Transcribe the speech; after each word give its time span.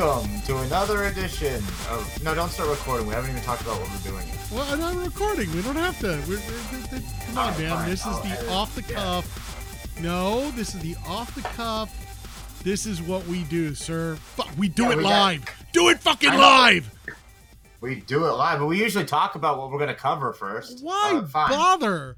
welcome 0.00 0.40
to 0.42 0.56
another 0.58 1.04
edition 1.04 1.56
of. 1.90 2.22
No, 2.22 2.34
don't 2.34 2.48
start 2.50 2.70
recording. 2.70 3.06
We 3.06 3.14
haven't 3.14 3.30
even 3.30 3.42
talked 3.42 3.62
about 3.62 3.80
what 3.80 3.90
we're 3.90 4.10
doing. 4.10 4.26
yet. 4.26 4.36
Well, 4.50 4.66
I'm 4.72 4.80
not 4.80 4.94
recording. 5.04 5.52
We 5.54 5.62
don't 5.62 5.76
have 5.76 5.98
to. 6.00 6.22
We're, 6.28 6.36
we're, 6.38 6.90
we're- 6.90 7.02
come 7.26 7.38
on, 7.38 7.44
Alright, 7.52 7.58
man. 7.60 7.70
fine. 7.70 7.88
This 7.90 8.00
is 8.00 8.06
I'll 8.06 8.22
the 8.22 8.28
edit. 8.28 8.48
off 8.48 8.74
the 8.74 8.82
Yeah. 8.82 8.94
cuff. 8.94 9.96
No, 10.00 10.50
this 10.52 10.74
is 10.74 10.80
the 10.80 10.96
off 11.06 11.34
the 11.34 11.42
cuff. 11.42 12.60
This 12.64 12.86
is 12.86 13.02
what 13.02 13.26
we 13.26 13.42
do, 13.44 13.74
sir. 13.74 14.16
Fuck, 14.16 14.48
we 14.56 14.68
do 14.68 14.84
Yeah, 14.84 14.90
it 14.92 14.96
we 14.98 15.02
got- 15.02 15.08
live. 15.10 15.44
do 15.72 15.88
it 15.90 15.98
fucking 16.00 16.30
live. 16.34 16.90
We 17.80 17.96
do 17.96 18.26
it 18.26 18.32
live, 18.32 18.58
but 18.60 18.66
we 18.66 18.78
usually 18.78 19.04
talk 19.06 19.34
about 19.34 19.58
what 19.58 19.70
we're 19.70 19.78
going 19.78 19.88
to 19.88 19.94
cover 19.94 20.32
first. 20.32 20.82
Why 20.82 21.12
Uh, 21.14 21.20
bother? 21.22 22.16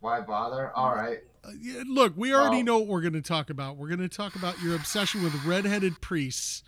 Why 0.00 0.20
bother? 0.20 0.70
All 0.74 0.94
right. 0.94 1.18
Uh, 1.44 1.50
Look, 1.86 2.12
we 2.16 2.34
already 2.34 2.56
Well- 2.58 2.64
know 2.64 2.78
what 2.78 2.88
we're 2.88 3.00
going 3.00 3.12
to 3.14 3.22
talk 3.22 3.48
about. 3.50 3.76
We're 3.76 3.88
going 3.88 4.00
to 4.00 4.08
talk 4.08 4.34
about 4.34 4.60
your 4.62 4.74
obsession 4.76 5.22
with 5.22 5.34
redheaded 5.44 6.00
priests. 6.00 6.62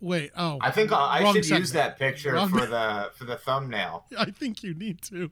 Wait, 0.00 0.30
oh, 0.36 0.58
I 0.60 0.70
think 0.70 0.92
I, 0.92 0.96
I 1.24 1.32
should 1.32 1.44
segment. 1.44 1.60
use 1.60 1.72
that 1.72 1.98
picture 1.98 2.32
Wrong- 2.32 2.48
for 2.48 2.64
the 2.66 3.10
for 3.14 3.24
the 3.24 3.36
thumbnail. 3.36 4.06
I 4.18 4.30
think 4.30 4.62
you 4.62 4.74
need 4.74 5.02
to. 5.02 5.30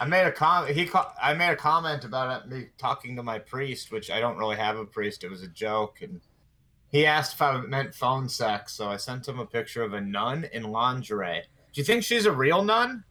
I 0.00 0.04
made 0.06 0.26
a 0.26 0.32
com. 0.32 0.66
He 0.68 0.86
co- 0.86 1.10
I 1.20 1.34
made 1.34 1.50
a 1.50 1.56
comment 1.56 2.04
about 2.04 2.48
me 2.48 2.68
talking 2.78 3.16
to 3.16 3.22
my 3.22 3.38
priest, 3.38 3.92
which 3.92 4.10
I 4.10 4.20
don't 4.20 4.36
really 4.36 4.56
have 4.56 4.76
a 4.76 4.84
priest. 4.84 5.22
It 5.22 5.30
was 5.30 5.42
a 5.42 5.48
joke, 5.48 6.00
and 6.02 6.20
he 6.90 7.06
asked 7.06 7.34
if 7.34 7.42
I 7.42 7.60
meant 7.60 7.94
phone 7.94 8.28
sex, 8.28 8.72
so 8.72 8.88
I 8.88 8.96
sent 8.96 9.28
him 9.28 9.38
a 9.38 9.46
picture 9.46 9.82
of 9.82 9.92
a 9.92 10.00
nun 10.00 10.44
in 10.52 10.64
lingerie. 10.64 11.42
Do 11.72 11.80
you 11.80 11.84
think 11.84 12.04
she's 12.04 12.26
a 12.26 12.32
real 12.32 12.64
nun? 12.64 13.04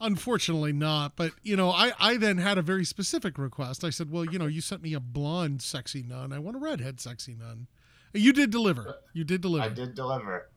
Unfortunately, 0.00 0.72
not. 0.72 1.14
But 1.14 1.32
you 1.42 1.56
know, 1.56 1.70
I 1.70 1.92
I 2.00 2.16
then 2.16 2.38
had 2.38 2.58
a 2.58 2.62
very 2.62 2.84
specific 2.84 3.38
request. 3.38 3.84
I 3.84 3.90
said, 3.90 4.10
well, 4.10 4.24
you 4.24 4.38
know, 4.38 4.46
you 4.46 4.60
sent 4.60 4.82
me 4.82 4.94
a 4.94 5.00
blonde 5.00 5.62
sexy 5.62 6.02
nun. 6.02 6.32
I 6.32 6.38
want 6.38 6.56
a 6.56 6.60
redhead 6.60 7.00
sexy 7.00 7.34
nun. 7.34 7.68
You 8.14 8.32
did 8.32 8.50
deliver. 8.50 8.96
You 9.12 9.24
did 9.24 9.40
deliver. 9.40 9.64
I 9.64 9.68
did 9.68 9.94
deliver. 9.94 10.48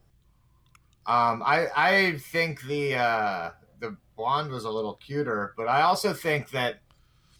Um, 1.05 1.41
I 1.43 1.67
I 1.75 2.17
think 2.17 2.61
the 2.63 2.95
uh, 2.95 3.51
the 3.79 3.97
blonde 4.15 4.51
was 4.51 4.63
a 4.65 4.69
little 4.69 4.93
cuter, 4.95 5.53
but 5.57 5.67
I 5.67 5.81
also 5.81 6.13
think 6.13 6.51
that 6.51 6.81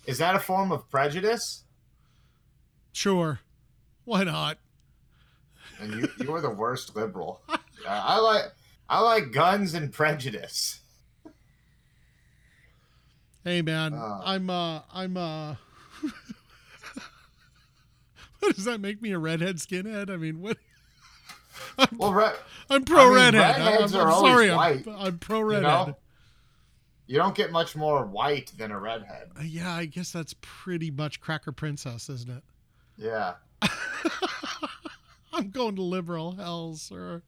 is 0.05 0.17
that 0.17 0.35
a 0.35 0.39
form 0.39 0.71
of 0.71 0.89
prejudice? 0.89 1.63
Sure. 2.93 3.41
Why 4.05 4.23
not? 4.23 4.57
And 5.79 5.93
you 5.93 6.09
you 6.19 6.33
are 6.33 6.41
the 6.41 6.49
worst 6.49 6.95
liberal. 6.95 7.41
Uh, 7.49 7.57
I 7.85 8.17
like 8.19 8.45
I 8.89 9.01
like 9.01 9.31
guns 9.31 9.73
and 9.75 9.91
prejudice. 9.93 10.79
Hey 13.43 13.61
man, 13.61 13.93
Oh. 13.93 14.21
I'm 14.25 14.49
uh 14.49 14.81
I'm 14.93 15.15
uh 15.17 15.55
What 18.39 18.55
does 18.55 18.65
that 18.65 18.79
make 18.79 19.01
me 19.01 19.11
a 19.11 19.19
redhead 19.19 19.57
skinhead? 19.57 20.09
I 20.09 20.17
mean, 20.17 20.41
what 20.41 20.57
Well, 21.97 22.13
re- 22.13 22.31
I'm 22.69 22.83
pro 22.85 23.01
I 23.01 23.05
mean, 23.05 23.13
redhead. 23.15 23.55
I'm, 23.61 23.65
redheads 23.73 23.95
I'm 23.95 24.07
are 24.07 24.11
always 24.11 24.31
sorry. 24.31 24.51
white, 24.51 24.87
I'm, 24.87 24.95
I'm 24.95 25.17
pro 25.19 25.39
you 25.39 25.45
redhead. 25.45 25.63
know, 25.63 25.97
you 27.07 27.17
don't 27.17 27.35
get 27.35 27.51
much 27.51 27.75
more 27.75 28.05
white 28.05 28.51
than 28.57 28.71
a 28.71 28.79
redhead. 28.79 29.29
Uh, 29.39 29.43
yeah, 29.43 29.73
I 29.73 29.85
guess 29.85 30.11
that's 30.11 30.35
pretty 30.41 30.91
much 30.91 31.19
Cracker 31.21 31.51
Princess, 31.51 32.09
isn't 32.09 32.29
it? 32.29 32.43
Yeah. 32.97 33.33
I'm 35.33 35.49
going 35.51 35.75
to 35.75 35.81
liberal 35.81 36.33
hell, 36.33 36.75
sir. 36.75 37.21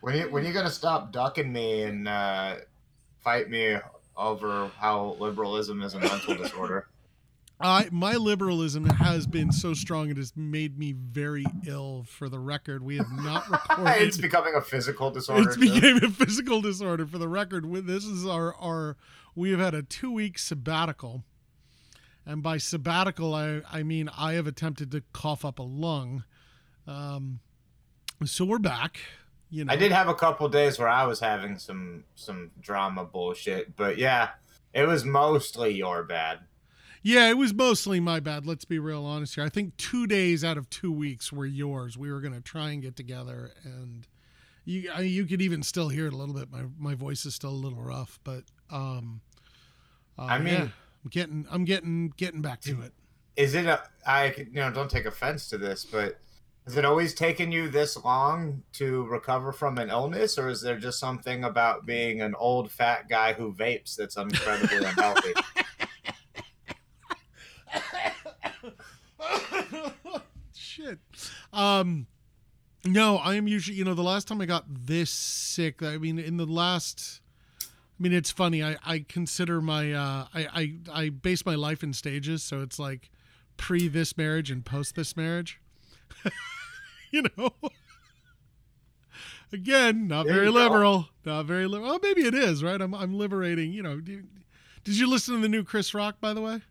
When 0.00 0.14
you 0.16 0.30
when 0.30 0.44
you 0.44 0.52
gonna 0.52 0.70
stop 0.70 1.10
ducking 1.12 1.52
me 1.52 1.82
and 1.82 2.06
uh, 2.06 2.56
fight 3.24 3.48
me 3.50 3.76
over 4.16 4.70
how 4.78 5.16
liberalism 5.18 5.82
is 5.82 5.94
a 5.94 5.98
mental 5.98 6.36
disorder? 6.36 6.88
I 7.58 7.88
my 7.90 8.14
liberalism 8.16 8.84
has 8.84 9.26
been 9.26 9.50
so 9.50 9.72
strong 9.72 10.10
it 10.10 10.18
has 10.18 10.36
made 10.36 10.78
me 10.78 10.92
very 10.92 11.44
ill. 11.66 12.04
For 12.06 12.28
the 12.28 12.38
record, 12.38 12.82
we 12.82 12.98
have 12.98 13.10
not 13.10 13.50
recorded. 13.50 14.02
it's 14.02 14.18
becoming 14.18 14.54
a 14.54 14.60
physical 14.60 15.10
disorder. 15.10 15.48
It's 15.48 15.56
became 15.56 15.96
a 15.96 16.10
physical 16.10 16.60
disorder. 16.60 17.06
For 17.06 17.18
the 17.18 17.28
record, 17.28 17.64
this 17.86 18.04
is 18.04 18.26
our 18.26 18.54
our 18.56 18.96
we 19.34 19.50
have 19.50 19.60
had 19.60 19.74
a 19.74 19.82
two 19.82 20.12
week 20.12 20.38
sabbatical, 20.38 21.24
and 22.26 22.42
by 22.42 22.58
sabbatical 22.58 23.34
I 23.34 23.62
I 23.72 23.82
mean 23.82 24.10
I 24.16 24.34
have 24.34 24.46
attempted 24.46 24.90
to 24.92 25.02
cough 25.12 25.44
up 25.44 25.58
a 25.58 25.62
lung. 25.62 26.24
Um, 26.86 27.40
so 28.24 28.44
we're 28.44 28.58
back. 28.58 28.98
You 29.48 29.64
know, 29.64 29.72
I 29.72 29.76
did 29.76 29.92
have 29.92 30.08
a 30.08 30.14
couple 30.14 30.48
days 30.48 30.78
where 30.78 30.88
I 30.88 31.04
was 31.04 31.20
having 31.20 31.58
some 31.58 32.04
some 32.16 32.50
drama 32.60 33.04
bullshit, 33.04 33.76
but 33.76 33.96
yeah, 33.96 34.30
it 34.74 34.86
was 34.86 35.04
mostly 35.06 35.74
your 35.74 36.02
bad. 36.02 36.40
Yeah, 37.06 37.30
it 37.30 37.38
was 37.38 37.54
mostly 37.54 38.00
my 38.00 38.18
bad. 38.18 38.48
Let's 38.48 38.64
be 38.64 38.80
real 38.80 39.04
honest 39.04 39.36
here. 39.36 39.44
I 39.44 39.48
think 39.48 39.76
two 39.76 40.08
days 40.08 40.42
out 40.42 40.58
of 40.58 40.68
two 40.70 40.90
weeks 40.90 41.32
were 41.32 41.46
yours. 41.46 41.96
We 41.96 42.10
were 42.10 42.20
going 42.20 42.34
to 42.34 42.40
try 42.40 42.70
and 42.70 42.82
get 42.82 42.96
together, 42.96 43.52
and 43.62 44.08
you 44.64 44.90
I, 44.92 45.02
you 45.02 45.24
could 45.24 45.40
even 45.40 45.62
still 45.62 45.88
hear 45.88 46.08
it 46.08 46.12
a 46.12 46.16
little 46.16 46.34
bit. 46.34 46.50
My 46.50 46.64
my 46.76 46.96
voice 46.96 47.24
is 47.24 47.32
still 47.32 47.50
a 47.50 47.52
little 47.52 47.80
rough, 47.80 48.18
but 48.24 48.42
um, 48.72 49.20
uh, 50.18 50.22
I 50.22 50.40
mean- 50.40 50.54
yeah, 50.54 50.62
I'm 50.62 51.10
getting 51.10 51.46
I'm 51.48 51.64
getting 51.64 52.12
getting 52.16 52.42
back 52.42 52.60
to 52.62 52.82
it. 52.82 52.92
Is 53.36 53.54
it 53.54 53.66
a 53.66 53.82
I 54.04 54.34
you 54.36 54.54
know 54.54 54.72
don't 54.72 54.90
take 54.90 55.06
offense 55.06 55.48
to 55.50 55.58
this, 55.58 55.84
but 55.84 56.18
has 56.64 56.76
it 56.76 56.84
always 56.84 57.14
taken 57.14 57.52
you 57.52 57.68
this 57.68 57.96
long 58.02 58.64
to 58.72 59.04
recover 59.04 59.52
from 59.52 59.78
an 59.78 59.90
illness, 59.90 60.38
or 60.38 60.48
is 60.48 60.60
there 60.60 60.76
just 60.76 60.98
something 60.98 61.44
about 61.44 61.86
being 61.86 62.20
an 62.20 62.34
old 62.34 62.68
fat 62.68 63.08
guy 63.08 63.32
who 63.32 63.52
vapes 63.52 63.94
that's 63.94 64.16
incredibly 64.16 64.78
unhealthy? 64.78 65.34
Shit. 70.54 70.98
Um, 71.52 72.06
no, 72.84 73.16
I 73.18 73.34
am 73.34 73.46
usually, 73.48 73.76
you 73.76 73.84
know, 73.84 73.94
the 73.94 74.02
last 74.02 74.28
time 74.28 74.40
I 74.40 74.46
got 74.46 74.64
this 74.68 75.10
sick, 75.10 75.82
I 75.82 75.98
mean, 75.98 76.18
in 76.18 76.36
the 76.36 76.46
last, 76.46 77.20
I 77.62 78.02
mean, 78.02 78.12
it's 78.12 78.30
funny. 78.30 78.62
I, 78.62 78.76
I 78.84 79.04
consider 79.08 79.60
my, 79.60 79.92
uh, 79.92 80.26
I, 80.34 80.46
I, 80.52 80.74
I 80.92 81.08
base 81.10 81.44
my 81.44 81.54
life 81.54 81.82
in 81.82 81.92
stages. 81.92 82.42
So 82.42 82.60
it's 82.60 82.78
like 82.78 83.10
pre 83.56 83.88
this 83.88 84.16
marriage 84.16 84.50
and 84.50 84.64
post 84.64 84.94
this 84.94 85.16
marriage. 85.16 85.60
you 87.10 87.24
know? 87.36 87.52
Again, 89.52 90.08
not 90.08 90.26
There 90.26 90.34
very 90.34 90.46
you 90.46 90.52
go. 90.52 90.58
liberal. 90.58 91.08
Not 91.24 91.46
very 91.46 91.66
liberal. 91.66 91.90
Well, 91.90 92.00
maybe 92.02 92.22
it 92.22 92.34
is, 92.34 92.62
right? 92.64 92.80
I'm, 92.80 92.94
I'm 92.94 93.16
liberating, 93.16 93.72
you 93.72 93.82
know. 93.82 94.00
Did 94.00 94.26
you 94.84 95.08
listen 95.08 95.36
to 95.36 95.40
the 95.40 95.48
new 95.48 95.64
Chris 95.64 95.94
Rock, 95.94 96.20
by 96.20 96.34
the 96.34 96.40
way? 96.40 96.62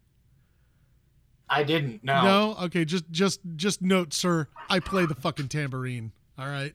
I 1.50 1.64
didn't 1.64 2.04
know. 2.04 2.24
No? 2.24 2.56
Okay, 2.66 2.86
just 2.86 3.10
just 3.12 3.40
just 3.56 3.82
note, 3.82 4.14
sir, 4.14 4.48
I 4.70 4.80
play 4.80 5.06
the 5.06 5.16
fucking 5.16 5.48
tambourine. 5.50 6.12
All 6.38 6.48
right? 6.48 6.74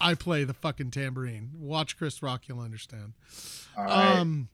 I 0.00 0.14
play 0.14 0.44
the 0.44 0.54
fucking 0.54 0.90
tambourine. 0.90 1.50
Watch 1.58 1.96
Chris 1.96 2.22
Rock, 2.22 2.48
you'll 2.48 2.60
understand. 2.60 3.12
All 3.76 3.84
right. 3.84 4.16
Um 4.18 4.48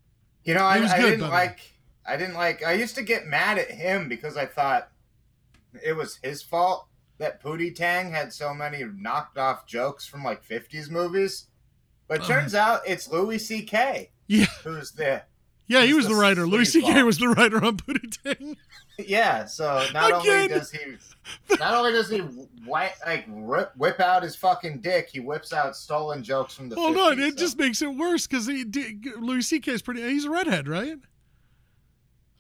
You 0.45 0.55
know, 0.55 0.65
I, 0.65 0.75
I 0.85 1.01
good, 1.01 1.11
didn't 1.11 1.31
like. 1.31 1.61
I 2.05 2.17
didn't 2.17 2.35
like. 2.35 2.65
I 2.65 2.73
used 2.73 2.97
to 2.97 3.03
get 3.03 3.27
mad 3.27 3.59
at 3.59 3.71
him 3.71 4.09
because 4.09 4.37
I 4.37 4.47
thought 4.47 4.89
it 5.85 5.93
was 5.95 6.19
his 6.23 6.43
fault 6.43 6.87
that 7.19 7.41
Pootie 7.43 7.75
Tang 7.75 8.11
had 8.11 8.33
so 8.33 8.53
many 8.53 8.83
knocked 8.85 9.39
off 9.39 9.67
jokes 9.67 10.05
from 10.07 10.25
like 10.25 10.45
'50s 10.47 10.91
movies. 10.91 11.47
But 12.09 12.19
it 12.19 12.25
Uh. 12.25 12.27
turns 12.27 12.55
out 12.55 12.81
it's 12.87 13.09
Louis 13.09 13.39
C.K. 13.39 14.11
Yeah. 14.27 14.47
who's 14.65 14.91
the 14.93 15.23
yeah, 15.67 15.85
he 15.85 15.95
was 15.95 16.07
the 16.07 16.15
the 16.15 16.21
writer. 16.21 16.47
Louis. 16.47 16.65
C.K. 16.71 17.03
was 17.03 17.19
the 17.19 17.29
writer 17.29 17.65
on 17.65 17.77
Pootie 17.77 18.17
Tang. 18.23 18.57
yeah. 18.99 19.45
So 19.45 19.85
not 19.93 20.13
only 20.13 20.49
does 20.49 20.71
he 20.71 20.97
not 21.59 21.75
only 21.75 21.93
does 21.93 22.11
he 22.11 22.19
white, 22.19 22.95
like 23.07 23.25
rip, 23.29 23.73
whip 23.77 24.01
out 24.01 24.23
his 24.23 24.37
fucking 24.37 24.81
dick, 24.81 25.09
he 25.13 25.21
whips 25.21 25.53
out 25.53 25.77
stolen 25.77 26.23
jokes 26.23 26.55
from 26.55 26.69
the. 26.69 26.77
Hold 26.77 26.97
50s, 26.97 27.07
on, 27.13 27.21
it 27.21 27.31
so- 27.33 27.37
just 27.39 27.59
makes 27.59 27.81
it 27.83 27.95
worse 27.95 28.27
because 28.27 28.47
he 28.47 28.65
Louis 29.19 29.43
C.K. 29.43 29.73
is 29.73 29.83
pretty. 29.83 30.03
He's 30.03 30.25
a 30.25 30.31
redhead, 30.31 30.69
right? 30.69 30.97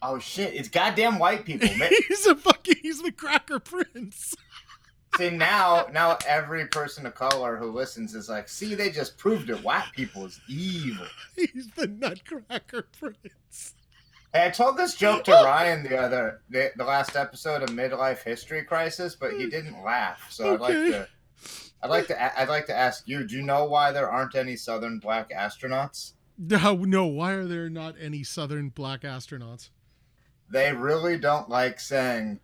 Oh 0.04 0.18
shit! 0.18 0.52
It's 0.54 0.68
goddamn 0.68 1.18
white 1.20 1.44
people. 1.44 1.68
Man. 1.78 1.90
he's 2.08 2.26
a 2.26 2.34
fucking. 2.34 2.76
He's 2.82 3.00
the 3.02 3.12
Cracker 3.12 3.60
Prince. 3.60 4.34
See 5.18 5.28
now, 5.28 5.86
now 5.92 6.16
every 6.26 6.66
person 6.68 7.04
of 7.04 7.14
color 7.14 7.56
who 7.56 7.70
listens 7.70 8.14
is 8.14 8.30
like, 8.30 8.48
see, 8.48 8.74
they 8.74 8.90
just 8.90 9.18
proved 9.18 9.50
it. 9.50 9.62
White 9.62 9.90
people 9.94 10.24
is 10.24 10.40
evil. 10.48 11.06
He's 11.36 11.68
the 11.76 11.86
Nutcracker 11.86 12.86
Prince. 12.98 13.74
Hey, 14.32 14.46
I 14.46 14.50
told 14.50 14.78
this 14.78 14.94
joke 14.94 15.24
to 15.24 15.32
Ryan 15.44 15.82
the 15.82 15.98
other, 15.98 16.40
the, 16.48 16.72
the 16.76 16.84
last 16.84 17.14
episode 17.14 17.62
of 17.62 17.68
Midlife 17.68 18.22
History 18.22 18.64
Crisis, 18.64 19.14
but 19.14 19.34
he 19.34 19.50
didn't 19.50 19.84
laugh. 19.84 20.26
So 20.30 20.54
I'd 20.54 20.60
like 20.60 20.72
to, 20.72 21.08
I'd 21.82 21.90
like 21.90 22.06
to, 22.06 22.40
I'd 22.40 22.48
like 22.48 22.66
to 22.66 22.76
ask 22.76 23.06
you. 23.06 23.26
Do 23.26 23.36
you 23.36 23.42
know 23.42 23.66
why 23.66 23.92
there 23.92 24.10
aren't 24.10 24.34
any 24.34 24.56
Southern 24.56 24.98
black 24.98 25.30
astronauts? 25.30 26.14
No, 26.38 26.76
no. 26.76 27.04
Why 27.06 27.32
are 27.32 27.44
there 27.44 27.68
not 27.68 27.96
any 28.00 28.24
Southern 28.24 28.70
black 28.70 29.02
astronauts? 29.02 29.68
They 30.50 30.72
really 30.72 31.18
don't 31.18 31.50
like 31.50 31.78
saying, 31.78 32.40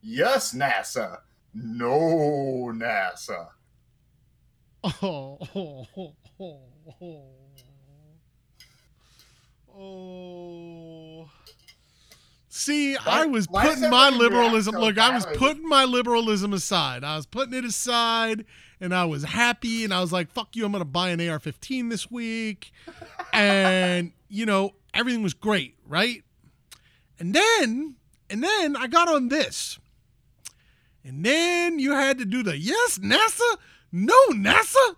"Yes, 0.00 0.54
NASA." 0.54 1.18
No, 1.54 2.72
NASA. 2.74 3.48
Oh, 4.84 5.38
oh, 5.54 5.86
oh, 6.40 6.60
oh, 7.00 7.24
oh. 9.76 11.30
See, 12.48 12.96
I 12.96 13.26
was 13.26 13.46
putting 13.46 13.90
my 13.90 14.10
liberalism. 14.10 14.76
Look, 14.76 14.98
I 14.98 15.14
was 15.14 15.26
putting 15.36 15.68
my 15.68 15.84
liberalism 15.84 16.52
aside. 16.52 17.02
I 17.04 17.16
was 17.16 17.26
putting 17.26 17.54
it 17.54 17.64
aside, 17.64 18.44
and 18.80 18.94
I 18.94 19.04
was 19.04 19.24
happy. 19.24 19.84
And 19.84 19.92
I 19.92 20.00
was 20.00 20.12
like, 20.12 20.30
"Fuck 20.30 20.54
you! 20.54 20.64
I'm 20.64 20.72
gonna 20.72 20.84
buy 20.84 21.10
an 21.10 21.20
AR-15 21.20 21.90
this 21.90 22.10
week," 22.10 22.72
and 23.32 24.12
you 24.28 24.46
know, 24.46 24.74
everything 24.94 25.22
was 25.22 25.34
great, 25.34 25.76
right? 25.86 26.22
And 27.18 27.34
then, 27.34 27.96
and 28.30 28.42
then 28.42 28.76
I 28.76 28.86
got 28.86 29.08
on 29.08 29.28
this, 29.28 29.78
and 31.04 31.24
then 31.24 31.78
you 31.78 31.92
had 31.92 32.18
to 32.18 32.24
do 32.24 32.42
the 32.42 32.56
yes, 32.56 32.98
NASA, 32.98 33.56
no, 33.90 34.16
NASA. 34.30 34.96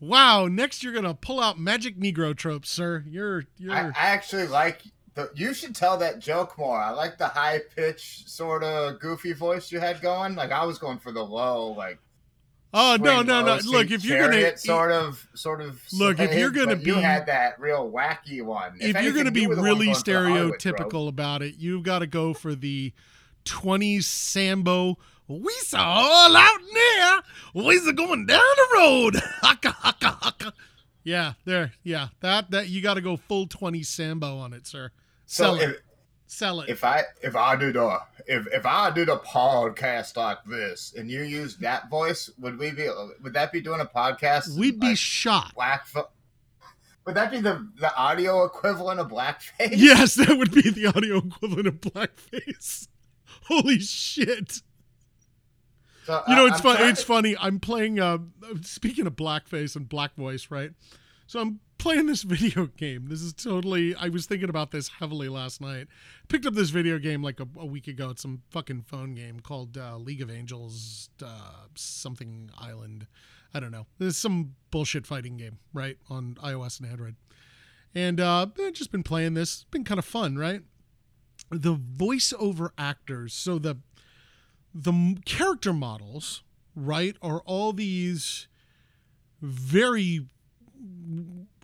Wow, 0.00 0.46
next 0.46 0.82
you're 0.82 0.94
gonna 0.94 1.14
pull 1.14 1.40
out 1.40 1.58
magic 1.58 1.98
Negro 1.98 2.34
tropes, 2.34 2.70
sir. 2.70 3.04
You're 3.06 3.44
you're. 3.58 3.72
I, 3.72 3.88
I 3.88 3.92
actually 3.94 4.46
like 4.46 4.82
the, 5.14 5.30
you 5.34 5.52
should 5.52 5.74
tell 5.74 5.98
that 5.98 6.20
joke 6.20 6.56
more. 6.56 6.78
I 6.78 6.90
like 6.90 7.18
the 7.18 7.28
high 7.28 7.60
pitch 7.76 8.24
sort 8.26 8.64
of 8.64 8.98
goofy 8.98 9.32
voice 9.32 9.70
you 9.70 9.78
had 9.78 10.00
going. 10.00 10.34
Like 10.34 10.52
I 10.52 10.64
was 10.64 10.78
going 10.78 10.98
for 10.98 11.12
the 11.12 11.22
low, 11.22 11.72
like. 11.72 11.98
Oh 12.72 12.96
no 13.00 13.20
no 13.20 13.42
no! 13.44 13.58
Look, 13.64 13.90
if 13.90 14.04
you're 14.04 14.28
gonna 14.28 14.56
sort 14.56 14.92
of 14.92 15.26
sort 15.34 15.60
of 15.60 15.82
look, 15.92 16.20
if 16.20 16.32
you're 16.32 16.50
gonna 16.50 16.76
be, 16.76 16.84
you 16.84 16.94
had 16.94 17.26
that 17.26 17.58
real 17.58 17.90
wacky 17.90 18.44
one. 18.44 18.76
If, 18.78 18.94
if 18.94 19.02
you're 19.02 19.12
gonna 19.12 19.32
be 19.32 19.48
really 19.48 19.88
stereotypical 19.88 21.08
about 21.08 21.42
it, 21.42 21.56
you've 21.58 21.82
got 21.82 21.98
to 21.98 22.06
go 22.06 22.32
for 22.32 22.54
the 22.54 22.92
20s 23.44 24.04
Sambo 24.04 24.98
we 25.38 25.52
saw 25.60 25.82
all 25.82 26.36
out 26.36 26.60
there. 26.74 27.20
We's 27.54 27.90
going 27.92 28.26
down 28.26 28.40
the 28.40 28.68
road. 28.74 29.16
Haka 29.42 29.70
haka 29.70 30.18
haka. 30.20 30.52
Yeah, 31.02 31.34
there. 31.44 31.72
Yeah, 31.82 32.08
that 32.20 32.50
that 32.50 32.68
you 32.68 32.82
got 32.82 32.94
to 32.94 33.00
go 33.00 33.16
full 33.16 33.46
twenty 33.46 33.82
sambo 33.82 34.38
on 34.38 34.52
it, 34.52 34.66
sir. 34.66 34.90
Sell 35.26 35.56
so 35.56 35.62
it. 35.62 35.70
If, 35.70 35.76
Sell 36.30 36.60
it. 36.60 36.68
If 36.68 36.84
I 36.84 37.02
if 37.22 37.34
I 37.34 37.56
did 37.56 37.74
a 37.74 37.98
if 38.24 38.46
if 38.52 38.64
I 38.64 38.90
did 38.92 39.08
a 39.08 39.16
podcast 39.16 40.16
like 40.16 40.38
this 40.44 40.94
and 40.96 41.10
you 41.10 41.22
used 41.22 41.60
that 41.62 41.90
voice, 41.90 42.30
would 42.38 42.56
we 42.56 42.70
be 42.70 42.88
would 43.20 43.32
that 43.32 43.50
be 43.50 43.60
doing 43.60 43.80
a 43.80 43.84
podcast? 43.84 44.56
We'd 44.56 44.78
be 44.78 44.94
shot. 44.94 45.52
Black. 45.56 45.88
Would 47.04 47.16
that 47.16 47.32
be 47.32 47.40
the 47.40 47.68
the 47.80 47.92
audio 47.96 48.44
equivalent 48.44 49.00
of 49.00 49.08
blackface? 49.08 49.72
Yes, 49.72 50.14
that 50.14 50.38
would 50.38 50.52
be 50.52 50.70
the 50.70 50.86
audio 50.86 51.16
equivalent 51.16 51.66
of 51.66 51.80
blackface. 51.80 52.86
Holy 53.48 53.80
shit. 53.80 54.62
So, 56.06 56.22
you 56.28 56.34
know, 56.34 56.46
it's 56.46 56.60
fun. 56.60 56.76
It's 56.88 57.02
funny. 57.02 57.36
I'm 57.38 57.60
playing. 57.60 58.00
Uh, 58.00 58.18
speaking 58.62 59.06
of 59.06 59.16
blackface 59.16 59.76
and 59.76 59.88
black 59.88 60.14
voice, 60.14 60.50
right? 60.50 60.72
So 61.26 61.40
I'm 61.40 61.60
playing 61.78 62.06
this 62.06 62.22
video 62.22 62.66
game. 62.76 63.06
This 63.08 63.22
is 63.22 63.32
totally. 63.32 63.94
I 63.94 64.08
was 64.08 64.26
thinking 64.26 64.48
about 64.48 64.70
this 64.70 64.88
heavily 64.88 65.28
last 65.28 65.60
night. 65.60 65.88
Picked 66.28 66.46
up 66.46 66.54
this 66.54 66.70
video 66.70 66.98
game 66.98 67.22
like 67.22 67.40
a, 67.40 67.46
a 67.58 67.66
week 67.66 67.86
ago. 67.86 68.10
It's 68.10 68.22
some 68.22 68.42
fucking 68.50 68.82
phone 68.82 69.14
game 69.14 69.40
called 69.40 69.76
uh, 69.78 69.96
League 69.96 70.22
of 70.22 70.30
Angels, 70.30 71.10
uh, 71.24 71.66
something 71.74 72.50
Island. 72.58 73.06
I 73.52 73.60
don't 73.60 73.72
know. 73.72 73.86
There's 73.98 74.16
some 74.16 74.54
bullshit 74.70 75.06
fighting 75.06 75.36
game, 75.36 75.58
right, 75.72 75.98
on 76.08 76.36
iOS 76.42 76.80
and 76.80 76.88
Android. 76.88 77.16
And 77.94 78.20
uh, 78.20 78.46
I've 78.58 78.72
just 78.72 78.92
been 78.92 79.02
playing 79.02 79.34
this. 79.34 79.54
It's 79.54 79.64
been 79.64 79.84
kind 79.84 79.98
of 79.98 80.04
fun, 80.04 80.36
right? 80.36 80.62
The 81.50 81.74
voiceover 81.74 82.70
actors. 82.78 83.34
So 83.34 83.58
the 83.58 83.78
the 84.74 85.16
character 85.24 85.72
models, 85.72 86.42
right, 86.74 87.16
are 87.22 87.40
all 87.44 87.72
these 87.72 88.48
very 89.40 90.26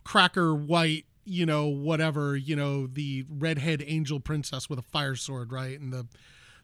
cracker 0.05 0.55
white, 0.55 1.07
you 1.25 1.47
know, 1.47 1.67
whatever, 1.67 2.37
you 2.37 2.57
know, 2.57 2.87
the 2.87 3.25
redhead 3.29 3.83
angel 3.87 4.21
princess 4.21 4.69
with 4.69 4.79
a 4.79 4.83
fire 4.83 5.17
sword, 5.17 5.53
right? 5.53 5.79
And 5.79 5.93
the 5.93 6.07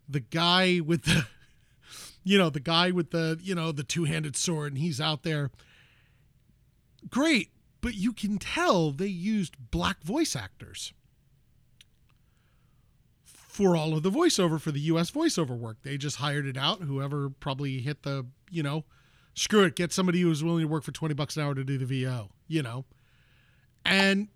the 0.09 0.21
guy 0.21 0.81
with 0.81 1.05
the 1.05 1.27
you 2.25 2.39
know, 2.39 2.51
the 2.51 2.61
guy 2.61 2.91
with 2.91 3.11
the, 3.11 3.39
you 3.43 3.55
know, 3.55 3.73
the 3.73 3.83
two-handed 3.83 4.37
sword 4.37 4.73
and 4.73 4.79
he's 4.79 5.01
out 5.01 5.23
there. 5.23 5.51
Great, 7.11 7.51
but 7.81 7.95
you 7.95 8.13
can 8.13 8.39
tell 8.39 8.93
they 8.93 9.07
used 9.07 9.57
black 9.71 10.03
voice 10.03 10.37
actors 10.37 10.93
for 13.53 13.77
all 13.77 13.95
of 13.95 14.03
the 14.03 14.11
voiceover 14.11 14.59
for 14.59 14.73
the 14.73 14.81
US 14.81 15.11
voiceover 15.11 15.57
work. 15.57 15.77
They 15.83 15.99
just 15.99 16.17
hired 16.17 16.47
it 16.47 16.57
out. 16.57 16.81
Whoever 16.81 17.29
probably 17.29 17.81
hit 17.81 18.03
the, 18.03 18.25
you 18.51 18.63
know, 18.63 18.87
screw 19.35 19.65
it, 19.65 19.77
get 19.77 19.93
somebody 19.93 20.23
who's 20.23 20.43
willing 20.43 20.63
to 20.63 20.69
work 20.69 20.85
for 20.85 20.91
20 20.91 21.13
bucks 21.13 21.37
an 21.37 21.43
hour 21.43 21.55
to 21.55 21.63
do 21.63 21.77
the 21.77 21.85
VO, 21.85 22.31
you 22.49 22.63
know. 22.63 22.87
And 23.85 24.29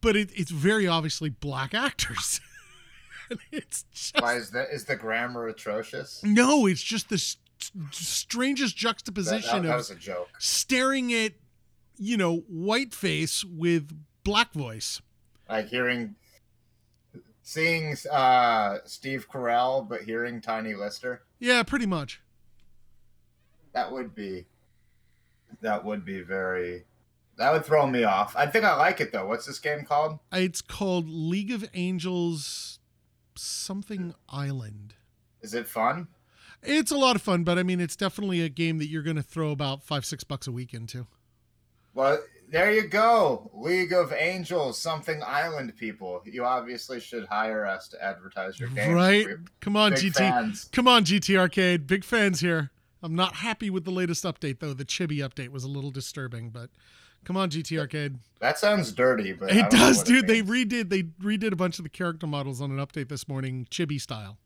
but 0.00 0.16
it, 0.16 0.30
it's 0.34 0.50
very 0.50 0.86
obviously 0.86 1.28
black 1.28 1.74
actors. 1.74 2.40
it's 3.52 3.84
just, 3.92 4.18
why 4.18 4.36
is 4.36 4.50
that 4.52 4.68
is 4.72 4.86
the 4.86 4.96
grammar 4.96 5.46
atrocious? 5.46 6.22
No, 6.24 6.64
it's 6.64 6.82
just 6.82 7.10
the 7.10 7.18
st- 7.18 7.42
strangest 7.90 8.78
juxtaposition 8.78 9.56
that, 9.56 9.62
that, 9.62 9.68
that 9.68 9.76
was 9.76 9.90
a 9.90 9.94
joke. 9.94 10.30
staring 10.38 11.12
at, 11.12 11.32
you 11.98 12.16
know, 12.16 12.38
white 12.48 12.94
face 12.94 13.44
with 13.44 13.94
black 14.22 14.54
voice. 14.54 15.02
Like 15.50 15.68
hearing 15.68 16.14
seeing 17.44 17.94
uh, 18.10 18.78
Steve 18.84 19.28
Carell, 19.30 19.88
but 19.88 20.02
hearing 20.02 20.40
Tiny 20.40 20.74
Lister. 20.74 21.22
Yeah, 21.38 21.62
pretty 21.62 21.86
much. 21.86 22.20
That 23.72 23.92
would 23.92 24.14
be. 24.14 24.46
That 25.60 25.84
would 25.84 26.04
be 26.04 26.22
very. 26.22 26.84
That 27.36 27.52
would 27.52 27.64
throw 27.64 27.86
me 27.86 28.04
off. 28.04 28.34
I 28.36 28.46
think 28.46 28.64
I 28.64 28.76
like 28.76 29.00
it 29.00 29.12
though. 29.12 29.26
What's 29.26 29.46
this 29.46 29.58
game 29.58 29.84
called? 29.84 30.18
It's 30.32 30.60
called 30.60 31.08
League 31.08 31.52
of 31.52 31.68
Angels 31.74 32.80
something 33.36 34.14
Island. 34.28 34.94
Is 35.42 35.54
it 35.54 35.66
fun? 35.66 36.08
It's 36.62 36.90
a 36.90 36.96
lot 36.96 37.16
of 37.16 37.22
fun, 37.22 37.44
but 37.44 37.58
I 37.58 37.62
mean, 37.62 37.80
it's 37.80 37.96
definitely 37.96 38.40
a 38.40 38.48
game 38.48 38.78
that 38.78 38.86
you're 38.86 39.02
going 39.02 39.16
to 39.16 39.22
throw 39.22 39.50
about 39.50 39.82
five, 39.82 40.06
six 40.06 40.24
bucks 40.24 40.46
a 40.46 40.52
week 40.52 40.72
into. 40.72 41.06
Well, 41.92 42.20
there 42.54 42.72
you 42.72 42.86
go. 42.86 43.50
League 43.52 43.92
of 43.92 44.12
Angels, 44.12 44.78
something 44.78 45.20
island 45.26 45.76
people. 45.76 46.22
You 46.24 46.44
obviously 46.44 47.00
should 47.00 47.26
hire 47.26 47.66
us 47.66 47.88
to 47.88 48.00
advertise 48.02 48.60
your 48.60 48.68
game. 48.68 48.92
Right? 48.92 49.26
Come 49.60 49.76
on, 49.76 49.90
GT. 49.92 50.14
Fans. 50.14 50.70
Come 50.72 50.86
on, 50.86 51.04
GT 51.04 51.36
Arcade. 51.36 51.88
Big 51.88 52.04
fans 52.04 52.38
here. 52.38 52.70
I'm 53.02 53.16
not 53.16 53.34
happy 53.34 53.70
with 53.70 53.84
the 53.84 53.90
latest 53.90 54.22
update 54.22 54.60
though. 54.60 54.72
The 54.72 54.84
chibi 54.84 55.16
update 55.18 55.48
was 55.48 55.64
a 55.64 55.68
little 55.68 55.90
disturbing, 55.90 56.50
but 56.50 56.70
come 57.24 57.36
on, 57.36 57.50
GT 57.50 57.76
Arcade. 57.76 58.18
That 58.38 58.56
sounds 58.56 58.92
dirty, 58.92 59.32
but 59.32 59.50
it 59.50 59.68
does, 59.68 60.04
dude. 60.04 60.24
It 60.24 60.26
they 60.28 60.40
redid 60.40 60.90
they 60.90 61.02
redid 61.02 61.52
a 61.52 61.56
bunch 61.56 61.80
of 61.80 61.82
the 61.82 61.90
character 61.90 62.28
models 62.28 62.60
on 62.60 62.70
an 62.70 62.78
update 62.78 63.08
this 63.08 63.26
morning, 63.26 63.66
chibi 63.68 64.00
style. 64.00 64.38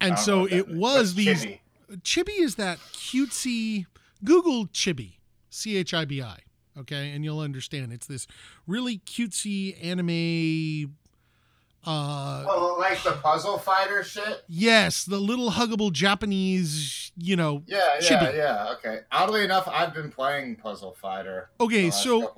And 0.00 0.14
oh, 0.14 0.16
so 0.16 0.44
it 0.46 0.68
was 0.68 1.14
these 1.14 1.44
chibi? 1.44 1.60
chibi 2.02 2.40
is 2.40 2.56
that 2.56 2.78
cutesy 2.78 3.86
Google 4.24 4.66
chibi. 4.66 5.18
C 5.50 5.76
H 5.76 5.94
I 5.94 6.04
B 6.04 6.20
I 6.20 6.40
okay? 6.78 7.10
And 7.10 7.24
you'll 7.24 7.40
understand. 7.40 7.92
It's 7.92 8.06
this 8.06 8.26
really 8.66 8.98
cutesy 8.98 9.76
anime 9.82 10.94
uh 11.84 12.44
oh, 12.48 12.76
like 12.78 13.02
the 13.02 13.10
puzzle 13.10 13.58
fighter 13.58 14.04
shit? 14.04 14.44
Yes 14.46 15.04
the 15.04 15.18
little 15.18 15.50
huggable 15.50 15.90
japanese 15.92 17.10
you 17.16 17.34
know 17.34 17.64
yeah 17.66 17.80
yeah 18.00 18.08
chibi. 18.08 18.36
yeah 18.36 18.72
okay. 18.74 19.00
Oddly 19.10 19.42
enough 19.42 19.66
i've 19.66 19.92
been 19.92 20.10
playing 20.10 20.54
puzzle 20.56 20.92
fighter 20.92 21.50
okay 21.60 21.90
so 21.90 22.28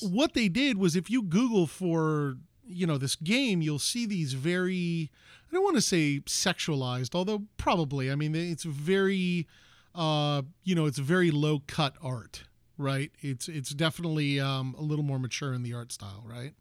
what 0.00 0.32
they 0.32 0.48
did 0.48 0.78
was 0.78 0.96
if 0.96 1.10
you 1.10 1.22
google 1.22 1.66
for 1.66 2.36
you 2.66 2.86
know 2.86 2.96
this 2.96 3.14
game 3.14 3.60
you'll 3.60 3.78
see 3.78 4.06
these 4.06 4.32
very 4.32 5.10
i 5.50 5.54
don't 5.54 5.64
want 5.64 5.76
to 5.76 5.82
say 5.82 6.20
sexualized 6.20 7.14
although 7.14 7.42
probably. 7.58 8.10
I 8.10 8.14
mean 8.14 8.34
it's 8.34 8.64
very 8.64 9.46
uh 9.94 10.40
you 10.62 10.74
know 10.74 10.86
it's 10.86 10.98
very 10.98 11.30
low 11.30 11.62
cut 11.66 11.94
art 12.02 12.44
right? 12.78 13.10
It's 13.20 13.48
it's 13.48 13.70
definitely 13.70 14.40
um, 14.40 14.74
a 14.78 14.82
little 14.82 15.04
more 15.04 15.18
mature 15.18 15.52
in 15.52 15.62
the 15.62 15.74
art 15.74 15.92
style, 15.92 16.24
right? 16.26 16.54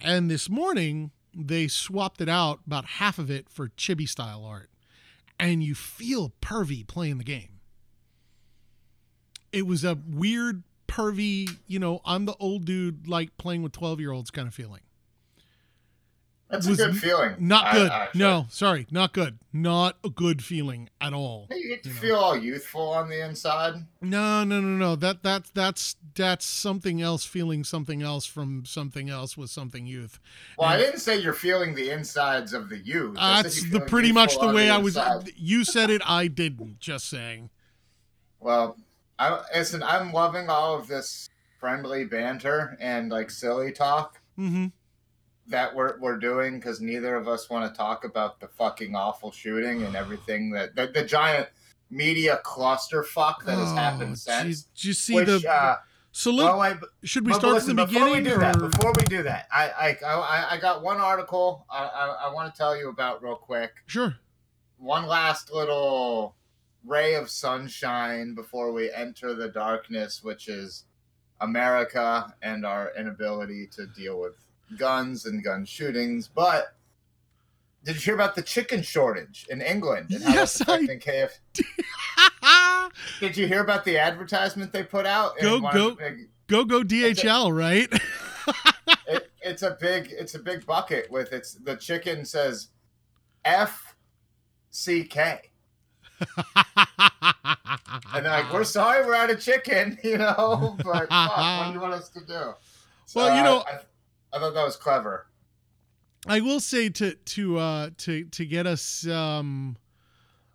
And 0.00 0.30
this 0.30 0.48
morning 0.48 1.10
they 1.34 1.68
swapped 1.68 2.20
it 2.20 2.28
out 2.28 2.60
about 2.66 2.84
half 2.84 3.18
of 3.18 3.30
it 3.30 3.48
for 3.48 3.68
chibi 3.68 4.08
style 4.08 4.44
art, 4.44 4.70
and 5.38 5.62
you 5.62 5.74
feel 5.74 6.32
pervy 6.40 6.86
playing 6.86 7.18
the 7.18 7.24
game. 7.24 7.60
It 9.52 9.66
was 9.66 9.84
a 9.84 9.98
weird 10.08 10.62
pervy, 10.88 11.48
you 11.66 11.78
know, 11.78 12.00
I'm 12.04 12.26
the 12.26 12.34
old 12.38 12.64
dude 12.64 13.08
like 13.08 13.36
playing 13.38 13.62
with 13.62 13.72
12 13.72 14.00
year 14.00 14.12
olds 14.12 14.30
kind 14.30 14.46
of 14.46 14.54
feeling. 14.54 14.82
That's 16.52 16.66
a 16.66 16.76
good 16.76 16.98
feeling. 16.98 17.34
Not 17.38 17.72
good. 17.72 17.90
I, 17.90 18.08
no, 18.14 18.44
sorry, 18.50 18.86
not 18.90 19.14
good. 19.14 19.38
Not 19.54 19.96
a 20.04 20.10
good 20.10 20.44
feeling 20.44 20.90
at 21.00 21.14
all. 21.14 21.46
You 21.50 21.68
get 21.68 21.82
to 21.84 21.88
you 21.88 21.94
feel 21.94 22.16
know. 22.16 22.22
all 22.22 22.36
youthful 22.36 22.90
on 22.90 23.08
the 23.08 23.24
inside. 23.24 23.76
No, 24.02 24.44
no, 24.44 24.60
no, 24.60 24.76
no. 24.76 24.94
That 24.94 25.22
that 25.22 25.46
that's 25.54 25.96
that's 26.14 26.44
something 26.44 27.00
else. 27.00 27.24
Feeling 27.24 27.64
something 27.64 28.02
else 28.02 28.26
from 28.26 28.66
something 28.66 29.08
else 29.08 29.34
with 29.34 29.48
something 29.48 29.86
youth. 29.86 30.20
Well, 30.58 30.68
and, 30.68 30.78
I 30.78 30.84
didn't 30.84 31.00
say 31.00 31.18
you're 31.18 31.32
feeling 31.32 31.74
the 31.74 31.88
insides 31.88 32.52
of 32.52 32.68
the 32.68 32.78
youth. 32.78 33.16
That's 33.16 33.70
the 33.70 33.80
pretty 33.80 34.12
much 34.12 34.38
the 34.38 34.48
way 34.48 34.66
the 34.66 34.74
I 34.74 34.76
was. 34.76 34.98
You 35.34 35.64
said 35.64 35.88
it. 35.88 36.02
I 36.04 36.26
didn't. 36.26 36.80
Just 36.80 37.08
saying. 37.08 37.48
Well, 38.40 38.76
I 39.18 39.40
listen. 39.54 39.82
I'm 39.82 40.12
loving 40.12 40.50
all 40.50 40.74
of 40.74 40.86
this 40.86 41.30
friendly 41.58 42.04
banter 42.04 42.76
and 42.78 43.10
like 43.10 43.30
silly 43.30 43.72
talk. 43.72 44.20
Mm-hmm 44.38 44.66
that 45.48 45.74
we're 45.74 45.98
we're 45.98 46.18
doing 46.18 46.56
because 46.58 46.80
neither 46.80 47.16
of 47.16 47.26
us 47.28 47.50
want 47.50 47.70
to 47.72 47.76
talk 47.76 48.04
about 48.04 48.38
the 48.40 48.48
fucking 48.48 48.94
awful 48.94 49.30
shooting 49.32 49.82
and 49.82 49.96
everything 49.96 50.50
that 50.50 50.74
the, 50.76 50.86
the 50.86 51.04
giant 51.04 51.48
media 51.90 52.40
clusterfuck 52.44 53.44
that 53.44 53.58
has 53.58 53.70
Oh, 53.72 53.74
happened 53.74 54.12
geez. 54.12 54.22
since. 54.22 54.62
Did 54.62 54.84
you 54.84 54.92
see 54.92 55.14
Which, 55.14 55.26
the? 55.42 55.50
uh, 55.52 55.76
so 56.12 56.30
let, 56.30 56.44
well, 56.44 56.60
I, 56.60 56.74
should 57.04 57.26
we 57.26 57.32
start 57.32 57.54
listen, 57.54 57.70
from 57.70 57.76
the 57.76 57.86
before 57.86 58.04
beginning? 58.06 58.24
we 58.24 58.30
do 58.30 58.36
or- 58.36 58.40
that, 58.40 58.58
before 58.58 58.92
we 58.96 59.04
do 59.04 59.22
that, 59.24 59.46
I 59.52 59.96
I, 60.04 60.06
I, 60.06 60.46
I 60.52 60.58
got 60.58 60.82
one 60.82 60.98
article 60.98 61.66
I, 61.70 61.84
I, 61.84 62.06
I 62.28 62.32
want 62.34 62.52
to 62.54 62.56
tell 62.58 62.76
you 62.76 62.88
about 62.88 63.22
real 63.22 63.36
quick. 63.36 63.72
Sure. 63.86 64.14
One 64.78 65.06
last 65.06 65.52
little 65.52 66.34
ray 66.84 67.14
of 67.14 67.30
sunshine 67.30 68.34
before 68.34 68.72
we 68.72 68.92
enter 68.92 69.34
the 69.34 69.48
darkness, 69.48 70.22
which 70.22 70.48
is 70.48 70.84
America 71.40 72.32
and 72.42 72.64
our 72.64 72.92
inability 72.98 73.66
to 73.68 73.86
deal 73.86 74.20
with 74.20 74.34
guns 74.78 75.26
and 75.26 75.42
gun 75.42 75.64
shootings. 75.64 76.28
But 76.28 76.74
did 77.84 77.96
you 77.96 78.00
hear 78.00 78.14
about 78.14 78.34
the 78.34 78.42
chicken 78.42 78.82
shortage 78.82 79.46
in 79.50 79.60
England 79.60 80.10
and 80.10 80.22
how 80.22 80.34
Yes, 80.34 80.60
I 80.68 80.78
KF? 80.86 81.30
Did 83.20 83.36
you 83.36 83.46
hear 83.46 83.60
about 83.62 83.84
the 83.84 83.98
advertisement 83.98 84.72
they 84.72 84.82
put 84.84 85.06
out? 85.06 85.38
Go, 85.40 85.60
go. 85.60 85.94
big- 85.94 86.28
go 86.46 86.64
go 86.64 86.82
DHL, 86.82 87.56
right? 87.56 87.88
it, 89.08 89.30
it's 89.42 89.62
a 89.62 89.76
big 89.80 90.08
it's 90.12 90.34
a 90.34 90.38
big 90.38 90.66
bucket 90.66 91.10
with 91.10 91.32
it's 91.32 91.54
the 91.54 91.76
chicken 91.76 92.24
says 92.24 92.68
F 93.44 93.96
C 94.70 95.04
K. 95.04 95.40
And 98.14 98.26
they're 98.26 98.32
like, 98.42 98.52
We're 98.52 98.64
sorry 98.64 99.04
we're 99.04 99.14
out 99.14 99.30
of 99.30 99.40
chicken, 99.40 99.98
you 100.04 100.18
know, 100.18 100.76
but 100.84 101.08
fuck, 101.08 101.36
what 101.36 101.66
do 101.68 101.72
you 101.72 101.80
want 101.80 101.94
us 101.94 102.08
to 102.10 102.20
do? 102.20 102.54
So, 103.06 103.20
Well, 103.20 103.34
you 103.34 103.40
uh, 103.40 103.44
know- 103.44 103.64
I, 103.66 103.80
I 104.32 104.38
thought 104.38 104.54
that 104.54 104.64
was 104.64 104.76
clever. 104.76 105.26
I 106.26 106.40
will 106.40 106.60
say 106.60 106.88
to 106.88 107.14
to 107.14 107.58
uh 107.58 107.90
to 107.98 108.24
to 108.24 108.46
get 108.46 108.66
us 108.66 109.06
um 109.06 109.76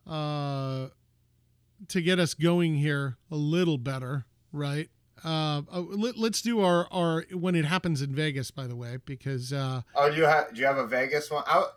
uh 0.07 0.87
to 1.89 2.01
get 2.01 2.19
us 2.19 2.33
going 2.33 2.75
here 2.75 3.17
a 3.29 3.35
little 3.35 3.77
better, 3.77 4.25
right? 4.51 4.89
Uh, 5.23 5.61
uh 5.71 5.79
let, 5.79 6.17
let's 6.17 6.41
do 6.41 6.61
our 6.61 6.87
our 6.91 7.25
when 7.33 7.55
it 7.55 7.65
happens 7.65 8.01
in 8.01 8.13
Vegas, 8.15 8.51
by 8.51 8.67
the 8.67 8.75
way, 8.75 8.97
because 9.05 9.51
uh, 9.51 9.81
Oh, 9.95 10.09
do 10.09 10.15
you 10.17 10.25
have 10.25 10.53
do 10.53 10.61
you 10.61 10.67
have 10.67 10.77
a 10.77 10.87
Vegas 10.87 11.29
one? 11.29 11.43
I, 11.45 11.67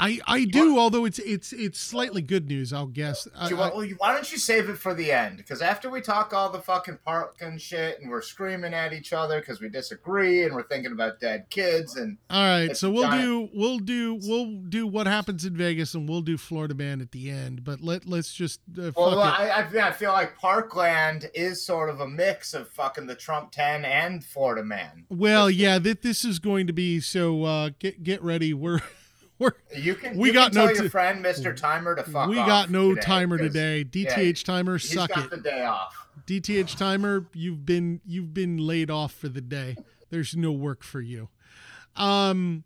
I 0.00 0.18
I 0.26 0.44
do, 0.46 0.78
although 0.78 1.04
it's 1.04 1.18
it's 1.18 1.52
it's 1.52 1.78
slightly 1.78 2.22
good 2.22 2.48
news, 2.48 2.72
I'll 2.72 2.86
guess. 2.86 3.28
I, 3.36 3.48
do 3.48 3.54
you 3.54 3.60
want, 3.60 3.76
well, 3.76 3.86
why 3.98 4.14
don't 4.14 4.32
you 4.32 4.38
save 4.38 4.70
it 4.70 4.78
for 4.78 4.94
the 4.94 5.12
end? 5.12 5.36
Because 5.36 5.60
after 5.60 5.90
we 5.90 6.00
talk 6.00 6.32
all 6.32 6.50
the 6.50 6.60
fucking 6.60 6.98
Parkland 7.04 7.60
shit 7.60 8.00
and 8.00 8.10
we're 8.10 8.22
screaming 8.22 8.72
at 8.72 8.94
each 8.94 9.12
other 9.12 9.40
because 9.40 9.60
we 9.60 9.68
disagree 9.68 10.44
and 10.44 10.54
we're 10.54 10.66
thinking 10.66 10.92
about 10.92 11.20
dead 11.20 11.46
kids 11.50 11.96
and 11.96 12.16
all 12.30 12.42
right, 12.42 12.74
so 12.76 12.90
we'll 12.90 13.02
giant. 13.02 13.22
do 13.22 13.48
we'll 13.52 13.78
do 13.78 14.18
we'll 14.22 14.62
do 14.68 14.86
what 14.86 15.06
happens 15.06 15.44
in 15.44 15.54
Vegas, 15.54 15.94
and 15.94 16.08
we'll 16.08 16.22
do 16.22 16.38
Florida 16.38 16.74
Man 16.74 17.02
at 17.02 17.12
the 17.12 17.30
end. 17.30 17.62
But 17.62 17.82
let 17.82 18.06
let's 18.06 18.32
just 18.32 18.60
uh, 18.78 18.92
Well. 18.96 19.20
I, 19.20 19.68
I, 19.74 19.92
feel- 19.92 20.12
like 20.12 20.36
Parkland 20.38 21.30
is 21.34 21.64
sort 21.64 21.90
of 21.90 22.00
a 22.00 22.08
mix 22.08 22.54
of 22.54 22.68
fucking 22.70 23.06
the 23.06 23.14
Trump 23.14 23.52
10 23.52 23.84
and 23.84 24.24
Florida 24.24 24.64
Man. 24.64 25.04
Well, 25.08 25.50
yeah, 25.50 25.78
th- 25.78 26.00
this 26.00 26.24
is 26.24 26.38
going 26.38 26.66
to 26.66 26.72
be 26.72 27.00
so. 27.00 27.44
Uh, 27.44 27.70
get 27.78 28.02
get 28.02 28.22
ready. 28.22 28.54
We're 28.54 28.80
we're 29.40 29.52
You 29.76 29.96
can, 29.96 30.16
We 30.16 30.28
you 30.28 30.34
got 30.34 30.52
can 30.52 30.60
no 30.60 30.66
tell 30.66 30.76
t- 30.76 30.82
your 30.82 30.90
friend 30.90 31.24
Mr. 31.24 31.54
Timer 31.56 31.96
to 31.96 32.04
fuck 32.04 32.28
we 32.28 32.36
got 32.36 32.70
no 32.70 32.90
today, 32.90 33.00
timer 33.00 33.38
today. 33.38 33.84
DTH 33.84 34.44
timer, 34.44 34.78
He's 34.78 34.92
suck 34.94 35.08
got 35.10 35.24
it. 35.24 35.30
the 35.30 35.38
day 35.38 35.64
off. 35.64 35.96
DTH 36.26 36.76
timer, 36.76 37.26
you've 37.34 37.66
been 37.66 38.00
you've 38.06 38.32
been 38.32 38.56
laid 38.58 38.90
off 38.90 39.12
for 39.12 39.28
the 39.28 39.40
day. 39.40 39.74
There's 40.10 40.36
no 40.36 40.52
work 40.52 40.84
for 40.84 41.00
you. 41.00 41.28
Um. 41.96 42.62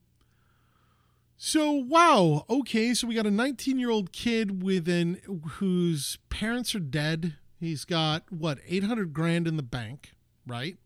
So 1.37 1.71
wow, 1.73 2.45
okay. 2.49 2.95
So 2.95 3.07
we 3.07 3.15
got 3.15 3.27
a 3.27 3.31
19 3.31 3.79
year 3.79 3.91
old 3.91 4.13
kid 4.13 4.63
with 4.63 4.89
an 4.89 5.21
whose 5.59 6.19
parents 6.31 6.75
are 6.75 6.81
dead. 6.81 7.37
He's 7.61 7.85
got 7.85 8.31
what 8.31 8.59
800 8.67 9.13
grand 9.13 9.47
in 9.49 9.57
the 9.57 9.63
bank, 9.63 10.13
right? 10.47 10.77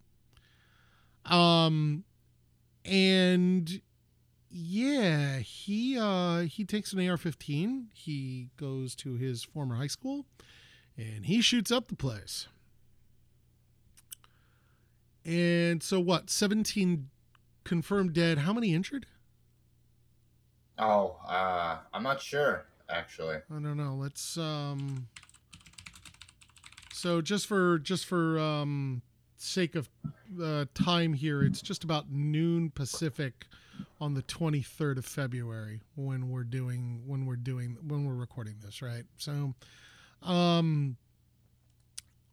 Um, 1.24 2.04
and 2.84 3.80
yeah, 4.60 5.38
he 5.38 5.96
uh 5.96 6.40
he 6.40 6.64
takes 6.64 6.92
an 6.92 6.98
AR-15. 6.98 7.86
He 7.94 8.48
goes 8.56 8.96
to 8.96 9.14
his 9.14 9.44
former 9.44 9.76
high 9.76 9.86
school, 9.86 10.26
and 10.96 11.26
he 11.26 11.40
shoots 11.40 11.70
up 11.70 11.86
the 11.88 11.94
place. 11.94 12.48
And 15.24 15.82
so 15.82 16.00
what? 16.00 16.28
17 16.30 17.08
confirmed 17.62 18.14
dead. 18.14 18.38
How 18.38 18.52
many 18.52 18.74
injured? 18.74 19.06
Oh, 20.78 21.18
uh, 21.28 21.78
I'm 21.92 22.02
not 22.02 22.20
sure, 22.20 22.66
actually. 22.88 23.36
I 23.36 23.60
don't 23.60 23.76
know. 23.76 23.94
Let's 23.94 24.36
um 24.36 25.06
So 26.92 27.20
just 27.20 27.46
for 27.46 27.78
just 27.78 28.06
for 28.06 28.40
um 28.40 29.02
sake 29.36 29.76
of 29.76 29.88
uh, 30.42 30.64
time 30.74 31.12
here, 31.12 31.44
it's 31.44 31.62
just 31.62 31.84
about 31.84 32.10
noon 32.10 32.70
Pacific 32.70 33.46
on 34.00 34.14
the 34.14 34.22
23rd 34.22 34.98
of 34.98 35.04
February 35.04 35.80
when 35.94 36.28
we're 36.28 36.44
doing 36.44 37.02
when 37.06 37.26
we're 37.26 37.36
doing 37.36 37.76
when 37.86 38.04
we're 38.04 38.14
recording 38.14 38.56
this, 38.64 38.82
right? 38.82 39.04
So 39.18 39.54
um 40.22 40.96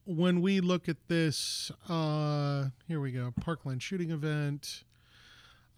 when 0.06 0.42
we 0.42 0.60
look 0.60 0.88
at 0.88 0.98
this 1.08 1.72
uh 1.90 2.66
here 2.88 3.00
we 3.00 3.12
go 3.12 3.34
parkland 3.42 3.82
shooting 3.82 4.12
event. 4.12 4.84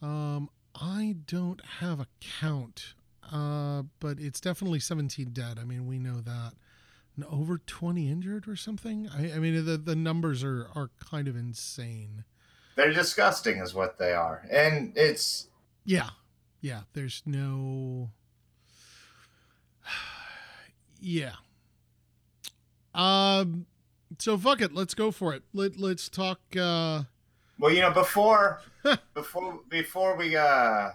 Um 0.01 0.49
i 0.79 1.15
don't 1.25 1.61
have 1.79 1.99
a 1.99 2.07
count 2.39 2.93
uh 3.31 3.83
but 3.99 4.19
it's 4.19 4.39
definitely 4.39 4.79
17 4.79 5.29
dead. 5.31 5.57
I 5.59 5.63
mean 5.63 5.87
we 5.87 5.99
know 5.99 6.21
that. 6.21 6.53
And 7.15 7.25
over 7.25 7.57
20 7.57 8.11
injured 8.11 8.47
or 8.47 8.55
something? 8.55 9.09
I, 9.09 9.33
I 9.33 9.39
mean 9.39 9.65
the, 9.65 9.77
the 9.77 9.95
numbers 9.95 10.43
are 10.43 10.69
are 10.75 10.91
kind 10.99 11.27
of 11.27 11.35
insane. 11.35 12.25
They're 12.77 12.93
disgusting, 12.93 13.57
is 13.57 13.73
what 13.73 13.97
they 13.97 14.13
are. 14.13 14.45
And 14.51 14.93
it's, 14.95 15.47
yeah. 15.87 16.09
Yeah. 16.61 16.81
There's 16.93 17.23
no 17.25 18.09
yeah. 20.99 21.33
Um 22.93 23.65
so 24.19 24.37
fuck 24.37 24.61
it. 24.61 24.73
Let's 24.73 24.93
go 24.93 25.11
for 25.11 25.33
it. 25.33 25.43
Let, 25.53 25.79
let's 25.79 26.09
talk 26.09 26.39
uh 26.55 27.03
well, 27.59 27.73
you 27.73 27.81
know, 27.81 27.91
before, 27.91 28.61
before, 29.13 29.61
before 29.69 30.15
we, 30.15 30.35
uh, 30.35 30.89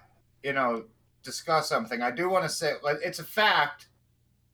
you 0.44 0.52
know, 0.52 0.84
discuss 1.24 1.68
something, 1.68 2.02
I 2.02 2.10
do 2.12 2.28
want 2.28 2.44
to 2.44 2.48
say, 2.48 2.74
like, 2.84 2.98
it's 3.02 3.18
a 3.18 3.24
fact 3.24 3.88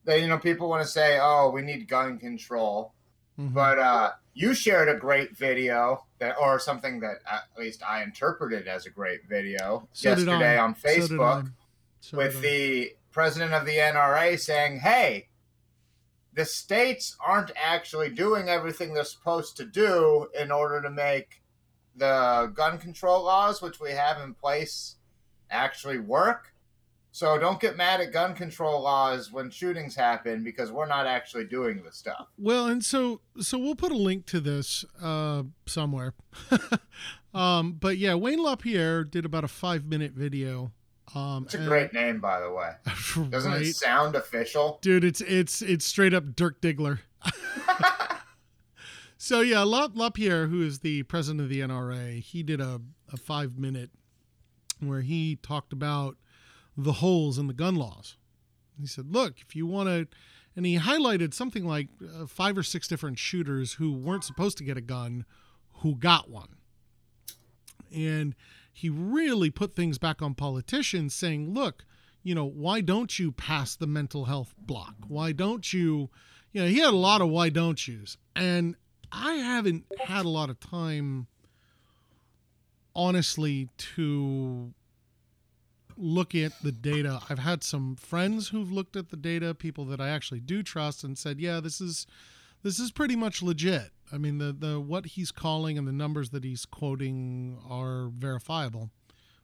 that, 0.04 0.20
you 0.20 0.26
know, 0.26 0.38
people 0.38 0.70
want 0.70 0.82
to 0.82 0.88
say, 0.88 1.18
oh, 1.20 1.50
we 1.50 1.60
need 1.60 1.86
gun 1.86 2.18
control. 2.18 2.94
mhm. 3.38 3.52
But 3.52 3.78
uh, 3.78 4.12
you 4.38 4.54
shared 4.54 4.88
a 4.88 4.94
great 4.94 5.36
video 5.36 6.04
that, 6.20 6.36
or 6.40 6.60
something 6.60 7.00
that 7.00 7.16
at 7.28 7.48
least 7.58 7.82
I 7.82 8.04
interpreted 8.04 8.68
as 8.68 8.86
a 8.86 8.90
great 8.90 9.28
video 9.28 9.88
So 9.92 10.10
yesterday 10.10 10.56
on 10.56 10.76
So. 10.76 10.88
Facebook 10.88 11.52
So 12.00 12.18
with 12.18 12.40
the 12.40 12.94
president 13.10 13.52
of 13.52 13.66
the 13.66 13.78
NRA 13.80 14.38
saying, 14.38 14.78
"Hey, 14.78 15.28
the 16.34 16.44
states 16.44 17.16
aren't 17.18 17.50
actually 17.56 18.10
doing 18.10 18.48
everything 18.48 18.94
they're 18.94 19.02
supposed 19.02 19.56
to 19.56 19.64
do 19.64 20.28
in 20.38 20.52
order 20.52 20.80
to 20.82 20.90
make 20.90 21.42
the 21.96 22.52
gun 22.54 22.78
control 22.78 23.24
laws, 23.24 23.60
which 23.60 23.80
we 23.80 23.90
have 23.90 24.22
in 24.22 24.34
place, 24.34 24.98
actually 25.50 25.98
work." 25.98 26.54
So 27.18 27.36
don't 27.36 27.58
get 27.58 27.76
mad 27.76 28.00
at 28.00 28.12
gun 28.12 28.32
control 28.32 28.80
laws 28.80 29.32
when 29.32 29.50
shootings 29.50 29.96
happen 29.96 30.44
because 30.44 30.70
we're 30.70 30.86
not 30.86 31.04
actually 31.04 31.46
doing 31.46 31.82
the 31.82 31.90
stuff. 31.90 32.28
Well, 32.38 32.66
and 32.68 32.84
so 32.84 33.22
so 33.40 33.58
we'll 33.58 33.74
put 33.74 33.90
a 33.90 33.96
link 33.96 34.24
to 34.26 34.38
this 34.38 34.84
uh, 35.02 35.42
somewhere. 35.66 36.14
um, 37.34 37.72
but 37.72 37.98
yeah, 37.98 38.14
Wayne 38.14 38.40
LaPierre 38.40 39.02
did 39.02 39.24
about 39.24 39.42
a 39.42 39.48
five 39.48 39.84
minute 39.84 40.12
video. 40.12 40.70
Um, 41.12 41.42
It's 41.46 41.54
a 41.54 41.58
and- 41.58 41.66
great 41.66 41.92
name, 41.92 42.20
by 42.20 42.38
the 42.38 42.52
way. 42.52 42.70
Doesn't 43.30 43.50
right? 43.50 43.62
it 43.62 43.74
sound 43.74 44.14
official? 44.14 44.78
dude? 44.80 45.02
It's 45.02 45.20
it's 45.22 45.60
it's 45.60 45.84
straight 45.84 46.14
up 46.14 46.36
Dirk 46.36 46.60
Diggler. 46.60 47.00
So 49.20 49.40
yeah, 49.40 49.62
La, 49.62 49.88
LaPierre, 49.92 50.46
who 50.46 50.62
is 50.62 50.78
the 50.78 51.02
president 51.02 51.40
of 51.40 51.48
the 51.48 51.58
NRA, 51.58 52.22
he 52.22 52.44
did 52.44 52.60
a, 52.60 52.80
a 53.12 53.16
five 53.16 53.58
minute 53.58 53.90
where 54.78 55.00
he 55.00 55.34
talked 55.34 55.72
about 55.72 56.16
the 56.78 56.94
holes 56.94 57.38
in 57.38 57.48
the 57.48 57.52
gun 57.52 57.74
laws. 57.74 58.16
He 58.80 58.86
said, 58.86 59.12
"Look, 59.12 59.40
if 59.40 59.56
you 59.56 59.66
want 59.66 59.88
to," 59.88 60.06
and 60.54 60.64
he 60.64 60.78
highlighted 60.78 61.34
something 61.34 61.66
like 61.66 61.88
uh, 62.00 62.26
five 62.26 62.56
or 62.56 62.62
six 62.62 62.86
different 62.86 63.18
shooters 63.18 63.74
who 63.74 63.92
weren't 63.92 64.24
supposed 64.24 64.56
to 64.58 64.64
get 64.64 64.76
a 64.76 64.80
gun, 64.82 65.24
who 65.80 65.96
got 65.96 66.30
one, 66.30 66.56
and 67.92 68.36
he 68.72 68.88
really 68.88 69.50
put 69.50 69.74
things 69.74 69.98
back 69.98 70.22
on 70.22 70.34
politicians, 70.34 71.14
saying, 71.14 71.52
"Look, 71.52 71.84
you 72.22 72.34
know, 72.34 72.44
why 72.44 72.80
don't 72.80 73.18
you 73.18 73.32
pass 73.32 73.74
the 73.74 73.88
mental 73.88 74.26
health 74.26 74.54
block? 74.56 74.94
Why 75.08 75.32
don't 75.32 75.72
you?" 75.72 76.10
You 76.52 76.62
know, 76.62 76.68
he 76.68 76.78
had 76.78 76.94
a 76.94 76.96
lot 76.96 77.20
of 77.20 77.28
why 77.28 77.50
don't 77.50 77.86
yous, 77.86 78.16
and 78.34 78.76
I 79.10 79.34
haven't 79.34 79.84
had 80.00 80.24
a 80.24 80.30
lot 80.30 80.48
of 80.48 80.60
time, 80.60 81.26
honestly, 82.94 83.68
to 83.96 84.72
look 85.98 86.34
at 86.34 86.52
the 86.62 86.72
data. 86.72 87.20
I've 87.28 87.40
had 87.40 87.62
some 87.62 87.96
friends 87.96 88.48
who've 88.48 88.70
looked 88.70 88.96
at 88.96 89.10
the 89.10 89.16
data, 89.16 89.54
people 89.54 89.84
that 89.86 90.00
I 90.00 90.08
actually 90.08 90.40
do 90.40 90.62
trust, 90.62 91.04
and 91.04 91.18
said, 91.18 91.40
"Yeah, 91.40 91.60
this 91.60 91.80
is 91.80 92.06
this 92.62 92.78
is 92.78 92.90
pretty 92.90 93.16
much 93.16 93.42
legit." 93.42 93.90
I 94.12 94.18
mean, 94.18 94.38
the 94.38 94.52
the 94.52 94.80
what 94.80 95.06
he's 95.06 95.30
calling 95.30 95.76
and 95.76 95.86
the 95.86 95.92
numbers 95.92 96.30
that 96.30 96.44
he's 96.44 96.64
quoting 96.64 97.58
are 97.68 98.08
verifiable, 98.08 98.90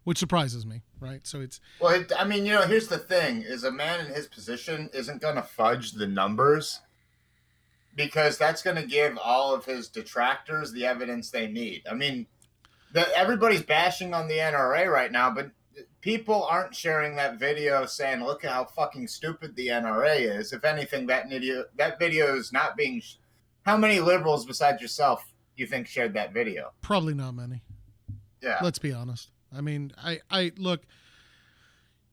which 0.05 0.19
surprises 0.19 0.65
me, 0.65 0.83
right? 1.01 1.27
So 1.27 1.41
it's 1.41 1.61
well, 1.81 1.95
it, 1.95 2.13
I 2.19 2.25
mean, 2.25 2.47
you 2.47 2.53
know, 2.53 2.63
here's 2.63 2.89
the 2.89 2.99
thing: 2.99 3.43
is 3.43 3.65
a 3.65 3.73
man 3.73 4.07
in 4.07 4.13
his 4.13 4.27
position 4.27 4.91
isn't 4.93 5.21
going 5.21 5.37
to 5.37 5.43
fudge 5.43 5.93
the 5.93 6.07
numbers 6.07 6.81
because 7.97 8.39
that's 8.39 8.63
going 8.63 8.77
to 8.77 8.87
give 8.87 9.19
all 9.23 9.55
of 9.55 9.65
his 9.65 9.89
detractors 9.89 10.73
the 10.73 10.87
evidence 10.87 11.31
they 11.31 11.47
need. 11.47 11.83
I 11.89 11.95
mean, 11.95 12.27
the, 12.93 13.07
everybody's 13.17 13.63
bashing 13.63 14.15
on 14.15 14.29
the 14.29 14.39
NRA 14.39 14.91
right 14.91 15.13
now, 15.13 15.31
but 15.31 15.51
people 16.05 16.45
aren't 16.45 16.75
sharing 16.75 17.17
that 17.17 17.39
video 17.39 17.87
saying, 17.87 18.23
"Look 18.23 18.45
at 18.45 18.53
how 18.53 18.67
fucking 18.67 19.09
stupid 19.09 19.57
the 19.57 19.69
NRA 19.69 20.21
is." 20.39 20.53
If 20.53 20.63
anything, 20.63 21.07
that 21.07 21.31
video 21.31 21.65
that 21.77 21.99
video 21.99 22.37
is 22.37 22.53
not 22.53 22.77
being. 22.77 23.01
Sh- 23.01 23.17
how 23.63 23.79
many 23.79 23.99
liberals 23.99 24.45
besides 24.45 24.83
yourself 24.83 25.33
you 25.57 25.67
think 25.67 25.87
shared 25.87 26.13
that 26.13 26.35
video? 26.35 26.73
Probably 26.83 27.15
not 27.15 27.33
many. 27.33 27.63
Yeah. 28.43 28.59
Let's 28.63 28.79
be 28.79 28.93
honest. 28.93 29.31
I 29.51 29.63
mean, 29.63 29.93
I 29.97 30.21
I 30.31 30.53
look. 30.59 30.83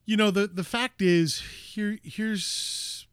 You 0.06 0.16
know 0.16 0.30
the 0.30 0.46
the 0.46 0.64
fact 0.64 1.02
is 1.02 1.40
here 1.40 1.98
here's 2.02 3.06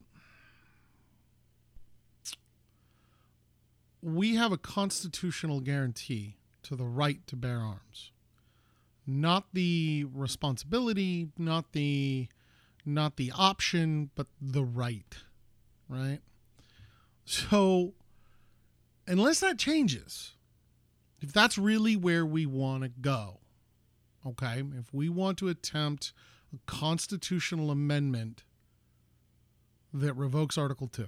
we 4.01 4.35
have 4.35 4.53
a 4.53 4.57
constitutional 4.57 5.59
guarantee 5.59 6.37
to 6.63 6.77
the 6.77 6.85
right 6.85 7.27
to 7.27 7.35
bear 7.35 7.59
arms 7.59 8.11
not 9.09 9.45
the 9.53 10.05
responsibility 10.13 11.29
not 11.37 11.71
the 11.73 12.27
not 12.85 13.17
the 13.17 13.31
option 13.35 14.09
but 14.15 14.27
the 14.41 14.63
right 14.63 15.17
right 15.87 16.19
so 17.25 17.93
unless 19.07 19.39
that 19.39 19.57
changes 19.57 20.35
if 21.21 21.33
that's 21.33 21.57
really 21.57 21.95
where 21.95 22.25
we 22.25 22.45
want 22.45 22.83
to 22.83 22.89
go 22.89 23.39
okay 24.25 24.63
if 24.77 24.93
we 24.93 25.09
want 25.09 25.37
to 25.37 25.47
attempt 25.47 26.13
a 26.53 26.57
constitutional 26.65 27.71
amendment 27.71 28.43
that 29.93 30.13
revokes 30.13 30.57
article 30.57 30.87
2 30.87 31.07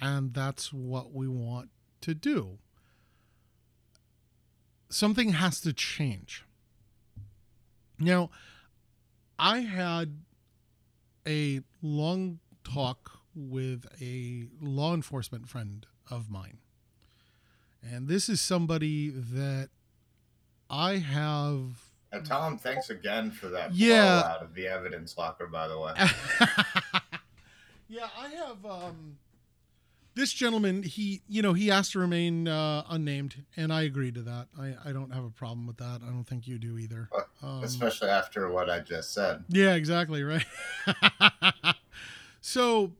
and 0.00 0.34
that's 0.34 0.72
what 0.72 1.12
we 1.12 1.26
want 1.26 1.70
to 2.02 2.14
do. 2.14 2.58
Something 4.90 5.30
has 5.34 5.60
to 5.62 5.72
change. 5.72 6.44
Now, 7.98 8.30
I 9.38 9.60
had 9.60 10.20
a 11.26 11.60
long 11.82 12.38
talk 12.64 13.20
with 13.34 13.86
a 14.00 14.46
law 14.60 14.94
enforcement 14.94 15.48
friend 15.48 15.86
of 16.10 16.30
mine. 16.30 16.58
And 17.82 18.08
this 18.08 18.28
is 18.28 18.40
somebody 18.40 19.10
that 19.10 19.68
I 20.68 20.96
have. 20.96 21.82
And 22.10 22.24
tell 22.24 22.46
him 22.46 22.58
thanks 22.58 22.90
again 22.90 23.30
for 23.30 23.48
that 23.48 23.74
yeah. 23.74 24.22
out 24.24 24.42
of 24.42 24.54
the 24.54 24.66
evidence 24.66 25.16
locker, 25.16 25.46
by 25.46 25.68
the 25.68 25.78
way. 25.78 25.92
yeah, 27.88 28.08
I 28.18 28.28
have. 28.28 28.64
Um, 28.64 29.18
this 30.18 30.32
gentleman, 30.32 30.82
he, 30.82 31.22
you 31.28 31.42
know, 31.42 31.52
he 31.52 31.70
asked 31.70 31.92
to 31.92 32.00
remain 32.00 32.48
uh, 32.48 32.82
unnamed, 32.90 33.44
and 33.56 33.72
I 33.72 33.82
agree 33.82 34.10
to 34.12 34.22
that. 34.22 34.48
I, 34.58 34.74
I 34.84 34.92
don't 34.92 35.12
have 35.12 35.24
a 35.24 35.30
problem 35.30 35.66
with 35.66 35.76
that. 35.76 36.00
I 36.02 36.10
don't 36.10 36.24
think 36.24 36.48
you 36.48 36.58
do 36.58 36.76
either. 36.76 37.08
Um, 37.40 37.62
Especially 37.62 38.08
after 38.08 38.50
what 38.50 38.68
I 38.68 38.80
just 38.80 39.14
said. 39.14 39.44
Yeah, 39.48 39.74
exactly 39.74 40.24
right. 40.24 40.44
so, 42.40 42.92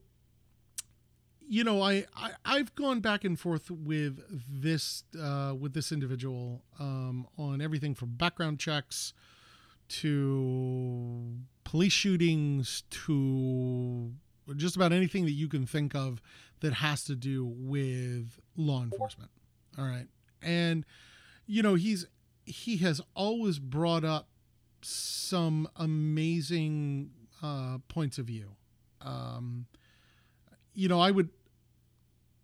you 1.45 1.65
know, 1.65 1.81
I, 1.81 2.05
I 2.15 2.31
I've 2.45 2.73
gone 2.75 3.01
back 3.01 3.25
and 3.25 3.37
forth 3.37 3.69
with 3.69 4.21
this 4.49 5.03
uh, 5.19 5.53
with 5.59 5.73
this 5.73 5.91
individual 5.91 6.63
um, 6.79 7.27
on 7.37 7.61
everything 7.61 7.95
from 7.95 8.11
background 8.11 8.59
checks 8.59 9.13
to 9.89 11.35
police 11.65 11.93
shootings 11.93 12.83
to 12.89 14.13
just 14.55 14.75
about 14.75 14.91
anything 14.91 15.25
that 15.25 15.31
you 15.31 15.47
can 15.47 15.65
think 15.65 15.95
of 15.95 16.21
that 16.61 16.73
has 16.73 17.03
to 17.05 17.15
do 17.15 17.45
with 17.45 18.39
law 18.55 18.83
enforcement. 18.83 19.31
All 19.77 19.85
right. 19.85 20.07
And 20.41 20.85
you 21.45 21.63
know, 21.63 21.75
he's 21.75 22.05
he 22.45 22.77
has 22.77 23.01
always 23.15 23.59
brought 23.59 24.03
up 24.03 24.27
some 24.81 25.67
amazing 25.75 27.11
uh, 27.41 27.77
points 27.87 28.17
of 28.17 28.25
view. 28.25 28.51
Um, 29.01 29.67
you 30.73 30.87
know, 30.87 30.99
I 30.99 31.11
would 31.11 31.29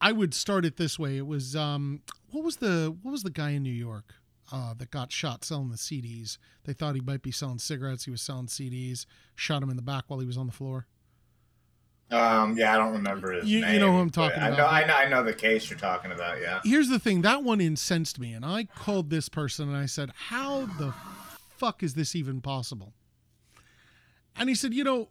I 0.01 0.11
would 0.11 0.33
start 0.33 0.65
it 0.65 0.77
this 0.77 0.99
way. 0.99 1.17
It 1.17 1.27
was 1.27 1.55
um, 1.55 2.01
what 2.31 2.43
was 2.43 2.57
the 2.57 2.95
what 3.01 3.11
was 3.11 3.23
the 3.23 3.29
guy 3.29 3.51
in 3.51 3.63
New 3.63 3.69
York 3.71 4.13
uh, 4.51 4.73
that 4.75 4.91
got 4.91 5.11
shot 5.11 5.43
selling 5.43 5.69
the 5.69 5.77
CDs? 5.77 6.37
They 6.63 6.73
thought 6.73 6.95
he 6.95 7.01
might 7.01 7.21
be 7.21 7.31
selling 7.31 7.59
cigarettes. 7.59 8.05
He 8.05 8.11
was 8.11 8.21
selling 8.21 8.47
CDs. 8.47 9.05
Shot 9.35 9.63
him 9.63 9.69
in 9.69 9.75
the 9.75 9.81
back 9.81 10.05
while 10.07 10.19
he 10.19 10.25
was 10.25 10.37
on 10.37 10.47
the 10.47 10.51
floor. 10.51 10.87
Um, 12.11 12.55
yeah, 12.55 12.73
I 12.75 12.77
don't 12.77 12.93
remember 12.93 13.31
his 13.31 13.49
you, 13.49 13.61
name. 13.61 13.73
You 13.73 13.79
know 13.79 13.91
who 13.91 13.97
I'm 13.97 14.11
talking 14.11 14.39
I 14.39 14.49
about. 14.49 14.57
know, 14.57 14.67
I 14.67 14.85
know, 14.85 14.95
I 14.95 15.09
know 15.09 15.23
the 15.23 15.33
case 15.33 15.69
you're 15.69 15.79
talking 15.79 16.11
about. 16.11 16.39
Yeah. 16.39 16.61
Here's 16.63 16.87
the 16.87 16.99
thing. 16.99 17.23
That 17.23 17.43
one 17.43 17.59
incensed 17.59 18.19
me, 18.19 18.31
and 18.33 18.45
I 18.45 18.65
called 18.65 19.09
this 19.09 19.27
person 19.27 19.67
and 19.69 19.77
I 19.77 19.87
said, 19.87 20.11
"How 20.27 20.65
the 20.65 20.93
fuck 21.57 21.81
is 21.81 21.95
this 21.95 22.15
even 22.15 22.41
possible?" 22.41 22.93
And 24.35 24.49
he 24.49 24.55
said, 24.55 24.71
"You 24.73 24.83
know, 24.83 25.09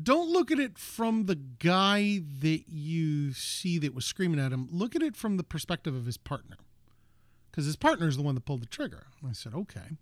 don't 0.00 0.30
look 0.30 0.50
at 0.50 0.58
it 0.58 0.76
from 0.78 1.24
the 1.24 1.36
guy 1.36 2.20
that 2.40 2.64
you 2.68 3.32
see 3.32 3.78
that 3.78 3.94
was 3.94 4.04
screaming 4.04 4.38
at 4.40 4.52
him. 4.52 4.68
Look 4.70 4.94
at 4.94 5.02
it 5.02 5.16
from 5.16 5.38
the 5.38 5.44
perspective 5.44 5.94
of 5.94 6.04
his 6.04 6.18
partner, 6.18 6.58
because 7.50 7.64
his 7.64 7.76
partner 7.76 8.08
is 8.08 8.16
the 8.18 8.22
one 8.22 8.34
that 8.34 8.44
pulled 8.44 8.60
the 8.60 8.66
trigger." 8.66 9.06
And 9.22 9.30
I 9.30 9.32
said, 9.32 9.54
"Okay, 9.54 9.96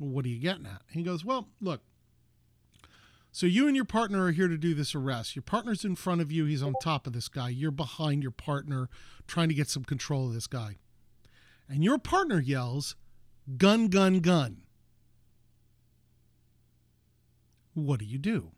well, 0.00 0.10
what 0.10 0.24
are 0.24 0.28
you 0.28 0.40
getting 0.40 0.66
at?" 0.66 0.82
And 0.88 0.96
he 0.96 1.02
goes, 1.04 1.24
"Well, 1.24 1.50
look." 1.60 1.82
So 3.30 3.46
you 3.46 3.66
and 3.66 3.76
your 3.76 3.84
partner 3.84 4.24
are 4.24 4.32
here 4.32 4.48
to 4.48 4.56
do 4.56 4.74
this 4.74 4.94
arrest. 4.94 5.36
Your 5.36 5.42
partner's 5.42 5.84
in 5.84 5.94
front 5.94 6.20
of 6.20 6.32
you, 6.32 6.46
he's 6.46 6.62
on 6.62 6.74
top 6.82 7.06
of 7.06 7.12
this 7.12 7.28
guy. 7.28 7.50
You're 7.50 7.70
behind 7.70 8.22
your 8.22 8.32
partner 8.32 8.88
trying 9.26 9.48
to 9.48 9.54
get 9.54 9.68
some 9.68 9.84
control 9.84 10.26
of 10.26 10.34
this 10.34 10.46
guy. 10.46 10.78
And 11.68 11.84
your 11.84 11.98
partner 11.98 12.40
yells, 12.40 12.96
"Gun, 13.56 13.88
gun, 13.88 14.20
gun." 14.20 14.62
What 17.74 18.00
do 18.00 18.06
you 18.06 18.18
do? 18.18 18.50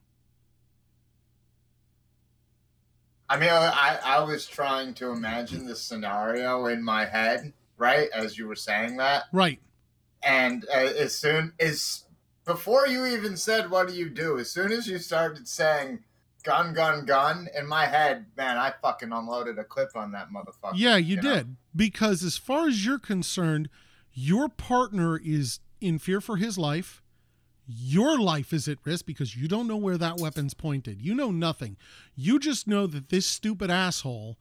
I 3.29 3.39
mean, 3.39 3.51
I, 3.51 3.99
I 4.05 4.25
was 4.25 4.47
trying 4.47 4.95
to 4.95 5.11
imagine 5.11 5.67
the 5.67 5.77
scenario 5.77 6.67
in 6.67 6.83
my 6.83 7.05
head, 7.05 7.53
right, 7.77 8.09
as 8.13 8.37
you 8.37 8.49
were 8.49 8.57
saying 8.57 8.97
that. 8.97 9.25
Right. 9.33 9.61
And 10.23 10.65
uh, 10.69 10.79
as 10.79 11.15
soon 11.15 11.53
as 11.61 12.07
before 12.51 12.89
you 12.89 13.07
even 13.07 13.37
said 13.37 13.71
what 13.71 13.87
do 13.87 13.95
you 13.95 14.11
do, 14.11 14.39
as 14.39 14.51
soon 14.51 14.73
as 14.73 14.89
you 14.89 14.99
started 14.99 15.47
saying 15.47 16.01
gun, 16.43 16.75
gun, 16.75 17.05
gun, 17.05 17.49
in 17.57 17.65
my 17.65 17.87
head, 17.87 18.27
man, 18.37 18.57
I 18.57 18.73
fucking 18.83 19.13
unloaded 19.13 19.57
a 19.59 19.65
clip 19.65 19.91
on 19.95 20.11
that 20.13 20.31
motherfucker. 20.31 20.73
Yeah, 20.75 20.97
you, 20.97 21.17
you 21.17 21.23
did. 21.23 21.49
Know? 21.49 21.55
Because 21.77 22.25
as 22.25 22.37
far 22.37 22.67
as 22.67 22.85
you're 22.85 22.99
concerned, 22.99 23.69
your 24.13 24.49
partner 24.49 25.17
is 25.17 25.61
in 25.81 26.01
fear 26.01 26.21
for 26.21 26.39
his 26.39 26.59
life. 26.59 27.03
Your 27.69 28.19
life 28.19 28.53
is 28.53 28.67
at 28.67 28.79
risk 28.85 29.07
because 29.07 29.37
you 29.37 29.47
don't 29.47 29.69
know 29.69 29.77
where 29.77 29.99
that 29.99 30.19
weapon's 30.19 30.55
pointed. 30.55 31.01
You 31.01 31.15
know 31.15 31.31
nothing. 31.31 31.77
You 32.17 32.41
just 32.41 32.67
know 32.67 32.89
that 32.89 33.11
this 33.11 33.27
stupid 33.27 33.71
asshole 33.71 34.39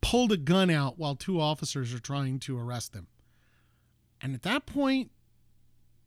pulled 0.00 0.32
a 0.32 0.36
gun 0.36 0.68
out 0.68 0.98
while 0.98 1.14
two 1.14 1.40
officers 1.40 1.94
are 1.94 2.00
trying 2.00 2.40
to 2.40 2.58
arrest 2.58 2.94
him. 2.94 3.06
And 4.20 4.34
at 4.34 4.42
that 4.42 4.66
point, 4.66 5.12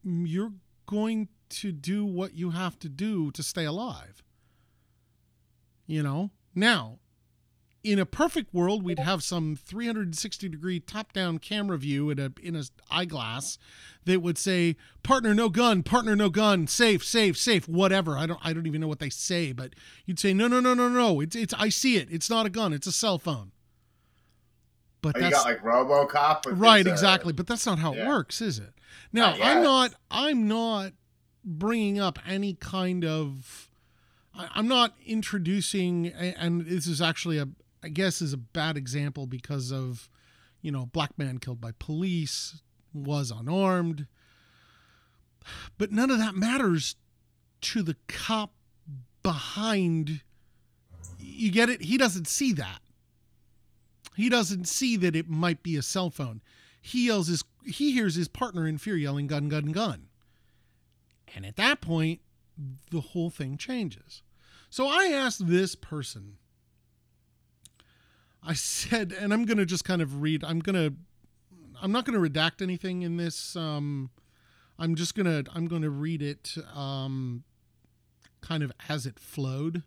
mm, 0.05 0.25
you're 0.27 0.51
going 0.85 1.29
to 1.49 1.71
do 1.71 2.05
what 2.05 2.33
you 2.35 2.51
have 2.51 2.77
to 2.79 2.89
do 2.89 3.31
to 3.31 3.43
stay 3.43 3.65
alive. 3.65 4.23
You 5.87 6.03
know? 6.03 6.31
Now, 6.53 6.99
in 7.85 7.99
a 7.99 8.05
perfect 8.05 8.53
world, 8.53 8.83
we'd 8.83 8.97
have 8.97 9.21
some 9.21 9.55
360 9.55 10.49
degree 10.49 10.79
top 10.79 11.13
down 11.13 11.37
camera 11.37 11.77
view 11.77 12.09
in 12.09 12.19
a 12.19 12.31
in 12.41 12.55
a 12.55 12.63
eyeglass 12.89 13.59
that 14.05 14.21
would 14.21 14.39
say, 14.39 14.75
"Partner, 15.03 15.35
no 15.35 15.49
gun. 15.49 15.83
Partner, 15.83 16.15
no 16.15 16.29
gun. 16.29 16.65
Safe, 16.65 17.05
safe, 17.05 17.37
safe. 17.37 17.69
Whatever." 17.69 18.17
I 18.17 18.25
don't 18.25 18.39
I 18.43 18.53
don't 18.53 18.65
even 18.65 18.81
know 18.81 18.87
what 18.87 18.99
they 18.99 19.11
say, 19.11 19.51
but 19.51 19.75
you'd 20.05 20.19
say, 20.19 20.33
"No, 20.33 20.47
no, 20.47 20.59
no, 20.59 20.73
no, 20.73 20.89
no. 20.89 21.21
It's 21.21 21.35
it's 21.35 21.53
I 21.53 21.69
see 21.69 21.97
it. 21.97 22.07
It's 22.09 22.29
not 22.29 22.47
a 22.47 22.49
gun. 22.49 22.73
It's 22.73 22.87
a 22.87 22.91
cell 22.91 23.19
phone." 23.19 23.51
But 25.01 25.17
oh, 25.17 25.21
that's 25.21 25.35
got 25.35 25.45
like 25.45 25.61
RoboCop. 25.61 26.59
right, 26.59 26.87
uh, 26.87 26.89
exactly. 26.89 27.33
But 27.33 27.45
that's 27.45 27.67
not 27.67 27.77
how 27.77 27.93
yeah. 27.93 28.05
it 28.05 28.07
works, 28.07 28.41
is 28.41 28.57
it? 28.57 28.73
Now, 29.13 29.35
I'm 29.39 29.61
not. 29.61 29.93
I'm 30.09 30.47
not 30.47 30.93
bringing 31.45 31.99
up 31.99 32.19
any 32.27 32.55
kind 32.55 33.05
of 33.05 33.69
I'm 34.33 34.67
not 34.67 34.95
introducing 35.05 36.07
and 36.07 36.65
this 36.65 36.87
is 36.87 37.01
actually 37.01 37.37
a 37.37 37.47
I 37.83 37.89
guess 37.89 38.21
is 38.21 38.33
a 38.33 38.37
bad 38.37 38.77
example 38.77 39.27
because 39.27 39.71
of 39.71 40.09
you 40.61 40.71
know 40.71 40.87
black 40.87 41.17
man 41.17 41.37
killed 41.37 41.61
by 41.61 41.71
police 41.77 42.61
was 42.93 43.31
unarmed 43.31 44.07
But 45.77 45.91
none 45.91 46.09
of 46.11 46.17
that 46.17 46.35
matters 46.35 46.95
to 47.61 47.83
the 47.83 47.95
cop 48.07 48.53
behind. 49.23 50.21
You 51.19 51.51
get 51.51 51.69
it? 51.69 51.81
He 51.83 51.97
doesn't 51.97 52.27
see 52.27 52.53
that. 52.53 52.79
He 54.15 54.29
doesn't 54.29 54.67
see 54.67 54.95
that 54.97 55.15
it 55.15 55.29
might 55.29 55.61
be 55.61 55.75
a 55.75 55.81
cell 55.81 56.09
phone. 56.09 56.41
He 56.81 57.07
yells 57.07 57.27
his 57.27 57.43
he 57.65 57.91
hears 57.91 58.15
his 58.15 58.27
partner 58.27 58.67
in 58.67 58.77
fear 58.77 58.95
yelling 58.95 59.27
gun 59.27 59.49
gun 59.49 59.71
gun. 59.71 60.07
And 61.35 61.45
at 61.45 61.57
that 61.57 61.81
point, 61.81 62.21
the 62.89 63.01
whole 63.01 63.29
thing 63.29 63.57
changes. 63.57 64.23
So 64.69 64.87
I 64.87 65.07
asked 65.13 65.45
this 65.47 65.75
person. 65.75 66.37
I 68.41 68.53
said, 68.53 69.11
and 69.11 69.33
I'm 69.33 69.45
going 69.45 69.57
to 69.57 69.65
just 69.65 69.83
kind 69.85 70.01
of 70.01 70.21
read. 70.21 70.43
I'm 70.43 70.59
going 70.59 70.75
to 70.75 70.95
I'm 71.81 71.91
not 71.91 72.05
going 72.05 72.21
to 72.21 72.29
redact 72.29 72.61
anything 72.61 73.01
in 73.01 73.17
this 73.17 73.55
um 73.57 74.09
I'm 74.79 74.95
just 74.95 75.13
going 75.15 75.25
to 75.25 75.51
I'm 75.53 75.67
going 75.67 75.81
to 75.81 75.89
read 75.89 76.21
it 76.21 76.55
um 76.73 77.43
kind 78.41 78.63
of 78.63 78.71
as 78.87 79.05
it 79.05 79.19
flowed. 79.19 79.83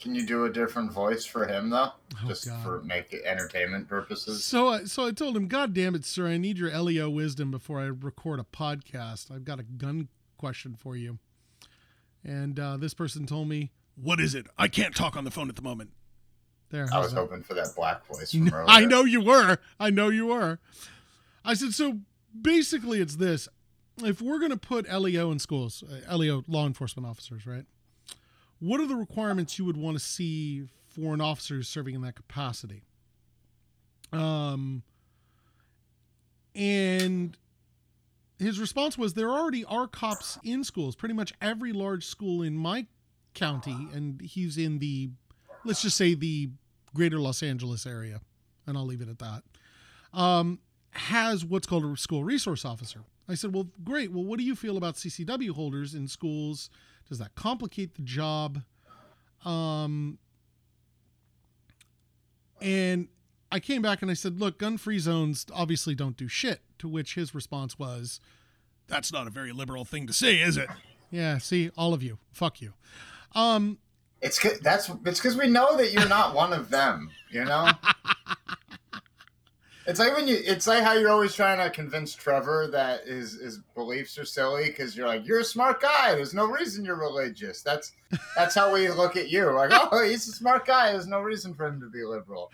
Can 0.00 0.14
you 0.14 0.26
do 0.26 0.44
a 0.46 0.50
different 0.50 0.92
voice 0.92 1.24
for 1.26 1.46
him 1.46 1.70
though, 1.70 1.92
Oh, 2.24 2.28
just 2.28 2.46
God. 2.46 2.62
for 2.62 2.82
make 2.82 3.12
it 3.12 3.22
entertainment 3.24 3.88
purposes? 3.88 4.44
So, 4.44 4.68
I 4.68 4.84
so 4.84 5.06
I 5.06 5.12
told 5.12 5.36
him, 5.36 5.46
God 5.46 5.72
damn 5.74 5.94
it, 5.94 6.04
sir, 6.04 6.26
I 6.26 6.36
need 6.38 6.58
your 6.58 6.76
LEO 6.78 7.08
wisdom 7.10 7.50
before 7.50 7.80
I 7.80 7.84
record 7.86 8.40
a 8.40 8.44
podcast. 8.44 9.30
I've 9.30 9.44
got 9.44 9.60
a 9.60 9.62
gun 9.62 10.08
question 10.40 10.74
for 10.74 10.96
you. 10.96 11.18
And 12.24 12.58
uh, 12.58 12.78
this 12.78 12.94
person 12.94 13.26
told 13.26 13.48
me, 13.48 13.70
What 13.94 14.18
is 14.18 14.34
it? 14.34 14.46
I 14.58 14.68
can't 14.68 14.96
talk 14.96 15.16
on 15.16 15.24
the 15.24 15.30
phone 15.30 15.48
at 15.48 15.56
the 15.56 15.62
moment. 15.62 15.90
There. 16.70 16.88
I 16.92 16.98
was 16.98 17.12
that? 17.12 17.20
hoping 17.20 17.42
for 17.42 17.54
that 17.54 17.74
black 17.76 18.06
voice 18.06 18.32
from 18.32 18.48
earlier. 18.52 18.64
I 18.66 18.84
know 18.84 19.04
you 19.04 19.20
were. 19.20 19.58
I 19.78 19.90
know 19.90 20.08
you 20.08 20.26
were. 20.28 20.58
I 21.44 21.54
said, 21.54 21.72
so 21.72 21.98
basically, 22.40 23.00
it's 23.00 23.16
this. 23.16 23.48
If 23.98 24.22
we're 24.22 24.38
going 24.38 24.52
to 24.52 24.56
put 24.56 24.90
LEO 24.90 25.30
in 25.30 25.38
schools, 25.38 25.82
uh, 25.82 26.16
LEO 26.16 26.44
law 26.48 26.66
enforcement 26.66 27.06
officers, 27.06 27.46
right? 27.46 27.66
What 28.60 28.80
are 28.80 28.86
the 28.86 28.96
requirements 28.96 29.58
you 29.58 29.64
would 29.64 29.76
want 29.76 29.98
to 29.98 30.04
see 30.04 30.68
for 30.88 31.12
an 31.12 31.20
officer 31.20 31.54
who's 31.54 31.68
serving 31.68 31.94
in 31.94 32.02
that 32.02 32.14
capacity? 32.14 32.84
Um, 34.12 34.82
and 36.54 37.36
his 38.40 38.58
response 38.58 38.96
was 38.96 39.14
there 39.14 39.30
already 39.30 39.64
are 39.64 39.86
cops 39.86 40.38
in 40.42 40.64
schools. 40.64 40.96
Pretty 40.96 41.14
much 41.14 41.32
every 41.40 41.72
large 41.72 42.06
school 42.06 42.42
in 42.42 42.56
my 42.56 42.86
county, 43.34 43.88
and 43.92 44.20
he's 44.20 44.56
in 44.56 44.78
the, 44.78 45.10
let's 45.64 45.82
just 45.82 45.96
say 45.96 46.14
the 46.14 46.50
greater 46.94 47.20
Los 47.20 47.42
Angeles 47.42 47.86
area, 47.86 48.20
and 48.66 48.76
I'll 48.76 48.86
leave 48.86 49.02
it 49.02 49.08
at 49.08 49.18
that, 49.18 49.42
um, 50.12 50.58
has 50.92 51.44
what's 51.44 51.66
called 51.66 51.84
a 51.84 51.96
school 51.96 52.24
resource 52.24 52.64
officer. 52.64 53.00
I 53.28 53.34
said, 53.34 53.54
well, 53.54 53.68
great. 53.84 54.10
Well, 54.10 54.24
what 54.24 54.38
do 54.38 54.44
you 54.44 54.56
feel 54.56 54.76
about 54.76 54.96
CCW 54.96 55.50
holders 55.50 55.94
in 55.94 56.08
schools? 56.08 56.68
Does 57.08 57.18
that 57.18 57.34
complicate 57.36 57.94
the 57.94 58.02
job? 58.02 58.62
Um, 59.44 60.18
and 62.60 63.08
I 63.52 63.58
came 63.60 63.82
back 63.82 64.02
and 64.02 64.10
I 64.10 64.14
said, 64.14 64.38
look, 64.40 64.58
gun 64.58 64.78
free 64.78 64.98
zones 64.98 65.46
obviously 65.52 65.94
don't 65.94 66.16
do 66.16 66.28
shit. 66.28 66.60
To 66.78 66.88
which 66.88 67.14
his 67.14 67.34
response 67.34 67.78
was, 67.78 68.20
that's 68.88 69.12
not 69.12 69.26
a 69.26 69.30
very 69.30 69.52
liberal 69.52 69.84
thing 69.84 70.06
to 70.06 70.12
say, 70.12 70.36
is 70.40 70.56
it? 70.56 70.68
Yeah, 71.10 71.38
see, 71.38 71.70
all 71.76 71.92
of 71.92 72.02
you. 72.02 72.18
Fuck 72.32 72.60
you. 72.62 72.72
Um, 73.34 73.78
It's 74.22 74.38
'cause- 74.38 74.60
that's 74.60 74.88
it's 75.04 75.18
because 75.18 75.36
we 75.36 75.48
know 75.48 75.76
that 75.76 75.92
you're 75.92 76.08
not 76.08 76.34
one 76.34 76.52
of 76.52 76.70
them. 76.70 77.10
You 77.30 77.44
know. 77.44 77.70
It's 79.86 79.98
like 79.98 80.14
when 80.14 80.28
you. 80.28 80.36
It's 80.38 80.66
like 80.68 80.84
how 80.84 80.92
you're 80.92 81.10
always 81.10 81.34
trying 81.34 81.58
to 81.58 81.68
convince 81.70 82.14
Trevor 82.14 82.68
that 82.70 83.06
his 83.06 83.40
his 83.40 83.58
beliefs 83.74 84.18
are 84.18 84.24
silly 84.26 84.66
because 84.66 84.96
you're 84.96 85.06
like 85.06 85.26
you're 85.26 85.40
a 85.40 85.44
smart 85.44 85.80
guy. 85.80 86.14
There's 86.14 86.34
no 86.34 86.44
reason 86.44 86.84
you're 86.84 86.96
religious. 87.00 87.62
That's 87.62 87.92
that's 88.36 88.54
how 88.54 88.72
we 88.72 88.88
look 88.90 89.16
at 89.16 89.30
you. 89.30 89.50
Like 89.50 89.70
oh, 89.92 90.04
he's 90.04 90.28
a 90.28 90.32
smart 90.32 90.64
guy. 90.66 90.92
There's 90.92 91.08
no 91.08 91.20
reason 91.20 91.54
for 91.54 91.66
him 91.66 91.80
to 91.80 91.88
be 91.88 92.04
liberal. 92.04 92.52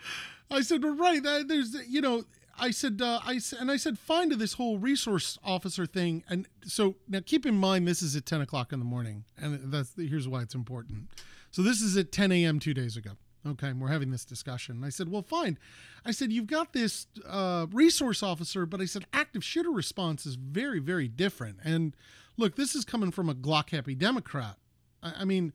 I 0.50 0.62
said, 0.62 0.82
well, 0.82 0.94
right. 0.94 1.22
There's, 1.22 1.74
you 1.88 2.00
know, 2.00 2.24
I 2.59 2.70
said, 2.70 3.00
uh, 3.02 3.20
I 3.24 3.40
and 3.59 3.70
I 3.70 3.76
said, 3.76 3.98
fine 3.98 4.30
to 4.30 4.37
this 4.37 4.54
whole 4.54 4.78
resource 4.78 5.38
officer 5.44 5.87
thing. 5.87 6.24
And 6.28 6.46
so 6.64 6.96
now 7.09 7.20
keep 7.24 7.44
in 7.46 7.56
mind, 7.56 7.87
this 7.87 8.02
is 8.02 8.16
at 8.16 8.26
10 8.26 8.40
o'clock 8.40 8.72
in 8.72 8.78
the 8.78 8.85
morning. 8.85 9.24
And 9.37 9.72
that's, 9.72 9.92
here's 9.96 10.28
why 10.28 10.42
it's 10.42 10.54
important. 10.54 11.09
So 11.50 11.62
this 11.62 11.80
is 11.80 11.96
at 11.96 12.12
10 12.12 12.32
a.m. 12.32 12.59
two 12.59 12.74
days 12.74 12.96
ago. 12.96 13.12
Okay. 13.46 13.72
We're 13.72 13.88
having 13.88 14.11
this 14.11 14.24
discussion. 14.24 14.76
And 14.76 14.85
I 14.85 14.88
said, 14.88 15.11
well, 15.11 15.22
fine. 15.22 15.59
I 16.04 16.11
said, 16.11 16.32
you've 16.32 16.46
got 16.46 16.72
this 16.72 17.06
uh, 17.28 17.66
resource 17.72 18.22
officer, 18.22 18.66
but 18.66 18.80
I 18.80 18.87
said, 18.87 19.06
active 19.12 19.44
shooter 19.44 19.70
response 19.70 20.26
is 20.26 20.37
very, 20.37 20.80
very 20.80 21.09
different. 21.09 21.59
And 21.62 21.94
look, 22.37 22.56
this 22.56 22.74
is 22.74 22.85
coming 22.85 23.11
from 23.11 23.28
a 23.28 23.35
Glock 23.35 23.70
happy 23.70 23.94
Democrat. 23.94 24.56
I, 25.02 25.12
I 25.20 25.24
mean, 25.24 25.52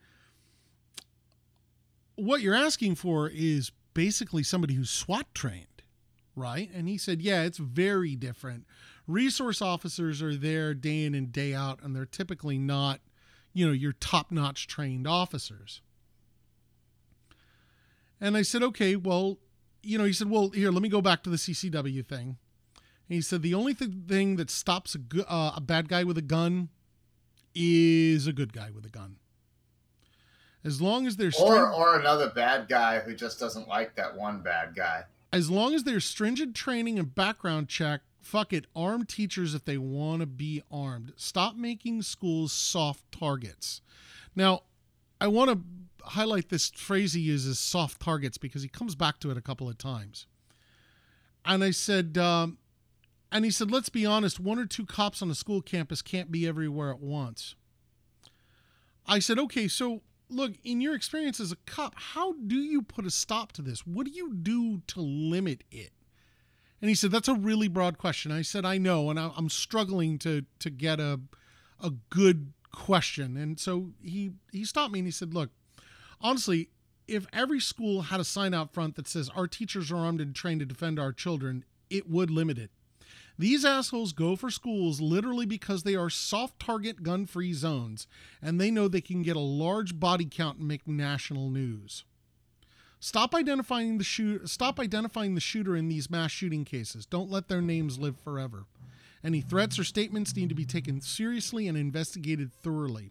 what 2.15 2.41
you're 2.41 2.56
asking 2.56 2.95
for 2.95 3.30
is 3.34 3.71
basically 3.93 4.43
somebody 4.43 4.73
who's 4.75 4.89
SWAT 4.89 5.27
trained, 5.34 5.84
right? 6.36 6.69
And 6.73 6.88
he 6.88 6.97
said, 6.97 7.21
yeah, 7.21 7.43
it's 7.43 7.58
very 7.58 8.15
different. 8.15 8.65
Resource 9.08 9.62
officers 9.62 10.21
are 10.21 10.36
there 10.36 10.73
day 10.73 11.06
in 11.06 11.15
and 11.15 11.32
day 11.32 11.54
out, 11.54 11.80
and 11.82 11.95
they're 11.95 12.06
typically 12.06 12.58
not, 12.58 13.01
you 13.54 13.65
know, 13.65 13.73
your 13.73 13.93
top 13.93 14.32
notch 14.32 14.67
trained 14.67 15.08
officers. 15.08 15.82
And 18.19 18.38
I 18.38 18.43
said, 18.43 18.62
okay, 18.63 18.95
well, 18.95 19.39
you 19.82 19.97
know, 19.97 20.04
he 20.04 20.13
said, 20.13 20.30
well, 20.30 20.49
here, 20.49 20.71
let 20.71 20.84
me 20.84 20.89
go 20.89 21.01
back 21.01 21.23
to 21.23 21.30
the 21.30 21.38
CCW 21.38 22.06
thing. 22.06 22.38
And 22.77 23.15
he 23.15 23.21
said, 23.21 23.41
the 23.41 23.56
only 23.56 23.73
th- 23.73 23.91
thing 24.08 24.36
that 24.36 24.49
stops 24.49 24.95
a, 24.95 24.99
go- 24.99 25.25
uh, 25.27 25.54
a 25.56 25.62
bad 25.62 25.89
guy 25.89 26.04
with 26.04 26.17
a 26.17 26.21
gun 26.21 26.69
is 27.56 28.27
a 28.27 28.34
good 28.34 28.54
guy 28.54 28.69
with 28.73 28.86
a 28.86 28.89
gun. 28.89 29.17
As 30.63 30.82
long 30.82 31.08
as 31.08 31.17
there's 31.17 31.36
Or 31.39 31.71
or 31.71 32.00
another 32.00 32.30
bad 32.30 32.67
guy 32.67 33.00
who 33.00 33.15
just 33.15 33.39
doesn't 33.39 33.67
like 33.67 33.95
that 33.95 34.15
one 34.15 34.41
bad 34.41 34.76
guy. 34.76 35.06
as 35.34 35.50
long 35.50 35.74
as 35.74 35.84
there's 35.86 36.06
stringent 36.06 36.56
training 36.56 37.00
and 37.00 37.15
background 37.15 37.67
check, 37.69 38.02
fuck 38.21 38.54
it, 38.54 38.67
arm 38.76 39.06
teachers 39.06 39.56
if 39.56 39.65
they 39.65 39.78
want 39.78 40.19
to 40.19 40.26
be 40.28 40.62
armed. 40.71 41.13
Stop 41.15 41.56
making 41.56 42.02
schools 42.04 42.52
soft 42.52 43.12
targets. 43.12 43.82
Now, 44.36 44.63
I 45.19 45.28
want 45.28 45.50
to 45.52 45.60
highlight 46.10 46.50
this 46.50 46.69
phrase 46.71 47.13
he 47.13 47.21
uses, 47.21 47.60
soft 47.60 48.02
targets, 48.02 48.38
because 48.38 48.62
he 48.62 48.67
comes 48.69 48.93
back 48.95 49.19
to 49.21 49.32
it 49.32 49.38
a 49.38 49.41
couple 49.41 49.67
of 49.69 49.78
times. 49.78 50.28
And 51.45 51.63
I 51.63 51.71
said, 51.71 52.17
um, 52.17 52.58
and 53.32 53.45
he 53.45 53.52
said, 53.52 53.71
let's 53.71 53.89
be 53.89 54.06
honest, 54.06 54.39
one 54.39 54.60
or 54.60 54.65
two 54.65 54.86
cops 54.86 55.21
on 55.21 55.32
a 55.32 55.36
school 55.36 55.62
campus 55.62 56.02
can't 56.02 56.32
be 56.32 56.47
everywhere 56.47 56.91
at 56.91 57.00
once. 57.00 57.56
I 59.08 59.19
said, 59.19 59.39
okay, 59.39 59.67
so 59.67 60.02
look, 60.32 60.54
in 60.63 60.82
your 60.82 60.96
experience 60.96 61.39
as 61.39 61.52
a 61.52 61.58
cop, 61.65 61.94
how 61.96 62.34
do 62.34 62.56
you 62.56 62.82
put 62.82 63.06
a 63.06 63.12
stop 63.12 63.52
to 63.54 63.62
this? 63.62 63.86
What 63.86 64.06
do 64.06 64.12
you 64.12 64.34
do 64.34 64.82
to 64.88 65.02
limit 65.02 65.63
it? 65.72 65.91
And 66.82 66.89
he 66.89 66.96
said, 66.96 67.12
that's 67.12 67.28
a 67.28 67.36
really 67.36 67.67
broad 67.67 67.98
question. 67.98 68.32
I 68.32 68.41
said, 68.41 68.65
I 68.65 68.78
know, 68.78 69.10
and 69.10 69.20
I- 69.20 69.32
I'm 69.38 69.50
struggling 69.50 70.17
to 70.20 70.46
to 70.60 70.70
get 70.70 71.00
a 71.00 71.20
a 71.80 71.91
good 72.10 72.54
question. 72.72 73.38
And 73.38 73.60
so 73.60 73.91
he 74.04 74.32
he 74.52 74.65
stopped 74.65 74.94
me 74.94 75.00
and 75.00 75.08
he 75.08 75.12
said, 75.12 75.34
look, 75.34 75.52
honestly, 76.20 76.70
if 77.08 77.28
every 77.34 77.60
school 77.60 78.04
had 78.04 78.20
a 78.20 78.24
sign 78.24 78.54
out 78.54 78.74
front 78.74 78.96
that 78.96 79.08
says 79.08 79.30
our 79.36 79.48
teachers 79.48 79.91
are 79.91 79.98
armed 79.98 80.22
and 80.22 80.36
trained 80.36 80.62
to 80.62 80.65
defend 80.65 81.00
our 81.00 81.12
children, 81.12 81.65
it 81.89 82.10
would 82.10 82.32
limit 82.32 82.58
it. 82.58 82.72
These 83.41 83.65
assholes 83.65 84.13
go 84.13 84.36
for 84.36 84.51
schools 84.51 85.01
literally 85.01 85.47
because 85.47 85.82
they 85.82 85.95
are 85.95 86.12
soft 86.12 86.60
target 86.60 87.01
gun 87.01 87.25
free 87.25 87.54
zones 87.54 88.06
and 88.39 88.62
they 88.62 88.69
know 88.69 88.88
they 88.88 89.01
can 89.01 89.23
get 89.23 89.36
a 89.36 89.39
large 89.39 89.99
body 89.99 90.27
count 90.30 90.60
and 90.60 90.67
make 90.67 90.88
national 90.88 91.49
news. 91.49 92.06
Stop 92.99 93.34
identifying 93.34 93.97
the 93.97 94.04
shoot 94.04 94.47
stop 94.47 94.80
identifying 94.80 95.34
the 95.34 95.41
shooter 95.41 95.75
in 95.75 95.89
these 95.89 96.08
mass 96.08 96.30
shooting 96.30 96.63
cases. 96.63 97.08
Don't 97.08 97.32
let 97.32 97.47
their 97.47 97.63
names 97.63 97.97
live 97.97 98.15
forever. 98.19 98.65
Any 99.23 99.41
threats 99.41 99.80
or 99.80 99.86
statements 99.86 100.36
need 100.36 100.49
to 100.49 100.56
be 100.56 100.63
taken 100.63 101.01
seriously 101.01 101.67
and 101.67 101.75
investigated 101.75 102.54
thoroughly. 102.54 103.10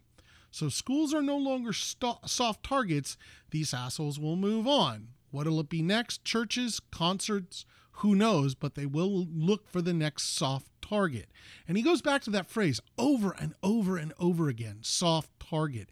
So 0.49 0.69
schools 0.69 1.13
are 1.13 1.21
no 1.21 1.35
longer 1.35 1.73
sto- 1.73 2.19
soft 2.25 2.63
targets. 2.63 3.17
These 3.49 3.73
assholes 3.73 4.17
will 4.17 4.37
move 4.37 4.65
on. 4.65 5.09
What'll 5.31 5.59
it 5.59 5.67
be 5.67 5.81
next? 5.81 6.23
Churches, 6.23 6.79
concerts, 6.89 7.65
who 7.93 8.15
knows, 8.15 8.55
but 8.55 8.75
they 8.75 8.85
will 8.85 9.27
look 9.33 9.67
for 9.67 9.81
the 9.81 9.93
next 9.93 10.35
soft 10.35 10.67
target. 10.81 11.29
And 11.67 11.77
he 11.77 11.83
goes 11.83 12.01
back 12.01 12.21
to 12.23 12.29
that 12.31 12.47
phrase 12.49 12.81
over 12.97 13.35
and 13.39 13.53
over 13.61 13.97
and 13.97 14.13
over 14.19 14.49
again 14.49 14.79
soft 14.81 15.29
target. 15.39 15.89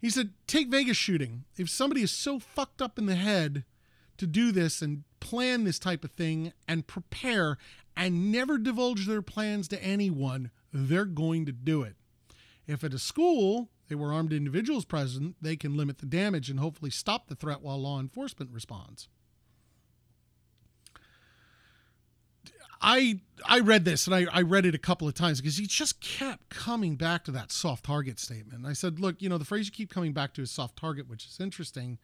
He 0.00 0.10
said, 0.10 0.30
take 0.46 0.68
Vegas 0.68 0.96
shooting. 0.96 1.44
If 1.56 1.68
somebody 1.68 2.02
is 2.02 2.12
so 2.12 2.38
fucked 2.38 2.80
up 2.80 2.98
in 2.98 3.06
the 3.06 3.16
head 3.16 3.64
to 4.16 4.26
do 4.26 4.52
this 4.52 4.80
and 4.80 5.04
plan 5.20 5.64
this 5.64 5.78
type 5.78 6.04
of 6.04 6.12
thing 6.12 6.52
and 6.68 6.86
prepare 6.86 7.58
and 7.96 8.30
never 8.30 8.58
divulge 8.58 9.06
their 9.06 9.22
plans 9.22 9.66
to 9.68 9.82
anyone, 9.82 10.50
they're 10.72 11.04
going 11.04 11.46
to 11.46 11.52
do 11.52 11.82
it. 11.82 11.96
If 12.66 12.84
at 12.84 12.94
a 12.94 12.98
school 12.98 13.70
there 13.88 13.98
were 13.98 14.12
armed 14.12 14.32
individuals 14.32 14.84
present, 14.84 15.36
they 15.40 15.56
can 15.56 15.76
limit 15.76 15.98
the 15.98 16.06
damage 16.06 16.50
and 16.50 16.60
hopefully 16.60 16.90
stop 16.90 17.26
the 17.26 17.34
threat 17.34 17.62
while 17.62 17.80
law 17.80 17.98
enforcement 17.98 18.52
responds. 18.52 19.08
I 22.80 23.20
I 23.44 23.60
read 23.60 23.84
this 23.84 24.06
and 24.06 24.14
I, 24.14 24.26
I 24.32 24.42
read 24.42 24.66
it 24.66 24.74
a 24.74 24.78
couple 24.78 25.08
of 25.08 25.14
times 25.14 25.40
because 25.40 25.56
he 25.56 25.66
just 25.66 26.00
kept 26.00 26.48
coming 26.50 26.96
back 26.96 27.24
to 27.24 27.30
that 27.32 27.50
soft 27.50 27.84
target 27.84 28.18
statement. 28.18 28.66
I 28.66 28.72
said, 28.72 29.00
look, 29.00 29.20
you 29.20 29.28
know, 29.28 29.38
the 29.38 29.44
phrase 29.44 29.66
you 29.66 29.72
keep 29.72 29.92
coming 29.92 30.12
back 30.12 30.34
to 30.34 30.42
is 30.42 30.50
soft 30.50 30.76
target, 30.76 31.08
which 31.08 31.26
is 31.26 31.38
interesting 31.40 31.98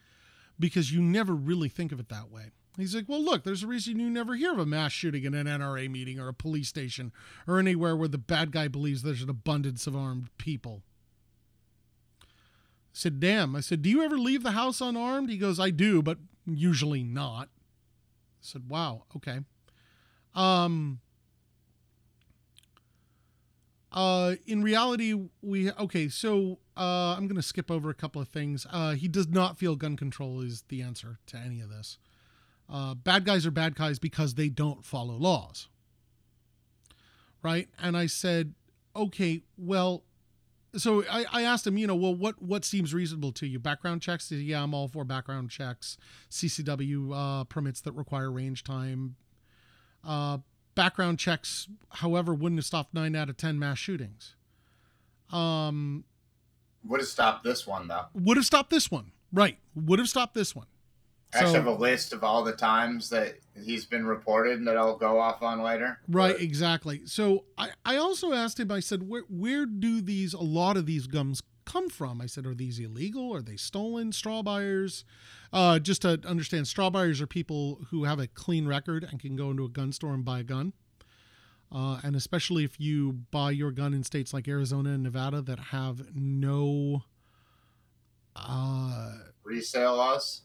because 0.58 0.92
you 0.92 1.00
never 1.00 1.34
really 1.34 1.68
think 1.68 1.92
of 1.92 2.00
it 2.00 2.08
that 2.08 2.30
way. 2.30 2.50
He's 2.76 2.94
like, 2.94 3.08
well, 3.08 3.22
look, 3.22 3.44
there's 3.44 3.62
a 3.62 3.68
reason 3.68 4.00
you 4.00 4.10
never 4.10 4.34
hear 4.34 4.52
of 4.52 4.58
a 4.58 4.66
mass 4.66 4.90
shooting 4.90 5.24
in 5.24 5.34
an 5.34 5.46
NRA 5.46 5.88
meeting 5.88 6.18
or 6.18 6.26
a 6.26 6.34
police 6.34 6.68
station 6.68 7.12
or 7.46 7.60
anywhere 7.60 7.96
where 7.96 8.08
the 8.08 8.18
bad 8.18 8.50
guy 8.50 8.66
believes 8.66 9.02
there's 9.02 9.22
an 9.22 9.30
abundance 9.30 9.86
of 9.86 9.94
armed 9.94 10.28
people. 10.38 10.82
I 12.20 12.26
said, 12.94 13.20
damn. 13.20 13.54
I 13.54 13.60
said, 13.60 13.82
do 13.82 13.90
you 13.90 14.02
ever 14.02 14.18
leave 14.18 14.42
the 14.42 14.52
house 14.52 14.80
unarmed? 14.80 15.30
He 15.30 15.38
goes, 15.38 15.60
I 15.60 15.70
do, 15.70 16.02
but 16.02 16.18
usually 16.46 17.04
not. 17.04 17.48
I 17.48 18.40
said, 18.40 18.68
wow, 18.68 19.04
okay. 19.16 19.40
Um, 20.34 21.00
uh, 23.92 24.34
in 24.46 24.62
reality, 24.62 25.14
we 25.40 25.70
okay. 25.72 26.08
So 26.08 26.58
uh, 26.76 27.14
I'm 27.16 27.26
going 27.28 27.36
to 27.36 27.42
skip 27.42 27.70
over 27.70 27.90
a 27.90 27.94
couple 27.94 28.20
of 28.20 28.28
things. 28.28 28.66
Uh, 28.70 28.94
he 28.94 29.06
does 29.06 29.28
not 29.28 29.56
feel 29.56 29.76
gun 29.76 29.96
control 29.96 30.40
is 30.40 30.64
the 30.68 30.82
answer 30.82 31.18
to 31.26 31.36
any 31.36 31.60
of 31.60 31.70
this. 31.70 31.98
Uh, 32.68 32.94
bad 32.94 33.24
guys 33.24 33.46
are 33.46 33.50
bad 33.50 33.76
guys 33.76 33.98
because 33.98 34.34
they 34.34 34.48
don't 34.48 34.84
follow 34.84 35.14
laws, 35.14 35.68
right? 37.42 37.68
And 37.78 37.96
I 37.96 38.06
said, 38.06 38.54
okay, 38.96 39.42
well, 39.56 40.02
so 40.76 41.04
I, 41.08 41.24
I 41.30 41.42
asked 41.42 41.66
him, 41.66 41.78
you 41.78 41.86
know, 41.86 41.94
well, 41.94 42.14
what 42.14 42.42
what 42.42 42.64
seems 42.64 42.92
reasonable 42.92 43.32
to 43.32 43.46
you? 43.46 43.58
Background 43.58 44.02
checks? 44.02 44.32
Yeah, 44.32 44.62
I'm 44.62 44.74
all 44.74 44.88
for 44.88 45.04
background 45.04 45.50
checks. 45.50 45.96
CCW 46.30 47.12
uh, 47.14 47.44
permits 47.44 47.80
that 47.82 47.92
require 47.92 48.30
range 48.30 48.64
time, 48.64 49.16
uh, 50.06 50.38
background 50.74 51.18
checks, 51.18 51.68
however, 51.90 52.34
wouldn't 52.34 52.58
have 52.58 52.66
stopped 52.66 52.94
nine 52.94 53.14
out 53.16 53.28
of 53.28 53.36
ten 53.36 53.58
mass 53.58 53.78
shootings. 53.78 54.34
Um, 55.32 56.04
would 56.84 57.00
have 57.00 57.08
stopped 57.08 57.44
this 57.44 57.66
one 57.66 57.88
though. 57.88 58.06
Would 58.14 58.36
have 58.36 58.46
stopped 58.46 58.70
this 58.70 58.90
one, 58.90 59.12
right? 59.32 59.58
Would 59.74 59.98
have 59.98 60.08
stopped 60.08 60.34
this 60.34 60.54
one. 60.54 60.66
I 61.32 61.38
actually 61.38 61.52
so, 61.52 61.58
have 61.58 61.66
a 61.66 61.72
list 61.72 62.12
of 62.12 62.22
all 62.22 62.44
the 62.44 62.52
times 62.52 63.10
that 63.10 63.34
he's 63.60 63.84
been 63.84 64.06
reported 64.06 64.58
and 64.58 64.68
that 64.68 64.76
I'll 64.76 64.96
go 64.96 65.18
off 65.18 65.42
on 65.42 65.62
later. 65.62 65.98
Right, 66.08 66.34
but. 66.34 66.40
exactly. 66.40 67.02
So 67.06 67.44
I, 67.58 67.70
I 67.84 67.96
also 67.96 68.32
asked 68.32 68.60
him, 68.60 68.70
I 68.70 68.78
said, 68.80 69.08
where 69.08 69.24
where 69.28 69.66
do 69.66 70.00
these 70.00 70.32
a 70.32 70.40
lot 70.40 70.76
of 70.76 70.86
these 70.86 71.06
gums 71.06 71.42
come 71.64 71.88
from? 71.88 72.20
I 72.20 72.26
said, 72.26 72.46
are 72.46 72.54
these 72.54 72.78
illegal? 72.78 73.34
Are 73.34 73.42
they 73.42 73.56
stolen? 73.56 74.12
Straw 74.12 74.42
buyers? 74.42 75.04
Uh, 75.52 75.78
just 75.78 76.02
to 76.02 76.20
understand, 76.26 76.68
straw 76.68 76.90
buyers 76.90 77.20
are 77.20 77.26
people 77.26 77.80
who 77.90 78.04
have 78.04 78.18
a 78.18 78.26
clean 78.26 78.66
record 78.66 79.06
and 79.08 79.20
can 79.20 79.36
go 79.36 79.50
into 79.50 79.64
a 79.64 79.68
gun 79.68 79.92
store 79.92 80.14
and 80.14 80.24
buy 80.24 80.40
a 80.40 80.44
gun. 80.44 80.72
Uh, 81.72 82.00
and 82.04 82.14
especially 82.14 82.64
if 82.64 82.78
you 82.78 83.12
buy 83.30 83.50
your 83.50 83.72
gun 83.72 83.94
in 83.94 84.04
states 84.04 84.32
like 84.32 84.46
Arizona 84.46 84.90
and 84.90 85.02
Nevada 85.02 85.42
that 85.42 85.58
have 85.58 86.14
no 86.14 87.02
uh, 88.36 89.12
resale 89.42 89.96
laws. 89.96 90.42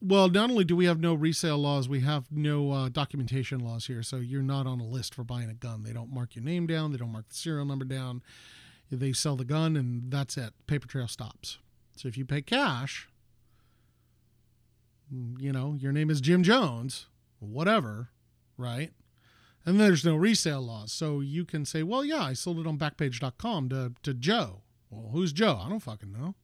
Well, 0.00 0.28
not 0.28 0.50
only 0.50 0.64
do 0.64 0.76
we 0.76 0.84
have 0.84 1.00
no 1.00 1.14
resale 1.14 1.58
laws, 1.58 1.88
we 1.88 2.00
have 2.00 2.26
no 2.30 2.72
uh, 2.72 2.88
documentation 2.90 3.60
laws 3.60 3.86
here. 3.86 4.02
So 4.02 4.16
you're 4.16 4.42
not 4.42 4.66
on 4.66 4.80
a 4.80 4.84
list 4.84 5.14
for 5.14 5.24
buying 5.24 5.48
a 5.48 5.54
gun. 5.54 5.82
They 5.82 5.92
don't 5.92 6.12
mark 6.12 6.34
your 6.34 6.44
name 6.44 6.66
down. 6.66 6.92
They 6.92 6.98
don't 6.98 7.12
mark 7.12 7.28
the 7.28 7.34
serial 7.34 7.64
number 7.64 7.84
down. 7.86 8.22
They 8.90 9.12
sell 9.12 9.36
the 9.36 9.44
gun 9.44 9.76
and 9.76 10.10
that's 10.10 10.36
it. 10.36 10.52
Paper 10.66 10.86
trail 10.86 11.08
stops. 11.08 11.58
So 11.96 12.08
if 12.08 12.16
you 12.16 12.24
pay 12.24 12.42
cash, 12.42 13.08
you 15.10 15.52
know, 15.52 15.74
your 15.78 15.92
name 15.92 16.10
is 16.10 16.20
Jim 16.20 16.42
Jones, 16.42 17.06
whatever, 17.38 18.10
right? 18.56 18.92
And 19.66 19.80
there's 19.80 20.04
no 20.04 20.16
resale 20.16 20.62
laws. 20.62 20.92
So 20.92 21.20
you 21.20 21.44
can 21.44 21.64
say, 21.64 21.82
well, 21.82 22.04
yeah, 22.04 22.22
I 22.22 22.32
sold 22.34 22.58
it 22.58 22.66
on 22.66 22.78
backpage.com 22.78 23.68
to, 23.70 23.92
to 24.02 24.14
Joe. 24.14 24.62
Well, 24.90 25.10
who's 25.12 25.32
Joe? 25.32 25.60
I 25.64 25.68
don't 25.68 25.80
fucking 25.80 26.12
know. 26.12 26.34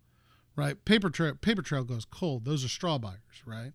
Right? 0.57 0.83
Paper 0.85 1.11
trail 1.11 1.35
paper 1.41 1.63
trail 1.63 1.85
goes 1.85 2.05
cold. 2.05 2.45
Those 2.45 2.65
are 2.65 2.69
straw 2.69 2.99
buyers, 2.99 3.43
right? 3.47 3.73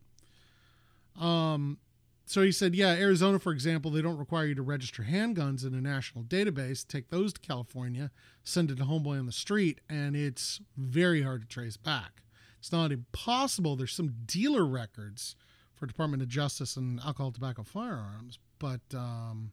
Um 1.20 1.80
so 2.26 2.42
he 2.42 2.52
said, 2.52 2.74
yeah, 2.74 2.90
Arizona, 2.90 3.38
for 3.38 3.52
example, 3.52 3.92
they 3.92 4.02
don't 4.02 4.18
require 4.18 4.48
you 4.48 4.56
to 4.56 4.62
register 4.64 5.04
handguns 5.04 5.66
in 5.66 5.76
a 5.76 5.82
national 5.82 6.24
database. 6.24 6.86
Take 6.86 7.10
those 7.10 7.34
to 7.34 7.40
California, 7.40 8.10
send 8.44 8.72
it 8.72 8.78
to 8.78 8.84
Homeboy 8.84 9.20
on 9.20 9.28
the 9.28 9.32
street, 9.32 9.80
and 9.90 10.16
it's 10.16 10.60
very 10.76 11.22
hard 11.22 11.42
to 11.42 11.48
trace 11.48 11.78
back. 11.78 12.24
It's 12.60 12.72
not 12.72 12.92
impossible. 12.92 13.76
There's 13.76 13.94
some 13.94 14.16
dealer 14.26 14.66
records 14.66 15.36
for 15.76 15.86
Department 15.86 16.24
of 16.24 16.30
Justice 16.30 16.76
and 16.76 17.00
alcohol, 17.02 17.32
tobacco, 17.32 17.62
firearms, 17.64 18.40
but 18.58 18.82
um, 18.94 19.52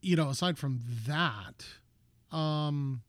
you 0.00 0.16
know, 0.16 0.30
aside 0.30 0.56
from 0.56 0.80
that, 1.06 1.66
um, 2.34 3.02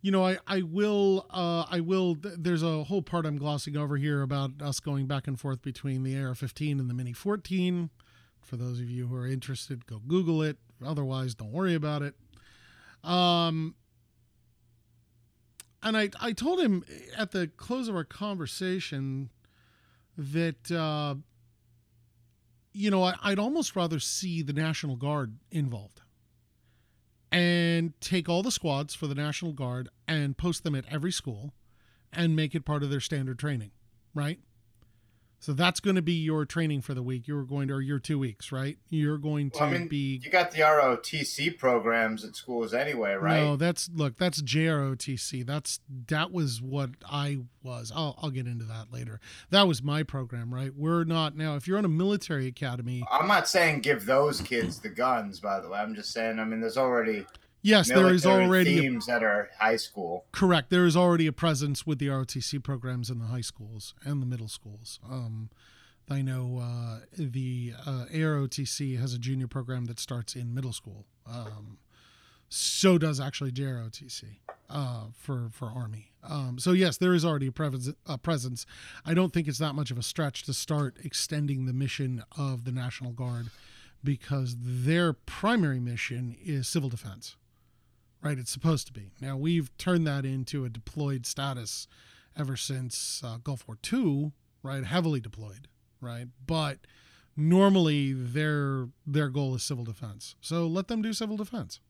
you 0.00 0.12
know, 0.12 0.24
I 0.24 0.38
I 0.46 0.62
will 0.62 1.26
uh, 1.30 1.64
I 1.70 1.80
will. 1.80 2.16
There's 2.20 2.62
a 2.62 2.84
whole 2.84 3.02
part 3.02 3.26
I'm 3.26 3.36
glossing 3.36 3.76
over 3.76 3.96
here 3.96 4.22
about 4.22 4.62
us 4.62 4.80
going 4.80 5.06
back 5.06 5.26
and 5.26 5.38
forth 5.38 5.62
between 5.62 6.04
the 6.04 6.16
AR-15 6.16 6.78
and 6.78 6.88
the 6.88 6.94
Mini 6.94 7.12
14. 7.12 7.90
For 8.40 8.56
those 8.56 8.80
of 8.80 8.88
you 8.88 9.08
who 9.08 9.16
are 9.16 9.26
interested, 9.26 9.86
go 9.86 10.00
Google 10.06 10.42
it. 10.42 10.56
Otherwise, 10.84 11.34
don't 11.34 11.52
worry 11.52 11.74
about 11.74 12.02
it. 12.02 12.14
Um, 13.02 13.74
and 15.82 15.96
I, 15.96 16.10
I 16.20 16.32
told 16.32 16.60
him 16.60 16.84
at 17.16 17.32
the 17.32 17.48
close 17.48 17.88
of 17.88 17.94
our 17.94 18.04
conversation 18.04 19.30
that, 20.16 20.70
uh, 20.70 21.16
you 22.72 22.90
know, 22.90 23.02
I, 23.02 23.14
I'd 23.22 23.38
almost 23.38 23.76
rather 23.76 24.00
see 24.00 24.42
the 24.42 24.52
National 24.52 24.96
Guard 24.96 25.36
involved 25.50 26.00
and 27.30 27.98
take 28.00 28.28
all 28.28 28.42
the 28.42 28.50
squads 28.50 28.94
for 28.94 29.06
the 29.06 29.14
National 29.14 29.52
Guard 29.52 29.88
and 30.06 30.36
post 30.36 30.64
them 30.64 30.74
at 30.74 30.84
every 30.90 31.12
school 31.12 31.52
and 32.12 32.34
make 32.34 32.54
it 32.54 32.64
part 32.64 32.82
of 32.82 32.90
their 32.90 33.00
standard 33.00 33.38
training, 33.38 33.70
right? 34.14 34.38
So 35.40 35.52
that's 35.52 35.78
going 35.78 35.96
to 35.96 36.02
be 36.02 36.14
your 36.14 36.44
training 36.44 36.82
for 36.82 36.94
the 36.94 37.02
week. 37.02 37.28
You're 37.28 37.44
going 37.44 37.68
to, 37.68 37.74
or 37.74 37.80
your 37.80 38.00
two 38.00 38.18
weeks, 38.18 38.50
right? 38.50 38.76
You're 38.88 39.18
going 39.18 39.50
to 39.52 39.60
well, 39.60 39.68
I 39.68 39.72
mean, 39.72 39.88
be. 39.88 40.20
You 40.22 40.30
got 40.30 40.50
the 40.50 40.62
ROTC 40.62 41.56
programs 41.58 42.24
at 42.24 42.34
schools 42.34 42.74
anyway, 42.74 43.14
right? 43.14 43.40
No, 43.40 43.56
that's 43.56 43.88
look, 43.94 44.16
that's 44.16 44.42
JROTC. 44.42 45.46
That's 45.46 45.80
that 46.08 46.32
was 46.32 46.60
what 46.60 46.90
I 47.08 47.38
was. 47.62 47.92
I'll 47.94 48.18
I'll 48.20 48.30
get 48.30 48.46
into 48.46 48.64
that 48.64 48.92
later. 48.92 49.20
That 49.50 49.68
was 49.68 49.82
my 49.82 50.02
program, 50.02 50.52
right? 50.52 50.74
We're 50.74 51.04
not 51.04 51.36
now. 51.36 51.54
If 51.54 51.68
you're 51.68 51.78
on 51.78 51.84
a 51.84 51.88
military 51.88 52.48
academy, 52.48 53.04
I'm 53.10 53.28
not 53.28 53.46
saying 53.46 53.80
give 53.80 54.06
those 54.06 54.40
kids 54.40 54.80
the 54.80 54.88
guns. 54.88 55.38
By 55.38 55.60
the 55.60 55.68
way, 55.68 55.78
I'm 55.78 55.94
just 55.94 56.12
saying. 56.12 56.40
I 56.40 56.44
mean, 56.44 56.60
there's 56.60 56.78
already 56.78 57.26
Yes, 57.62 57.88
there 57.88 58.12
is 58.12 58.24
already 58.24 58.80
teams 58.80 59.08
a, 59.08 59.12
that 59.12 59.22
are 59.22 59.50
high 59.58 59.76
school. 59.76 60.26
Correct. 60.32 60.70
There 60.70 60.86
is 60.86 60.96
already 60.96 61.26
a 61.26 61.32
presence 61.32 61.86
with 61.86 61.98
the 61.98 62.06
ROTC 62.06 62.62
programs 62.62 63.10
in 63.10 63.18
the 63.18 63.26
high 63.26 63.40
schools 63.40 63.94
and 64.04 64.22
the 64.22 64.26
middle 64.26 64.48
schools. 64.48 65.00
Um, 65.08 65.50
I 66.10 66.22
know 66.22 66.60
uh, 66.62 67.00
the 67.16 67.74
uh, 67.84 68.06
AROTC 68.12 68.98
has 68.98 69.12
a 69.12 69.18
junior 69.18 69.48
program 69.48 69.86
that 69.86 69.98
starts 69.98 70.34
in 70.34 70.54
middle 70.54 70.72
school. 70.72 71.04
Um, 71.26 71.78
so 72.48 72.96
does 72.96 73.20
actually 73.20 73.52
JROTC 73.52 74.24
uh, 74.70 75.06
for 75.12 75.48
for 75.52 75.66
Army. 75.66 76.12
Um, 76.22 76.58
so 76.58 76.72
yes, 76.72 76.96
there 76.96 77.12
is 77.12 77.24
already 77.24 77.48
a, 77.48 78.12
a 78.12 78.18
presence. 78.18 78.64
I 79.04 79.14
don't 79.14 79.32
think 79.32 79.48
it's 79.48 79.58
that 79.58 79.74
much 79.74 79.90
of 79.90 79.98
a 79.98 80.02
stretch 80.02 80.44
to 80.44 80.54
start 80.54 80.96
extending 81.04 81.66
the 81.66 81.74
mission 81.74 82.24
of 82.36 82.64
the 82.64 82.72
National 82.72 83.12
Guard 83.12 83.48
because 84.02 84.56
their 84.58 85.12
primary 85.12 85.80
mission 85.80 86.36
is 86.42 86.68
civil 86.68 86.88
defense 86.88 87.36
right? 88.22 88.38
It's 88.38 88.52
supposed 88.52 88.86
to 88.88 88.92
be. 88.92 89.10
Now 89.20 89.36
we've 89.36 89.76
turned 89.78 90.06
that 90.06 90.24
into 90.24 90.64
a 90.64 90.68
deployed 90.68 91.26
status 91.26 91.86
ever 92.36 92.56
since 92.56 93.22
uh, 93.24 93.38
Gulf 93.42 93.66
War 93.66 93.76
II, 93.92 94.32
right? 94.62 94.84
Heavily 94.84 95.20
deployed, 95.20 95.68
right? 96.00 96.26
But 96.46 96.78
normally 97.36 98.12
their 98.12 98.88
their 99.06 99.28
goal 99.28 99.54
is 99.54 99.62
civil 99.62 99.84
defense. 99.84 100.34
So 100.40 100.66
let 100.66 100.88
them 100.88 101.02
do 101.02 101.12
civil 101.12 101.36
defense. 101.36 101.80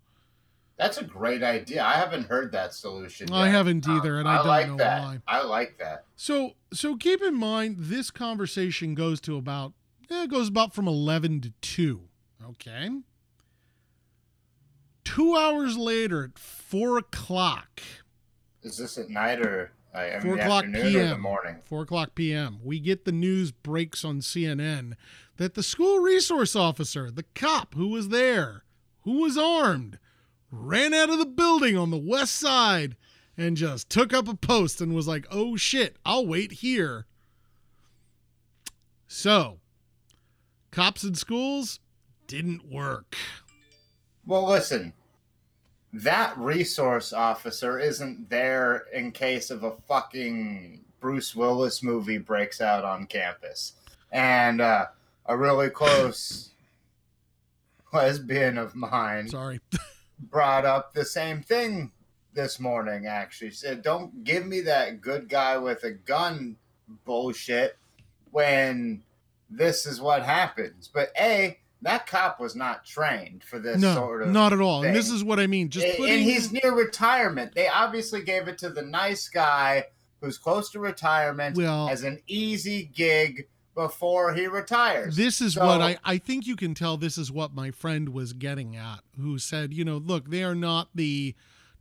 That's 0.78 0.98
a 0.98 1.04
great 1.04 1.42
idea. 1.42 1.82
I 1.82 1.94
haven't 1.94 2.28
heard 2.28 2.52
that 2.52 2.72
solution. 2.72 3.26
Yet. 3.28 3.36
I 3.36 3.48
haven't 3.48 3.88
either, 3.88 4.20
and 4.20 4.28
I, 4.28 4.34
I 4.34 4.36
don't 4.36 4.46
like 4.46 4.68
know 4.68 4.76
that. 4.76 5.02
why. 5.02 5.18
I 5.26 5.42
like 5.42 5.78
that. 5.78 6.04
So 6.14 6.52
so 6.72 6.96
keep 6.96 7.20
in 7.20 7.34
mind 7.34 7.76
this 7.78 8.10
conversation 8.10 8.94
goes 8.94 9.20
to 9.22 9.36
about 9.36 9.72
eh, 10.10 10.24
it 10.24 10.30
goes 10.30 10.48
about 10.48 10.72
from 10.74 10.86
eleven 10.86 11.40
to 11.40 11.52
two. 11.60 12.02
Okay. 12.50 12.90
Two 15.14 15.36
hours 15.36 15.76
later, 15.76 16.24
at 16.24 16.38
four 16.38 16.98
o'clock. 16.98 17.80
Is 18.62 18.76
this 18.76 18.98
at 18.98 19.08
night 19.08 19.40
or 19.40 19.72
uh, 19.94 20.20
four 20.20 20.38
o'clock 20.38 20.64
p.m. 20.64 20.96
In 20.96 21.10
the 21.10 21.18
morning? 21.18 21.56
Four 21.64 21.82
o'clock 21.82 22.14
p.m. 22.14 22.58
We 22.62 22.78
get 22.78 23.04
the 23.04 23.12
news 23.12 23.50
breaks 23.50 24.04
on 24.04 24.20
CNN 24.20 24.94
that 25.36 25.54
the 25.54 25.62
school 25.62 26.00
resource 26.00 26.54
officer, 26.54 27.10
the 27.10 27.24
cop 27.34 27.74
who 27.74 27.88
was 27.88 28.10
there, 28.10 28.64
who 29.02 29.22
was 29.22 29.38
armed, 29.38 29.98
ran 30.50 30.92
out 30.92 31.10
of 31.10 31.18
the 31.18 31.26
building 31.26 31.76
on 31.76 31.90
the 31.90 31.96
west 31.96 32.34
side 32.34 32.96
and 33.36 33.56
just 33.56 33.88
took 33.88 34.12
up 34.12 34.28
a 34.28 34.34
post 34.34 34.80
and 34.80 34.94
was 34.94 35.08
like, 35.08 35.26
"Oh 35.30 35.56
shit, 35.56 35.96
I'll 36.04 36.26
wait 36.26 36.52
here." 36.52 37.06
So, 39.06 39.60
Cops 40.70 41.02
in 41.02 41.14
schools 41.14 41.80
didn't 42.26 42.70
work. 42.70 43.16
Well, 44.26 44.46
listen, 44.46 44.92
that 45.92 46.36
resource 46.36 47.12
officer 47.12 47.78
isn't 47.78 48.28
there 48.28 48.84
in 48.92 49.10
case 49.12 49.50
of 49.50 49.64
a 49.64 49.72
fucking 49.88 50.84
Bruce 51.00 51.34
Willis 51.34 51.82
movie 51.82 52.18
breaks 52.18 52.60
out 52.60 52.84
on 52.84 53.06
campus. 53.06 53.74
And 54.12 54.60
uh, 54.60 54.86
a 55.26 55.36
really 55.36 55.70
close 55.70 56.50
lesbian 57.92 58.58
of 58.58 58.74
mine 58.74 59.28
Sorry. 59.28 59.60
brought 60.30 60.64
up 60.64 60.92
the 60.92 61.04
same 61.04 61.42
thing 61.42 61.92
this 62.34 62.60
morning, 62.60 63.06
actually. 63.06 63.50
Said, 63.50 63.82
Don't 63.82 64.24
give 64.24 64.46
me 64.46 64.60
that 64.62 65.00
good 65.00 65.28
guy 65.28 65.56
with 65.56 65.84
a 65.84 65.92
gun 65.92 66.56
bullshit 67.04 67.76
when 68.30 69.02
this 69.50 69.86
is 69.86 70.00
what 70.00 70.22
happens. 70.22 70.90
But 70.92 71.10
A, 71.18 71.58
that 71.82 72.06
cop 72.06 72.40
was 72.40 72.56
not 72.56 72.84
trained 72.84 73.44
for 73.44 73.58
this 73.58 73.80
no, 73.80 73.94
sort 73.94 74.22
of 74.22 74.28
not 74.28 74.52
at 74.52 74.60
all. 74.60 74.82
And 74.82 74.94
this 74.94 75.10
is 75.10 75.22
what 75.22 75.38
I 75.38 75.46
mean. 75.46 75.68
Just 75.70 75.86
and 75.86 76.22
he's 76.22 76.50
near 76.52 76.74
retirement. 76.74 77.54
They 77.54 77.68
obviously 77.68 78.22
gave 78.22 78.48
it 78.48 78.58
to 78.58 78.70
the 78.70 78.82
nice 78.82 79.28
guy 79.28 79.84
who's 80.20 80.38
close 80.38 80.70
to 80.70 80.80
retirement 80.80 81.56
Well- 81.56 81.88
as 81.88 82.02
an 82.02 82.20
easy 82.26 82.90
gig 82.92 83.46
before 83.74 84.34
he 84.34 84.48
retires. 84.48 85.14
This 85.14 85.40
is 85.40 85.54
So- 85.54 85.64
what 85.64 85.80
I, 85.80 85.98
I 86.04 86.18
think 86.18 86.46
you 86.48 86.56
can 86.56 86.74
tell 86.74 86.96
this 86.96 87.16
is 87.16 87.30
what 87.30 87.54
my 87.54 87.70
friend 87.70 88.08
was 88.08 88.32
getting 88.32 88.74
at, 88.74 89.00
who 89.16 89.38
said, 89.38 89.72
you 89.72 89.84
know, 89.84 89.98
look, 89.98 90.30
they 90.30 90.42
are 90.42 90.56
not 90.56 90.88
the 90.96 91.36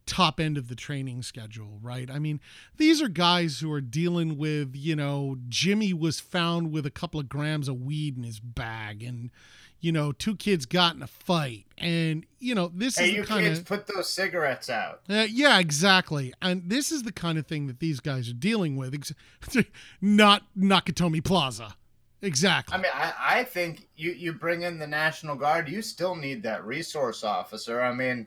top 0.05 0.39
end 0.39 0.57
of 0.57 0.67
the 0.69 0.75
training 0.75 1.23
schedule, 1.23 1.79
right? 1.81 2.09
I 2.09 2.19
mean, 2.19 2.39
these 2.77 3.01
are 3.01 3.09
guys 3.09 3.59
who 3.59 3.71
are 3.71 3.81
dealing 3.81 4.37
with, 4.37 4.75
you 4.75 4.95
know, 4.95 5.37
Jimmy 5.49 5.91
was 5.91 6.19
found 6.19 6.71
with 6.71 6.85
a 6.85 6.91
couple 6.91 7.19
of 7.19 7.27
grams 7.27 7.67
of 7.67 7.81
weed 7.81 8.15
in 8.15 8.23
his 8.23 8.39
bag 8.39 9.01
and, 9.01 9.31
you 9.79 9.91
know, 9.91 10.11
two 10.11 10.35
kids 10.35 10.65
got 10.65 10.95
in 10.95 11.01
a 11.03 11.07
fight. 11.07 11.65
And, 11.77 12.25
you 12.39 12.55
know, 12.55 12.71
this 12.73 12.97
Hey, 12.97 13.09
is 13.09 13.13
you 13.13 13.21
the 13.21 13.27
kind 13.27 13.45
kids, 13.45 13.59
of. 13.59 13.65
put 13.65 13.87
those 13.87 14.09
cigarettes 14.09 14.69
out. 14.69 15.01
Uh, 15.09 15.27
yeah, 15.29 15.59
exactly. 15.59 16.33
And 16.41 16.69
this 16.69 16.91
is 16.91 17.03
the 17.03 17.11
kind 17.11 17.37
of 17.37 17.45
thing 17.45 17.67
that 17.67 17.79
these 17.79 17.99
guys 17.99 18.29
are 18.29 18.33
dealing 18.33 18.75
with. 18.77 19.11
Not 20.01 20.43
Nakatomi 20.57 21.23
Plaza. 21.23 21.75
Exactly. 22.21 22.73
I 22.73 22.77
mean, 22.77 22.91
I, 22.93 23.13
I 23.19 23.43
think 23.43 23.87
you, 23.95 24.11
you 24.11 24.33
bring 24.33 24.63
in 24.63 24.79
the 24.79 24.87
National 24.87 25.35
Guard, 25.35 25.69
you 25.69 25.83
still 25.83 26.15
need 26.15 26.41
that 26.43 26.65
resource 26.65 27.23
officer. 27.23 27.79
I 27.79 27.93
mean, 27.93 28.25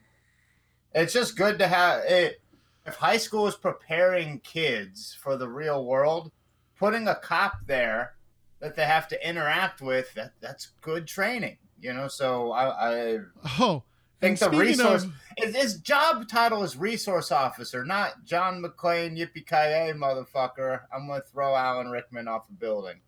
it's 0.95 1.13
just 1.13 1.37
good 1.37 1.59
to 1.59 1.67
have 1.67 2.05
it. 2.05 2.41
If 2.87 2.95
high 2.95 3.17
school 3.17 3.47
is 3.49 3.57
preparing 3.57 4.39
kids 4.41 5.17
for 5.21 5.37
the 5.37 5.49
real 5.49 5.85
world, 5.85 6.31
putting 6.79 7.09
a 7.09 7.15
cop 7.17 7.55
there 7.67 8.15
that 8.61 8.77
they 8.77 8.85
have 8.85 9.09
to 9.09 9.29
interact 9.29 9.81
with, 9.81 10.13
that, 10.15 10.33
that's 10.41 10.69
good 10.81 11.07
training. 11.07 11.59
You 11.81 11.95
know, 11.95 12.09
so 12.09 12.53
I, 12.53 13.15
I 13.15 13.19
oh, 13.59 13.83
think 14.21 14.39
the 14.39 14.51
resource 14.51 15.05
of- 15.05 15.13
his, 15.39 15.57
his 15.57 15.75
job 15.79 16.29
title 16.29 16.63
is 16.63 16.77
resource 16.77 17.33
officer, 17.33 17.85
not 17.85 18.25
John 18.25 18.63
McClane 18.63 19.17
Yippee 19.19 19.47
Ki 19.47 19.99
motherfucker. 19.99 20.83
I'm 20.95 21.09
gonna 21.09 21.23
throw 21.23 21.55
Alan 21.55 21.91
Rickman 21.91 22.29
off 22.29 22.49
a 22.51 22.53
building. 22.53 23.01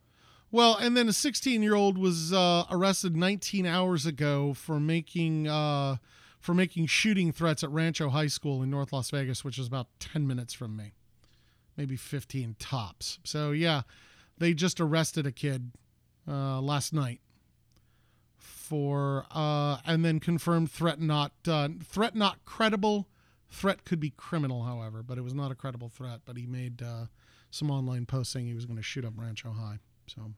Well, 0.51 0.77
and 0.77 0.95
then 0.97 1.09
a 1.09 1.12
16 1.15 1.62
year 1.62 1.75
old 1.75 1.97
was 1.99 2.33
uh, 2.33 2.65
arrested 2.71 3.17
19 3.17 3.67
hours 3.67 4.07
ago 4.07 4.55
for 4.55 4.79
making 4.79 5.49
uh, 5.49 5.97
for 6.41 6.55
making 6.55 6.87
shooting 6.87 7.33
threats 7.33 7.62
at 7.62 7.71
Rancho 7.71 8.11
High 8.11 8.27
School 8.27 8.62
in 8.62 8.71
North 8.71 8.93
Las 8.93 9.11
Vegas, 9.11 9.45
which 9.45 9.59
is 9.59 9.67
about 9.67 9.87
10 10.01 10.27
minutes 10.27 10.53
from 10.53 10.77
me, 10.77 10.95
maybe 11.77 11.97
15 11.97 12.57
tops. 12.59 13.19
So 13.23 13.53
yeah, 13.53 13.83
they 14.42 14.55
just 14.55 14.81
arrested 14.81 15.26
a 15.26 15.33
kid 15.33 15.70
uh, 16.26 16.61
last 16.61 16.92
night 16.92 17.20
for 18.38 19.24
uh, 19.31 19.78
and 19.87 20.05
then 20.05 20.18
confirmed 20.18 20.70
threat 20.70 21.00
not 21.00 21.33
uh, 21.46 21.68
threat 21.85 22.16
not 22.16 22.44
credible. 22.44 23.07
Threat 23.50 23.85
could 23.85 24.00
be 24.00 24.11
criminal, 24.11 24.64
however, 24.64 25.02
but 25.02 25.18
it 25.18 25.20
was 25.20 25.35
not 25.35 25.52
a 25.52 25.55
credible 25.55 25.90
threat. 25.90 26.20
But 26.24 26.37
he 26.37 26.46
made 26.46 26.83
uh, 26.83 27.07
some 27.50 27.70
online 27.70 28.07
posts 28.07 28.33
saying 28.33 28.46
he 28.46 28.55
was 28.55 28.66
going 28.66 28.78
to 28.78 28.83
shoot 28.83 29.05
up 29.05 29.12
Rancho 29.16 29.52
High. 29.52 29.78
So 30.07 30.33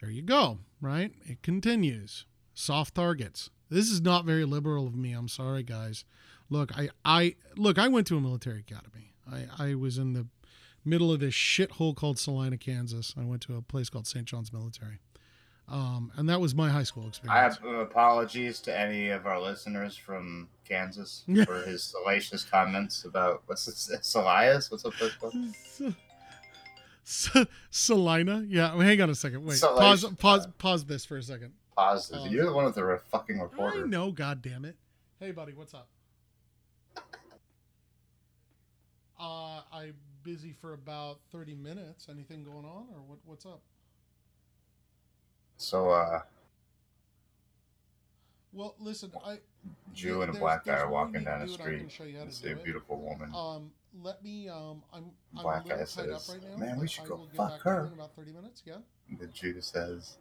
there 0.00 0.10
you 0.10 0.22
go, 0.22 0.58
right? 0.80 1.12
It 1.24 1.42
continues. 1.42 2.26
Soft 2.54 2.96
targets. 2.96 3.50
This 3.70 3.88
is 3.88 4.00
not 4.00 4.24
very 4.24 4.44
liberal 4.44 4.86
of 4.86 4.96
me. 4.96 5.12
I'm 5.12 5.28
sorry, 5.28 5.62
guys. 5.62 6.04
Look, 6.50 6.76
I, 6.76 6.90
I 7.04 7.36
look. 7.56 7.78
I 7.78 7.88
went 7.88 8.06
to 8.08 8.16
a 8.16 8.20
military 8.20 8.60
academy. 8.60 9.14
I, 9.30 9.70
I 9.70 9.74
was 9.76 9.96
in 9.96 10.12
the 10.14 10.26
middle 10.88 11.12
of 11.12 11.20
this 11.20 11.34
shithole 11.34 11.94
called 11.94 12.18
Salina, 12.18 12.56
Kansas. 12.56 13.14
I 13.18 13.24
went 13.24 13.42
to 13.42 13.56
a 13.56 13.62
place 13.62 13.88
called 13.90 14.06
St. 14.06 14.24
John's 14.26 14.52
Military, 14.52 14.98
um, 15.68 16.10
and 16.16 16.28
that 16.28 16.40
was 16.40 16.54
my 16.54 16.70
high 16.70 16.82
school 16.82 17.06
experience. 17.06 17.58
I 17.62 17.70
have 17.72 17.80
apologies 17.80 18.60
to 18.60 18.76
any 18.78 19.10
of 19.10 19.26
our 19.26 19.40
listeners 19.40 19.96
from 19.96 20.48
Kansas 20.66 21.24
for 21.44 21.62
his 21.62 21.82
salacious 21.84 22.44
comments 22.44 23.04
about 23.04 23.42
what's 23.46 23.66
this, 23.66 24.14
Elias? 24.14 24.70
What's 24.70 24.84
up 24.84 24.94
with 25.00 25.14
this? 25.80 25.94
Salina, 27.70 28.44
yeah. 28.46 28.74
well, 28.74 28.86
hang 28.86 29.00
on 29.00 29.08
a 29.08 29.14
second. 29.14 29.44
Wait, 29.44 29.56
Salacious. 29.56 30.04
pause, 30.04 30.16
pause, 30.16 30.48
pause 30.58 30.84
this 30.84 31.04
for 31.06 31.16
a 31.16 31.22
second. 31.22 31.52
Pause. 31.74 32.12
Oh. 32.14 32.26
You're 32.26 32.44
the 32.46 32.52
one 32.52 32.66
with 32.66 32.74
the 32.74 32.84
re- 32.84 32.98
fucking 33.10 33.38
I 33.40 33.44
reporter. 33.44 33.86
know, 33.86 34.10
God 34.10 34.42
damn 34.42 34.64
it. 34.66 34.76
Hey, 35.18 35.30
buddy, 35.30 35.52
what's 35.54 35.72
up? 35.72 35.88
Uh, 39.18 39.62
I'm 39.72 39.94
busy 40.28 40.52
for 40.60 40.74
about 40.74 41.20
30 41.32 41.54
minutes. 41.54 42.06
Anything 42.10 42.44
going 42.44 42.66
on, 42.66 42.86
or 42.94 43.00
what? 43.06 43.18
What's 43.24 43.46
up? 43.46 43.62
So, 45.56 45.88
uh, 45.90 46.20
Well, 48.52 48.74
listen, 48.78 49.10
I 49.24 49.38
Jew 49.94 50.20
and 50.22 50.34
a 50.34 50.38
black 50.38 50.64
guy 50.66 50.78
are 50.78 50.90
walking 50.90 51.24
down 51.24 51.40
the 51.40 51.48
street. 51.48 51.80
can 51.80 51.88
show 51.88 52.04
you 52.04 52.18
how 52.18 52.22
to 52.24 52.28
It's 52.28 52.40
do 52.40 52.48
a 52.48 52.52
it. 52.52 52.64
beautiful 52.64 52.98
woman. 53.00 53.32
Um, 53.34 53.70
let 54.02 54.22
me. 54.22 54.48
Um, 54.48 54.82
I'm. 54.92 55.10
I'm 55.36 55.42
Black 55.42 55.64
guy 55.64 55.70
tied 55.76 55.80
up 55.80 55.88
says, 56.20 56.28
right 56.42 56.50
now. 56.50 56.56
"Man, 56.58 56.78
we 56.78 56.86
should 56.88 57.06
go 57.06 57.26
fuck 57.34 57.50
back 57.50 57.62
to 57.62 57.68
you 57.70 57.74
her." 57.76 57.86
In 57.86 57.92
about 57.94 58.14
30 58.14 58.32
minutes, 58.32 58.62
yeah. 58.66 58.76
The 59.18 59.26
Jew 59.28 59.60
says, 59.62 60.18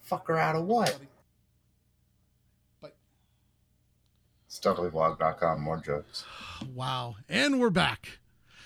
"Fuck 0.00 0.28
her 0.28 0.38
out 0.38 0.56
of 0.56 0.64
what?" 0.66 0.98
StubblyVlog.com. 4.50 5.62
More 5.62 5.78
jokes. 5.78 6.24
Wow, 6.74 7.16
and 7.28 7.58
we're 7.58 7.70
back. 7.70 8.18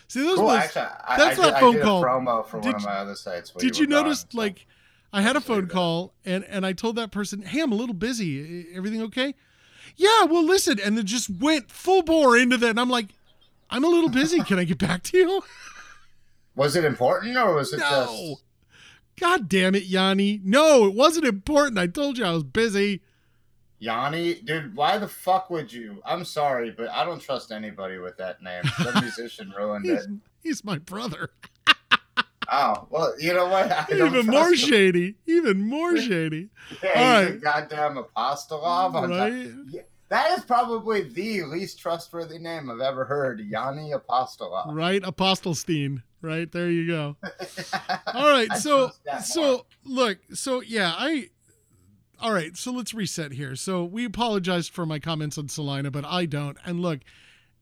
See, 0.09 0.23
those 0.23 0.37
Cool. 0.37 0.45
was, 0.47 0.59
Actually, 0.65 0.83
I, 1.07 1.17
that's 1.19 1.39
I 1.39 1.43
not 1.43 1.51
did, 1.55 1.61
phone 1.61 1.75
I 1.75 1.77
did 1.79 1.83
call. 1.85 2.03
a 2.03 2.07
promo 2.07 2.47
for 2.47 2.61
Did 2.61 2.67
one 2.67 2.75
of 2.77 2.81
you- 2.83 2.87
my 2.87 2.95
other 2.95 3.15
sites. 3.15 3.51
Did 3.51 3.79
you 3.79 3.87
gone, 3.87 4.05
notice, 4.05 4.21
so- 4.21 4.39
like, 4.39 4.67
I 5.13 5.23
had 5.23 5.37
a 5.37 5.39
you 5.39 5.45
phone 5.45 5.67
call 5.69 6.15
and 6.25 6.45
and 6.45 6.67
I 6.67 6.73
told 6.73 6.97
that 6.97 7.11
person, 7.11 7.43
"Hey, 7.43 7.61
I'm 7.61 7.73
a 7.73 7.77
little 7.77 7.95
busy. 7.95 8.67
Everything 8.75 9.03
okay?" 9.03 9.35
Yeah. 9.97 10.25
Well, 10.25 10.45
listen, 10.45 10.79
and 10.81 10.99
it 10.99 11.07
just 11.07 11.31
went 11.31 11.71
full 11.71 12.03
bore 12.03 12.37
into 12.37 12.57
that, 12.59 12.71
and 12.71 12.81
I'm 12.81 12.91
like, 12.91 13.09
"I'm 13.71 13.85
a 13.85 13.89
little 13.89 14.11
busy. 14.11 14.41
Can 14.43 14.59
I 14.59 14.65
get 14.65 14.79
back 14.79 15.03
to 15.05 15.17
you?" 15.19 15.43
Was 16.55 16.75
it 16.77 16.85
important 16.85 17.37
or 17.37 17.55
was 17.55 17.73
it 17.73 17.79
no. 17.81 17.85
just? 17.85 18.43
God 19.21 19.49
damn 19.49 19.75
it, 19.75 19.85
Yanni. 19.85 20.41
No, 20.43 20.87
it 20.87 20.95
wasn't 20.95 21.27
important. 21.27 21.79
I 21.79 21.87
told 21.87 22.17
you 22.19 22.25
I 22.25 22.31
was 22.33 22.45
busy. 22.45 23.03
Yanni, 23.79 24.35
dude, 24.35 24.75
why 24.75 24.99
the 24.99 25.09
fuck 25.09 25.51
would 25.51 25.73
you? 25.73 26.01
I'm 26.05 26.25
sorry, 26.25 26.71
but 26.71 26.89
I 26.89 27.05
don't 27.05 27.21
trust 27.21 27.53
anybody 27.53 27.99
with 27.99 28.17
that 28.17 28.43
name. 28.43 28.63
The 28.79 28.99
musician 29.03 29.53
ruined 29.57 29.87
it. 29.87 30.01
He's, 30.01 30.09
he's 30.43 30.65
my 30.65 30.79
brother. 30.79 31.31
Oh, 32.51 32.87
well, 32.91 33.13
you 33.21 33.35
know 33.35 33.49
what? 33.49 33.71
I 33.73 33.87
Even 33.93 34.27
more 34.27 34.49
him. 34.51 34.57
shady. 34.57 35.17
Even 35.27 35.61
more 35.61 35.97
shady. 35.97 36.49
Yeah, 36.83 37.17
All 37.21 37.27
he's 37.27 37.35
a 37.37 37.39
goddamn 37.39 37.99
apostolov. 37.99 38.95
Right? 39.11 39.51
Yeah, 39.69 39.83
that 40.09 40.39
is 40.39 40.45
probably 40.45 41.03
the 41.03 41.43
least 41.43 41.81
trustworthy 41.81 42.39
name 42.39 42.71
I've 42.71 42.81
ever 42.81 43.05
heard. 43.05 43.41
Yanni 43.41 43.93
Apostolov. 43.93 44.75
Right? 44.75 45.03
Apostolstein 45.03 46.03
Right? 46.23 46.51
There 46.51 46.71
you 46.71 46.87
go. 46.87 47.17
All 48.15 48.29
right. 48.31 48.49
I 48.51 48.59
So 48.59 48.91
so 49.23 49.67
look, 49.85 50.19
so 50.33 50.61
yeah, 50.61 50.93
I 50.97 51.31
all 52.21 52.33
right, 52.33 52.57
so 52.57 52.73
let's 52.73 52.95
reset 52.95 53.33
here. 53.33 53.57
So 53.57 53.85
we 53.85 54.05
apologized 54.05 54.73
for 54.73 54.87
my 54.87 54.99
comments 54.99 55.37
on 55.37 55.49
Salina, 55.49 55.91
but 55.91 56.05
I 56.05 56.27
don't. 56.27 56.57
And 56.65 56.81
look, 56.81 57.01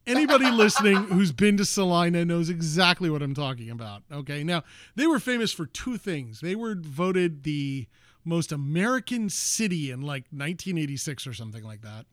anybody 0.07 0.49
listening 0.51 0.95
who's 0.95 1.31
been 1.31 1.57
to 1.57 1.65
Salina 1.65 2.23
knows 2.25 2.49
exactly 2.49 3.09
what 3.09 3.21
I'm 3.21 3.33
talking 3.33 3.69
about. 3.69 4.03
Okay. 4.11 4.43
Now, 4.43 4.63
they 4.95 5.07
were 5.07 5.19
famous 5.19 5.51
for 5.51 5.65
two 5.65 5.97
things. 5.97 6.39
They 6.39 6.55
were 6.55 6.75
voted 6.75 7.43
the 7.43 7.87
most 8.23 8.51
American 8.51 9.29
city 9.29 9.91
in 9.91 10.01
like 10.01 10.23
1986 10.31 11.27
or 11.27 11.33
something 11.33 11.63
like 11.63 11.81
that. 11.81 12.05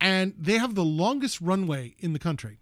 And 0.00 0.34
they 0.38 0.58
have 0.58 0.74
the 0.74 0.84
longest 0.84 1.40
runway 1.40 1.94
in 1.98 2.12
the 2.12 2.18
country. 2.18 2.58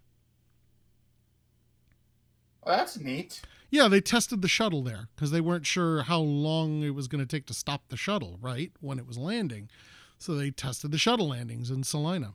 Well, 2.65 2.77
that's 2.77 2.99
neat. 2.99 3.41
Yeah, 3.73 3.89
they 3.89 4.03
tested 4.03 4.43
the 4.43 4.49
shuttle 4.49 4.83
there 4.83 5.09
because 5.17 5.31
they 5.31 5.41
weren't 5.41 5.65
sure 5.65 6.03
how 6.03 6.21
long 6.21 6.83
it 6.83 6.95
was 6.95 7.09
going 7.09 7.25
to 7.25 7.27
take 7.27 7.47
to 7.47 7.55
stop 7.55 7.89
the 7.89 7.97
shuttle, 7.97 8.37
right? 8.43 8.71
When 8.83 8.99
it 8.99 9.07
was 9.07 9.17
landing. 9.17 9.71
So 10.19 10.35
they 10.35 10.51
tested 10.51 10.91
the 10.93 10.99
shuttle 10.99 11.29
landings 11.29 11.71
in 11.71 11.83
Salina. 11.83 12.35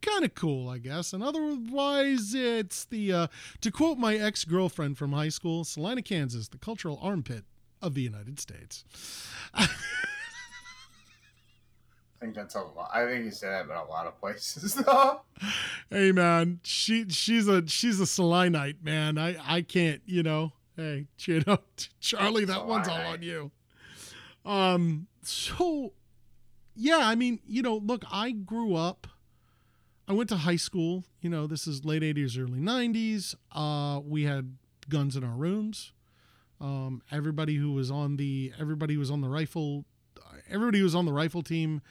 kind 0.00 0.24
of 0.24 0.36
cool, 0.36 0.68
I 0.68 0.78
guess. 0.78 1.12
And 1.12 1.20
otherwise, 1.20 2.32
it's 2.32 2.84
the, 2.84 3.12
uh, 3.12 3.26
to 3.60 3.72
quote 3.72 3.98
my 3.98 4.14
ex 4.14 4.44
girlfriend 4.44 4.98
from 4.98 5.12
high 5.12 5.30
school, 5.30 5.64
Salina, 5.64 6.00
Kansas, 6.00 6.46
the 6.46 6.58
cultural 6.58 7.00
armpit 7.02 7.44
of 7.82 7.94
the 7.94 8.02
United 8.02 8.38
States. 8.38 8.84
I 9.54 9.66
think 12.20 12.36
that's 12.36 12.54
a 12.54 12.60
lot. 12.60 12.90
I 12.94 13.04
think 13.04 13.24
you 13.24 13.32
said 13.32 13.50
that 13.50 13.64
about 13.64 13.88
a 13.88 13.90
lot 13.90 14.06
of 14.06 14.16
places, 14.20 14.74
though. 14.86 15.22
Hey 15.90 16.12
man, 16.12 16.60
she 16.62 17.08
she's 17.08 17.48
a 17.48 17.66
she's 17.66 17.98
a 18.00 18.06
Selenite 18.06 18.82
man. 18.82 19.18
I 19.18 19.36
I 19.44 19.62
can't, 19.62 20.02
you 20.06 20.22
know. 20.22 20.52
Hey, 20.78 21.08
you 21.26 21.42
know, 21.46 21.58
Charlie, 22.00 22.44
that 22.44 22.66
one's 22.66 22.88
all 22.88 22.96
on 22.96 23.22
you. 23.22 23.50
Um. 24.44 25.08
So, 25.22 25.92
yeah, 26.74 27.00
I 27.02 27.14
mean, 27.14 27.40
you 27.46 27.60
know, 27.60 27.76
look, 27.76 28.04
I 28.10 28.30
grew 28.30 28.74
up. 28.74 29.06
I 30.06 30.14
went 30.14 30.30
to 30.30 30.36
high 30.36 30.56
school. 30.56 31.04
You 31.20 31.28
know, 31.28 31.46
this 31.46 31.66
is 31.66 31.84
late 31.84 32.02
'80s, 32.02 32.38
early 32.38 32.60
'90s. 32.60 33.34
Uh, 33.52 34.00
we 34.00 34.22
had 34.22 34.56
guns 34.88 35.16
in 35.16 35.24
our 35.24 35.34
rooms. 35.34 35.92
Um, 36.60 37.02
everybody 37.10 37.56
who 37.56 37.72
was 37.72 37.90
on 37.90 38.16
the 38.16 38.52
everybody 38.58 38.96
was 38.96 39.10
on 39.10 39.20
the 39.20 39.28
rifle, 39.28 39.84
everybody 40.48 40.80
was 40.80 40.94
on 40.94 41.04
the 41.04 41.12
rifle 41.12 41.42
team 41.42 41.82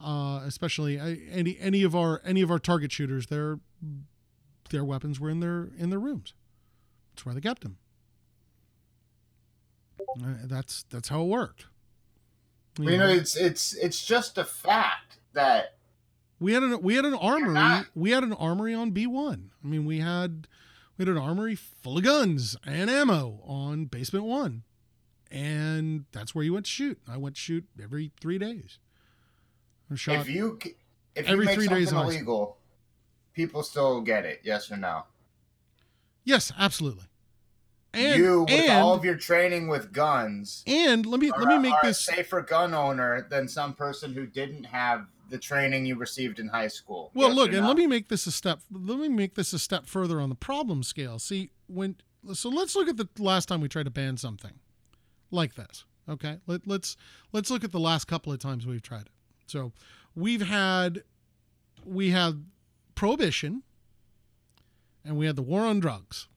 uh, 0.00 0.42
especially 0.44 0.98
any 1.30 1.56
any 1.58 1.82
of 1.82 1.96
our 1.96 2.20
any 2.24 2.42
of 2.42 2.50
our 2.50 2.58
target 2.58 2.92
shooters, 2.92 3.26
their 3.26 3.58
their 4.70 4.84
weapons 4.84 5.18
were 5.18 5.30
in 5.30 5.40
their 5.40 5.70
in 5.78 5.90
their 5.90 5.98
rooms. 5.98 6.34
That's 7.12 7.24
where 7.24 7.34
they 7.34 7.40
kept 7.40 7.62
them. 7.62 7.78
Uh, 10.22 10.34
that's 10.44 10.84
that's 10.90 11.08
how 11.08 11.22
it 11.22 11.26
worked. 11.26 11.66
You, 12.78 12.90
you 12.90 12.98
know, 12.98 13.06
know, 13.06 13.12
it's 13.12 13.36
it's 13.36 13.74
it's 13.74 14.04
just 14.04 14.36
a 14.38 14.44
fact 14.44 15.18
that 15.32 15.76
we 16.40 16.52
had 16.52 16.62
an 16.62 16.82
we 16.82 16.94
had 16.94 17.04
an 17.04 17.14
armory 17.14 17.54
not... 17.54 17.86
we 17.94 18.10
had 18.10 18.24
an 18.24 18.32
armory 18.32 18.74
on 18.74 18.90
B 18.90 19.06
one. 19.06 19.50
I 19.62 19.66
mean, 19.66 19.84
we 19.84 20.00
had 20.00 20.48
we 20.96 21.04
had 21.04 21.14
an 21.14 21.20
armory 21.20 21.54
full 21.54 21.98
of 21.98 22.04
guns 22.04 22.56
and 22.66 22.90
ammo 22.90 23.40
on 23.44 23.86
basement 23.86 24.24
one, 24.24 24.64
and 25.30 26.04
that's 26.12 26.34
where 26.34 26.44
you 26.44 26.52
went 26.52 26.66
to 26.66 26.72
shoot. 26.72 26.98
I 27.08 27.16
went 27.16 27.36
to 27.36 27.40
shoot 27.40 27.64
every 27.82 28.12
three 28.20 28.38
days. 28.38 28.78
Shot 29.94 30.16
if 30.22 30.28
you 30.28 30.58
if 31.14 31.28
every 31.28 31.44
you 31.44 31.46
make 31.46 31.54
three 31.54 31.66
something 31.66 31.84
days 31.84 31.92
illegal, 31.92 32.56
people 33.32 33.62
still 33.62 34.00
get 34.00 34.24
it. 34.24 34.40
Yes 34.42 34.72
or 34.72 34.76
no? 34.76 35.04
Yes, 36.24 36.52
absolutely. 36.58 37.04
And 37.94 38.18
you, 38.18 38.40
with 38.42 38.50
and, 38.50 38.82
all 38.82 38.94
of 38.94 39.04
your 39.04 39.16
training 39.16 39.68
with 39.68 39.92
guns, 39.92 40.62
and 40.66 41.06
let 41.06 41.20
me 41.20 41.30
are, 41.30 41.40
let 41.40 41.48
me 41.48 41.70
make 41.70 41.80
this 41.82 42.00
safer 42.00 42.40
gun 42.42 42.74
owner 42.74 43.26
than 43.30 43.48
some 43.48 43.74
person 43.74 44.12
who 44.12 44.26
didn't 44.26 44.64
have 44.64 45.06
the 45.30 45.38
training 45.38 45.86
you 45.86 45.96
received 45.96 46.38
in 46.38 46.48
high 46.48 46.68
school. 46.68 47.10
Well, 47.14 47.28
yes 47.28 47.36
look, 47.36 47.52
and 47.52 47.66
let 47.66 47.76
me 47.76 47.86
make 47.86 48.08
this 48.08 48.26
a 48.26 48.32
step. 48.32 48.60
Let 48.70 48.98
me 48.98 49.08
make 49.08 49.34
this 49.34 49.52
a 49.52 49.58
step 49.58 49.86
further 49.86 50.20
on 50.20 50.28
the 50.28 50.34
problem 50.34 50.82
scale. 50.82 51.18
See, 51.18 51.50
when 51.66 51.96
so 52.32 52.48
let's 52.48 52.74
look 52.76 52.88
at 52.88 52.96
the 52.96 53.08
last 53.18 53.46
time 53.46 53.60
we 53.60 53.68
tried 53.68 53.84
to 53.84 53.90
ban 53.90 54.16
something 54.16 54.52
like 55.30 55.54
this. 55.54 55.84
Okay, 56.08 56.38
Let, 56.46 56.66
let's 56.66 56.96
let's 57.32 57.50
look 57.50 57.64
at 57.64 57.72
the 57.72 57.80
last 57.80 58.06
couple 58.06 58.32
of 58.32 58.38
times 58.38 58.66
we've 58.66 58.82
tried 58.82 59.02
it. 59.02 59.12
So 59.46 59.72
we've 60.14 60.46
had 60.46 61.02
we 61.84 62.10
had 62.10 62.44
prohibition 62.94 63.62
and 65.04 65.16
we 65.16 65.26
had 65.26 65.36
the 65.36 65.42
war 65.42 65.62
on 65.62 65.80
drugs. 65.80 66.28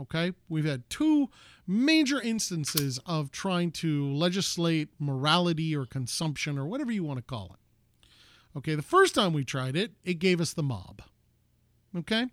Okay? 0.00 0.32
We've 0.48 0.64
had 0.64 0.88
two 0.88 1.28
major 1.66 2.20
instances 2.20 2.98
of 3.06 3.30
trying 3.30 3.70
to 3.72 4.10
legislate 4.12 4.88
morality 4.98 5.76
or 5.76 5.86
consumption 5.86 6.58
or 6.58 6.66
whatever 6.66 6.90
you 6.90 7.04
want 7.04 7.18
to 7.18 7.24
call 7.24 7.54
it. 7.54 8.58
Okay, 8.58 8.74
the 8.74 8.82
first 8.82 9.14
time 9.14 9.32
we 9.32 9.44
tried 9.44 9.76
it, 9.76 9.92
it 10.04 10.14
gave 10.14 10.40
us 10.40 10.52
the 10.52 10.62
mob. 10.62 11.02
Okay? 11.96 12.26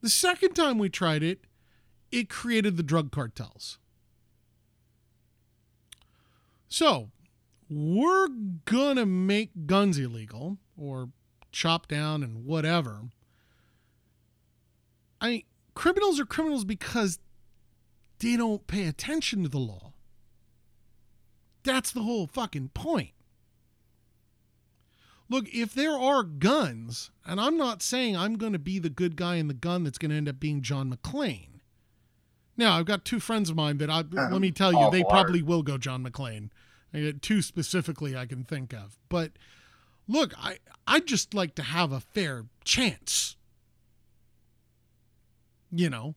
The 0.00 0.08
second 0.08 0.54
time 0.54 0.78
we 0.78 0.88
tried 0.88 1.22
it, 1.22 1.40
it 2.10 2.30
created 2.30 2.76
the 2.76 2.82
drug 2.82 3.10
cartels. 3.10 3.78
So, 6.68 7.10
we're 7.68 8.28
gonna 8.64 9.06
make 9.06 9.66
guns 9.66 9.98
illegal 9.98 10.58
or 10.76 11.10
chop 11.52 11.86
down 11.88 12.22
and 12.22 12.44
whatever. 12.44 13.02
I 15.20 15.44
criminals 15.80 16.20
are 16.20 16.26
criminals 16.26 16.66
because 16.66 17.18
they 18.18 18.36
don't 18.36 18.66
pay 18.66 18.86
attention 18.86 19.42
to 19.42 19.48
the 19.48 19.58
law. 19.58 19.94
That's 21.62 21.90
the 21.90 22.02
whole 22.02 22.26
fucking 22.26 22.68
point. 22.74 23.12
Look, 25.30 25.48
if 25.54 25.72
there 25.72 25.96
are 25.96 26.22
guns, 26.22 27.10
and 27.24 27.40
I'm 27.40 27.56
not 27.56 27.80
saying 27.80 28.14
I'm 28.14 28.36
going 28.36 28.52
to 28.52 28.58
be 28.58 28.78
the 28.78 28.90
good 28.90 29.16
guy 29.16 29.36
in 29.36 29.48
the 29.48 29.54
gun 29.54 29.84
that's 29.84 29.96
going 29.96 30.10
to 30.10 30.18
end 30.18 30.28
up 30.28 30.38
being 30.38 30.60
John 30.60 30.94
McClane. 30.94 31.60
Now, 32.58 32.76
I've 32.76 32.84
got 32.84 33.06
two 33.06 33.18
friends 33.18 33.48
of 33.48 33.56
mine 33.56 33.78
that 33.78 33.88
I, 33.88 34.02
let 34.12 34.42
me 34.42 34.50
tell 34.50 34.74
you, 34.74 34.90
they 34.90 35.02
probably 35.02 35.40
will 35.40 35.62
go 35.62 35.78
John 35.78 36.04
McClane. 36.04 36.50
Two 37.22 37.40
specifically 37.40 38.14
I 38.14 38.26
can 38.26 38.44
think 38.44 38.74
of. 38.74 38.98
But 39.08 39.32
look, 40.06 40.34
I 40.36 40.58
I'd 40.86 41.06
just 41.06 41.32
like 41.32 41.54
to 41.54 41.62
have 41.62 41.90
a 41.90 42.00
fair 42.00 42.44
chance. 42.64 43.36
You 45.70 45.90
know. 45.90 46.14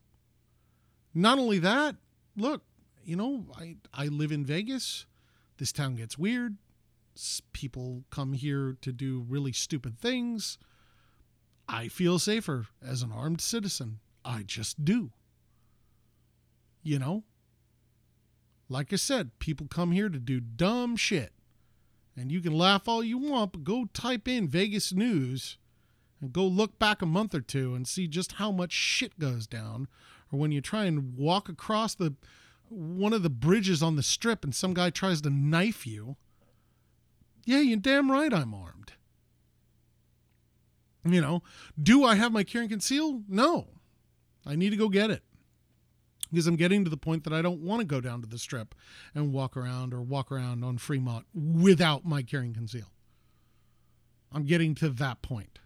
Not 1.13 1.37
only 1.37 1.59
that, 1.59 1.95
look, 2.35 2.63
you 3.03 3.15
know, 3.15 3.45
I 3.55 3.75
I 3.93 4.07
live 4.07 4.31
in 4.31 4.45
Vegas. 4.45 5.05
This 5.57 5.71
town 5.71 5.95
gets 5.95 6.17
weird. 6.17 6.57
People 7.51 8.03
come 8.09 8.33
here 8.33 8.75
to 8.81 8.91
do 8.91 9.25
really 9.27 9.51
stupid 9.51 9.99
things. 9.99 10.57
I 11.67 11.87
feel 11.87 12.19
safer 12.19 12.67
as 12.85 13.03
an 13.03 13.11
armed 13.11 13.41
citizen. 13.41 13.99
I 14.25 14.43
just 14.43 14.83
do. 14.83 15.11
You 16.81 16.99
know? 16.99 17.23
Like 18.67 18.91
I 18.91 18.95
said, 18.95 19.37
people 19.39 19.67
come 19.67 19.91
here 19.91 20.09
to 20.09 20.19
do 20.19 20.39
dumb 20.39 20.95
shit. 20.95 21.33
And 22.17 22.31
you 22.31 22.41
can 22.41 22.53
laugh 22.53 22.87
all 22.87 23.03
you 23.03 23.17
want, 23.17 23.51
but 23.51 23.63
go 23.63 23.85
type 23.93 24.27
in 24.27 24.47
Vegas 24.47 24.93
news 24.93 25.57
and 26.23 26.31
go 26.31 26.45
look 26.45 26.79
back 26.79 27.01
a 27.01 27.05
month 27.05 27.35
or 27.35 27.41
two 27.41 27.75
and 27.75 27.85
see 27.85 28.07
just 28.07 28.33
how 28.33 28.49
much 28.49 28.71
shit 28.71 29.19
goes 29.19 29.45
down. 29.45 29.89
Or 30.31 30.39
when 30.39 30.53
you 30.53 30.61
try 30.61 30.85
and 30.85 31.17
walk 31.17 31.49
across 31.49 31.93
the 31.93 32.15
one 32.69 33.11
of 33.11 33.23
the 33.23 33.29
bridges 33.29 33.83
on 33.83 33.97
the 33.97 34.01
strip 34.01 34.43
and 34.43 34.55
some 34.55 34.73
guy 34.73 34.89
tries 34.89 35.21
to 35.21 35.29
knife 35.29 35.85
you. 35.85 36.15
Yeah, 37.45 37.59
you're 37.59 37.77
damn 37.77 38.09
right 38.09 38.33
I'm 38.33 38.53
armed. 38.53 38.93
You 41.05 41.19
know, 41.19 41.43
do 41.81 42.05
I 42.05 42.15
have 42.15 42.31
my 42.31 42.43
carry 42.43 42.63
and 42.63 42.71
conceal? 42.71 43.21
No. 43.27 43.67
I 44.45 44.55
need 44.55 44.69
to 44.69 44.77
go 44.77 44.87
get 44.87 45.11
it 45.11 45.23
because 46.31 46.47
I'm 46.47 46.55
getting 46.55 46.85
to 46.85 46.89
the 46.89 46.97
point 46.97 47.25
that 47.25 47.33
I 47.33 47.41
don't 47.41 47.59
want 47.59 47.81
to 47.81 47.85
go 47.85 47.99
down 47.99 48.21
to 48.21 48.27
the 48.27 48.39
strip 48.39 48.73
and 49.13 49.33
walk 49.33 49.57
around 49.57 49.93
or 49.93 50.01
walk 50.01 50.31
around 50.31 50.63
on 50.63 50.77
Fremont 50.77 51.25
without 51.33 52.05
my 52.05 52.23
carry 52.23 52.45
and 52.45 52.55
conceal. 52.55 52.93
I'm 54.31 54.45
getting 54.45 54.73
to 54.75 54.89
that 54.89 55.21
point. 55.21 55.59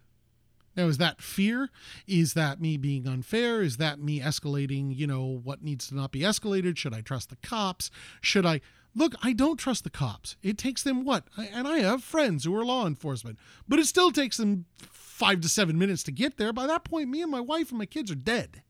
Now, 0.78 0.86
is 0.86 0.98
that 0.98 1.20
fear? 1.20 1.70
Is 2.06 2.34
that 2.34 2.60
me 2.60 2.76
being 2.76 3.08
unfair? 3.08 3.62
Is 3.62 3.78
that 3.78 3.98
me 3.98 4.20
escalating, 4.20 4.96
you 4.96 5.08
know, 5.08 5.40
what 5.42 5.60
needs 5.60 5.88
to 5.88 5.96
not 5.96 6.12
be 6.12 6.20
escalated? 6.20 6.76
Should 6.76 6.94
I 6.94 7.00
trust 7.00 7.30
the 7.30 7.36
cops? 7.36 7.90
Should 8.20 8.46
I. 8.46 8.60
Look, 8.94 9.16
I 9.20 9.32
don't 9.32 9.58
trust 9.58 9.82
the 9.82 9.90
cops. 9.90 10.36
It 10.40 10.56
takes 10.56 10.84
them 10.84 11.04
what? 11.04 11.24
And 11.36 11.66
I 11.66 11.78
have 11.78 12.04
friends 12.04 12.44
who 12.44 12.54
are 12.54 12.64
law 12.64 12.86
enforcement, 12.86 13.40
but 13.66 13.80
it 13.80 13.86
still 13.86 14.12
takes 14.12 14.36
them 14.36 14.66
five 14.78 15.40
to 15.40 15.48
seven 15.48 15.78
minutes 15.78 16.04
to 16.04 16.12
get 16.12 16.36
there. 16.36 16.52
By 16.52 16.68
that 16.68 16.84
point, 16.84 17.08
me 17.08 17.22
and 17.22 17.30
my 17.30 17.40
wife 17.40 17.70
and 17.70 17.78
my 17.78 17.86
kids 17.86 18.12
are 18.12 18.16
dead 18.16 18.62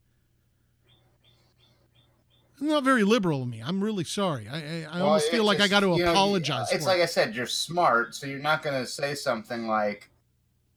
not 2.61 2.83
very 2.83 3.05
liberal 3.05 3.43
of 3.43 3.49
me. 3.49 3.63
I'm 3.65 3.85
really 3.85 4.03
sorry. 4.03 4.49
I 4.49 4.57
I, 4.57 4.87
I 4.91 4.97
well, 4.97 5.07
almost 5.07 5.31
feel 5.31 5.45
like 5.45 5.59
just, 5.59 5.71
I 5.71 5.71
got 5.71 5.81
to 5.81 5.93
apologize. 5.93 6.73
Know, 6.73 6.77
it's 6.77 6.87
like. 6.87 7.01
I 7.01 7.07
said, 7.07 7.37
you're 7.37 7.47
smart, 7.47 8.17
so 8.17 8.27
you're 8.27 8.41
not 8.41 8.65
going 8.65 8.75
to 8.75 8.85
say 8.85 9.15
something 9.15 9.69
like, 9.69 10.11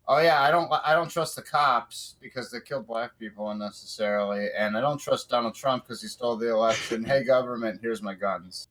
"Oh 0.08 0.20
yeah, 0.20 0.42
I 0.42 0.52
don't 0.52 0.72
I 0.86 0.94
don't 0.94 1.10
trust 1.10 1.36
the 1.36 1.42
cops 1.42 2.16
because 2.20 2.52
they 2.52 2.60
kill 2.62 2.82
black 2.82 3.18
people 3.20 3.50
unnecessarily, 3.50 4.48
and 4.58 4.78
I 4.78 4.82
don't 4.82 5.00
trust 5.00 5.30
Donald 5.30 5.56
Trump 5.56 5.84
because 5.84 6.02
he 6.02 6.08
stole 6.08 6.38
the 6.38 6.50
election. 6.50 7.04
hey 7.06 7.24
government, 7.24 7.80
here's 7.82 8.02
my 8.02 8.14
guns." 8.14 8.68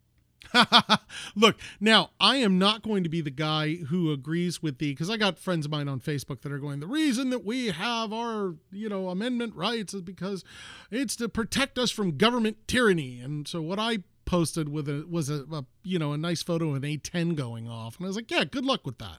Look, 1.37 1.57
now 1.81 2.11
I 2.18 2.37
am 2.37 2.59
not 2.59 2.83
going 2.83 3.05
to 3.05 3.11
be 3.11 3.20
the 3.20 3.31
guy 3.31 3.76
who 3.76 4.12
agrees 4.12 4.62
with 4.62 4.78
the 4.78 4.93
because 4.93 5.11
I 5.11 5.16
got 5.16 5.39
friends 5.39 5.66
of 5.66 5.72
mine 5.72 5.89
on 5.89 6.01
Facebook 6.01 6.41
that 6.43 6.53
are 6.53 6.59
going, 6.59 6.81
the 6.81 6.87
reason 6.87 7.31
that 7.31 7.45
we 7.45 7.66
have 7.66 8.12
our, 8.12 8.55
you 8.72 8.89
know, 8.89 9.11
amendment 9.11 9.55
rights 9.55 9.95
is 9.95 10.03
because 10.03 10.45
it's 10.91 11.16
to 11.16 11.28
protect 11.28 11.78
us 11.78 11.91
from 11.91 12.16
government 12.16 12.57
tyranny. 12.66 13.20
And 13.20 13.47
so 13.47 13.62
what 13.62 13.78
I 13.78 13.99
posted 14.24 14.68
with 14.68 14.89
it 14.89 15.11
was 15.11 15.28
a, 15.28 15.45
a 15.53 15.64
you 15.83 15.99
know, 15.99 16.12
a 16.12 16.18
nice 16.18 16.43
photo 16.43 16.70
of 16.70 16.76
an 16.76 16.83
A10 16.83 17.37
going 17.37 17.68
off. 17.68 17.97
And 17.97 18.07
I 18.07 18.09
was 18.09 18.16
like, 18.16 18.31
yeah, 18.31 18.45
good 18.45 18.64
luck 18.64 18.87
with 18.87 18.99
that. 18.99 19.18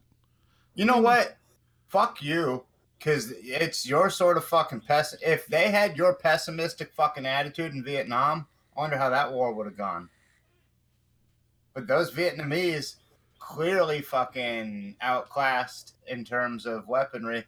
You 0.76 0.86
know 0.86 1.00
mm. 1.00 1.04
what? 1.04 1.38
Fuck 1.92 2.24
you. 2.24 2.64
Cause 3.02 3.34
it's 3.42 3.88
your 3.88 4.10
sort 4.12 4.38
of 4.38 4.46
fucking 4.46 4.82
pess. 4.82 5.16
If 5.26 5.48
they 5.48 5.72
had 5.72 5.98
your 5.98 6.14
pessimistic 6.14 6.94
fucking 6.94 7.26
attitude 7.26 7.74
in 7.74 7.84
Vietnam, 7.84 8.48
I 8.78 8.82
wonder 8.82 8.98
how 8.98 9.10
that 9.10 9.32
war 9.34 9.52
would 9.54 9.66
have 9.66 9.76
gone. 9.76 10.08
But 11.74 11.88
those 11.88 12.12
Vietnamese 12.12 12.98
clearly 13.40 14.02
fucking 14.02 14.98
outclassed 15.02 15.96
in 16.08 16.24
terms 16.24 16.68
of 16.68 16.88
weaponry. 16.88 17.46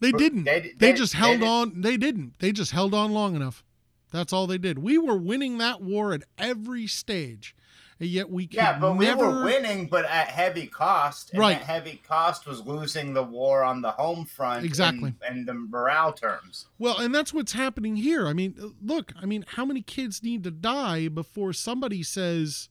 They 0.00 0.10
didn't. 0.10 0.44
They, 0.44 0.60
they, 0.60 0.72
they 0.78 0.92
just 0.94 1.12
held 1.12 1.40
they 1.40 1.46
on. 1.46 1.82
They 1.82 1.96
didn't. 1.98 2.38
They 2.40 2.50
just 2.50 2.72
held 2.72 2.94
on 2.94 3.12
long 3.12 3.36
enough. 3.36 3.62
That's 4.10 4.32
all 4.32 4.46
they 4.46 4.58
did. 4.58 4.78
We 4.78 4.98
were 4.98 5.16
winning 5.16 5.58
that 5.58 5.82
war 5.82 6.12
at 6.14 6.22
every 6.38 6.86
stage. 6.86 7.54
And 8.02 8.10
yet 8.10 8.28
we 8.28 8.48
Yeah, 8.50 8.78
but 8.80 8.94
never. 8.94 9.28
we 9.28 9.32
were 9.34 9.44
winning, 9.44 9.86
but 9.86 10.04
at 10.04 10.26
heavy 10.28 10.66
cost. 10.66 11.30
And 11.30 11.38
Right. 11.38 11.58
That 11.58 11.64
heavy 11.66 12.02
cost 12.06 12.46
was 12.46 12.60
losing 12.66 13.14
the 13.14 13.22
war 13.22 13.62
on 13.62 13.80
the 13.80 13.92
home 13.92 14.24
front. 14.24 14.64
Exactly. 14.64 15.14
and, 15.26 15.38
in 15.38 15.44
the 15.46 15.54
morale 15.54 16.12
terms. 16.12 16.66
Well, 16.78 16.98
and 16.98 17.14
that's 17.14 17.32
what's 17.32 17.52
happening 17.52 17.94
here. 17.96 18.26
I 18.26 18.32
mean, 18.32 18.74
look, 18.82 19.12
I 19.20 19.24
mean, 19.24 19.44
how 19.46 19.64
many 19.64 19.82
kids 19.82 20.22
need 20.22 20.42
to 20.44 20.50
die 20.50 21.06
before 21.08 21.52
somebody 21.52 22.02
says, 22.02 22.68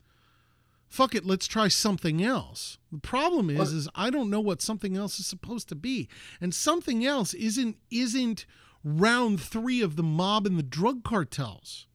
"Fuck 0.90 1.16
it, 1.16 1.26
let's 1.26 1.48
try 1.48 1.70
something 1.70 2.22
else." 2.22 2.78
The 2.92 3.00
problem 3.00 3.50
is, 3.50 3.58
Well- 3.58 3.68
is 3.78 3.90
I 3.96 4.10
don't 4.10 4.30
know 4.30 4.42
what 4.42 4.62
something 4.62 4.98
else 4.98 5.18
is 5.18 5.26
supposed 5.28 5.70
to 5.70 5.76
be, 5.76 6.10
and 6.42 6.54
something 6.54 7.06
else 7.06 7.34
isn't 7.34 7.78
isn't 7.90 8.46
round 8.84 9.40
three 9.40 9.82
of 9.82 9.96
the 9.96 10.04
mob 10.04 10.46
and 10.46 10.58
the 10.60 10.64
drug 10.64 11.04
cartels. 11.06 11.88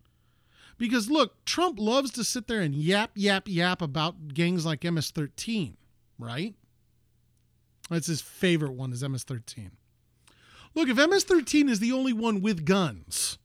Because 0.79 1.11
look, 1.11 1.45
Trump 1.45 1.79
loves 1.79 2.11
to 2.13 2.25
sit 2.25 2.49
there 2.49 2.61
and 2.61 2.75
yap, 2.75 3.13
yap, 3.15 3.45
yap 3.47 3.81
about 3.81 4.35
gangs 4.35 4.67
like 4.67 4.85
MS-13, 4.85 5.75
right? 6.19 6.55
That's 7.89 8.09
his 8.09 8.21
favorite 8.21 8.73
one 8.73 8.93
is 8.93 9.03
MS-13. 9.03 9.71
Look, 10.75 10.89
if 10.89 10.97
MS-13 10.97 11.71
is 11.71 11.81
the 11.81 11.93
only 11.93 12.13
one 12.13 12.43
with 12.43 12.67
guns, 12.67 13.39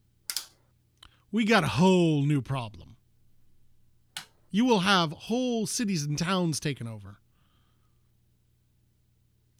we 1.32 1.46
got 1.46 1.64
a 1.64 1.68
whole 1.68 2.24
new 2.24 2.42
problem. 2.42 2.98
You 4.50 4.66
will 4.66 4.80
have 4.80 5.14
whole 5.14 5.66
cities 5.66 6.04
and 6.04 6.18
towns 6.18 6.60
taken 6.60 6.88
over. 6.88 7.20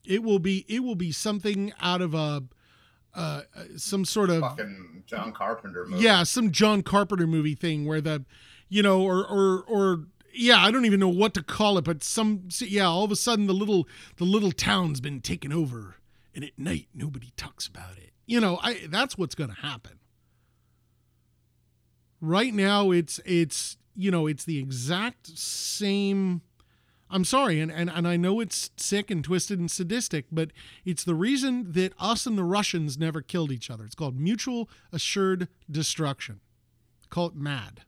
It 0.04 0.24
will 0.24 0.40
be 0.40 0.66
it 0.68 0.84
will 0.84 0.96
be 0.96 1.14
something 1.14 1.72
out 1.80 2.02
of 2.02 2.14
a 2.14 2.44
uh, 3.14 3.42
some 3.76 4.06
sort 4.06 4.30
of 4.30 4.42
Fucking 4.42 5.04
John 5.06 5.32
Carpenter 5.34 5.86
movie. 5.86 6.04
yeah, 6.04 6.24
some 6.24 6.52
John 6.52 6.82
Carpenter 6.82 7.28
movie 7.28 7.56
thing 7.56 7.86
where 7.86 8.02
the, 8.02 8.26
you 8.70 8.82
know, 8.82 9.02
or 9.02 9.26
or 9.26 9.64
or 9.68 10.06
yeah, 10.34 10.64
I 10.64 10.72
don't 10.72 10.86
even 10.86 11.00
know 11.00 11.10
what 11.10 11.34
to 11.34 11.44
call 11.44 11.78
it, 11.78 11.84
but 11.84 12.04
some 12.04 12.48
yeah, 12.60 12.86
all 12.86 13.04
of 13.04 13.12
a 13.12 13.16
sudden 13.16 13.48
the 13.48 13.54
little 13.54 13.88
the 14.18 14.24
little 14.24 14.52
town's 14.52 15.02
been 15.02 15.22
taken 15.22 15.52
over, 15.52 15.96
and 16.34 16.44
at 16.44 16.58
night 16.58 16.88
nobody 16.94 17.32
talks 17.36 17.68
about 17.68 17.98
it. 17.98 18.12
You 18.26 18.40
know, 18.40 18.60
I 18.62 18.88
that's 18.88 19.18
what's 19.18 19.36
going 19.36 19.50
to 19.50 19.62
happen. 19.62 20.00
Right 22.22 22.54
now, 22.54 22.92
it's 22.92 23.20
it's 23.26 23.78
you 23.96 24.12
know 24.12 24.28
it's 24.28 24.46
the 24.46 24.60
exact 24.60 25.38
same. 25.38 26.42
I'm 27.12 27.26
sorry, 27.26 27.60
and, 27.60 27.72
and, 27.72 27.90
and 27.90 28.08
I 28.08 28.16
know 28.16 28.40
it's 28.40 28.72
sick 28.78 29.12
and 29.12 29.24
twisted 29.24 29.60
and 29.60 29.70
sadistic, 29.70 30.26
but 30.32 30.52
it's 30.86 31.04
the 31.04 31.16
reason 31.16 31.74
that 31.74 31.94
us 32.00 32.26
and 32.26 32.38
the 32.38 32.44
Russians 32.44 32.98
never 32.98 33.22
killed 33.22 33.52
each 33.52 33.70
other. 33.70 33.84
It's 33.86 33.96
called 33.96 34.20
mutual 34.20 34.70
assured 34.94 35.50
destruction. 35.70 36.40
Call 37.10 37.28
it 37.28 37.36
MAD. 37.36 37.82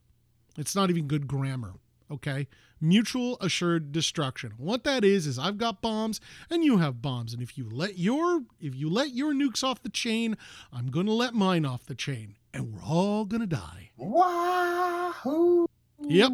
It's 0.58 0.76
not 0.76 0.90
even 0.90 1.06
good 1.06 1.26
grammar, 1.26 1.74
okay? 2.10 2.46
Mutual 2.80 3.38
assured 3.40 3.92
destruction. 3.92 4.52
What 4.58 4.84
that 4.84 5.04
is 5.04 5.26
is 5.26 5.38
I've 5.38 5.56
got 5.56 5.80
bombs 5.80 6.20
and 6.50 6.62
you 6.62 6.76
have 6.78 7.00
bombs, 7.00 7.32
and 7.32 7.42
if 7.42 7.56
you 7.56 7.68
let 7.70 7.98
your 7.98 8.42
if 8.60 8.74
you 8.74 8.90
let 8.90 9.14
your 9.14 9.32
nukes 9.32 9.64
off 9.64 9.82
the 9.82 9.88
chain, 9.88 10.36
I'm 10.70 10.90
going 10.90 11.06
to 11.06 11.12
let 11.12 11.32
mine 11.32 11.64
off 11.64 11.86
the 11.86 11.94
chain, 11.94 12.36
and 12.52 12.74
we're 12.74 12.84
all 12.84 13.24
going 13.24 13.40
to 13.40 13.46
die. 13.46 13.90
Wahoo! 13.96 15.66
Yep. 16.02 16.32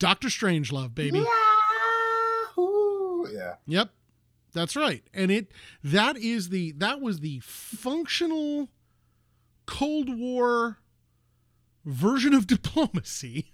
Doctor 0.00 0.28
Strangelove, 0.28 0.94
baby. 0.94 1.24
Yeah. 3.32 3.54
Yep. 3.66 3.90
That's 4.52 4.76
right. 4.76 5.02
And 5.12 5.30
it 5.30 5.52
that 5.84 6.16
is 6.16 6.48
the 6.48 6.72
that 6.72 7.00
was 7.00 7.20
the 7.20 7.40
functional 7.40 8.68
Cold 9.66 10.18
War 10.18 10.78
version 11.84 12.34
of 12.34 12.46
diplomacy. 12.46 13.52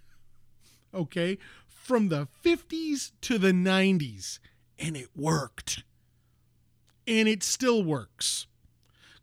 Okay? 0.95 1.39
From 1.67 2.09
the 2.09 2.29
50s 2.43 3.13
to 3.23 3.37
the 3.37 3.53
90s 3.53 4.39
and 4.79 4.97
it 4.97 5.09
worked. 5.15 5.83
And 7.07 7.29
it 7.29 7.43
still 7.43 7.83
works. 7.83 8.47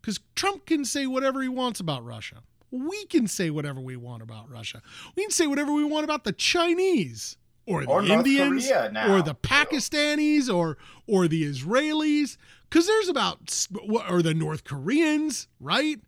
Cuz 0.02 0.20
Trump 0.34 0.66
can 0.66 0.84
say 0.84 1.06
whatever 1.06 1.42
he 1.42 1.48
wants 1.48 1.80
about 1.80 2.04
Russia. 2.04 2.42
We 2.70 3.04
can 3.06 3.26
say 3.26 3.50
whatever 3.50 3.80
we 3.80 3.96
want 3.96 4.22
about 4.22 4.48
Russia. 4.48 4.82
We 5.14 5.24
can 5.24 5.30
say 5.30 5.46
whatever 5.46 5.72
we 5.72 5.84
want 5.84 6.04
about 6.04 6.24
the 6.24 6.32
Chinese 6.32 7.36
or 7.66 7.84
the 7.84 7.90
Or 7.90 8.02
Indians 8.02 8.70
or 8.70 9.22
the 9.22 9.36
Pakistanis 9.40 10.52
or 10.52 10.78
or 11.06 11.28
the 11.28 11.44
Israelis 11.44 12.36
cuz 12.70 12.86
there's 12.86 13.08
about 13.08 13.66
or 14.08 14.22
the 14.22 14.34
North 14.34 14.64
Koreans, 14.64 15.48
right? 15.60 16.00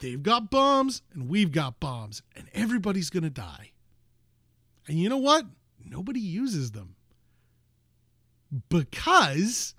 They've 0.00 0.22
got 0.22 0.50
bombs 0.50 1.02
and 1.12 1.28
we've 1.28 1.52
got 1.52 1.80
bombs 1.80 2.22
and 2.34 2.48
everybody's 2.52 3.10
going 3.10 3.24
to 3.24 3.30
die. 3.30 3.72
And 4.86 4.98
you 4.98 5.08
know 5.08 5.16
what? 5.16 5.46
Nobody 5.84 6.20
uses 6.20 6.72
them. 6.72 6.96
Because 8.68 9.74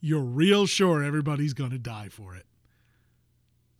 you're 0.00 0.20
real 0.20 0.66
sure 0.66 1.02
everybody's 1.02 1.54
going 1.54 1.70
to 1.70 1.78
die 1.78 2.08
for 2.08 2.34
it. 2.34 2.46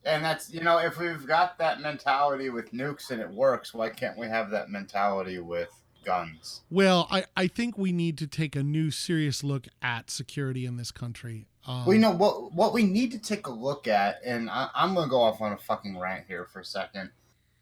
And 0.04 0.24
that's 0.24 0.52
you 0.52 0.62
know, 0.62 0.78
if 0.78 0.98
we've 0.98 1.26
got 1.26 1.58
that 1.58 1.80
mentality 1.80 2.48
with 2.50 2.72
nukes 2.72 3.10
and 3.10 3.20
it 3.20 3.30
works, 3.30 3.74
why 3.74 3.90
can't 3.90 4.18
we 4.18 4.26
have 4.28 4.50
that 4.50 4.68
mentality 4.70 5.38
with 5.38 5.81
guns? 6.04 6.62
Well, 6.70 7.08
I, 7.10 7.24
I 7.36 7.46
think 7.46 7.78
we 7.78 7.92
need 7.92 8.18
to 8.18 8.26
take 8.26 8.56
a 8.56 8.62
new 8.62 8.90
serious 8.90 9.42
look 9.42 9.66
at 9.80 10.10
security 10.10 10.66
in 10.66 10.76
this 10.76 10.90
country. 10.90 11.46
Um, 11.66 11.86
Well, 11.86 11.94
you 11.94 12.00
know 12.00 12.10
what? 12.10 12.52
What 12.52 12.72
we 12.72 12.82
need 12.82 13.12
to 13.12 13.18
take 13.18 13.46
a 13.46 13.52
look 13.52 13.86
at, 13.86 14.20
and 14.24 14.50
I, 14.50 14.68
I'm 14.74 14.94
going 14.94 15.06
to 15.06 15.10
go 15.10 15.20
off 15.20 15.40
on 15.40 15.52
a 15.52 15.56
fucking 15.58 15.98
rant 15.98 16.24
here 16.26 16.46
for 16.52 16.60
a 16.60 16.64
second. 16.64 17.10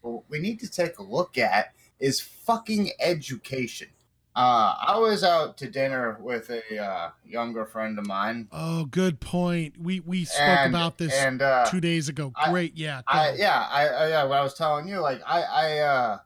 What 0.01 0.23
we 0.29 0.39
need 0.39 0.59
to 0.61 0.69
take 0.69 0.97
a 0.97 1.03
look 1.03 1.37
at 1.37 1.73
is 1.99 2.19
fucking 2.19 2.91
education. 2.99 3.89
Uh, 4.33 4.75
I 4.87 4.97
was 4.97 5.25
out 5.25 5.57
to 5.57 5.69
dinner 5.69 6.17
with 6.21 6.49
a 6.49 6.81
uh, 6.81 7.09
younger 7.25 7.65
friend 7.65 7.99
of 7.99 8.07
mine. 8.07 8.47
Oh, 8.51 8.85
good 8.85 9.19
point. 9.19 9.75
We 9.77 9.99
we 9.99 10.23
spoke 10.23 10.39
and, 10.39 10.73
about 10.73 10.97
this 10.97 11.13
and 11.13 11.41
uh, 11.41 11.65
two 11.65 11.81
days 11.81 12.07
ago. 12.07 12.31
I- 12.35 12.49
Great, 12.49 12.77
yeah. 12.77 13.01
I 13.07 13.33
yeah, 13.33 13.67
I, 13.69 13.87
I 13.87 14.07
yeah, 14.09 14.23
what 14.23 14.39
I 14.39 14.43
was 14.43 14.53
telling 14.53 14.87
you, 14.87 14.99
like 15.01 15.21
I 15.27 15.41
I 15.41 15.79
uh, 15.79 16.19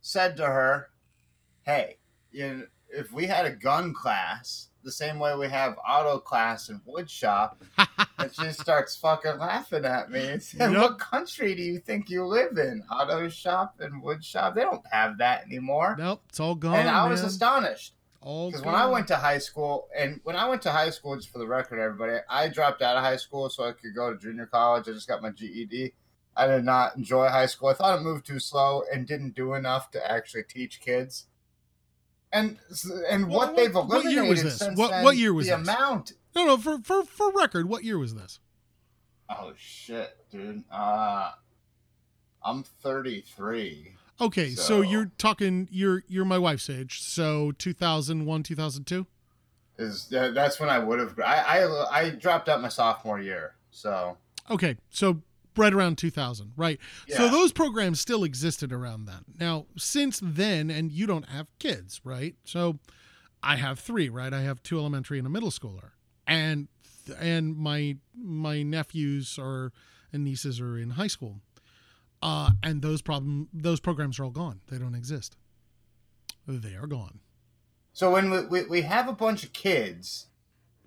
said 0.00 0.36
to 0.36 0.46
her, 0.46 0.90
"Hey, 1.68 1.98
you 2.32 2.46
know, 2.48 2.66
if 2.88 3.12
we 3.12 3.26
had 3.26 3.44
a 3.44 3.50
gun 3.50 3.92
class, 3.92 4.70
the 4.82 4.90
same 4.90 5.18
way 5.18 5.36
we 5.36 5.48
have 5.48 5.76
auto 5.86 6.18
class 6.18 6.70
and 6.70 6.80
wood 6.86 7.10
shop," 7.10 7.62
and 8.18 8.34
she 8.40 8.52
starts 8.52 8.96
fucking 8.96 9.38
laughing 9.38 9.84
at 9.84 10.10
me 10.10 10.28
and 10.28 10.42
Yep. 10.54 10.72
"What 10.72 10.98
country 10.98 11.54
do 11.54 11.62
you 11.62 11.78
think 11.78 12.08
you 12.08 12.24
live 12.24 12.56
in? 12.56 12.82
Auto 12.90 13.28
shop 13.28 13.74
and 13.80 14.02
wood 14.02 14.24
shop? 14.24 14.54
They 14.54 14.62
don't 14.62 14.86
have 14.90 15.18
that 15.18 15.44
anymore." 15.44 15.94
nope, 15.98 16.22
it's 16.30 16.40
all 16.40 16.54
gone. 16.54 16.74
and 16.74 16.88
I 16.88 17.06
was 17.06 17.22
astonished. 17.22 17.92
Because 18.20 18.62
when 18.62 18.74
I 18.74 18.86
went 18.86 19.06
to 19.08 19.16
high 19.16 19.38
school, 19.38 19.88
and 19.96 20.20
when 20.24 20.34
I 20.36 20.48
went 20.48 20.62
to 20.62 20.72
high 20.72 20.90
school, 20.90 21.14
just 21.16 21.30
for 21.30 21.38
the 21.38 21.46
record, 21.46 21.78
everybody, 21.78 22.18
I 22.28 22.48
dropped 22.48 22.82
out 22.82 22.96
of 22.96 23.04
high 23.04 23.16
school 23.16 23.48
so 23.48 23.62
I 23.64 23.72
could 23.72 23.94
go 23.94 24.12
to 24.12 24.18
junior 24.18 24.46
college. 24.46 24.88
I 24.88 24.92
just 24.92 25.06
got 25.06 25.22
my 25.22 25.30
GED. 25.30 25.94
I 26.36 26.46
did 26.48 26.64
not 26.64 26.96
enjoy 26.96 27.28
high 27.28 27.46
school. 27.46 27.68
I 27.68 27.74
thought 27.74 27.96
it 27.98 28.02
moved 28.02 28.26
too 28.26 28.40
slow 28.40 28.82
and 28.92 29.06
didn't 29.06 29.34
do 29.36 29.54
enough 29.54 29.92
to 29.92 30.10
actually 30.10 30.42
teach 30.42 30.80
kids. 30.80 31.27
And 32.32 32.58
and 33.10 33.28
Well, 33.28 33.38
what 33.38 33.56
they've 33.56 33.74
what- 33.74 33.88
what 33.88 34.04
year 34.04 34.18
eliminated 34.20 34.28
was 34.28 34.42
this? 34.42 34.58
since 34.58 34.78
What- 34.78 34.90
then, 34.90 35.04
what 35.04 35.16
year 35.16 35.32
was 35.32 35.46
the 35.48 35.56
this? 35.56 35.68
amount? 35.68 36.12
no, 36.34 36.44
no. 36.44 36.56
For 36.58 36.78
for 36.80 37.04
for 37.04 37.32
record, 37.32 37.68
what 37.68 37.84
year 37.84 37.98
was 37.98 38.14
this? 38.14 38.40
Oh 39.30 39.52
shit, 39.56 40.16
dude. 40.30 40.64
Uh, 40.70 41.32
I'm 42.44 42.62
33. 42.62 43.94
Okay, 44.20 44.50
so, 44.54 44.62
So- 44.62 44.80
you're 44.82 45.10
talking. 45.18 45.68
You're 45.70 46.02
you're 46.08 46.24
my 46.24 46.38
wife's 46.38 46.68
age. 46.68 47.00
So 47.02 47.52
2001, 47.52 48.42
2002. 48.42 49.06
Is 49.78 50.12
uh, 50.12 50.30
that's 50.32 50.58
when 50.58 50.68
I 50.68 50.78
would 50.80 50.98
have. 50.98 51.18
I, 51.20 51.62
I 51.62 51.98
I 52.00 52.10
dropped 52.10 52.48
out 52.48 52.60
my 52.60 52.68
sophomore 52.68 53.20
year. 53.20 53.54
So 53.70 54.18
Okay, 54.50 54.76
so 54.90 55.22
right 55.58 55.72
around 55.72 55.98
2000, 55.98 56.52
right? 56.56 56.78
So 57.08 57.28
those 57.28 57.52
programs 57.52 58.00
still 58.00 58.24
existed 58.24 58.72
around 58.72 59.06
then. 59.06 59.24
Now, 59.38 59.66
since 59.76 60.20
then, 60.22 60.70
and 60.70 60.92
you 60.92 61.06
don't 61.06 61.28
have 61.28 61.46
kids, 61.58 62.00
right? 62.04 62.34
So 62.44 62.78
I 63.42 63.56
have 63.56 63.78
three, 63.78 64.08
right? 64.08 64.32
I 64.32 64.42
have 64.42 64.62
two 64.62 64.78
elementary 64.78 65.18
and 65.18 65.26
a 65.26 65.30
middle 65.30 65.50
schooler, 65.50 65.90
and 66.26 66.68
and 67.18 67.56
my 67.56 67.96
my 68.14 68.62
nephews 68.62 69.38
or 69.38 69.72
and 70.12 70.24
nieces 70.24 70.60
are 70.60 70.78
in 70.78 70.90
high 70.90 71.06
school, 71.06 71.40
uh, 72.22 72.50
and 72.62 72.82
those 72.82 73.02
problem 73.02 73.48
those 73.52 73.80
programs 73.80 74.18
are 74.18 74.24
all 74.24 74.30
gone. 74.30 74.60
They 74.68 74.78
don't 74.78 74.94
exist. 74.94 75.36
They 76.46 76.74
are 76.74 76.86
gone. 76.86 77.20
So 77.92 78.12
when 78.12 78.30
we, 78.30 78.40
we, 78.46 78.62
we 78.64 78.82
have 78.82 79.08
a 79.08 79.12
bunch 79.12 79.44
of 79.44 79.52
kids, 79.52 80.26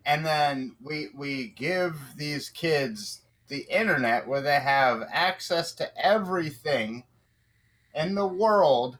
and 0.05 0.25
then 0.25 0.75
we 0.81 1.09
we 1.15 1.47
give 1.49 1.95
these 2.17 2.49
kids 2.49 3.20
the 3.51 3.67
internet 3.69 4.25
where 4.25 4.41
they 4.41 4.61
have 4.61 5.03
access 5.11 5.73
to 5.73 5.91
everything 6.01 7.03
in 7.93 8.15
the 8.15 8.25
world, 8.25 8.97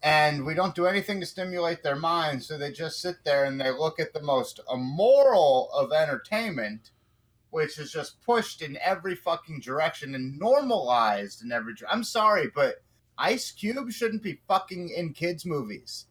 and 0.00 0.46
we 0.46 0.54
don't 0.54 0.76
do 0.76 0.86
anything 0.86 1.18
to 1.18 1.26
stimulate 1.26 1.82
their 1.82 1.96
minds, 1.96 2.46
so 2.46 2.56
they 2.56 2.70
just 2.70 3.00
sit 3.02 3.16
there 3.24 3.44
and 3.44 3.60
they 3.60 3.70
look 3.72 3.98
at 3.98 4.12
the 4.12 4.22
most 4.22 4.60
immoral 4.72 5.70
of 5.74 5.90
entertainment, 5.92 6.92
which 7.50 7.80
is 7.80 7.90
just 7.90 8.22
pushed 8.24 8.62
in 8.62 8.78
every 8.80 9.16
fucking 9.16 9.58
direction 9.58 10.14
and 10.14 10.38
normalized 10.38 11.42
in 11.42 11.50
every. 11.50 11.74
I'm 11.90 12.04
sorry, 12.04 12.52
but 12.54 12.76
Ice 13.18 13.50
Cube 13.50 13.90
shouldn't 13.90 14.22
be 14.22 14.40
fucking 14.46 14.90
in 14.90 15.12
kids' 15.14 15.44
movies. 15.44 16.06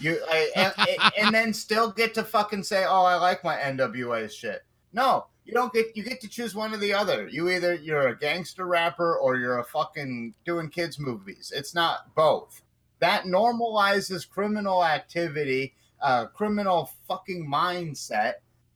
You 0.00 0.20
I, 0.28 0.50
and, 0.54 0.74
and 1.18 1.34
then 1.34 1.54
still 1.54 1.90
get 1.90 2.12
to 2.14 2.24
fucking 2.24 2.62
say, 2.62 2.84
"Oh, 2.86 3.04
I 3.04 3.16
like 3.16 3.42
my 3.42 3.56
NWA 3.56 4.30
shit." 4.30 4.62
No, 4.92 5.26
you 5.48 5.54
don't 5.54 5.72
get. 5.72 5.96
You 5.96 6.02
get 6.02 6.20
to 6.20 6.28
choose 6.28 6.54
one 6.54 6.74
or 6.74 6.76
the 6.76 6.92
other. 6.92 7.26
You 7.26 7.48
either 7.48 7.72
you're 7.72 8.08
a 8.08 8.18
gangster 8.18 8.66
rapper 8.66 9.16
or 9.16 9.36
you're 9.36 9.58
a 9.58 9.64
fucking 9.64 10.34
doing 10.44 10.68
kids 10.68 10.98
movies. 10.98 11.50
It's 11.56 11.74
not 11.74 12.14
both. 12.14 12.60
That 12.98 13.24
normalizes 13.24 14.28
criminal 14.28 14.84
activity, 14.84 15.74
uh, 16.02 16.26
criminal 16.26 16.90
fucking 17.08 17.48
mindset. 17.50 18.34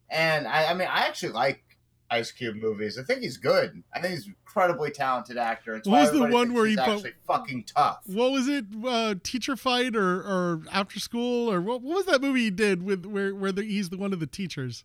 And 0.08 0.48
I, 0.48 0.70
I 0.70 0.74
mean, 0.74 0.88
I 0.90 1.06
actually 1.06 1.32
like 1.32 1.62
Ice 2.10 2.30
Cube 2.30 2.56
movies. 2.56 2.98
I 2.98 3.02
think 3.02 3.20
he's 3.20 3.36
good. 3.36 3.82
I 3.94 4.00
think 4.00 4.14
he's 4.14 4.26
an 4.26 4.36
incredibly 4.46 4.90
talented 4.92 5.36
actor. 5.36 5.76
It's 5.76 5.86
What 5.86 6.00
was 6.00 6.12
the 6.12 6.26
one 6.26 6.54
where 6.54 6.64
he's 6.64 6.78
he 6.78 6.84
po- 6.84 6.94
actually 6.94 7.12
fucking 7.26 7.64
tough? 7.64 8.00
What 8.06 8.32
was 8.32 8.48
it? 8.48 8.64
Uh, 8.82 9.16
teacher 9.22 9.56
fight 9.56 9.94
or, 9.94 10.20
or 10.20 10.62
after 10.72 10.98
school 10.98 11.52
or 11.52 11.60
what? 11.60 11.82
What 11.82 11.96
was 11.96 12.06
that 12.06 12.22
movie 12.22 12.44
he 12.44 12.50
did 12.50 12.82
with 12.82 13.04
where 13.04 13.34
where 13.34 13.52
the, 13.52 13.62
he's 13.62 13.90
the 13.90 13.98
one 13.98 14.14
of 14.14 14.20
the 14.20 14.26
teachers? 14.26 14.84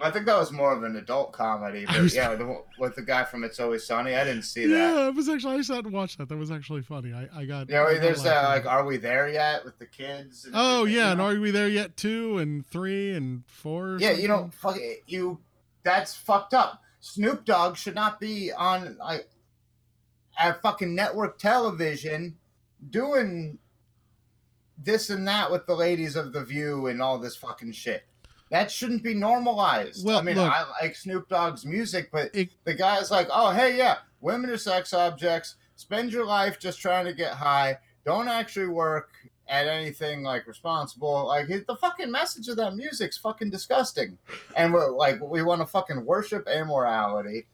I 0.00 0.10
think 0.12 0.26
that 0.26 0.36
was 0.38 0.52
more 0.52 0.72
of 0.72 0.84
an 0.84 0.94
adult 0.96 1.32
comedy, 1.32 1.84
but 1.84 2.00
was- 2.00 2.14
yeah, 2.14 2.34
the, 2.36 2.62
with 2.78 2.94
the 2.94 3.02
guy 3.02 3.24
from 3.24 3.42
It's 3.42 3.58
Always 3.58 3.84
Sunny, 3.84 4.14
I 4.14 4.22
didn't 4.22 4.44
see 4.44 4.66
that. 4.66 4.76
Yeah, 4.76 5.08
it 5.08 5.14
was 5.14 5.28
actually 5.28 5.56
I 5.56 5.62
sat 5.62 5.84
and 5.84 5.92
watched 5.92 6.18
that. 6.18 6.28
That 6.28 6.36
was 6.36 6.50
actually 6.52 6.82
funny. 6.82 7.12
I 7.12 7.28
I 7.34 7.44
got. 7.44 7.68
You 7.68 7.74
know, 7.74 7.86
I 7.88 7.98
there's 7.98 8.24
uh, 8.24 8.28
laughing. 8.28 8.64
like, 8.64 8.66
are 8.72 8.84
we 8.84 8.96
there 8.96 9.28
yet 9.28 9.64
with 9.64 9.78
the 9.78 9.86
kids? 9.86 10.44
and 10.44 10.54
Oh 10.56 10.84
yeah, 10.84 10.96
you 11.06 11.10
and 11.10 11.18
know? 11.18 11.26
are 11.26 11.40
we 11.40 11.50
there 11.50 11.68
yet? 11.68 11.96
Two 11.96 12.38
and 12.38 12.64
three 12.66 13.12
and 13.12 13.44
four. 13.46 13.96
yeah, 14.00 14.12
you 14.12 14.28
know, 14.28 14.50
fuck 14.52 14.76
it, 14.76 15.02
you. 15.06 15.40
That's 15.82 16.14
fucked 16.14 16.54
up. 16.54 16.82
Snoop 17.00 17.44
Dogg 17.44 17.76
should 17.76 17.94
not 17.94 18.20
be 18.20 18.52
on 18.52 18.96
like 18.98 19.28
at 20.38 20.62
fucking 20.62 20.94
network 20.94 21.38
television 21.38 22.36
doing 22.90 23.58
this 24.80 25.10
and 25.10 25.26
that 25.26 25.50
with 25.50 25.66
the 25.66 25.74
ladies 25.74 26.14
of 26.14 26.32
the 26.32 26.44
View 26.44 26.86
and 26.86 27.02
all 27.02 27.18
this 27.18 27.34
fucking 27.36 27.72
shit. 27.72 28.04
That 28.50 28.70
shouldn't 28.70 29.02
be 29.02 29.14
normalized. 29.14 30.04
Well, 30.06 30.18
I 30.18 30.22
mean, 30.22 30.36
look- 30.36 30.52
I 30.52 30.64
like 30.82 30.96
Snoop 30.96 31.28
Dogg's 31.28 31.64
music, 31.66 32.10
but 32.10 32.34
It- 32.34 32.50
the 32.64 32.74
guy's 32.74 33.10
like, 33.10 33.28
"Oh, 33.30 33.50
hey, 33.50 33.76
yeah, 33.76 33.98
women 34.20 34.50
are 34.50 34.56
sex 34.56 34.92
objects. 34.94 35.56
Spend 35.76 36.12
your 36.12 36.24
life 36.26 36.58
just 36.58 36.80
trying 36.80 37.04
to 37.04 37.12
get 37.12 37.34
high. 37.34 37.78
Don't 38.04 38.28
actually 38.28 38.68
work 38.68 39.10
at 39.48 39.66
anything 39.66 40.22
like 40.22 40.46
responsible. 40.46 41.26
Like 41.26 41.48
the 41.48 41.76
fucking 41.76 42.10
message 42.10 42.48
of 42.48 42.56
that 42.56 42.74
music's 42.76 43.16
fucking 43.16 43.50
disgusting. 43.50 44.18
And 44.56 44.72
we're 44.74 44.90
like, 44.90 45.20
we 45.22 45.42
want 45.42 45.60
to 45.62 45.66
fucking 45.66 46.04
worship 46.04 46.46
amorality. 46.46 47.46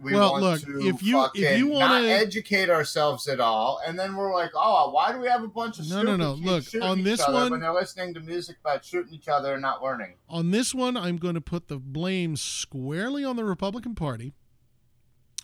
We 0.00 0.14
Well, 0.14 0.32
want 0.32 0.42
look, 0.42 0.60
to 0.62 0.86
if 0.88 1.02
you- 1.02 1.24
if 1.34 1.58
you 1.58 1.66
wanna- 1.68 2.06
educate 2.06 2.70
ourselves 2.70 3.28
at 3.28 3.38
all, 3.38 3.80
and 3.86 3.98
then 3.98 4.16
we're 4.16 4.32
like, 4.34 4.50
oh, 4.54 4.90
why 4.90 5.12
do 5.12 5.18
we 5.20 5.28
have 5.28 5.42
a 5.42 5.48
bunch 5.48 5.78
of 5.78 5.88
No, 5.88 6.02
no, 6.02 6.16
no. 6.16 6.32
Look, 6.32 6.64
on 6.80 7.02
this 7.02 7.20
one- 7.28 7.50
when 7.50 7.60
they're 7.60 7.72
listening 7.74 8.14
to 8.14 8.20
music 8.20 8.56
about 8.60 8.82
shooting 8.84 9.12
each 9.12 9.28
other 9.28 9.52
and 9.52 9.62
not 9.62 9.82
learning? 9.82 10.14
On 10.28 10.50
this 10.52 10.74
one, 10.74 10.96
I'm 10.96 11.18
going 11.18 11.34
to 11.34 11.40
put 11.42 11.68
the 11.68 11.78
blame 11.78 12.36
squarely 12.36 13.24
on 13.24 13.36
the 13.36 13.44
Republican 13.44 13.94
Party. 13.94 14.32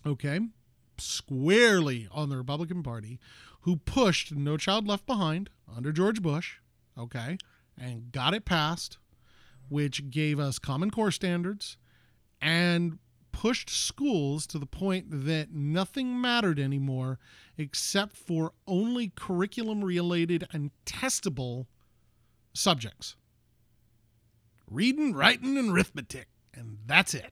Okay? 0.05 0.39
Squarely 0.97 2.07
on 2.11 2.29
the 2.29 2.37
Republican 2.37 2.81
Party, 2.81 3.19
who 3.61 3.75
pushed 3.75 4.33
No 4.33 4.57
Child 4.57 4.87
Left 4.87 5.05
Behind 5.05 5.49
under 5.75 5.91
George 5.91 6.21
Bush, 6.21 6.55
okay, 6.97 7.37
and 7.77 8.11
got 8.11 8.33
it 8.33 8.45
passed, 8.45 8.97
which 9.69 10.09
gave 10.09 10.39
us 10.39 10.57
Common 10.57 10.89
Core 10.89 11.11
standards 11.11 11.77
and 12.41 12.99
pushed 13.41 13.69
schools 13.69 14.47
to 14.47 14.57
the 14.57 14.65
point 14.65 15.05
that 15.11 15.51
nothing 15.51 16.19
mattered 16.19 16.57
anymore 16.59 17.19
except 17.55 18.15
for 18.17 18.51
only 18.67 19.11
curriculum 19.15 19.83
related 19.83 20.47
and 20.51 20.71
testable 20.87 21.67
subjects 22.53 23.15
reading, 24.69 25.13
writing, 25.13 25.57
and 25.57 25.71
arithmetic, 25.71 26.27
and 26.53 26.79
that's 26.87 27.13
it. 27.13 27.31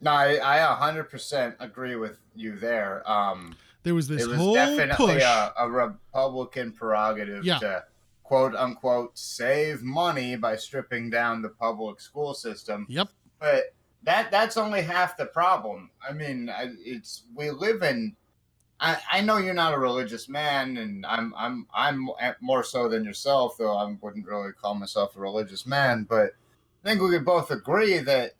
No, 0.00 0.10
I, 0.10 0.58
I 0.58 0.92
100% 0.92 1.54
agree 1.60 1.96
with 1.96 2.18
you 2.34 2.56
there. 2.56 3.08
Um, 3.10 3.54
There 3.84 3.94
was 3.94 4.08
this 4.08 4.22
it 4.24 4.28
was 4.28 4.36
whole 4.38 4.54
definitely 4.54 5.14
push. 5.14 5.22
a, 5.22 5.52
a 5.56 5.70
Republican 5.70 6.72
prerogative 6.72 7.44
Yeah. 7.44 7.58
to 7.60 7.84
quote 8.24 8.54
unquote 8.54 9.16
save 9.16 9.82
money 9.82 10.34
by 10.36 10.56
stripping 10.56 11.10
down 11.10 11.42
the 11.42 11.48
public 11.50 12.00
school 12.00 12.34
system. 12.34 12.86
yep. 12.88 13.08
But 13.38 13.74
that 14.04 14.30
that's 14.30 14.56
only 14.56 14.82
half 14.82 15.16
the 15.16 15.26
problem. 15.26 15.90
I 16.06 16.12
mean, 16.12 16.52
it's 16.84 17.24
we 17.34 17.50
live 17.50 17.82
in. 17.82 18.16
I, 18.80 18.98
I 19.12 19.20
know 19.20 19.36
you're 19.36 19.54
not 19.54 19.74
a 19.74 19.78
religious 19.78 20.28
man, 20.28 20.76
and 20.76 21.06
I'm 21.06 21.32
I'm 21.36 21.66
I'm 21.72 22.10
more 22.40 22.64
so 22.64 22.88
than 22.88 23.04
yourself, 23.04 23.56
though 23.58 23.76
I 23.76 23.96
wouldn't 24.00 24.26
really 24.26 24.52
call 24.52 24.74
myself 24.74 25.16
a 25.16 25.20
religious 25.20 25.66
man. 25.66 26.04
But 26.08 26.32
I 26.84 26.88
think 26.88 27.00
we 27.00 27.10
could 27.10 27.24
both 27.24 27.50
agree 27.50 27.98
that 27.98 28.32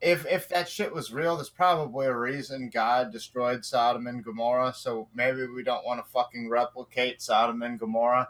if 0.00 0.26
if 0.26 0.48
that 0.48 0.68
shit 0.68 0.94
was 0.94 1.12
real, 1.12 1.36
there's 1.36 1.50
probably 1.50 2.06
a 2.06 2.14
reason 2.14 2.70
God 2.72 3.12
destroyed 3.12 3.64
Sodom 3.64 4.06
and 4.06 4.24
Gomorrah. 4.24 4.74
So 4.74 5.08
maybe 5.14 5.46
we 5.46 5.62
don't 5.62 5.84
want 5.84 6.04
to 6.04 6.10
fucking 6.10 6.48
replicate 6.48 7.20
Sodom 7.20 7.62
and 7.62 7.78
Gomorrah. 7.78 8.28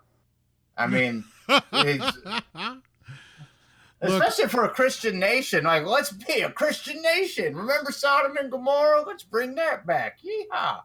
I 0.77 0.87
mean, 0.87 1.25
Look- 4.03 4.23
especially 4.23 4.49
for 4.49 4.65
a 4.65 4.71
Christian 4.71 5.19
nation, 5.19 5.65
like 5.65 5.85
let's 5.85 6.13
be 6.13 6.41
a 6.41 6.51
Christian 6.51 7.03
nation. 7.03 7.55
Remember 7.55 7.93
Sodom 7.93 8.37
and 8.37 8.51
Gomorrah? 8.51 9.05
Let's 9.07 9.25
bring 9.25 9.55
that 9.57 9.87
back. 9.87 10.19
Yeehaw! 10.21 10.83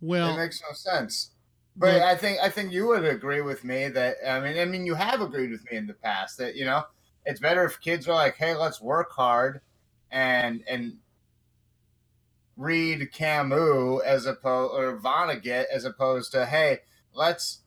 Well, 0.00 0.34
it 0.34 0.36
makes 0.36 0.60
no 0.62 0.72
sense. 0.74 1.30
But 1.76 1.94
Look- 1.94 2.02
I 2.02 2.16
think 2.16 2.40
I 2.42 2.48
think 2.50 2.72
you 2.72 2.88
would 2.88 3.04
agree 3.04 3.40
with 3.40 3.62
me 3.62 3.88
that 3.88 4.16
I 4.26 4.40
mean 4.40 4.58
I 4.58 4.64
mean 4.64 4.84
you 4.84 4.94
have 4.94 5.20
agreed 5.20 5.50
with 5.50 5.64
me 5.70 5.76
in 5.76 5.86
the 5.86 5.94
past 5.94 6.38
that 6.38 6.56
you 6.56 6.64
know 6.64 6.84
it's 7.24 7.40
better 7.40 7.64
if 7.64 7.80
kids 7.80 8.08
are 8.08 8.14
like, 8.14 8.36
hey, 8.36 8.54
let's 8.54 8.80
work 8.80 9.12
hard 9.12 9.60
and 10.10 10.64
and 10.68 10.94
read 12.56 13.12
Camus 13.12 14.02
as 14.04 14.26
opposed 14.26 14.74
or 14.74 14.98
Vonnegut 14.98 15.66
as 15.72 15.84
opposed 15.84 16.32
to 16.32 16.46
hey, 16.46 16.80
let's 17.14 17.60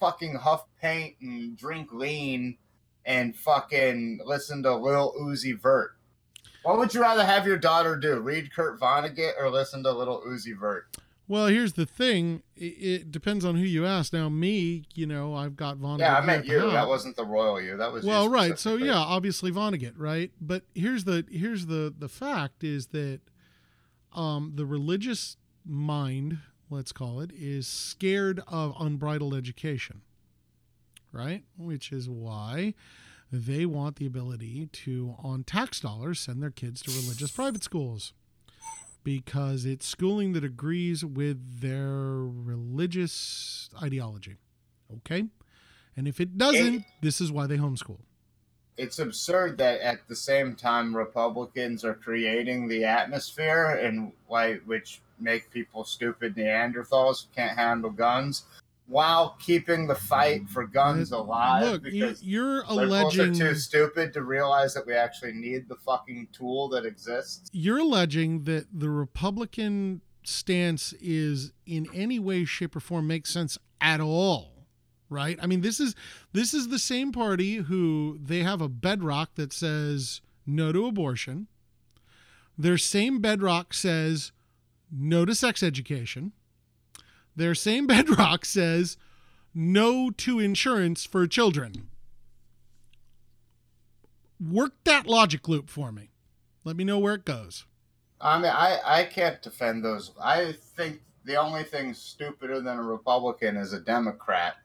fucking 0.00 0.34
huff 0.34 0.66
paint 0.80 1.16
and 1.22 1.56
drink 1.56 1.92
lean 1.92 2.58
and 3.04 3.34
fucking 3.36 4.20
listen 4.24 4.62
to 4.62 4.74
Lil 4.74 5.14
Uzi 5.20 5.58
Vert. 5.58 5.96
What 6.62 6.78
would 6.78 6.92
you 6.94 7.00
rather 7.00 7.24
have 7.24 7.46
your 7.46 7.56
daughter 7.56 7.96
do? 7.96 8.20
Read 8.20 8.52
Kurt 8.54 8.78
Vonnegut 8.78 9.32
or 9.38 9.50
listen 9.50 9.82
to 9.84 9.92
Little 9.92 10.22
Uzi 10.26 10.58
Vert? 10.58 10.96
well, 11.30 11.46
here's 11.46 11.74
the 11.74 11.86
thing. 11.86 12.42
It, 12.56 12.64
it 12.64 13.12
depends 13.12 13.44
on 13.44 13.54
who 13.54 13.62
you 13.62 13.86
ask. 13.86 14.12
Now, 14.12 14.28
me, 14.28 14.82
you 14.96 15.06
know, 15.06 15.32
I've 15.32 15.54
got 15.54 15.76
Vonnegut. 15.78 16.00
Yeah, 16.00 16.16
I 16.16 16.20
meant 16.22 16.44
you. 16.44 16.58
house. 16.58 16.72
That 16.72 16.88
wasn't 16.88 17.14
the 17.14 17.24
royal 17.24 17.60
you. 17.60 17.76
That 17.76 17.92
was 17.92 18.04
well 18.04 18.28
right 18.28 18.58
so 18.58 18.74
yeah 18.76 18.96
obviously 18.96 19.52
vonnegut 19.52 19.92
right 19.96 20.32
but 20.40 20.64
here's 20.74 21.04
the 21.04 21.24
here's 21.30 21.66
the 21.66 21.94
the 21.96 22.08
fact 22.08 22.64
is 22.64 22.88
that 22.88 23.20
um 24.12 24.52
the 24.56 24.66
religious 24.66 25.36
mind 25.64 26.38
let's 26.68 26.92
call 26.92 27.20
it 27.20 27.30
is 27.32 27.66
scared 27.66 28.40
of 28.48 28.74
unbridled 28.80 29.34
education 29.34 30.02
right? 31.12 31.44
Which 31.56 31.92
is 31.92 32.08
why 32.08 32.74
they 33.32 33.64
want 33.66 33.96
the 33.96 34.06
ability 34.06 34.66
to 34.72 35.14
on 35.22 35.44
tax 35.44 35.80
dollars 35.80 36.20
send 36.20 36.42
their 36.42 36.50
kids 36.50 36.82
to 36.82 36.90
religious 36.90 37.30
private 37.30 37.62
schools. 37.64 38.12
Because 39.02 39.64
it's 39.64 39.86
schooling 39.86 40.32
that 40.34 40.44
agrees 40.44 41.04
with 41.04 41.60
their 41.60 41.88
religious 41.88 43.70
ideology 43.82 44.36
okay? 44.98 45.26
And 45.96 46.08
if 46.08 46.20
it 46.20 46.36
doesn't 46.36 46.74
It- 46.74 46.84
this 47.00 47.20
is 47.20 47.30
why 47.32 47.46
they 47.46 47.56
homeschool. 47.56 48.00
It's 48.76 48.98
absurd 48.98 49.58
that 49.58 49.80
at 49.80 50.08
the 50.08 50.16
same 50.16 50.56
time 50.56 50.96
Republicans 50.96 51.84
are 51.84 51.94
creating 51.94 52.68
the 52.68 52.84
atmosphere 52.84 53.66
and 53.66 54.12
why 54.26 54.54
which 54.56 55.02
make 55.18 55.50
people 55.50 55.84
stupid 55.84 56.34
Neanderthals 56.34 57.24
who 57.26 57.34
can't 57.34 57.58
handle 57.58 57.90
guns, 57.90 58.44
while 58.90 59.36
keeping 59.38 59.86
the 59.86 59.94
fight 59.94 60.48
for 60.50 60.66
guns 60.66 61.12
alive. 61.12 61.62
Look, 61.62 61.84
because 61.84 62.24
you're 62.24 62.62
alleging 62.66 63.34
too 63.34 63.54
stupid 63.54 64.12
to 64.14 64.22
realize 64.24 64.74
that 64.74 64.84
we 64.84 64.94
actually 64.94 65.32
need 65.32 65.68
the 65.68 65.76
fucking 65.76 66.26
tool 66.32 66.68
that 66.70 66.84
exists. 66.84 67.48
you're 67.52 67.78
alleging 67.78 68.42
that 68.44 68.66
the 68.72 68.90
Republican 68.90 70.00
stance 70.24 70.92
is 70.94 71.52
in 71.66 71.86
any 71.94 72.18
way, 72.18 72.44
shape, 72.44 72.74
or 72.74 72.80
form 72.80 73.06
makes 73.06 73.30
sense 73.30 73.56
at 73.80 74.00
all. 74.00 74.66
Right? 75.08 75.38
I 75.40 75.46
mean, 75.46 75.60
this 75.60 75.78
is 75.78 75.94
this 76.32 76.52
is 76.52 76.68
the 76.68 76.78
same 76.78 77.12
party 77.12 77.56
who 77.56 78.18
they 78.20 78.40
have 78.40 78.60
a 78.60 78.68
bedrock 78.68 79.36
that 79.36 79.52
says 79.52 80.20
no 80.44 80.72
to 80.72 80.86
abortion. 80.86 81.46
Their 82.58 82.78
same 82.78 83.20
bedrock 83.20 83.72
says 83.72 84.32
no 84.92 85.24
to 85.24 85.34
sex 85.34 85.62
education. 85.62 86.32
Their 87.36 87.54
same 87.54 87.86
bedrock 87.88 88.44
says 88.44 88.96
no 89.54 90.10
to 90.10 90.38
insurance 90.38 91.04
for 91.04 91.26
children. 91.26 91.88
Work 94.40 94.72
that 94.84 95.06
logic 95.06 95.48
loop 95.48 95.68
for 95.68 95.92
me. 95.92 96.10
Let 96.64 96.76
me 96.76 96.84
know 96.84 96.98
where 96.98 97.14
it 97.14 97.24
goes. 97.24 97.66
I 98.20 98.36
mean, 98.38 98.52
I, 98.52 98.78
I 98.84 99.04
can't 99.04 99.40
defend 99.42 99.84
those. 99.84 100.12
I 100.22 100.52
think 100.76 101.00
the 101.24 101.36
only 101.36 101.62
thing 101.62 101.94
stupider 101.94 102.60
than 102.60 102.78
a 102.78 102.82
Republican 102.82 103.56
is 103.56 103.72
a 103.72 103.80
Democrat. 103.80 104.56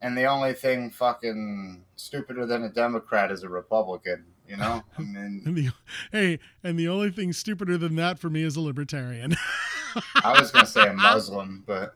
and 0.00 0.16
the 0.16 0.24
only 0.26 0.52
thing 0.52 0.90
fucking 0.90 1.84
stupider 1.96 2.46
than 2.46 2.62
a 2.64 2.68
Democrat 2.70 3.30
is 3.30 3.42
a 3.42 3.48
Republican. 3.48 4.24
You 4.46 4.56
know, 4.56 4.82
I 4.96 5.02
mean, 5.02 5.42
And 5.44 5.56
the, 5.56 5.70
hey, 6.12 6.38
and 6.62 6.78
the 6.78 6.88
only 6.88 7.10
thing 7.10 7.32
stupider 7.34 7.76
than 7.76 7.96
that 7.96 8.18
for 8.18 8.30
me 8.30 8.42
is 8.42 8.56
a 8.56 8.60
libertarian. 8.60 9.36
I 10.24 10.38
was 10.40 10.50
gonna 10.50 10.66
say 10.66 10.88
a 10.88 10.92
Muslim, 10.94 11.62
but 11.66 11.94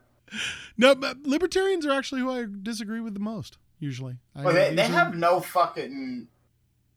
no, 0.77 0.95
but 0.95 1.23
libertarians 1.25 1.87
are 1.87 1.93
actually 1.93 2.21
who 2.21 2.31
I 2.31 2.47
disagree 2.63 3.01
with 3.01 3.15
the 3.15 3.21
most. 3.21 3.59
Usually, 3.79 4.17
well, 4.35 4.47
they, 4.55 4.75
they 4.75 4.83
usually- 4.83 4.89
have 4.89 5.17
no 5.17 5.41
fucking. 5.41 6.29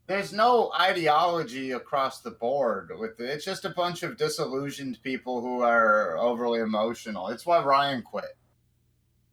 There's 0.07 0.31
no 0.31 0.71
ideology 0.79 1.71
across 1.71 2.21
the 2.21 2.29
board 2.29 2.91
with 2.99 3.19
it. 3.19 3.27
It's 3.27 3.43
just 3.43 3.65
a 3.65 3.71
bunch 3.71 4.03
of 4.03 4.17
disillusioned 4.17 5.01
people 5.01 5.41
who 5.41 5.61
are 5.63 6.15
overly 6.19 6.59
emotional. 6.59 7.29
It's 7.29 7.43
why 7.43 7.63
Ryan 7.63 8.03
quit. 8.03 8.37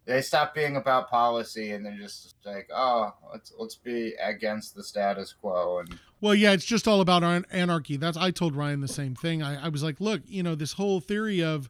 They 0.07 0.23
stopped 0.23 0.55
being 0.55 0.77
about 0.77 1.11
policy 1.11 1.73
and 1.73 1.85
they're 1.85 1.99
just 1.99 2.37
like, 2.47 2.71
oh, 2.75 3.13
let's 3.31 3.53
let's 3.59 3.75
be 3.75 4.15
against 4.15 4.75
the 4.75 4.83
status 4.83 5.35
quo 5.35 5.81
and 5.81 5.99
Well, 6.23 6.37
yeah, 6.37 6.53
it's 6.53 6.65
just 6.65 6.87
all 6.87 7.01
about 7.01 7.25
anarchy. 7.51 7.97
That's 7.97 8.17
I 8.17 8.31
told 8.31 8.55
Ryan 8.55 8.81
the 8.81 8.87
same 8.87 9.17
thing. 9.17 9.43
I, 9.43 9.67
I 9.67 9.69
was 9.69 9.83
like, 9.83 10.01
look, 10.01 10.23
you 10.25 10.45
know, 10.45 10.55
this 10.55 10.75
whole 10.75 11.01
theory 11.01 11.43
of, 11.43 11.69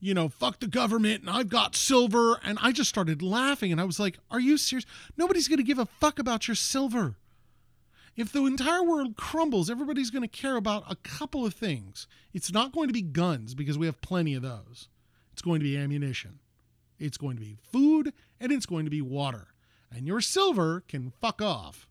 you 0.00 0.12
know, 0.12 0.28
fuck 0.28 0.60
the 0.60 0.66
government 0.66 1.22
and 1.22 1.30
I've 1.30 1.48
got 1.48 1.74
silver, 1.74 2.38
and 2.44 2.58
I 2.60 2.72
just 2.72 2.90
started 2.90 3.22
laughing, 3.22 3.72
and 3.72 3.80
I 3.80 3.84
was 3.84 3.98
like, 3.98 4.18
are 4.30 4.38
you 4.38 4.58
serious? 4.58 4.84
Nobody's 5.16 5.48
gonna 5.48 5.62
give 5.62 5.78
a 5.78 5.86
fuck 5.86 6.18
about 6.18 6.46
your 6.46 6.54
silver. 6.54 7.16
If 8.16 8.32
the 8.32 8.44
entire 8.44 8.82
world 8.82 9.16
crumbles, 9.16 9.70
everybody's 9.70 10.10
going 10.10 10.22
to 10.22 10.28
care 10.28 10.56
about 10.56 10.90
a 10.90 10.96
couple 10.96 11.44
of 11.44 11.52
things. 11.52 12.06
It's 12.32 12.50
not 12.50 12.72
going 12.72 12.88
to 12.88 12.94
be 12.94 13.02
guns 13.02 13.54
because 13.54 13.76
we 13.76 13.84
have 13.84 14.00
plenty 14.00 14.34
of 14.34 14.40
those. 14.40 14.88
It's 15.34 15.42
going 15.42 15.60
to 15.60 15.64
be 15.64 15.76
ammunition. 15.76 16.38
It's 16.98 17.18
going 17.18 17.36
to 17.36 17.42
be 17.42 17.58
food 17.70 18.14
and 18.40 18.52
it's 18.52 18.64
going 18.64 18.86
to 18.86 18.90
be 18.90 19.02
water. 19.02 19.48
And 19.94 20.06
your 20.06 20.22
silver 20.22 20.82
can 20.88 21.12
fuck 21.20 21.42
off. 21.42 21.86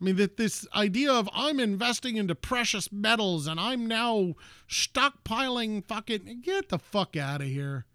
I 0.00 0.04
mean, 0.04 0.16
that 0.16 0.36
this 0.36 0.66
idea 0.74 1.12
of 1.12 1.28
I'm 1.32 1.58
investing 1.60 2.16
into 2.16 2.34
precious 2.34 2.90
metals 2.92 3.46
and 3.46 3.58
I'm 3.60 3.86
now 3.86 4.34
stockpiling 4.68 5.84
fucking 5.84 6.40
get 6.42 6.68
the 6.68 6.78
fuck 6.78 7.16
out 7.16 7.40
of 7.40 7.46
here. 7.46 7.86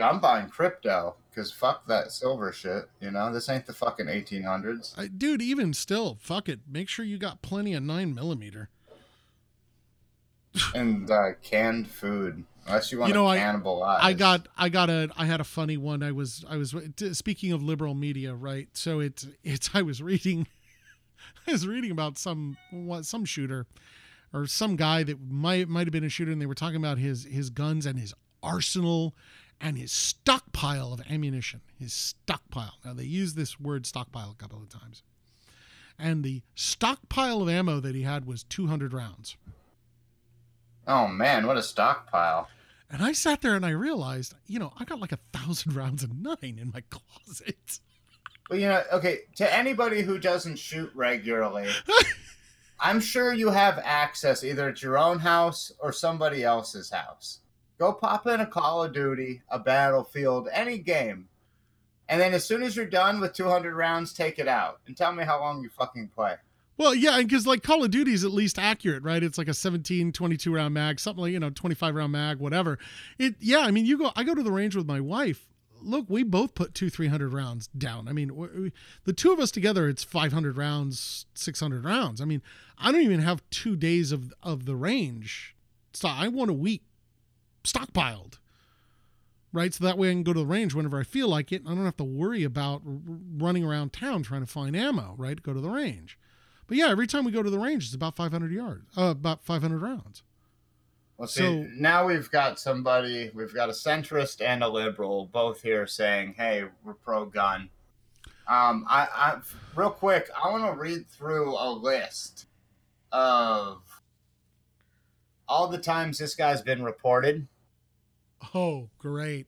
I'm 0.00 0.20
buying 0.20 0.48
crypto 0.48 1.16
because 1.28 1.52
fuck 1.52 1.86
that 1.88 2.10
silver 2.12 2.52
shit. 2.52 2.88
You 3.00 3.10
know, 3.10 3.32
this 3.32 3.48
ain't 3.48 3.66
the 3.66 3.72
fucking 3.74 4.06
1800s. 4.06 4.98
I, 4.98 5.08
dude, 5.08 5.42
even 5.42 5.74
still, 5.74 6.16
fuck 6.20 6.48
it. 6.48 6.60
Make 6.66 6.88
sure 6.88 7.04
you 7.04 7.18
got 7.18 7.42
plenty 7.42 7.74
of 7.74 7.82
nine 7.82 8.14
millimeter. 8.14 8.70
and 10.74 11.10
uh, 11.10 11.30
canned 11.42 11.88
food. 11.88 12.44
Unless 12.66 12.92
you 12.92 12.98
want 12.98 13.08
You 13.08 13.14
know, 13.14 13.24
to 13.24 13.28
I- 13.30 13.38
cannibalize. 13.38 13.98
I 14.00 14.12
got 14.12 14.48
I 14.56 14.68
got 14.68 14.90
a 14.90 15.10
I 15.16 15.26
had 15.26 15.40
a 15.40 15.44
funny 15.44 15.76
one. 15.76 16.02
I 16.02 16.12
was 16.12 16.44
I 16.48 16.56
was 16.56 16.74
speaking 17.12 17.52
of 17.52 17.62
liberal 17.62 17.94
media, 17.94 18.34
right? 18.34 18.68
So 18.74 19.00
it's 19.00 19.26
it's 19.42 19.70
I 19.74 19.82
was 19.82 20.02
reading 20.02 20.46
I 21.46 21.52
was 21.52 21.66
reading 21.66 21.90
about 21.90 22.18
some 22.18 22.56
what 22.70 23.04
some 23.06 23.24
shooter 23.24 23.66
or 24.32 24.46
some 24.46 24.76
guy 24.76 25.02
that 25.02 25.18
might 25.20 25.68
might 25.68 25.86
have 25.86 25.92
been 25.92 26.04
a 26.04 26.08
shooter 26.08 26.32
and 26.32 26.40
they 26.40 26.46
were 26.46 26.54
talking 26.54 26.76
about 26.76 26.98
his 26.98 27.24
his 27.24 27.50
guns 27.50 27.86
and 27.86 27.98
his 27.98 28.14
arsenal 28.42 29.14
and 29.60 29.76
his 29.76 29.92
stockpile 29.92 30.92
of 30.92 31.02
ammunition. 31.10 31.60
His 31.78 31.92
stockpile. 31.92 32.78
Now 32.84 32.94
they 32.94 33.04
use 33.04 33.34
this 33.34 33.60
word 33.60 33.86
stockpile 33.86 34.30
a 34.30 34.42
couple 34.42 34.58
of 34.58 34.68
times. 34.68 35.02
And 35.98 36.24
the 36.24 36.42
stockpile 36.54 37.42
of 37.42 37.48
ammo 37.48 37.78
that 37.80 37.94
he 37.94 38.02
had 38.02 38.26
was 38.26 38.42
200 38.44 38.94
rounds. 38.94 39.36
Oh 40.86 41.06
man, 41.06 41.46
what 41.46 41.58
a 41.58 41.62
stockpile! 41.62 42.48
And 42.90 43.02
I 43.02 43.12
sat 43.12 43.42
there 43.42 43.54
and 43.54 43.64
I 43.64 43.70
realized, 43.70 44.34
you 44.46 44.58
know, 44.58 44.72
I 44.78 44.84
got 44.84 44.98
like 44.98 45.12
a 45.12 45.18
thousand 45.32 45.76
rounds 45.76 46.02
of 46.02 46.12
nine 46.12 46.58
in 46.58 46.72
my 46.72 46.82
closet. 46.90 47.80
Well, 48.50 48.58
you 48.58 48.66
know, 48.66 48.82
okay. 48.92 49.20
To 49.36 49.54
anybody 49.56 50.02
who 50.02 50.18
doesn't 50.18 50.58
shoot 50.58 50.90
regularly, 50.92 51.68
I'm 52.80 53.00
sure 53.00 53.32
you 53.32 53.50
have 53.50 53.80
access 53.84 54.42
either 54.42 54.68
at 54.68 54.82
your 54.82 54.98
own 54.98 55.20
house 55.20 55.70
or 55.78 55.92
somebody 55.92 56.42
else's 56.42 56.90
house. 56.90 57.38
Go 57.78 57.92
pop 57.92 58.26
in 58.26 58.40
a 58.40 58.46
Call 58.46 58.82
of 58.82 58.92
Duty, 58.92 59.40
a 59.48 59.58
Battlefield, 59.58 60.48
any 60.52 60.78
game, 60.78 61.28
and 62.08 62.20
then 62.20 62.34
as 62.34 62.44
soon 62.44 62.64
as 62.64 62.74
you're 62.74 62.86
done 62.86 63.20
with 63.20 63.34
200 63.34 63.72
rounds, 63.72 64.12
take 64.12 64.40
it 64.40 64.48
out 64.48 64.80
and 64.88 64.96
tell 64.96 65.12
me 65.12 65.22
how 65.22 65.38
long 65.38 65.62
you 65.62 65.70
fucking 65.70 66.08
play. 66.08 66.34
Well, 66.76 66.92
yeah, 66.92 67.18
because 67.18 67.46
like 67.46 67.62
Call 67.62 67.84
of 67.84 67.92
Duty 67.92 68.12
is 68.12 68.24
at 68.24 68.32
least 68.32 68.58
accurate, 68.58 69.04
right? 69.04 69.22
It's 69.22 69.38
like 69.38 69.48
a 69.48 69.54
17, 69.54 70.10
22 70.10 70.52
round 70.52 70.74
mag, 70.74 70.98
something 70.98 71.22
like, 71.22 71.32
you 71.32 71.38
know, 71.38 71.50
25 71.50 71.94
round 71.94 72.10
mag, 72.10 72.38
whatever. 72.38 72.80
It, 73.18 73.36
yeah, 73.38 73.60
I 73.60 73.70
mean, 73.70 73.86
you 73.86 73.96
go, 73.96 74.10
I 74.16 74.24
go 74.24 74.34
to 74.34 74.42
the 74.42 74.50
range 74.50 74.74
with 74.74 74.86
my 74.86 74.98
wife. 74.98 75.46
Look, 75.82 76.06
we 76.08 76.22
both 76.22 76.54
put 76.54 76.74
two, 76.74 76.90
300 76.90 77.32
rounds 77.32 77.68
down. 77.68 78.08
I 78.08 78.12
mean, 78.12 78.34
we, 78.36 78.72
the 79.04 79.12
two 79.12 79.32
of 79.32 79.40
us 79.40 79.50
together, 79.50 79.88
it's 79.88 80.04
500 80.04 80.56
rounds, 80.56 81.26
600 81.34 81.84
rounds. 81.84 82.20
I 82.20 82.24
mean, 82.24 82.42
I 82.78 82.92
don't 82.92 83.02
even 83.02 83.20
have 83.20 83.42
two 83.50 83.76
days 83.76 84.12
of, 84.12 84.32
of 84.42 84.66
the 84.66 84.76
range. 84.76 85.54
So 85.92 86.08
I 86.08 86.28
want 86.28 86.50
a 86.50 86.54
week 86.54 86.82
stockpiled, 87.64 88.38
right? 89.52 89.74
So 89.74 89.84
that 89.84 89.98
way 89.98 90.10
I 90.10 90.12
can 90.12 90.22
go 90.22 90.32
to 90.32 90.40
the 90.40 90.46
range 90.46 90.74
whenever 90.74 90.98
I 90.98 91.04
feel 91.04 91.28
like 91.28 91.52
it. 91.52 91.62
And 91.62 91.70
I 91.70 91.74
don't 91.74 91.84
have 91.84 91.96
to 91.98 92.04
worry 92.04 92.44
about 92.44 92.82
r- 92.86 92.98
running 93.38 93.64
around 93.64 93.92
town 93.92 94.22
trying 94.22 94.42
to 94.42 94.46
find 94.46 94.76
ammo, 94.76 95.14
right? 95.18 95.42
Go 95.42 95.52
to 95.52 95.60
the 95.60 95.70
range. 95.70 96.18
But 96.66 96.76
yeah, 96.76 96.88
every 96.90 97.06
time 97.08 97.24
we 97.24 97.32
go 97.32 97.42
to 97.42 97.50
the 97.50 97.58
range, 97.58 97.86
it's 97.86 97.94
about 97.94 98.16
500 98.16 98.52
yards, 98.52 98.86
uh, 98.96 99.10
about 99.10 99.42
500 99.44 99.82
rounds. 99.82 100.22
Let's 101.20 101.34
see. 101.34 101.40
So- 101.42 101.68
Now 101.74 102.06
we've 102.06 102.30
got 102.30 102.58
somebody, 102.58 103.30
we've 103.34 103.52
got 103.54 103.68
a 103.68 103.72
centrist 103.72 104.40
and 104.40 104.62
a 104.64 104.68
liberal, 104.68 105.26
both 105.26 105.60
here 105.62 105.86
saying, 105.86 106.34
"Hey, 106.38 106.64
we're 106.82 106.94
pro-gun." 106.94 107.68
Um, 108.48 108.84
I, 108.88 109.06
I 109.14 109.40
real 109.76 109.90
quick, 109.90 110.28
I 110.34 110.50
want 110.50 110.64
to 110.74 110.80
read 110.80 111.08
through 111.10 111.54
a 111.56 111.70
list 111.70 112.46
of 113.12 113.82
all 115.46 115.68
the 115.68 115.78
times 115.78 116.16
this 116.18 116.34
guy's 116.34 116.62
been 116.62 116.82
reported, 116.82 117.46
Oh, 118.54 118.88
great. 118.98 119.46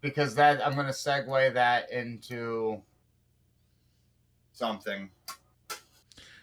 because 0.00 0.36
that 0.36 0.64
I'm 0.64 0.74
going 0.74 0.86
to 0.86 0.92
segue 0.92 1.54
that 1.54 1.90
into 1.90 2.80
something. 4.52 5.10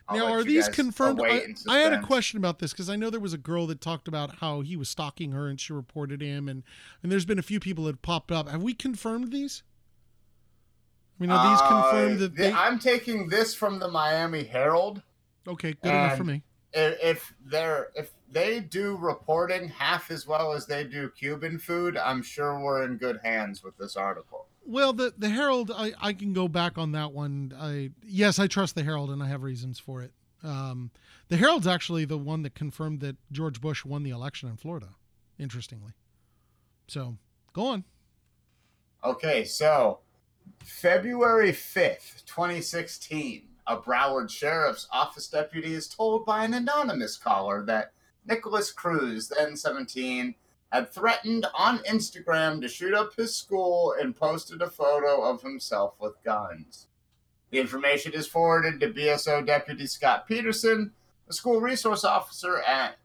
I'll 0.07 0.17
now, 0.17 0.33
are 0.33 0.43
these 0.43 0.69
confirmed? 0.69 1.19
I, 1.23 1.47
I 1.67 1.77
had 1.79 1.93
a 1.93 2.01
question 2.01 2.37
about 2.37 2.59
this 2.59 2.71
because 2.71 2.89
I 2.89 2.95
know 2.95 3.09
there 3.09 3.19
was 3.19 3.33
a 3.33 3.39
girl 3.39 3.65
that 3.67 3.81
talked 3.81 4.07
about 4.07 4.35
how 4.35 4.61
he 4.61 4.75
was 4.77 4.87
stalking 4.89 5.31
her 5.31 5.47
and 5.47 5.59
she 5.59 5.73
reported 5.73 6.21
him, 6.21 6.47
and 6.47 6.63
and 7.01 7.11
there's 7.11 7.25
been 7.25 7.39
a 7.39 7.43
few 7.43 7.59
people 7.59 7.85
that 7.85 8.01
popped 8.01 8.31
up. 8.31 8.47
Have 8.49 8.61
we 8.61 8.73
confirmed 8.73 9.31
these? 9.31 9.63
I 11.19 11.23
mean, 11.23 11.31
are 11.31 11.49
these 11.49 11.61
Uh, 11.61 11.67
confirmed 11.67 12.19
that 12.19 12.35
they? 12.35 12.51
I'm 12.51 12.77
taking 12.77 13.29
this 13.29 13.55
from 13.55 13.79
the 13.79 13.87
Miami 13.87 14.43
Herald. 14.43 15.01
okay, 15.47 15.73
good 15.73 15.89
enough 15.89 16.17
for 16.17 16.23
me. 16.23 16.43
if, 16.73 16.99
if 17.01 17.33
they're 17.43 17.87
if 17.95 18.11
they 18.29 18.59
do 18.59 18.97
reporting 18.97 19.69
half 19.69 20.11
as 20.11 20.27
well 20.27 20.53
as 20.53 20.65
they 20.65 20.83
do 20.83 21.09
Cuban 21.09 21.57
food, 21.57 21.95
I'm 21.97 22.21
sure 22.21 22.59
we're 22.59 22.83
in 22.83 22.97
good 22.97 23.21
hands 23.23 23.63
with 23.63 23.77
this 23.77 23.95
article. 23.95 24.47
Well, 24.65 24.93
the 24.93 25.13
the 25.17 25.29
Herald, 25.29 25.71
I, 25.73 25.93
I 26.01 26.13
can 26.13 26.33
go 26.33 26.47
back 26.47 26.77
on 26.77 26.91
that 26.93 27.11
one. 27.11 27.53
I 27.57 27.91
yes, 28.03 28.39
I 28.39 28.47
trust 28.47 28.75
the 28.75 28.83
Herald, 28.83 29.11
and 29.11 29.21
I 29.21 29.27
have 29.27 29.43
reasons 29.43 29.79
for 29.79 30.01
it. 30.01 30.11
Um, 30.43 30.91
the 31.27 31.37
Herald's 31.37 31.67
actually 31.67 32.05
the 32.05 32.17
one 32.17 32.41
that 32.43 32.55
confirmed 32.55 32.99
that 33.01 33.17
George 33.31 33.61
Bush 33.61 33.85
won 33.85 34.03
the 34.03 34.09
election 34.09 34.49
in 34.49 34.57
Florida. 34.57 34.89
Interestingly, 35.37 35.91
so 36.87 37.17
go 37.53 37.67
on. 37.67 37.83
Okay, 39.03 39.43
so 39.43 39.99
February 40.63 41.51
5th, 41.51 42.25
2016, 42.25 43.43
a 43.67 43.77
Broward 43.77 44.29
Sheriff's 44.31 44.87
Office 44.91 45.27
deputy 45.27 45.73
is 45.73 45.87
told 45.87 46.25
by 46.25 46.43
an 46.43 46.55
anonymous 46.55 47.17
caller 47.17 47.63
that 47.65 47.91
Nikolas 48.27 48.71
Cruz, 48.71 49.27
then 49.29 49.55
17, 49.55 50.33
had 50.75 50.91
threatened 50.91 51.45
on 51.53 51.79
Instagram 51.79 52.61
to 52.61 52.67
shoot 52.67 52.93
up 52.93 53.15
his 53.15 53.35
school 53.35 53.95
and 53.99 54.15
posted 54.15 54.61
a 54.61 54.69
photo 54.69 55.21
of 55.21 55.41
himself 55.41 55.95
with 55.99 56.21
guns. 56.23 56.87
The 57.49 57.59
information 57.59 58.11
is 58.13 58.27
forwarded 58.27 58.81
to 58.81 58.91
BSO 58.91 59.45
Deputy 59.45 59.87
Scott 59.87 60.27
Peterson, 60.27 60.91
a 61.29 61.33
school 61.33 61.61
resource 61.61 62.03
officer 62.03 62.61
at 62.61 62.97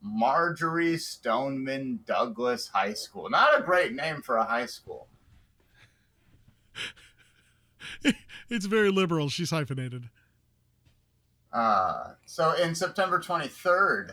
Marjory 0.00 0.96
Stoneman 0.96 2.00
Douglas 2.06 2.68
High 2.68 2.94
School. 2.94 3.28
Not 3.28 3.58
a 3.58 3.62
great 3.62 3.94
name 3.94 4.22
for 4.22 4.36
a 4.36 4.44
high 4.44 4.66
school. 4.66 5.08
It's 8.50 8.66
very 8.66 8.90
liberal. 8.90 9.30
She's 9.30 9.50
hyphenated. 9.50 10.10
Uh, 11.50 12.12
so 12.26 12.52
in 12.52 12.74
September 12.74 13.18
23rd, 13.18 14.10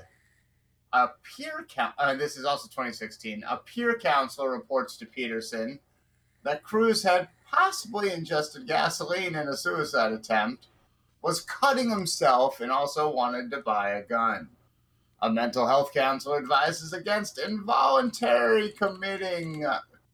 a 0.93 1.09
peer 1.23 1.67
coun 1.73 1.93
uh, 1.97 2.13
this 2.15 2.37
is 2.37 2.45
also 2.45 2.67
2016, 2.67 3.43
a 3.47 3.57
peer 3.57 3.97
counselor 3.97 4.51
reports 4.51 4.97
to 4.97 5.05
Peterson 5.05 5.79
that 6.43 6.63
Cruz 6.63 7.03
had 7.03 7.27
possibly 7.51 8.11
ingested 8.11 8.67
gasoline 8.67 9.35
in 9.35 9.47
a 9.47 9.57
suicide 9.57 10.11
attempt, 10.11 10.67
was 11.21 11.41
cutting 11.41 11.89
himself, 11.89 12.61
and 12.61 12.71
also 12.71 13.11
wanted 13.11 13.51
to 13.51 13.57
buy 13.57 13.89
a 13.91 14.03
gun. 14.03 14.49
A 15.21 15.29
mental 15.29 15.67
health 15.67 15.93
counselor 15.93 16.37
advises 16.37 16.93
against 16.93 17.39
involuntary 17.39 18.71
committing 18.71 19.65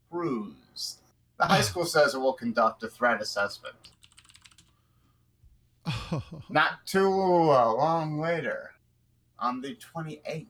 Cruz. 0.09 0.97
The 1.37 1.45
high 1.45 1.61
school 1.61 1.85
says 1.85 2.15
it 2.15 2.19
will 2.19 2.33
conduct 2.33 2.83
a 2.83 2.87
threat 2.87 3.21
assessment. 3.21 3.75
Not 6.49 6.85
too 6.85 7.09
long 7.09 8.19
later, 8.19 8.71
on 9.39 9.61
the 9.61 9.75
28th, 9.75 10.45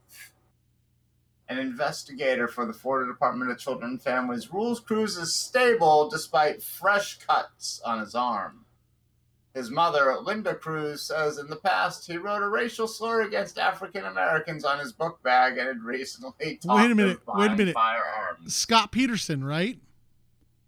an 1.48 1.60
investigator 1.60 2.48
for 2.48 2.66
the 2.66 2.74
Florida 2.74 3.12
Department 3.12 3.52
of 3.52 3.58
Children 3.60 3.92
and 3.92 4.02
Families 4.02 4.52
rules 4.52 4.80
Cruz 4.80 5.16
is 5.18 5.36
stable 5.36 6.10
despite 6.10 6.64
fresh 6.64 7.20
cuts 7.20 7.82
on 7.86 8.00
his 8.00 8.16
arm. 8.16 8.62
His 9.54 9.72
mother, 9.72 10.18
Lynda 10.22 10.60
Cruz, 10.60 11.04
says 11.04 11.38
in 11.38 11.48
the 11.48 11.56
past 11.56 12.08
he 12.08 12.18
wrote 12.18 12.44
a 12.44 12.50
racial 12.50 12.88
slur 12.90 13.22
against 13.22 13.58
African 13.58 14.04
Americans 14.04 14.66
on 14.66 14.80
his 14.80 14.92
book 14.92 15.24
bag 15.24 15.58
and 15.58 15.68
had 15.68 15.82
recently 15.82 16.58
talked 16.58 16.82
Wait 16.82 16.92
a 16.92 16.96
minute, 16.96 17.20
wait 17.26 17.52
a 17.52 17.56
minute. 17.56 17.74
firearms. 17.74 18.54
Scott 18.54 18.92
Peterson, 18.92 19.44
right? 19.46 19.80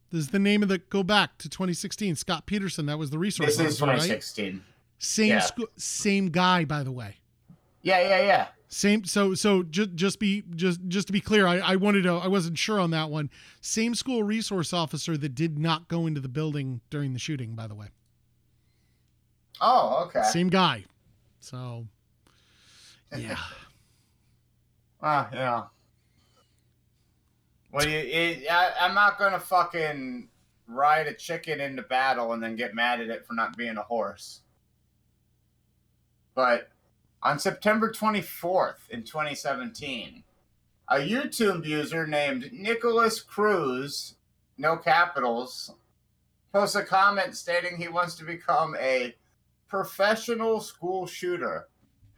This 0.09 0.21
is 0.21 0.27
the 0.29 0.39
name 0.39 0.63
of 0.63 0.69
the 0.69 0.77
go 0.77 1.03
back 1.03 1.37
to 1.39 1.49
2016. 1.49 2.15
Scott 2.15 2.45
Peterson, 2.45 2.85
that 2.85 2.97
was 2.97 3.09
the 3.09 3.19
resource 3.19 3.57
This 3.57 3.59
is 3.59 3.81
officer, 3.81 3.85
right? 3.87 3.95
2016. 3.95 4.63
Same 4.99 5.27
Yeah. 5.31 5.39
school, 5.39 5.67
same 5.75 6.29
guy, 6.29 6.63
by 6.63 6.83
the 6.83 6.91
way. 6.93 7.17
Yeah, 7.87 8.01
yeah, 8.01 8.21
yeah. 8.21 8.47
Same. 8.67 9.05
So 9.05 9.33
so 9.33 9.63
just 9.63 9.95
just 9.95 10.19
be 10.19 10.43
just 10.55 10.81
just 10.89 11.07
to 11.07 11.13
be 11.13 11.21
clear, 11.21 11.47
I, 11.47 11.59
I 11.59 11.75
wanted 11.77 12.03
to 12.03 12.15
I 12.15 12.27
wasn't 12.27 12.57
sure 12.57 12.81
on 12.81 12.91
that 12.91 13.09
one. 13.09 13.29
Same 13.61 13.95
school 13.95 14.23
resource 14.23 14.73
officer 14.73 15.15
that 15.15 15.35
did 15.35 15.57
not 15.57 15.87
go 15.87 16.05
into 16.05 16.19
the 16.19 16.27
building 16.27 16.81
during 16.89 17.13
the 17.13 17.19
shooting, 17.19 17.55
by 17.55 17.65
the 17.65 17.75
way. 17.75 17.87
Oh, 19.61 20.03
okay. 20.07 20.21
Same 20.23 20.49
guy. 20.49 20.83
So 21.39 21.87
yeah. 23.15 23.37
Ah, 24.99 25.29
yeah. 25.31 25.63
Well, 27.71 27.87
you, 27.87 27.99
it, 27.99 28.47
I, 28.49 28.71
I'm 28.81 28.95
not 28.95 29.19
gonna 29.19 29.39
fucking 29.39 30.27
ride 30.67 31.05
a 31.05 31.13
chicken 31.13 31.61
into 31.61 31.83
battle 31.83 32.33
and 32.33 32.41
then 32.41 32.55
get 32.55 32.73
mad 32.73 32.99
at 32.99 33.09
it 33.09 33.23
for 33.23 33.33
not 33.33 33.55
being 33.55 33.77
a 33.77 33.83
horse. 33.83 34.41
But 36.33 36.71
on 37.23 37.39
September 37.39 37.91
24th 37.91 38.89
in 38.89 39.03
2017, 39.03 40.23
a 40.89 40.95
YouTube 40.95 41.65
user 41.65 42.07
named 42.07 42.49
Nikolas 42.53 43.21
Cruz, 43.21 44.15
no 44.57 44.77
capitals, 44.77 45.73
posts 46.53 46.75
a 46.75 46.83
comment 46.83 47.35
stating 47.35 47.77
he 47.77 47.87
wants 47.87 48.15
to 48.15 48.23
become 48.23 48.75
a 48.79 49.15
professional 49.67 50.59
school 50.59 51.05
shooter. 51.05 51.67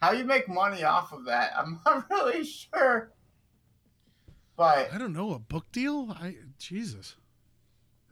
How 0.01 0.11
you 0.11 0.23
make 0.23 0.47
money 0.47 0.83
off 0.83 1.11
of 1.11 1.25
that, 1.25 1.51
I'm 1.57 1.79
not 1.85 2.09
really 2.09 2.43
sure. 2.43 3.11
But 4.55 4.93
I 4.93 4.97
don't 4.97 5.13
know, 5.13 5.33
a 5.33 5.39
book 5.39 5.71
deal? 5.71 6.15
I 6.19 6.35
Jesus. 6.57 7.15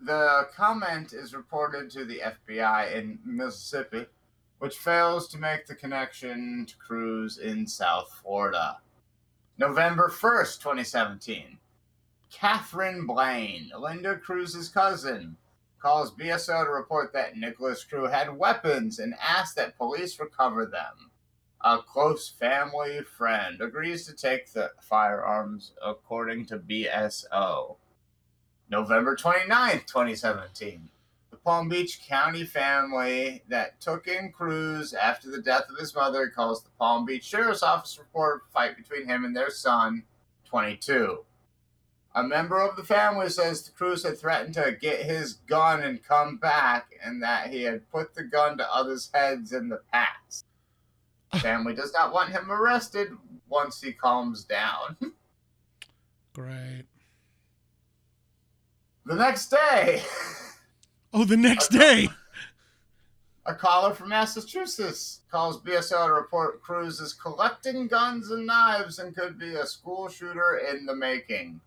the 0.01 0.47
comment 0.55 1.13
is 1.13 1.33
reported 1.33 1.91
to 1.91 2.05
the 2.05 2.21
FBI 2.49 2.93
in 2.95 3.19
Mississippi, 3.25 4.05
which 4.59 4.77
fails 4.77 5.27
to 5.27 5.37
make 5.37 5.65
the 5.65 5.75
connection 5.75 6.65
to 6.67 6.75
Cruz 6.77 7.37
in 7.37 7.67
South 7.67 8.19
Florida. 8.21 8.77
November 9.57 10.09
1st, 10.09 10.59
2017. 10.61 11.57
Catherine 12.31 13.05
Blaine, 13.05 13.71
Lynda 13.73 14.21
Cruz's 14.21 14.69
cousin, 14.69 15.37
calls 15.79 16.13
BSO 16.13 16.65
to 16.65 16.71
report 16.71 17.13
that 17.13 17.37
Nikolas 17.37 17.83
Cruz 17.83 18.11
had 18.11 18.37
weapons 18.37 18.99
and 18.99 19.13
asked 19.25 19.55
that 19.55 19.77
police 19.77 20.19
recover 20.19 20.65
them. 20.65 21.11
A 21.61 21.79
close 21.79 22.29
family 22.29 23.01
friend 23.01 23.61
agrees 23.61 24.05
to 24.05 24.13
take 24.13 24.51
the 24.51 24.71
firearms, 24.81 25.71
according 25.83 26.45
to 26.47 26.59
BSO. 26.59 27.77
November 28.69 29.15
29th, 29.15 29.85
2017. 29.85 30.89
Palm 31.47 31.69
Beach 31.69 32.01
County 32.05 32.43
family 32.43 33.41
that 33.47 33.79
took 33.79 34.05
in 34.05 34.33
Cruz 34.33 34.93
after 34.93 35.31
the 35.31 35.41
death 35.41 35.63
of 35.69 35.79
his 35.79 35.95
mother 35.95 36.27
calls 36.27 36.61
the 36.61 36.69
Palm 36.77 37.05
Beach 37.05 37.23
Sheriff's 37.23 37.63
Office 37.63 37.97
report 37.97 38.41
a 38.45 38.51
fight 38.51 38.75
between 38.75 39.07
him 39.07 39.23
and 39.23 39.33
their 39.33 39.49
son, 39.49 40.03
22. 40.43 41.23
A 42.15 42.23
member 42.23 42.59
of 42.59 42.75
the 42.75 42.83
family 42.83 43.29
says 43.29 43.63
the 43.63 43.71
Cruz 43.71 44.03
had 44.03 44.19
threatened 44.19 44.55
to 44.55 44.75
get 44.81 45.05
his 45.05 45.35
gun 45.35 45.81
and 45.81 46.03
come 46.03 46.35
back, 46.35 46.89
and 47.01 47.23
that 47.23 47.49
he 47.49 47.63
had 47.63 47.89
put 47.91 48.13
the 48.13 48.25
gun 48.25 48.57
to 48.57 48.69
others' 48.69 49.09
heads 49.13 49.53
in 49.53 49.69
the 49.69 49.79
past. 49.93 50.47
Family 51.41 51.73
does 51.73 51.93
not 51.93 52.11
want 52.11 52.31
him 52.31 52.51
arrested 52.51 53.13
once 53.47 53.79
he 53.79 53.93
calms 53.93 54.43
down. 54.43 54.97
Great. 56.33 56.83
The 59.05 59.15
next 59.15 59.47
day, 59.47 60.03
Oh, 61.13 61.23
the 61.23 61.37
next 61.37 61.69
day. 61.69 62.09
a 63.45 63.55
caller 63.55 63.93
from 63.93 64.09
Massachusetts 64.09 65.21
calls 65.31 65.61
BSO 65.61 66.05
to 66.05 66.13
report 66.13 66.61
Cruz 66.61 66.99
is 66.99 67.13
collecting 67.13 67.87
guns 67.87 68.29
and 68.29 68.45
knives 68.45 68.99
and 68.99 69.15
could 69.15 69.39
be 69.39 69.55
a 69.55 69.65
school 69.65 70.09
shooter 70.09 70.61
in 70.69 70.85
the 70.85 70.95
making. 70.95 71.61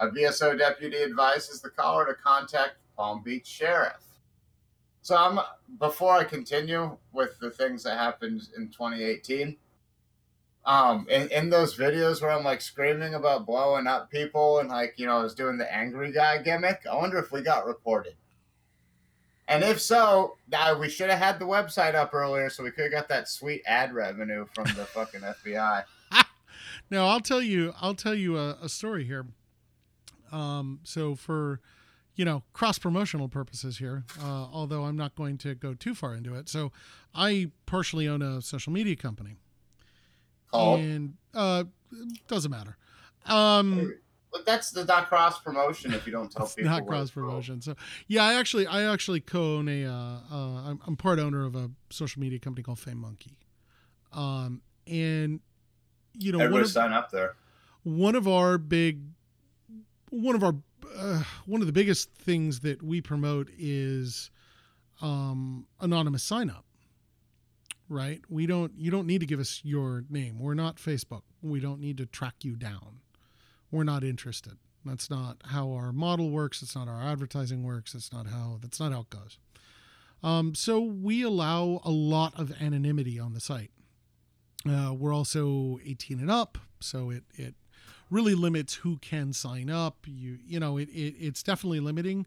A 0.00 0.08
BSO 0.08 0.58
deputy 0.58 1.02
advises 1.02 1.62
the 1.62 1.70
caller 1.70 2.04
to 2.06 2.14
contact 2.14 2.74
Palm 2.96 3.22
Beach 3.22 3.46
Sheriff. 3.46 4.04
So 5.00 5.16
I'm 5.16 5.38
before 5.78 6.12
I 6.12 6.24
continue 6.24 6.96
with 7.12 7.38
the 7.38 7.50
things 7.50 7.84
that 7.84 7.98
happened 7.98 8.48
in 8.56 8.68
2018. 8.68 9.56
Um, 10.66 11.06
in, 11.10 11.28
in 11.30 11.50
those 11.50 11.76
videos 11.76 12.22
where 12.22 12.30
I'm 12.30 12.44
like 12.44 12.60
screaming 12.60 13.14
about 13.14 13.46
blowing 13.46 13.86
up 13.86 14.10
people 14.10 14.60
and 14.60 14.68
like 14.68 14.94
you 14.96 15.06
know 15.06 15.18
I 15.18 15.22
was 15.22 15.34
doing 15.34 15.58
the 15.58 15.74
angry 15.74 16.12
guy 16.12 16.38
gimmick, 16.42 16.82
I 16.90 16.96
wonder 16.96 17.18
if 17.18 17.32
we 17.32 17.40
got 17.42 17.66
reported. 17.66 18.14
And 19.46 19.62
if 19.62 19.80
so, 19.80 20.36
we 20.78 20.88
should 20.88 21.10
have 21.10 21.18
had 21.18 21.38
the 21.38 21.44
website 21.44 21.94
up 21.94 22.14
earlier 22.14 22.48
so 22.48 22.64
we 22.64 22.70
could 22.70 22.84
have 22.84 22.92
got 22.92 23.08
that 23.08 23.28
sweet 23.28 23.62
ad 23.66 23.92
revenue 23.92 24.46
from 24.54 24.64
the 24.68 24.86
fucking 24.86 25.20
FBI. 25.44 25.84
Now 26.90 27.06
I'll 27.06 27.20
tell 27.20 27.42
you 27.42 27.72
I'll 27.80 27.94
tell 27.94 28.14
you 28.14 28.36
a, 28.38 28.58
a 28.62 28.68
story 28.68 29.04
here. 29.04 29.26
Um, 30.32 30.80
so 30.82 31.14
for 31.14 31.60
you 32.14 32.24
know 32.24 32.42
cross 32.52 32.78
promotional 32.78 33.28
purposes 33.28 33.78
here, 33.78 34.04
uh, 34.20 34.46
although 34.52 34.84
I'm 34.84 34.96
not 34.96 35.14
going 35.14 35.38
to 35.38 35.54
go 35.54 35.74
too 35.74 35.94
far 35.94 36.14
into 36.14 36.34
it. 36.34 36.48
So 36.48 36.72
I 37.14 37.50
partially 37.66 38.06
own 38.08 38.22
a 38.22 38.40
social 38.42 38.72
media 38.72 38.96
company, 38.96 39.36
Called. 40.50 40.80
and 40.80 41.14
uh, 41.32 41.64
doesn't 42.28 42.50
matter. 42.50 42.76
Um, 43.26 43.94
But 44.34 44.44
that's 44.44 44.72
the 44.72 44.84
not 44.84 45.08
cross 45.08 45.38
promotion 45.38 45.94
if 45.94 46.06
you 46.06 46.12
don't 46.12 46.28
tell 46.30 46.48
people. 46.48 46.68
not 46.68 46.86
cross 46.88 47.10
promotion. 47.12 47.62
So 47.62 47.76
yeah, 48.08 48.24
I 48.24 48.34
actually 48.34 48.66
I 48.66 48.82
actually 48.92 49.20
co-own 49.20 49.68
a 49.68 49.86
uh, 49.86 49.92
uh, 49.92 50.36
I'm, 50.70 50.80
I'm 50.86 50.96
part 50.96 51.20
owner 51.20 51.44
of 51.44 51.54
a 51.54 51.70
social 51.90 52.20
media 52.20 52.40
company 52.40 52.64
called 52.64 52.80
Fame 52.80 52.98
Monkey, 52.98 53.38
um, 54.12 54.60
and 54.88 55.38
you 56.14 56.32
know 56.32 56.38
one 56.38 56.46
Everybody 56.46 56.64
of, 56.64 56.70
sign 56.70 56.92
up 56.92 57.12
there. 57.12 57.36
one 57.84 58.16
of 58.16 58.26
our 58.26 58.58
big 58.58 59.02
one 60.10 60.34
of 60.34 60.42
our 60.42 60.56
uh, 60.96 61.22
one 61.46 61.60
of 61.60 61.68
the 61.68 61.72
biggest 61.72 62.12
things 62.12 62.58
that 62.60 62.82
we 62.82 63.00
promote 63.00 63.48
is 63.56 64.32
um, 65.00 65.66
anonymous 65.80 66.24
sign 66.24 66.50
up 66.50 66.64
right 67.88 68.22
we 68.28 68.46
don't 68.46 68.72
you 68.76 68.90
don't 68.90 69.06
need 69.06 69.20
to 69.20 69.26
give 69.26 69.38
us 69.38 69.60
your 69.62 70.04
name 70.08 70.38
we're 70.38 70.54
not 70.54 70.76
facebook 70.76 71.20
we 71.42 71.60
don't 71.60 71.78
need 71.80 71.98
to 71.98 72.06
track 72.06 72.34
you 72.42 72.56
down 72.56 73.00
we're 73.74 73.84
not 73.84 74.04
interested 74.04 74.54
that's 74.84 75.08
not 75.10 75.38
how 75.46 75.72
our 75.72 75.92
model 75.92 76.30
works 76.30 76.62
it's 76.62 76.74
not 76.74 76.88
our 76.88 77.02
advertising 77.02 77.62
works 77.62 77.94
it's 77.94 78.12
not 78.12 78.26
how 78.26 78.58
that's 78.60 78.80
not 78.80 78.92
how 78.92 79.00
it 79.00 79.10
goes 79.10 79.38
um, 80.22 80.54
so 80.54 80.80
we 80.80 81.22
allow 81.22 81.80
a 81.84 81.90
lot 81.90 82.32
of 82.38 82.52
anonymity 82.60 83.18
on 83.18 83.34
the 83.34 83.40
site 83.40 83.70
uh, 84.68 84.94
we're 84.94 85.14
also 85.14 85.78
18 85.84 86.20
and 86.20 86.30
up 86.30 86.58
so 86.80 87.10
it 87.10 87.24
it 87.34 87.54
really 88.10 88.34
limits 88.34 88.74
who 88.76 88.96
can 88.98 89.32
sign 89.32 89.68
up. 89.68 90.06
You 90.06 90.38
you 90.46 90.60
know 90.60 90.78
it, 90.78 90.88
it 90.90 91.14
it's 91.18 91.42
definitely 91.42 91.80
limiting, 91.80 92.26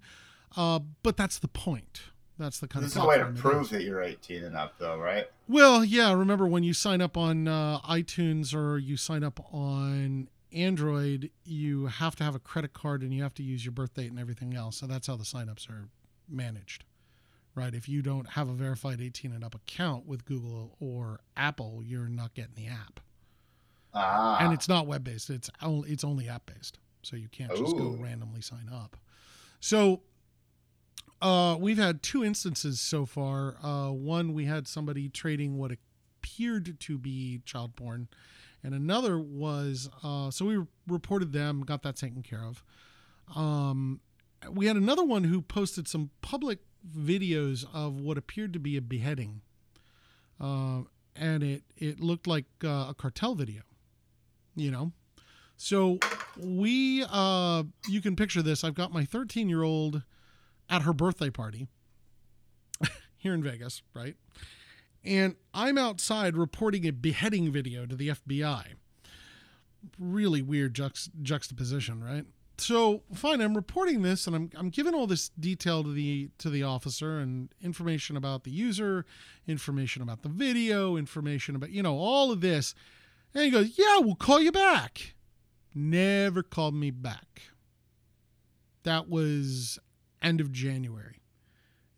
uh, 0.55 0.79
but 1.03 1.17
that's 1.17 1.39
the 1.39 1.47
point. 1.47 2.01
That's 2.37 2.59
the 2.59 2.67
kind 2.67 2.85
of 2.85 2.93
There's 2.93 2.97
of 2.97 3.03
no 3.03 3.09
way 3.09 3.17
to 3.17 3.41
prove 3.41 3.63
is. 3.63 3.69
that 3.71 3.81
you're 3.81 4.03
18 4.03 4.43
and 4.43 4.55
up, 4.55 4.77
though, 4.77 4.99
right? 4.99 5.25
Well, 5.47 5.83
yeah. 5.83 6.13
Remember 6.13 6.45
when 6.45 6.61
you 6.61 6.71
sign 6.71 7.01
up 7.01 7.17
on 7.17 7.47
uh, 7.47 7.79
iTunes 7.79 8.53
or 8.53 8.77
you 8.77 8.95
sign 8.95 9.23
up 9.23 9.39
on 9.51 10.27
Android, 10.53 11.31
you 11.43 11.87
have 11.87 12.15
to 12.17 12.23
have 12.23 12.35
a 12.35 12.39
credit 12.39 12.73
card 12.73 13.01
and 13.01 13.13
you 13.13 13.23
have 13.23 13.33
to 13.35 13.43
use 13.43 13.65
your 13.65 13.71
birth 13.73 13.93
date 13.93 14.09
and 14.09 14.19
everything 14.19 14.55
else. 14.55 14.77
So 14.77 14.87
that's 14.87 15.07
how 15.07 15.15
the 15.15 15.23
signups 15.23 15.69
are 15.69 15.87
managed, 16.29 16.85
right? 17.55 17.73
If 17.73 17.89
you 17.89 18.01
don't 18.01 18.29
have 18.29 18.49
a 18.49 18.53
verified 18.53 19.01
18 19.01 19.31
and 19.33 19.43
up 19.43 19.55
account 19.55 20.05
with 20.07 20.25
Google 20.25 20.75
or 20.79 21.19
Apple, 21.35 21.81
you're 21.83 22.07
not 22.07 22.33
getting 22.33 22.55
the 22.55 22.67
app. 22.67 22.99
Ah. 23.93 24.37
and 24.41 24.53
it's 24.53 24.67
not 24.67 24.85
web 24.85 25.03
based. 25.03 25.29
It's 25.29 25.49
only 25.61 25.89
it's 25.89 26.03
only 26.03 26.29
app 26.29 26.45
based, 26.45 26.77
so 27.01 27.15
you 27.15 27.27
can't 27.29 27.55
just 27.55 27.75
go 27.77 27.97
randomly 27.99 28.41
sign 28.41 28.69
up. 28.71 28.95
So 29.59 30.01
uh, 31.21 31.57
we've 31.59 31.77
had 31.77 32.03
two 32.03 32.23
instances 32.23 32.79
so 32.79 33.05
far. 33.05 33.55
Uh, 33.63 33.89
one 33.89 34.33
we 34.33 34.45
had 34.45 34.67
somebody 34.67 35.09
trading 35.09 35.57
what 35.57 35.71
appeared 35.71 36.79
to 36.79 36.97
be 36.97 37.41
child 37.45 37.75
porn, 37.75 38.07
and 38.63 38.73
another 38.73 39.19
was 39.19 39.89
uh, 40.03 40.31
so 40.31 40.45
we 40.45 40.63
reported 40.87 41.33
them, 41.33 41.61
got 41.61 41.83
that 41.83 41.95
taken 41.95 42.23
care 42.23 42.43
of. 42.43 42.63
Um, 43.35 44.01
we 44.49 44.67
had 44.67 44.75
another 44.75 45.03
one 45.03 45.25
who 45.25 45.41
posted 45.41 45.87
some 45.87 46.11
public 46.21 46.59
videos 46.87 47.65
of 47.73 47.99
what 47.99 48.17
appeared 48.17 48.53
to 48.53 48.59
be 48.59 48.77
a 48.77 48.81
beheading, 48.81 49.41
uh, 50.39 50.81
and 51.15 51.43
it 51.43 51.63
it 51.75 51.99
looked 51.99 52.27
like 52.27 52.45
uh, 52.63 52.87
a 52.89 52.95
cartel 52.97 53.35
video, 53.35 53.61
you 54.55 54.71
know. 54.71 54.91
So 55.57 55.97
we, 56.39 57.03
uh, 57.09 57.63
you 57.87 57.99
can 57.99 58.15
picture 58.15 58.43
this. 58.43 58.63
I've 58.63 58.75
got 58.75 58.93
my 58.93 59.03
13 59.03 59.49
year 59.49 59.63
old 59.63 60.03
at 60.69 60.83
her 60.83 60.93
birthday 60.93 61.31
party 61.31 61.67
here 63.17 63.33
in 63.33 63.41
Vegas, 63.41 63.81
right? 63.93 64.15
And 65.03 65.35
I'm 65.53 65.77
outside 65.77 66.35
reporting 66.35 66.85
a 66.85 66.91
beheading 66.91 67.51
video 67.51 67.85
to 67.85 67.95
the 67.95 68.09
FBI. 68.09 68.73
Really 69.97 70.41
weird 70.41 70.73
juxt- 70.73 71.09
juxtaposition, 71.21 72.03
right? 72.03 72.25
So 72.59 73.03
fine, 73.13 73.39
I'm 73.39 73.55
reporting 73.55 74.01
this, 74.01 74.25
and 74.25 74.35
I'm 74.35 74.49
I'm 74.55 74.69
giving 74.69 74.95
all 74.95 75.05
this 75.05 75.29
detail 75.29 75.83
to 75.83 75.93
the 75.93 76.29
to 76.39 76.49
the 76.49 76.63
officer 76.63 77.19
and 77.19 77.49
information 77.61 78.17
about 78.17 78.43
the 78.43 78.51
user, 78.51 79.05
information 79.47 80.01
about 80.01 80.23
the 80.23 80.29
video, 80.29 80.97
information 80.97 81.55
about 81.55 81.69
you 81.69 81.83
know 81.83 81.97
all 81.97 82.31
of 82.31 82.41
this, 82.41 82.73
and 83.35 83.43
he 83.43 83.51
goes, 83.51 83.77
"Yeah, 83.77 83.99
we'll 83.99 84.15
call 84.15 84.41
you 84.41 84.51
back." 84.51 85.13
Never 85.75 86.41
called 86.41 86.73
me 86.73 86.89
back. 86.89 87.43
That 88.81 89.07
was 89.07 89.77
end 90.23 90.41
of 90.41 90.51
January. 90.51 91.21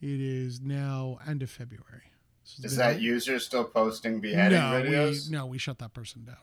It 0.02 0.20
is 0.20 0.60
now 0.60 1.20
end 1.26 1.41
of 1.41 1.50
February. 1.50 2.09
Is 2.64 2.76
that 2.78 2.95
been- 2.95 3.04
user 3.04 3.39
still 3.39 3.64
posting 3.64 4.20
beheading 4.20 4.60
no, 4.60 4.82
videos? 4.82 5.30
We, 5.30 5.36
no, 5.36 5.45
we 5.45 5.58
shut 5.58 5.80
that 5.80 5.93
person 5.93 6.26
down. 6.26 6.38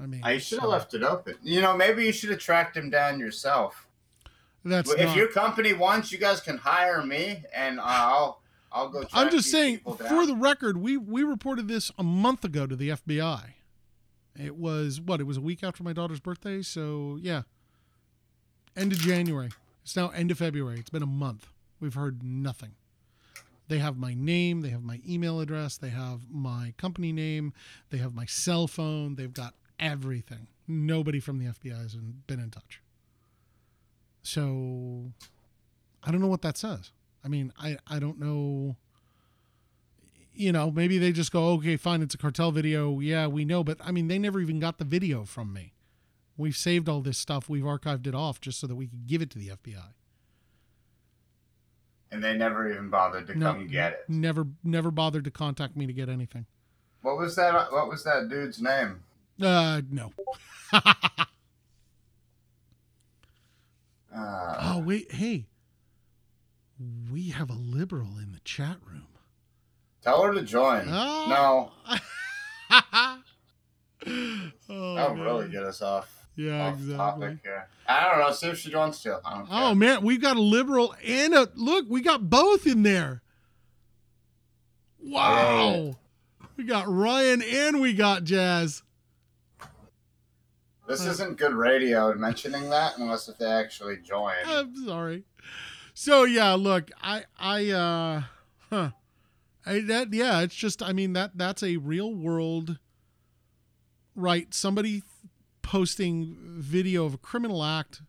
I 0.00 0.06
mean, 0.06 0.20
I 0.24 0.38
should 0.38 0.58
have 0.58 0.66
so- 0.66 0.70
left 0.70 0.94
it 0.94 1.02
open. 1.02 1.36
You 1.42 1.60
know, 1.60 1.76
maybe 1.76 2.04
you 2.04 2.12
should 2.12 2.30
have 2.30 2.40
tracked 2.40 2.76
him 2.76 2.90
down 2.90 3.20
yourself. 3.20 3.88
That's 4.64 4.90
if 4.90 4.98
not, 5.06 5.16
your 5.16 5.28
company 5.28 5.74
wants, 5.74 6.10
you 6.10 6.18
guys 6.18 6.40
can 6.40 6.56
hire 6.56 7.04
me, 7.04 7.44
and 7.54 7.78
uh, 7.78 7.82
I'll 7.84 8.40
I'll 8.72 8.88
go. 8.88 9.04
I'm 9.12 9.30
just 9.30 9.50
saying, 9.50 9.80
for 9.84 10.26
the 10.26 10.34
record, 10.34 10.78
we 10.78 10.96
we 10.96 11.22
reported 11.22 11.68
this 11.68 11.92
a 11.98 12.02
month 12.02 12.44
ago 12.44 12.66
to 12.66 12.74
the 12.74 12.88
FBI. 12.88 13.50
It 14.42 14.56
was 14.56 15.00
what? 15.00 15.20
It 15.20 15.24
was 15.24 15.36
a 15.36 15.40
week 15.40 15.62
after 15.62 15.84
my 15.84 15.92
daughter's 15.92 16.20
birthday, 16.20 16.62
so 16.62 17.18
yeah. 17.20 17.42
End 18.76 18.90
of 18.90 18.98
January. 18.98 19.50
It's 19.84 19.94
now 19.94 20.08
end 20.08 20.30
of 20.30 20.38
February. 20.38 20.80
It's 20.80 20.90
been 20.90 21.02
a 21.02 21.06
month. 21.06 21.46
We've 21.78 21.94
heard 21.94 22.22
nothing. 22.24 22.72
They 23.68 23.78
have 23.78 23.96
my 23.96 24.14
name, 24.14 24.60
they 24.60 24.68
have 24.68 24.82
my 24.82 25.00
email 25.08 25.40
address, 25.40 25.76
they 25.78 25.88
have 25.88 26.20
my 26.30 26.74
company 26.76 27.12
name, 27.12 27.52
they 27.90 27.98
have 27.98 28.14
my 28.14 28.26
cell 28.26 28.66
phone, 28.66 29.14
they've 29.14 29.32
got 29.32 29.54
everything. 29.78 30.48
Nobody 30.68 31.20
from 31.20 31.38
the 31.38 31.46
FBI 31.46 31.80
has 31.82 31.94
been 31.94 32.40
in 32.40 32.50
touch. 32.50 32.80
So 34.22 35.12
I 36.02 36.10
don't 36.10 36.20
know 36.20 36.28
what 36.28 36.42
that 36.42 36.58
says. 36.58 36.92
I 37.24 37.28
mean, 37.28 37.52
I, 37.58 37.78
I 37.86 37.98
don't 37.98 38.18
know. 38.18 38.76
You 40.34 40.52
know, 40.52 40.70
maybe 40.70 40.98
they 40.98 41.12
just 41.12 41.32
go, 41.32 41.50
okay, 41.52 41.76
fine, 41.76 42.02
it's 42.02 42.14
a 42.14 42.18
cartel 42.18 42.50
video. 42.50 42.98
Yeah, 43.00 43.28
we 43.28 43.44
know. 43.44 43.62
But 43.64 43.78
I 43.82 43.92
mean, 43.92 44.08
they 44.08 44.18
never 44.18 44.40
even 44.40 44.60
got 44.60 44.78
the 44.78 44.84
video 44.84 45.24
from 45.24 45.52
me. 45.52 45.72
We've 46.36 46.56
saved 46.56 46.88
all 46.88 47.00
this 47.00 47.18
stuff. 47.18 47.48
We've 47.48 47.62
archived 47.62 48.06
it 48.06 48.14
off 48.14 48.40
just 48.40 48.58
so 48.58 48.66
that 48.66 48.74
we 48.74 48.88
could 48.88 49.06
give 49.06 49.22
it 49.22 49.30
to 49.30 49.38
the 49.38 49.48
FBI. 49.48 49.92
And 52.14 52.22
they 52.22 52.36
never 52.36 52.70
even 52.70 52.88
bothered 52.90 53.26
to 53.26 53.34
No. 53.36 53.52
come 53.52 53.66
get 53.66 53.92
it. 53.92 54.04
Never, 54.08 54.46
never 54.62 54.92
bothered 54.92 55.24
to 55.24 55.30
contact 55.32 55.76
me 55.76 55.84
to 55.86 55.92
get 55.92 56.08
anything. 56.08 56.46
What 57.02 57.18
was 57.18 57.34
that? 57.36 57.72
What 57.72 57.88
was 57.88 58.04
that 58.04 58.28
dude's 58.30 58.62
name? 58.62 59.00
Uh, 59.42 59.82
no. 59.90 60.12
Uh, 64.16 64.74
oh, 64.76 64.78
wait. 64.78 65.10
Hey, 65.10 65.46
we 67.12 67.30
have 67.30 67.50
a 67.50 67.54
liberal 67.54 68.16
in 68.22 68.30
the 68.30 68.38
chat 68.44 68.76
room. 68.88 69.08
Tell 70.02 70.22
her 70.22 70.32
to 70.32 70.42
join. 70.42 70.86
Oh. 70.88 71.72
No, 74.68 74.94
that'll 74.96 75.16
really 75.16 75.48
get 75.48 75.62
us 75.64 75.80
off, 75.82 76.23
Yeah, 76.36 76.72
exactly. 76.72 77.38
I 77.86 78.10
don't 78.10 78.20
know. 78.20 78.32
See 78.32 78.48
if 78.48 78.58
she 78.58 78.74
wants 78.74 79.02
to. 79.02 79.20
I 79.24 79.34
don't 79.34 79.46
care. 79.46 79.56
Oh 79.56 79.74
man, 79.74 80.02
we've 80.02 80.20
got 80.20 80.36
a 80.36 80.40
liberal 80.40 80.94
and 81.06 81.34
a 81.34 81.48
look. 81.54 81.86
We 81.88 82.00
got 82.00 82.28
both 82.28 82.66
in 82.66 82.82
there. 82.82 83.22
Wow, 85.00 85.96
we 86.56 86.64
got 86.64 86.88
Ryan 86.88 87.42
and 87.42 87.80
we 87.80 87.92
got 87.92 88.24
Jazz. 88.24 88.82
This 90.86 91.06
isn't 91.06 91.38
good 91.38 91.54
radio 91.54 92.14
mentioning 92.14 92.68
that 92.70 92.98
unless 92.98 93.28
if 93.28 93.38
they 93.38 93.46
actually 93.46 93.98
join. 93.98 94.34
I'm 94.46 94.74
sorry. 94.84 95.24
So 95.94 96.24
yeah, 96.24 96.54
look, 96.54 96.90
I 97.00 97.24
I 97.38 97.70
uh, 97.70 98.22
huh, 98.70 98.90
I 99.64 99.80
that 99.80 100.12
yeah, 100.12 100.40
it's 100.40 100.54
just 100.54 100.82
I 100.82 100.92
mean 100.92 101.12
that 101.12 101.32
that's 101.36 101.62
a 101.62 101.76
real 101.76 102.12
world. 102.12 102.78
Right, 104.16 104.52
somebody 104.52 105.02
posting 105.64 106.36
video 106.40 107.04
of 107.04 107.14
a 107.14 107.18
criminal 107.18 107.64
act. 107.64 108.02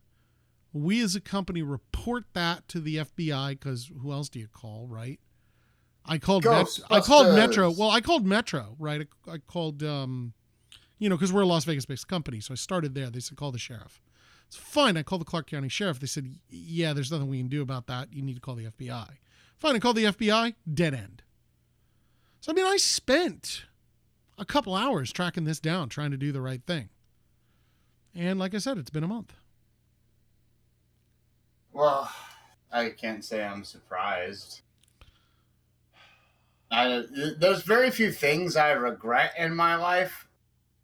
We 0.72 1.02
as 1.02 1.16
a 1.16 1.20
company 1.20 1.62
report 1.62 2.26
that 2.34 2.68
to 2.68 2.80
the 2.80 2.98
FBI 2.98 3.50
because 3.50 3.90
who 4.00 4.12
else 4.12 4.28
do 4.28 4.38
you 4.38 4.46
call, 4.46 4.86
right? 4.86 5.18
I 6.04 6.18
called 6.18 6.44
Met- 6.44 6.78
I 6.88 7.00
called 7.00 7.34
Metro. 7.34 7.70
Well, 7.70 7.90
I 7.90 8.00
called 8.00 8.24
Metro, 8.24 8.76
right? 8.78 9.08
I, 9.26 9.32
I 9.32 9.38
called 9.38 9.82
um, 9.82 10.34
you 10.98 11.08
know, 11.08 11.16
because 11.16 11.32
we're 11.32 11.42
a 11.42 11.46
Las 11.46 11.64
Vegas 11.64 11.86
based 11.86 12.06
company, 12.08 12.40
so 12.40 12.52
I 12.52 12.56
started 12.56 12.94
there. 12.94 13.10
They 13.10 13.20
said 13.20 13.36
call 13.36 13.52
the 13.52 13.58
sheriff. 13.58 14.00
It's 14.46 14.56
fine. 14.56 14.96
I 14.96 15.02
called 15.02 15.22
the 15.22 15.26
Clark 15.26 15.48
County 15.48 15.68
Sheriff. 15.68 15.98
They 15.98 16.06
said, 16.06 16.36
yeah, 16.48 16.92
there's 16.92 17.10
nothing 17.10 17.26
we 17.26 17.38
can 17.38 17.48
do 17.48 17.62
about 17.62 17.88
that. 17.88 18.12
You 18.12 18.22
need 18.22 18.34
to 18.34 18.40
call 18.40 18.54
the 18.54 18.66
FBI. 18.66 19.08
Fine. 19.58 19.74
I 19.74 19.78
called 19.80 19.96
the 19.96 20.04
FBI. 20.04 20.54
Dead 20.72 20.94
end. 20.94 21.22
So 22.40 22.52
I 22.52 22.54
mean, 22.54 22.66
I 22.66 22.76
spent 22.76 23.64
a 24.38 24.44
couple 24.44 24.74
hours 24.74 25.12
tracking 25.12 25.44
this 25.44 25.58
down, 25.58 25.88
trying 25.88 26.12
to 26.12 26.16
do 26.16 26.30
the 26.30 26.40
right 26.40 26.62
thing. 26.64 26.90
And 28.16 28.38
like 28.38 28.54
I 28.54 28.58
said, 28.58 28.78
it's 28.78 28.90
been 28.90 29.04
a 29.04 29.08
month. 29.08 29.34
Well, 31.72 32.10
I 32.72 32.88
can't 32.88 33.22
say 33.22 33.44
I'm 33.44 33.62
surprised. 33.62 34.62
I, 36.70 37.04
there's 37.38 37.62
very 37.62 37.90
few 37.90 38.10
things 38.10 38.56
I 38.56 38.70
regret 38.70 39.34
in 39.38 39.54
my 39.54 39.76
life, 39.76 40.26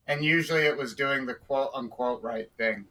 and 0.07 0.23
usually 0.23 0.63
it 0.63 0.77
was 0.77 0.95
doing 0.95 1.25
the 1.25 1.35
quote 1.35 1.71
unquote 1.75 2.23
right 2.23 2.51
thing. 2.59 2.85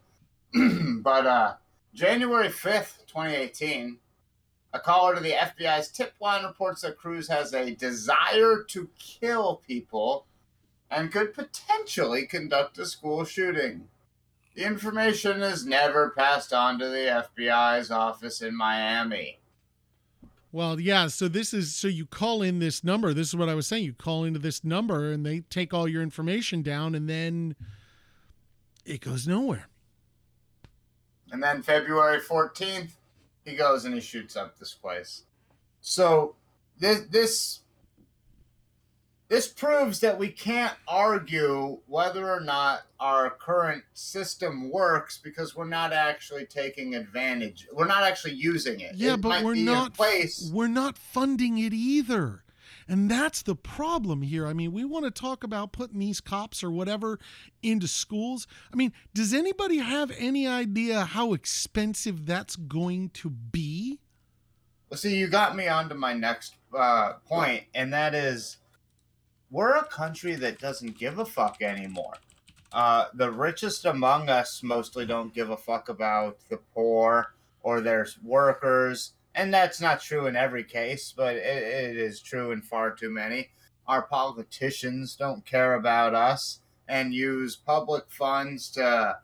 but 1.03 1.27
uh, 1.27 1.53
January 1.93 2.49
5th, 2.49 3.05
2018, 3.05 3.99
a 4.73 4.79
caller 4.79 5.13
to 5.13 5.21
the 5.21 5.33
FBI's 5.33 5.89
tip 5.89 6.13
line 6.19 6.43
reports 6.43 6.81
that 6.81 6.97
Cruz 6.97 7.27
has 7.27 7.53
a 7.53 7.75
desire 7.75 8.63
to 8.69 8.89
kill 8.97 9.61
people 9.67 10.25
and 10.89 11.11
could 11.11 11.35
potentially 11.35 12.25
conduct 12.25 12.79
a 12.79 12.85
school 12.87 13.23
shooting. 13.23 13.87
The 14.55 14.65
information 14.65 15.41
is 15.41 15.65
never 15.65 16.09
passed 16.09 16.51
on 16.51 16.77
to 16.79 16.89
the 16.89 17.25
FBI's 17.37 17.89
office 17.89 18.41
in 18.41 18.55
Miami. 18.55 19.39
Well, 20.51 20.79
yeah. 20.79 21.07
So 21.07 21.27
this 21.27 21.53
is 21.53 21.73
so 21.73 21.87
you 21.87 22.05
call 22.05 22.41
in 22.41 22.59
this 22.59 22.83
number. 22.83 23.13
This 23.13 23.29
is 23.29 23.35
what 23.35 23.47
I 23.47 23.55
was 23.55 23.67
saying. 23.67 23.85
You 23.85 23.93
call 23.93 24.25
into 24.25 24.39
this 24.39 24.63
number, 24.63 25.11
and 25.11 25.25
they 25.25 25.41
take 25.49 25.73
all 25.73 25.87
your 25.87 26.01
information 26.01 26.61
down, 26.61 26.93
and 26.93 27.09
then 27.09 27.55
it 28.85 28.99
goes 28.99 29.27
nowhere. 29.27 29.67
And 31.31 31.41
then 31.41 31.61
February 31.61 32.19
14th, 32.19 32.91
he 33.45 33.55
goes 33.55 33.85
and 33.85 33.93
he 33.93 34.01
shoots 34.01 34.35
up 34.35 34.59
this 34.59 34.73
place. 34.73 35.23
So 35.79 36.35
this 36.77 37.01
this 37.09 37.60
this 39.31 39.47
proves 39.47 40.01
that 40.01 40.19
we 40.19 40.27
can't 40.27 40.73
argue 40.89 41.79
whether 41.87 42.29
or 42.29 42.41
not 42.41 42.81
our 42.99 43.29
current 43.29 43.81
system 43.93 44.69
works 44.69 45.17
because 45.23 45.55
we're 45.55 45.63
not 45.63 45.93
actually 45.93 46.45
taking 46.45 46.95
advantage. 46.95 47.65
We're 47.71 47.87
not 47.87 48.03
actually 48.03 48.33
using 48.33 48.81
it. 48.81 48.95
Yeah, 48.95 49.13
It 49.13 49.21
but 49.21 49.41
we're 49.41 49.55
not 49.55 49.93
place. 49.93 50.51
we're 50.53 50.67
not 50.67 50.97
funding 50.97 51.57
it 51.59 51.71
either. 51.71 52.43
And 52.89 53.09
that's 53.09 53.41
the 53.41 53.55
problem 53.55 54.21
here. 54.21 54.45
I 54.45 54.51
mean, 54.51 54.73
we 54.73 54.83
want 54.83 55.05
to 55.05 55.11
talk 55.11 55.45
about 55.45 55.71
putting 55.71 55.99
these 55.99 56.19
cops 56.19 56.61
or 56.61 56.69
whatever 56.69 57.17
into 57.63 57.87
schools. 57.87 58.47
I 58.73 58.75
mean, 58.75 58.91
does 59.13 59.33
anybody 59.33 59.77
have 59.77 60.11
any 60.17 60.45
idea 60.45 61.05
how 61.05 61.31
expensive 61.31 62.25
that's 62.25 62.57
going 62.57 63.11
to 63.11 63.29
be? 63.29 64.01
Well, 64.89 64.97
see, 64.97 65.15
you 65.15 65.29
got 65.29 65.55
me 65.55 65.69
onto 65.69 65.95
my 65.95 66.11
next 66.11 66.55
uh, 66.77 67.13
point, 67.29 67.63
and 67.73 67.93
that 67.93 68.13
is 68.13 68.57
we're 69.51 69.75
a 69.75 69.83
country 69.83 70.35
that 70.35 70.59
doesn't 70.59 70.97
give 70.97 71.19
a 71.19 71.25
fuck 71.25 71.61
anymore. 71.61 72.13
Uh, 72.71 73.05
the 73.13 73.29
richest 73.29 73.85
among 73.85 74.29
us 74.29 74.63
mostly 74.63 75.05
don't 75.05 75.33
give 75.33 75.49
a 75.49 75.57
fuck 75.57 75.89
about 75.89 76.37
the 76.49 76.57
poor 76.73 77.33
or 77.61 77.81
their 77.81 78.07
workers, 78.23 79.11
and 79.35 79.53
that's 79.53 79.81
not 79.81 80.01
true 80.01 80.25
in 80.25 80.35
every 80.35 80.63
case, 80.63 81.13
but 81.15 81.35
it, 81.35 81.45
it 81.45 81.97
is 81.97 82.21
true 82.21 82.51
in 82.51 82.61
far 82.61 82.91
too 82.91 83.09
many. 83.09 83.49
Our 83.87 84.03
politicians 84.03 85.15
don't 85.15 85.45
care 85.45 85.73
about 85.73 86.15
us 86.15 86.61
and 86.87 87.13
use 87.13 87.55
public 87.57 88.05
funds 88.09 88.69
to 88.71 89.17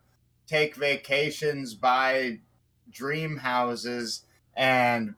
take 0.46 0.76
vacations, 0.76 1.74
buy 1.74 2.40
dream 2.92 3.38
houses, 3.38 4.26
and 4.56 5.16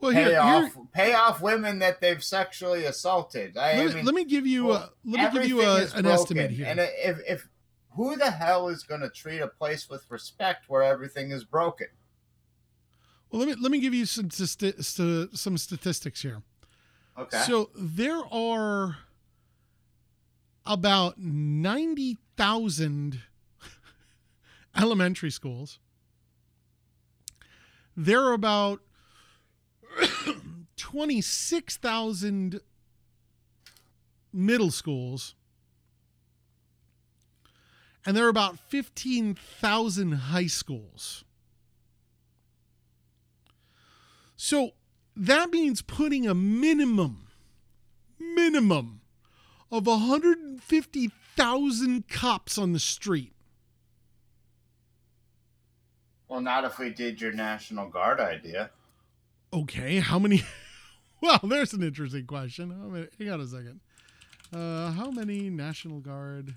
Well, 0.00 0.12
pay 0.12 0.24
here, 0.24 0.40
off 0.40 0.74
here 0.74 0.84
pay 0.92 1.14
off 1.14 1.42
women 1.42 1.78
that 1.80 2.00
they've 2.00 2.22
sexually 2.22 2.84
assaulted. 2.84 3.56
I, 3.56 3.76
let, 3.76 3.80
I 3.80 3.88
me, 3.88 3.94
mean, 3.94 4.04
let 4.06 4.14
me 4.14 4.24
give 4.24 4.46
you 4.46 4.70
uh, 4.70 4.88
well, 5.04 5.18
a 5.18 5.22
let 5.22 5.34
me 5.34 5.40
give 5.40 5.48
you 5.48 5.62
a, 5.62 5.64
uh, 5.64 5.76
an 5.78 6.02
broken. 6.02 6.06
estimate 6.06 6.50
here. 6.50 6.66
And 6.66 6.80
if 6.80 7.18
if 7.26 7.48
who 7.96 8.16
the 8.16 8.30
hell 8.30 8.68
is 8.68 8.82
going 8.82 9.02
to 9.02 9.10
treat 9.10 9.40
a 9.40 9.48
place 9.48 9.88
with 9.88 10.10
respect 10.10 10.68
where 10.68 10.82
everything 10.82 11.30
is 11.30 11.44
broken? 11.44 11.88
well, 13.30 13.40
let 13.40 13.48
me 13.48 13.62
let 13.62 13.70
me 13.70 13.80
give 13.80 13.94
you 13.94 14.06
some 14.06 14.30
st- 14.30 14.84
some 14.84 15.58
statistics 15.58 16.22
here. 16.22 16.42
Okay. 17.18 17.42
So 17.46 17.70
there 17.76 18.22
are 18.32 18.98
about 20.64 21.18
90,000 21.18 23.20
elementary 24.76 25.30
schools. 25.30 25.78
There 27.96 28.22
are 28.22 28.32
about 28.32 28.80
26,000 30.76 32.60
middle 34.32 34.70
schools. 34.70 35.34
And 38.06 38.16
there 38.16 38.24
are 38.24 38.30
about 38.30 38.58
15,000 38.58 40.12
high 40.12 40.46
schools. 40.46 41.24
So 44.36 44.70
that 45.14 45.50
means 45.50 45.82
putting 45.82 46.26
a 46.26 46.34
minimum 46.34 47.26
minimum 48.18 49.02
of 49.70 49.86
150,000 49.86 52.08
cops 52.08 52.56
on 52.58 52.72
the 52.72 52.78
street. 52.78 53.32
well, 56.28 56.40
not 56.40 56.64
if 56.64 56.78
we 56.78 56.90
did 56.90 57.20
your 57.20 57.32
National 57.32 57.88
Guard 57.88 58.20
idea. 58.20 58.70
Okay, 59.52 59.98
how 60.00 60.18
many 60.18 60.42
Well, 61.22 61.40
there's 61.42 61.72
an 61.74 61.82
interesting 61.82 62.26
question. 62.26 62.70
How 62.70 62.88
many, 62.88 63.06
hang 63.18 63.30
on 63.30 63.40
a 63.40 63.46
second. 63.46 63.80
Uh, 64.54 64.90
how 64.92 65.10
many 65.10 65.50
National 65.50 66.00
Guard 66.00 66.54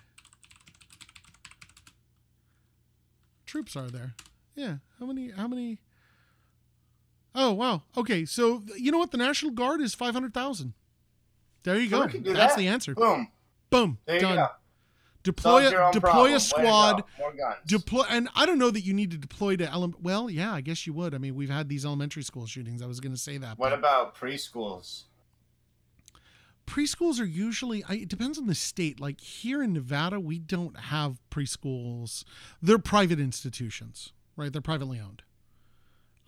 troops 3.45 3.75
are 3.75 3.89
there? 3.89 4.13
Yeah, 4.55 4.75
how 4.99 5.05
many 5.05 5.31
how 5.31 5.47
many 5.47 5.79
Oh, 7.35 7.51
wow. 7.51 7.81
Okay, 7.97 8.25
so 8.25 8.61
you 8.77 8.91
know 8.91 8.99
what? 8.99 9.09
The 9.11 9.17
National 9.17 9.51
Guard 9.51 9.81
is 9.81 9.95
500,000. 9.95 10.73
There 11.63 11.79
you 11.79 11.89
So 11.89 11.99
go. 11.99 12.05
we 12.05 12.11
can 12.11 12.21
do 12.21 12.31
That's 12.33 12.53
that. 12.53 12.59
the 12.61 12.67
answer. 12.67 12.93
Boom. 12.93 13.27
Boom. 13.71 13.97
There 14.05 14.15
you 14.17 14.21
Done. 14.21 14.47
Deploy 15.24 15.67
a 15.67 15.91
deploy 15.93 15.99
problem. 15.99 16.34
A 16.34 16.39
squad. 16.39 17.03
Deploy, 17.65 18.03
and 18.09 18.28
I 18.36 18.45
don't 18.45 18.59
know 18.59 18.71
that 18.71 18.82
you 18.82 18.93
need 18.93 19.11
to 19.11 19.17
deploy 19.17 19.55
to 19.55 19.71
element. 19.71 20.03
Well, 20.03 20.30
yeah, 20.30 20.53
I 20.53 20.61
guess 20.61 20.86
you 20.86 20.93
would. 20.93 21.15
I 21.15 21.17
mean, 21.17 21.36
we've 21.36 21.49
had 21.49 21.69
these 21.69 21.86
elementary 21.86 22.24
school 22.24 22.45
shootings. 22.45 22.82
I 22.82 22.88
was 22.88 22.99
going 22.99 23.13
to 23.13 23.19
say 23.19 23.38
that. 23.38 23.57
what 23.57 23.71
about 23.74 24.15
preschools? 24.15 25.03
preschools 26.65 27.19
are 27.19 27.26
usually? 27.26 27.84
I, 27.88 27.95
it 27.95 28.09
depends 28.09 28.38
on 28.38 28.47
the 28.47 28.55
state. 28.55 28.99
Like 28.99 29.21
here 29.21 29.61
in 29.63 29.74
Nevada, 29.74 30.19
we 30.19 30.39
don't 30.39 30.78
have 30.78 31.19
preschools. 31.32 32.24
They're 32.61 32.78
private 32.78 33.19
institutions, 33.19 34.13
right? 34.36 34.51
They're 34.51 34.61
privately 34.61 34.99
owned. 34.99 35.24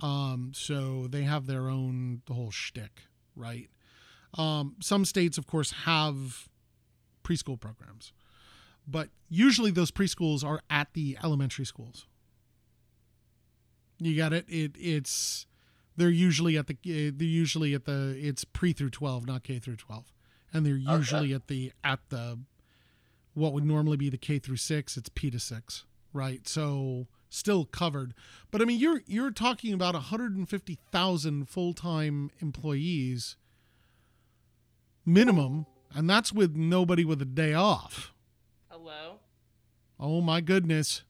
Um, 0.01 0.51
so 0.53 1.07
they 1.07 1.23
have 1.23 1.47
their 1.47 1.69
own 1.69 2.21
the 2.27 2.33
whole 2.33 2.51
shtick, 2.51 3.03
right? 3.35 3.69
Um, 4.37 4.75
some 4.81 5.05
states, 5.05 5.37
of 5.37 5.47
course, 5.47 5.71
have 5.71 6.49
preschool 7.23 7.59
programs, 7.59 8.11
but 8.87 9.09
usually 9.29 9.71
those 9.71 9.91
preschools 9.91 10.43
are 10.43 10.61
at 10.69 10.93
the 10.93 11.17
elementary 11.23 11.65
schools. 11.65 12.05
You 13.99 14.15
got 14.17 14.33
it. 14.33 14.45
It 14.49 14.73
it's 14.77 15.45
they're 15.95 16.09
usually 16.09 16.57
at 16.57 16.67
the 16.67 16.77
eh, 16.85 17.11
they're 17.15 17.27
usually 17.27 17.73
at 17.73 17.85
the 17.85 18.15
it's 18.19 18.43
pre 18.43 18.73
through 18.73 18.89
twelve, 18.89 19.25
not 19.25 19.43
K 19.43 19.59
through 19.59 19.77
twelve, 19.77 20.11
and 20.51 20.65
they're 20.65 20.73
Okay. 20.75 20.97
usually 20.97 21.33
at 21.33 21.47
the 21.47 21.71
at 21.83 21.99
the 22.09 22.39
what 23.33 23.53
would 23.53 23.65
normally 23.65 23.97
be 23.97 24.09
the 24.09 24.17
K 24.17 24.37
through 24.39 24.57
six. 24.57 24.97
It's 24.97 25.09
P 25.09 25.29
to 25.31 25.39
six, 25.39 25.85
right? 26.13 26.47
So 26.47 27.07
still 27.29 27.65
covered, 27.65 28.13
but 28.51 28.61
I 28.61 28.65
mean 28.65 28.79
you're 28.79 29.01
you're 29.07 29.31
talking 29.31 29.73
about 29.73 29.93
150,000 29.93 31.49
full 31.49 31.73
time 31.73 32.31
employees 32.39 33.37
minimum, 35.05 35.65
and 35.93 36.09
that's 36.09 36.31
with 36.33 36.55
nobody 36.55 37.05
with 37.05 37.21
a 37.21 37.25
day 37.25 37.53
off. 37.53 38.13
Hello. 38.87 39.15
Oh 39.99 40.21
my 40.21 40.41
goodness. 40.41 41.01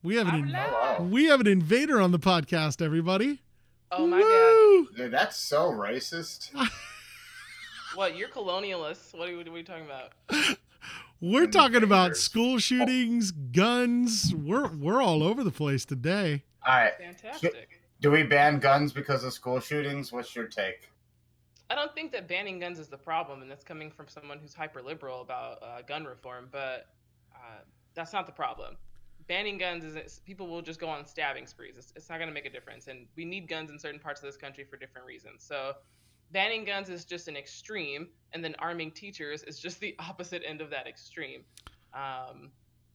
We 0.00 0.14
have 0.14 0.28
an 0.28 0.34
in- 0.36 0.48
Hello. 0.54 1.02
we 1.10 1.24
have 1.24 1.40
an 1.40 1.48
invader 1.48 2.00
on 2.00 2.12
the 2.12 2.20
podcast, 2.20 2.80
everybody. 2.80 3.42
Oh 3.90 4.06
my 4.06 4.20
god. 4.20 4.96
Dude, 4.96 5.10
that's 5.10 5.36
so 5.36 5.72
racist. 5.72 6.50
What? 7.96 8.16
You're 8.16 8.28
colonialists. 8.28 9.12
What 9.12 9.28
are, 9.28 9.32
we, 9.32 9.38
what 9.38 9.48
are 9.48 9.52
we 9.52 9.64
talking 9.64 9.86
about? 9.86 10.12
We're 11.20 11.48
talking 11.48 11.82
about 11.82 12.16
school 12.16 12.60
shootings, 12.60 13.32
guns. 13.32 14.32
We're 14.32 14.68
we're 14.68 15.02
all 15.02 15.24
over 15.24 15.42
the 15.42 15.50
place 15.50 15.84
today. 15.84 16.44
All 16.64 16.76
right. 16.76 16.92
Fantastic. 16.96 17.80
Do 18.00 18.12
we 18.12 18.22
ban 18.22 18.60
guns 18.60 18.92
because 18.92 19.24
of 19.24 19.32
school 19.32 19.58
shootings? 19.58 20.12
What's 20.12 20.36
your 20.36 20.46
take? 20.46 20.90
I 21.70 21.74
don't 21.74 21.94
think 21.94 22.12
that 22.12 22.28
banning 22.28 22.58
guns 22.58 22.78
is 22.78 22.88
the 22.88 22.96
problem, 22.96 23.42
and 23.42 23.50
that's 23.50 23.64
coming 23.64 23.90
from 23.90 24.08
someone 24.08 24.38
who's 24.38 24.54
hyper 24.54 24.82
liberal 24.82 25.20
about 25.20 25.62
uh, 25.62 25.82
gun 25.82 26.04
reform. 26.04 26.48
But 26.50 26.86
uh, 27.34 27.60
that's 27.94 28.12
not 28.12 28.26
the 28.26 28.32
problem. 28.32 28.76
Banning 29.26 29.58
guns 29.58 29.84
is 29.84 30.20
people 30.24 30.48
will 30.48 30.62
just 30.62 30.80
go 30.80 30.88
on 30.88 31.04
stabbing 31.04 31.46
sprees. 31.46 31.74
It's, 31.76 31.92
it's 31.94 32.08
not 32.08 32.16
going 32.16 32.28
to 32.28 32.34
make 32.34 32.46
a 32.46 32.50
difference, 32.50 32.88
and 32.88 33.06
we 33.16 33.26
need 33.26 33.48
guns 33.48 33.70
in 33.70 33.78
certain 33.78 34.00
parts 34.00 34.22
of 34.22 34.26
this 34.26 34.38
country 34.38 34.64
for 34.64 34.78
different 34.78 35.06
reasons. 35.06 35.44
So 35.44 35.74
banning 36.32 36.64
guns 36.64 36.88
is 36.88 37.04
just 37.04 37.28
an 37.28 37.36
extreme, 37.36 38.08
and 38.32 38.42
then 38.42 38.54
arming 38.58 38.90
teachers 38.90 39.42
is 39.42 39.58
just 39.58 39.78
the 39.80 39.94
opposite 39.98 40.42
end 40.46 40.62
of 40.62 40.70
that 40.70 40.86
extreme. 40.86 41.42
Um, 41.92 42.50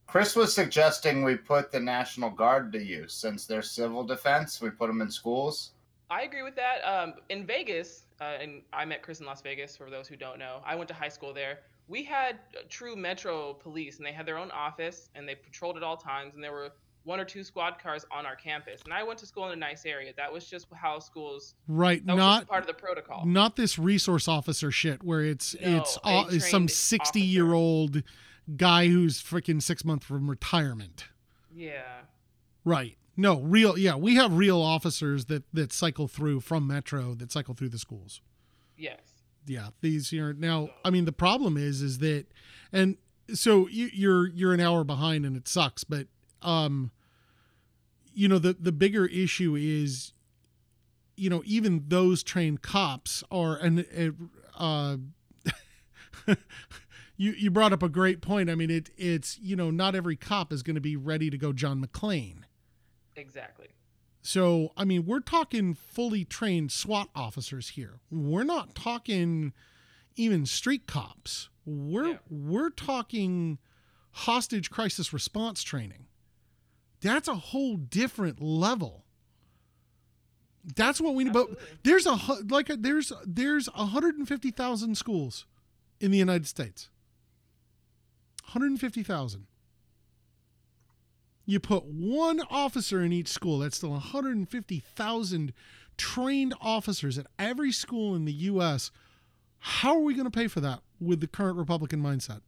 Chris 0.08 0.36
was 0.36 0.54
suggesting 0.54 1.24
we 1.24 1.36
put 1.36 1.72
the 1.72 1.80
National 1.80 2.30
Guard 2.30 2.72
to 2.74 2.84
use 2.84 3.14
since 3.14 3.46
they're 3.46 3.62
civil 3.62 4.04
defense. 4.04 4.62
We 4.62 4.70
put 4.70 4.88
them 4.88 5.02
in 5.02 5.10
schools. 5.10 5.72
I 6.10 6.24
agree 6.24 6.44
with 6.44 6.56
that. 6.56 6.82
Um, 6.84 7.14
in 7.30 7.46
Vegas, 7.46 8.03
uh, 8.22 8.42
and 8.42 8.62
I 8.72 8.86
met 8.86 9.02
Chris 9.02 9.20
in 9.20 9.26
Las 9.26 9.42
Vegas. 9.42 9.76
For 9.78 9.90
those 9.90 10.08
who 10.08 10.16
don't 10.16 10.40
know, 10.40 10.62
I 10.66 10.76
went 10.76 10.88
to 10.90 10.94
high 10.94 11.10
school 11.10 11.34
there. 11.34 11.60
We 11.88 12.04
had 12.04 12.40
uh, 12.58 12.62
true 12.70 12.96
Metro 12.96 13.54
police, 13.54 13.98
and 13.98 14.06
they 14.06 14.12
had 14.12 14.26
their 14.26 14.38
own 14.38 14.52
office, 14.52 15.10
and 15.16 15.28
they 15.28 15.36
patrolled 15.36 15.78
at 15.78 15.84
all 15.84 15.98
times. 15.98 16.36
And 16.36 16.44
there 16.44 16.52
were 16.52 16.72
one 17.04 17.20
or 17.20 17.26
two 17.26 17.44
squad 17.44 17.80
cars 17.82 18.06
on 18.12 18.26
our 18.26 18.36
campus. 18.36 18.82
And 18.84 18.94
I 18.94 19.04
went 19.04 19.20
to 19.20 19.26
school 19.26 19.48
in 19.48 19.52
a 19.52 19.56
nice 19.58 19.86
area. 19.86 20.14
That 20.16 20.32
was 20.32 20.46
just 20.46 20.68
how 20.74 21.00
schools. 21.00 21.56
Right, 21.68 22.04
not 22.06 22.48
part 22.48 22.62
of 22.62 22.68
the 22.68 22.74
protocol. 22.74 23.26
not 23.26 23.56
this 23.56 23.78
resource 23.78 24.28
officer 24.28 24.72
shit 24.72 25.04
where 25.04 25.22
it's 25.22 25.56
No, 25.60 25.78
it's 25.78 25.98
all, 26.04 26.30
some 26.30 26.40
trained 26.40 26.72
60 26.72 27.22
year 27.22 27.54
old 27.54 28.04
guy 28.56 28.88
who's 28.88 29.22
freaking 29.22 29.62
6 29.62 29.86
months 29.86 30.06
from 30.06 30.30
retirement. 30.30 31.06
Yeah. 31.54 32.02
Right. 32.66 32.98
No, 33.16 33.40
real 33.40 33.78
yeah, 33.78 33.96
we 33.96 34.16
have 34.16 34.34
real 34.34 34.62
officers 34.62 35.26
that 35.26 35.44
that 35.54 35.72
cycle 35.72 36.08
through 36.08 36.40
from 36.42 36.66
Metro 36.68 37.14
that 37.16 37.32
cycle 37.32 37.54
through 37.54 37.70
the 37.70 37.78
schools. 37.80 38.22
Yes. 38.76 39.00
yeah 39.46 39.68
these 39.82 40.10
here 40.10 40.34
now 40.34 40.70
i 40.84 40.90
mean 40.90 41.06
the 41.06 41.12
problem 41.12 41.58
is 41.58 41.82
is 41.82 42.00
that 42.00 42.26
and 42.72 42.98
so 43.34 43.68
you, 43.68 43.90
you're 43.94 44.28
you're 44.30 44.54
an 44.54 44.60
hour 44.60 44.84
behind 44.84 45.26
and 45.26 45.38
it 45.38 45.48
sucks 45.48 45.84
but 45.84 46.08
um 46.42 46.90
you 48.14 48.28
know 48.28 48.40
the 48.40 48.54
the 48.60 48.72
bigger 48.72 49.06
issue 49.06 49.56
is 49.56 50.12
you 51.16 51.30
know 51.30 51.44
even 51.46 51.84
those 51.88 52.24
trained 52.24 52.62
cops 52.62 53.24
are 53.32 53.56
and 53.58 53.86
uh 54.58 54.98
you 57.18 57.32
you 57.32 57.52
brought 57.52 57.74
up 57.74 57.84
a 57.84 57.90
great 57.90 58.22
point 58.22 58.50
i 58.50 58.56
mean 58.56 58.70
it 58.72 58.90
it's 58.98 59.38
you 59.40 59.56
know 59.56 59.70
not 59.70 59.94
every 59.94 60.16
cop 60.16 60.52
is 60.54 60.64
going 60.64 60.76
to 60.76 60.82
be 60.82 60.96
ready 60.96 61.30
to 61.30 61.38
go 61.38 61.54
john 61.54 61.80
mcclane 61.86 62.43
Exactly. 63.16 63.68
so, 64.22 64.72
I 64.78 64.86
mean, 64.86 65.06
we're 65.06 65.20
talking 65.20 65.74
fully 65.74 66.24
trained 66.26 66.72
SWAT 66.72 67.10
officers 67.16 67.70
here. 67.70 68.00
We're 68.10 68.44
not 68.44 68.74
talking 68.76 69.54
even 70.16 70.46
street 70.46 70.88
cops. 70.88 71.50
We're 71.66 72.08
Yeah. 72.08 72.18
we're 72.30 72.70
talking 72.70 73.58
hostage 74.12 74.70
crisis 74.70 75.12
response 75.14 75.64
training. 75.64 76.06
That's 77.02 77.28
a 77.28 77.36
whole 77.36 77.76
different 77.78 78.42
level. 78.42 79.06
That's 80.76 81.02
what 81.02 81.16
we 81.16 81.26
need. 81.26 81.34
But 81.34 81.50
there's 81.84 82.06
a 82.06 82.14
like 82.50 82.70
a, 82.70 82.78
there's 82.78 83.12
there's 83.26 83.68
150,000 83.68 84.96
schools 84.98 85.46
in 86.00 86.12
the 86.12 86.18
United 86.18 86.48
States. 86.48 86.90
150,000. 88.46 89.48
You 91.46 91.60
put 91.60 91.86
one 91.86 92.42
officer 92.50 93.02
in 93.02 93.12
each 93.12 93.28
school. 93.28 93.60
That's 93.60 93.78
still 93.78 93.92
150,000 93.92 95.54
trained 95.98 96.54
officers 96.62 97.18
at 97.18 97.28
every 97.38 97.72
school 97.72 98.16
in 98.16 98.26
the 98.26 98.34
U.S. 98.34 98.92
How 99.60 99.96
are 99.96 100.02
we 100.02 100.14
going 100.14 100.30
to 100.30 100.32
pay 100.32 100.48
for 100.48 100.62
that 100.62 100.80
with 101.00 101.20
the 101.20 101.28
current 101.28 101.58
Republican 101.58 102.02
mindset? 102.02 102.42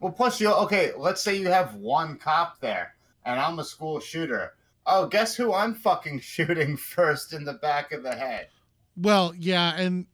Well, 0.00 0.12
plus 0.12 0.40
you 0.40 0.50
okay. 0.50 0.92
Let's 0.96 1.22
say 1.22 1.36
you 1.36 1.48
have 1.48 1.74
one 1.76 2.18
cop 2.18 2.58
there, 2.60 2.94
and 3.24 3.38
I'm 3.38 3.58
a 3.60 3.64
school 3.64 4.00
shooter. 4.00 4.54
Oh, 4.84 5.06
guess 5.06 5.36
who 5.36 5.54
I'm 5.54 5.74
fucking 5.74 6.20
shooting 6.22 6.76
first 6.76 7.32
in 7.32 7.44
the 7.44 7.54
back 7.54 7.92
of 7.92 8.02
the 8.02 8.14
head? 8.14 8.48
Well, 8.96 9.32
yeah, 9.38 9.74
and 9.76 10.06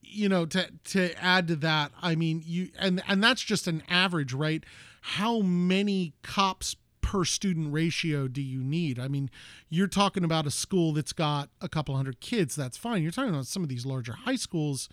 you 0.00 0.28
know, 0.28 0.46
to 0.46 0.70
to 0.84 1.12
add 1.22 1.48
to 1.48 1.56
that, 1.56 1.92
I 2.00 2.14
mean, 2.14 2.42
you 2.44 2.70
and 2.78 3.02
and 3.06 3.22
that's 3.22 3.42
just 3.42 3.66
an 3.66 3.82
average, 3.88 4.32
right? 4.32 4.64
How 5.02 5.40
many 5.40 6.14
cops 6.22 6.76
per 7.12 7.26
student 7.26 7.70
ratio 7.74 8.26
do 8.26 8.40
you 8.40 8.62
need? 8.64 8.98
I 8.98 9.06
mean, 9.06 9.28
you're 9.68 9.86
talking 9.86 10.24
about 10.24 10.46
a 10.46 10.50
school 10.50 10.94
that's 10.94 11.12
got 11.12 11.50
a 11.60 11.68
couple 11.68 11.94
hundred 11.94 12.20
kids. 12.20 12.56
That's 12.56 12.78
fine. 12.78 13.02
You're 13.02 13.12
talking 13.12 13.28
about 13.34 13.46
some 13.46 13.62
of 13.62 13.68
these 13.68 13.84
larger 13.84 14.14
high 14.14 14.36
schools. 14.36 14.88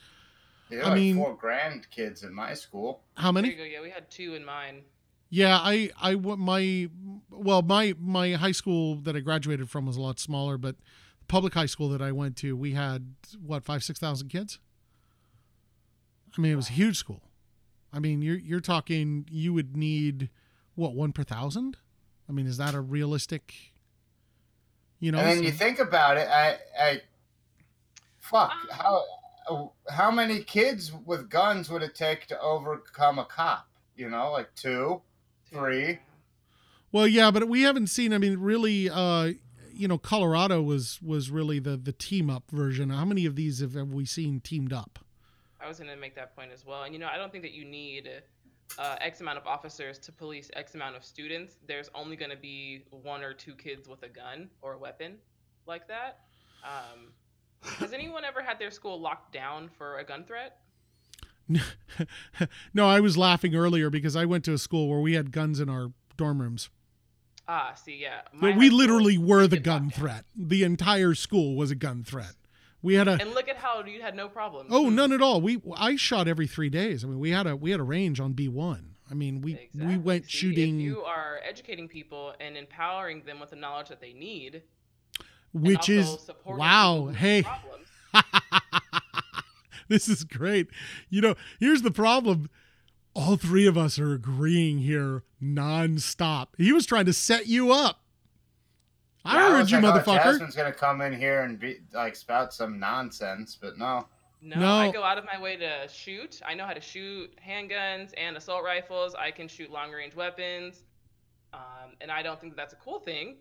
Yeah, 0.69 0.79
I 0.79 0.89
like 0.89 0.95
mean- 0.95 1.15
four 1.15 1.33
grand 1.35 1.89
kids 1.91 2.23
in 2.23 2.33
my 2.33 2.53
school. 2.55 3.03
How 3.15 3.31
There 3.31 3.41
many? 3.41 3.53
you 3.53 3.57
go. 3.57 3.63
Yeah, 3.63 3.81
we 3.81 3.89
had 3.89 4.11
two 4.11 4.33
in 4.35 4.43
mine. 4.43 4.81
Yeah, 5.29 5.57
I, 5.61 5.91
I, 6.01 6.15
my, 6.15 6.89
well, 7.31 7.61
my, 7.61 7.93
my 7.99 8.33
high 8.33 8.51
school 8.51 8.95
that 8.95 9.15
I 9.15 9.19
graduated 9.21 9.69
from 9.69 9.85
was 9.85 9.95
a 9.95 10.01
lot 10.01 10.19
smaller, 10.19 10.57
but 10.57 10.75
the 11.19 11.25
public 11.27 11.53
high 11.53 11.67
school 11.67 11.87
that 11.89 12.01
I 12.01 12.11
went 12.11 12.35
to, 12.37 12.57
we 12.57 12.73
had 12.73 13.13
what 13.41 13.63
five, 13.63 13.81
six 13.83 13.97
thousand 13.99 14.27
kids. 14.27 14.59
I 16.37 16.41
mean, 16.41 16.51
it 16.51 16.55
was 16.55 16.69
a 16.69 16.73
huge 16.73 16.97
school. 16.97 17.21
I 17.93 17.99
mean, 17.99 18.21
you're 18.21 18.37
you're 18.39 18.59
talking 18.59 19.25
you 19.31 19.53
would 19.53 19.77
need 19.77 20.29
what 20.75 20.93
one 20.95 21.13
per 21.13 21.23
thousand. 21.23 21.77
I 22.29 22.31
mean, 22.31 22.45
is 22.45 22.57
that 22.57 22.75
a 22.75 22.81
realistic? 22.81 23.53
You 24.99 25.11
know, 25.11 25.19
and 25.19 25.27
then 25.27 25.43
you 25.43 25.51
think 25.51 25.79
about 25.79 26.17
it, 26.17 26.27
I, 26.27 26.57
I, 26.79 27.01
fuck, 28.19 28.51
Um, 28.51 28.67
how, 28.69 29.71
how 29.89 30.11
many 30.11 30.43
kids 30.43 30.91
with 31.05 31.29
guns 31.29 31.69
would 31.69 31.81
it 31.81 31.95
take 31.95 32.27
to 32.27 32.39
overcome 32.39 33.17
a 33.17 33.25
cop? 33.25 33.67
You 33.95 34.09
know, 34.09 34.31
like 34.31 34.53
two, 34.55 35.01
three. 35.49 35.99
Well, 36.91 37.07
yeah, 37.07 37.31
but 37.31 37.47
we 37.47 37.63
haven't 37.63 37.87
seen. 37.87 38.13
I 38.13 38.17
mean, 38.17 38.39
really, 38.39 38.89
uh, 38.89 39.33
you 39.73 39.87
know, 39.87 39.97
Colorado 39.97 40.61
was 40.61 40.99
was 41.01 41.31
really 41.31 41.59
the 41.59 41.77
the 41.77 41.91
team 41.91 42.29
up 42.29 42.49
version. 42.51 42.89
How 42.89 43.05
many 43.05 43.25
of 43.25 43.35
these 43.35 43.59
have, 43.59 43.73
have 43.73 43.93
we 43.93 44.05
seen 44.05 44.39
teamed 44.39 44.73
up? 44.73 44.99
I 45.61 45.67
was 45.67 45.77
going 45.77 45.89
to 45.89 45.97
make 45.97 46.15
that 46.15 46.35
point 46.35 46.51
as 46.53 46.65
well. 46.65 46.83
And 46.83 46.93
you 46.93 46.99
know, 46.99 47.07
I 47.07 47.17
don't 47.17 47.31
think 47.31 47.43
that 47.43 47.53
you 47.53 47.65
need 47.65 48.09
uh, 48.77 48.95
X 49.01 49.21
amount 49.21 49.37
of 49.37 49.47
officers 49.47 49.97
to 49.99 50.11
police 50.11 50.49
X 50.53 50.75
amount 50.75 50.95
of 50.95 51.03
students. 51.03 51.57
There's 51.67 51.89
only 51.95 52.15
going 52.15 52.31
to 52.31 52.37
be 52.37 52.85
one 52.91 53.23
or 53.23 53.33
two 53.33 53.55
kids 53.55 53.87
with 53.87 54.03
a 54.03 54.09
gun 54.09 54.49
or 54.61 54.73
a 54.73 54.77
weapon 54.77 55.15
like 55.65 55.87
that. 55.87 56.19
Um, 56.63 57.11
has 57.61 57.93
anyone 57.93 58.23
ever 58.23 58.41
had 58.41 58.59
their 58.59 58.71
school 58.71 58.99
locked 58.99 59.33
down 59.33 59.69
for 59.77 59.97
a 59.97 60.03
gun 60.03 60.23
threat? 60.23 60.59
no, 62.73 62.87
I 62.87 62.99
was 62.99 63.17
laughing 63.17 63.55
earlier 63.55 63.89
because 63.89 64.15
I 64.15 64.25
went 64.25 64.45
to 64.45 64.53
a 64.53 64.57
school 64.57 64.87
where 64.87 64.99
we 64.99 65.13
had 65.13 65.31
guns 65.31 65.59
in 65.59 65.69
our 65.69 65.91
dorm 66.15 66.41
rooms. 66.41 66.69
Ah, 67.47 67.73
see, 67.73 67.97
yeah. 67.99 68.21
But 68.39 68.55
we 68.55 68.69
literally 68.69 69.17
were 69.17 69.47
the 69.47 69.59
gun 69.59 69.89
threat. 69.89 70.25
The 70.35 70.63
entire 70.63 71.15
school 71.15 71.55
was 71.55 71.71
a 71.71 71.75
gun 71.75 72.03
threat. 72.03 72.33
We 72.81 72.93
had 72.95 73.07
a 73.07 73.13
And 73.19 73.31
look 73.33 73.49
at 73.49 73.57
how 73.57 73.83
you 73.83 74.01
had 74.01 74.15
no 74.15 74.29
problems. 74.29 74.69
oh 74.71 74.89
none 74.89 75.11
at 75.11 75.21
all. 75.21 75.41
We 75.41 75.61
I 75.75 75.95
shot 75.95 76.27
every 76.27 76.47
three 76.47 76.69
days. 76.69 77.03
I 77.03 77.07
mean, 77.07 77.19
we 77.19 77.31
had 77.31 77.47
a 77.47 77.55
we 77.55 77.71
had 77.71 77.79
a 77.79 77.83
range 77.83 78.19
on 78.19 78.33
B 78.33 78.47
one. 78.47 78.95
I 79.11 79.15
mean, 79.15 79.41
we 79.41 79.69
we 79.73 79.97
went 79.97 80.25
See, 80.25 80.37
shooting, 80.37 80.79
If 80.79 80.85
you 80.85 81.01
are 81.01 81.39
educating 81.47 81.87
people 81.87 82.33
and 82.39 82.55
empowering 82.55 83.23
them 83.25 83.39
with 83.39 83.49
the 83.49 83.55
knowledge 83.55 83.89
that 83.89 83.99
they 84.01 84.13
need, 84.13 84.61
which 85.51 85.89
is 85.89 86.29
wow. 86.45 86.93
people 86.93 87.01
who 87.01 87.07
have 87.07 87.15
Hey, 87.15 87.43
this 89.87 90.07
is 90.07 90.23
great. 90.23 90.67
You 91.09 91.21
know, 91.21 91.35
here's 91.59 91.81
the 91.81 91.91
problem. 91.91 92.49
All 93.15 93.35
three 93.35 93.65
of 93.65 93.77
us 93.77 93.97
are 93.99 94.13
agreeing 94.13 94.79
here 94.79 95.23
nonstop. 95.41 96.49
He 96.57 96.71
was 96.71 96.85
trying 96.85 97.05
to 97.05 97.13
set 97.13 97.47
you 97.47 97.71
up. 97.73 97.98
I 99.25 99.35
Yeah, 99.35 99.49
heard 99.51 99.59
was 99.59 99.71
you, 99.71 99.79
like, 99.79 99.93
oh, 99.95 99.99
motherfucker. 99.99 100.23
Jasmine's 100.23 100.55
gonna 100.55 100.71
come 100.71 101.01
in 101.01 101.13
here 101.13 101.41
and 101.41 101.59
be 101.59 101.79
like 101.93 102.15
spout 102.15 102.53
some 102.53 102.79
nonsense, 102.79 103.57
but 103.59 103.77
no. 103.77 104.07
No, 104.41 104.59
No. 104.59 104.75
I 104.75 104.91
go 104.91 105.03
out 105.03 105.17
of 105.17 105.25
my 105.25 105.39
way 105.39 105.57
to 105.57 105.87
shoot. 105.89 106.41
I 106.45 106.53
know 106.53 106.65
how 106.65 106.73
to 106.73 106.81
shoot 106.81 107.37
handguns 107.45 108.13
and 108.17 108.37
assault 108.37 108.63
rifles. 108.63 109.15
I 109.15 109.31
can 109.31 109.47
shoot 109.47 109.69
long 109.69 109.91
range 109.91 110.15
weapons. 110.15 110.83
Um, 111.53 111.95
and 111.99 112.11
I 112.11 112.21
don't 112.23 112.39
think 112.39 112.53
that 112.53 112.57
that's 112.57 112.73
a 112.73 112.77
cool 112.77 112.99
thing. 112.99 113.37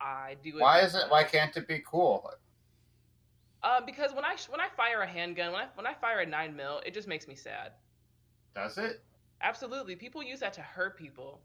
I 0.00 0.36
do 0.42 0.56
it. 0.58 0.60
Why 0.60 0.80
is 0.80 0.94
it? 0.94 1.04
Why 1.08 1.22
can't 1.24 1.56
it 1.56 1.68
be 1.68 1.82
cool? 1.86 2.28
Uh, 3.62 3.80
because 3.80 4.12
when 4.12 4.24
I 4.24 4.36
when 4.48 4.60
I 4.60 4.68
fire 4.76 5.02
a 5.02 5.06
handgun, 5.06 5.52
when 5.52 5.62
I 5.62 5.66
when 5.74 5.86
I 5.86 5.94
fire 5.94 6.20
a 6.20 6.26
nine 6.26 6.54
mil, 6.56 6.82
it 6.84 6.92
just 6.92 7.06
makes 7.08 7.28
me 7.28 7.34
sad. 7.34 7.72
Does 8.54 8.76
it? 8.76 9.02
Absolutely, 9.40 9.94
people 9.96 10.22
use 10.22 10.40
that 10.40 10.52
to 10.54 10.62
hurt 10.62 10.98
people. 10.98 11.40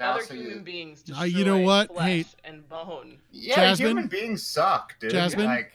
Now, 0.00 0.12
Other 0.12 0.34
human 0.34 0.50
you- 0.58 0.60
beings 0.60 1.04
Uh, 1.18 1.24
you 1.24 1.44
know 1.44 1.58
what? 1.58 1.88
flesh 1.92 2.06
Hey. 2.06 2.24
and 2.44 2.68
bone. 2.68 3.18
yeah, 3.32 3.56
Jasmine? 3.56 3.88
human 3.88 4.06
beings 4.08 4.46
suck, 4.46 4.98
dude. 5.00 5.10
Jasmine? 5.10 5.46
Like, 5.46 5.72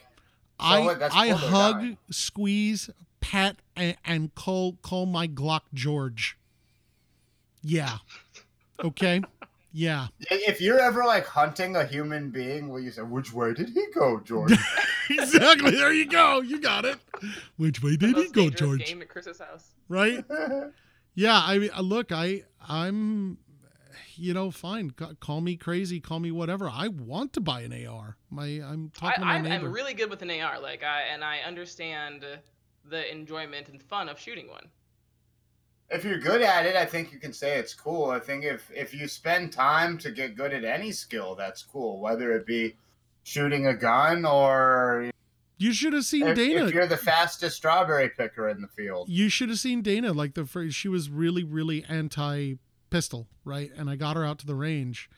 I 0.58 0.80
what, 0.80 1.02
I 1.02 1.08
cool 1.08 1.38
they're 1.38 1.50
hug, 1.50 1.74
dying. 1.80 1.98
squeeze, 2.10 2.88
pet, 3.20 3.56
and, 3.76 3.96
and 4.04 4.34
call 4.34 4.74
call 4.82 5.04
my 5.06 5.26
Glock 5.28 5.62
George. 5.74 6.38
Yeah. 7.62 7.98
Okay. 8.82 9.20
Yeah. 9.76 10.06
if 10.30 10.60
you're 10.60 10.78
ever 10.78 11.04
like 11.04 11.26
hunting 11.26 11.74
a 11.74 11.84
human 11.84 12.30
being, 12.30 12.68
will 12.68 12.78
you 12.78 12.92
say, 12.92 13.02
"Which 13.02 13.32
way 13.32 13.52
did 13.54 13.70
he 13.70 13.84
go, 13.92 14.20
George?" 14.20 14.52
exactly. 15.10 15.72
There 15.72 15.92
you 15.92 16.06
go. 16.06 16.42
You 16.42 16.60
got 16.60 16.84
it. 16.84 16.96
Which 17.56 17.82
way 17.82 17.96
did 17.96 18.10
he 18.16 18.28
go, 18.28 18.42
dangerous 18.50 18.60
George? 18.60 18.86
Game 18.86 19.02
at 19.02 19.08
Chris's 19.08 19.40
house. 19.40 19.70
Right? 19.88 20.24
Yeah. 21.16 21.42
I 21.44 21.58
mean, 21.58 21.70
uh, 21.76 21.80
look, 21.80 22.12
I 22.12 22.44
I'm, 22.68 23.36
you 24.16 24.34
know, 24.34 24.50
fine. 24.50 24.90
Call 25.20 25.40
me 25.40 25.56
crazy. 25.56 26.00
Call 26.00 26.20
me 26.20 26.30
whatever. 26.30 26.68
I 26.68 26.88
want 26.88 27.32
to 27.34 27.40
buy 27.40 27.60
an 27.62 27.86
AR. 27.86 28.16
My 28.30 28.46
I'm 28.46 28.90
I, 28.96 28.98
talking 28.98 29.20
to 29.22 29.26
my 29.26 29.34
I'm, 29.34 29.42
neighbor. 29.42 29.66
I'm 29.66 29.72
really 29.72 29.94
good 29.94 30.10
with 30.10 30.22
an 30.22 30.30
AR, 30.30 30.60
like 30.60 30.82
I 30.82 31.02
and 31.12 31.24
I 31.24 31.38
understand 31.40 32.24
the 32.84 33.10
enjoyment 33.10 33.68
and 33.68 33.82
fun 33.82 34.08
of 34.08 34.18
shooting 34.18 34.48
one. 34.48 34.68
if 35.90 36.04
you're 36.04 36.18
good 36.18 36.42
at 36.42 36.66
it, 36.66 36.76
I 36.76 36.84
think 36.84 37.12
you 37.12 37.18
can 37.18 37.32
say 37.32 37.58
it's 37.58 37.74
cool. 37.74 38.10
I 38.10 38.18
think 38.20 38.44
if 38.44 38.70
if 38.74 38.92
you 38.94 39.08
spend 39.08 39.52
time 39.52 39.98
to 39.98 40.10
get 40.10 40.36
good 40.36 40.52
at 40.52 40.64
any 40.64 40.92
skill, 40.92 41.34
that's 41.34 41.62
cool. 41.62 42.00
Whether 42.00 42.32
it 42.32 42.46
be 42.46 42.76
shooting 43.22 43.66
a 43.66 43.74
gun 43.74 44.24
or 44.24 45.10
you 45.56 45.72
should 45.72 45.92
have 45.92 46.04
seen 46.04 46.26
if, 46.26 46.36
Dana. 46.36 46.66
if 46.66 46.74
you're 46.74 46.86
the 46.86 46.96
fastest 46.96 47.56
strawberry 47.56 48.08
picker 48.10 48.48
in 48.48 48.60
the 48.60 48.68
field. 48.68 49.08
you 49.08 49.28
should 49.28 49.48
have 49.48 49.58
seen 49.58 49.82
Dana. 49.82 50.12
Like 50.12 50.34
the 50.34 50.44
first, 50.44 50.76
she 50.76 50.88
was 50.88 51.08
really, 51.08 51.44
really 51.44 51.84
anti 51.88 52.54
pistol, 52.94 53.26
right? 53.44 53.72
And 53.76 53.90
I 53.90 53.96
got 53.96 54.14
her 54.16 54.24
out 54.24 54.38
to 54.38 54.46
the 54.46 54.54
range, 54.54 55.10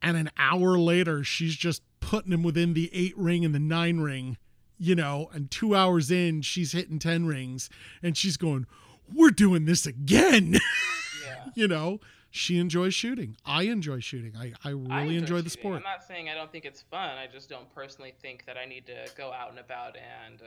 and 0.00 0.16
an 0.16 0.30
hour 0.38 0.78
later, 0.78 1.24
she's 1.24 1.56
just 1.56 1.82
putting 1.98 2.32
him 2.32 2.44
within 2.44 2.72
the 2.74 2.88
eight 2.94 3.18
ring 3.18 3.44
and 3.44 3.52
the 3.52 3.58
nine 3.58 3.98
ring, 3.98 4.36
you 4.78 4.94
know. 4.94 5.28
And 5.32 5.50
two 5.50 5.74
hours 5.74 6.08
in, 6.12 6.42
she's 6.42 6.70
hitting 6.70 7.00
ten 7.00 7.26
rings, 7.26 7.68
and 8.00 8.16
she's 8.16 8.36
going, 8.36 8.66
"We're 9.12 9.30
doing 9.30 9.64
this 9.64 9.86
again," 9.86 10.54
Yeah. 11.26 11.46
you 11.56 11.66
know. 11.66 11.98
She 12.34 12.58
enjoys 12.58 12.94
shooting. 12.94 13.36
I 13.44 13.64
enjoy 13.64 14.00
shooting. 14.00 14.34
I, 14.38 14.52
I 14.64 14.70
really 14.70 14.90
I 14.90 15.02
enjoy, 15.02 15.42
the 15.42 15.50
sport. 15.50 15.76
I'm 15.76 15.82
not 15.82 16.02
saying 16.02 16.30
I 16.30 16.34
don't 16.34 16.50
think 16.50 16.64
it's 16.64 16.80
fun. 16.80 17.18
I 17.18 17.26
just 17.30 17.50
don't 17.50 17.68
personally 17.74 18.14
think 18.22 18.46
that 18.46 18.56
I 18.56 18.64
need 18.64 18.86
to 18.86 19.06
go 19.18 19.32
out 19.34 19.50
and 19.50 19.58
about 19.58 19.96
and 19.96 20.40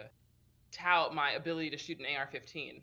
tout 0.72 1.14
my 1.14 1.34
ability 1.34 1.70
to 1.70 1.78
shoot 1.78 2.00
an 2.00 2.06
AR-15. 2.06 2.82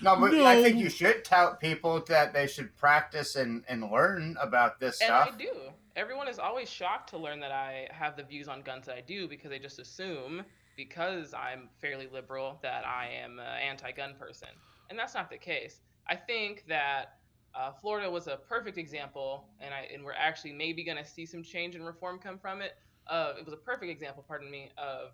No, 0.00 0.16
but 0.16 0.32
No. 0.32 0.44
I 0.44 0.62
think 0.62 0.76
you 0.76 0.90
should 0.90 1.24
tout 1.24 1.60
people 1.60 2.00
that 2.08 2.32
they 2.32 2.46
should 2.46 2.76
practice 2.76 3.36
and, 3.36 3.64
and 3.68 3.90
learn 3.90 4.36
about 4.40 4.78
this 4.78 5.00
And 5.00 5.08
stuff. 5.08 5.30
I 5.34 5.36
do. 5.36 5.52
Everyone 5.96 6.28
is 6.28 6.38
always 6.38 6.68
shocked 6.68 7.10
to 7.10 7.18
learn 7.18 7.40
that 7.40 7.52
I 7.52 7.88
have 7.90 8.16
the 8.16 8.22
views 8.22 8.48
on 8.48 8.62
guns 8.62 8.86
that 8.86 8.96
I 8.96 9.00
do 9.00 9.26
because 9.26 9.50
they 9.50 9.58
just 9.58 9.78
assume 9.78 10.44
because 10.76 11.32
I'm 11.32 11.70
fairly 11.80 12.06
liberal 12.12 12.58
that 12.62 12.84
I 12.86 13.08
am 13.08 13.38
an 13.38 13.46
anti-gun 13.46 14.14
person, 14.18 14.48
and 14.90 14.98
that's 14.98 15.14
not 15.14 15.30
the 15.30 15.38
case. 15.38 15.80
I 16.06 16.16
think 16.16 16.64
that 16.68 17.16
uh, 17.54 17.72
Florida 17.72 18.10
was 18.10 18.26
a 18.26 18.36
perfect 18.36 18.76
example, 18.76 19.48
and 19.60 19.72
I 19.72 19.88
and 19.92 20.04
we're 20.04 20.12
actually 20.12 20.52
maybe 20.52 20.84
going 20.84 20.98
to 20.98 21.04
see 21.06 21.24
some 21.24 21.42
change 21.42 21.74
and 21.74 21.86
reform 21.86 22.18
come 22.18 22.38
from 22.38 22.60
it. 22.60 22.72
Uh, 23.06 23.32
it 23.38 23.44
was 23.44 23.54
a 23.54 23.58
perfect 23.58 23.90
example, 23.90 24.22
pardon 24.28 24.50
me, 24.50 24.70
of 24.76 25.12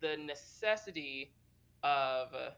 the 0.00 0.16
necessity 0.16 1.32
of 1.84 2.34
uh, 2.34 2.50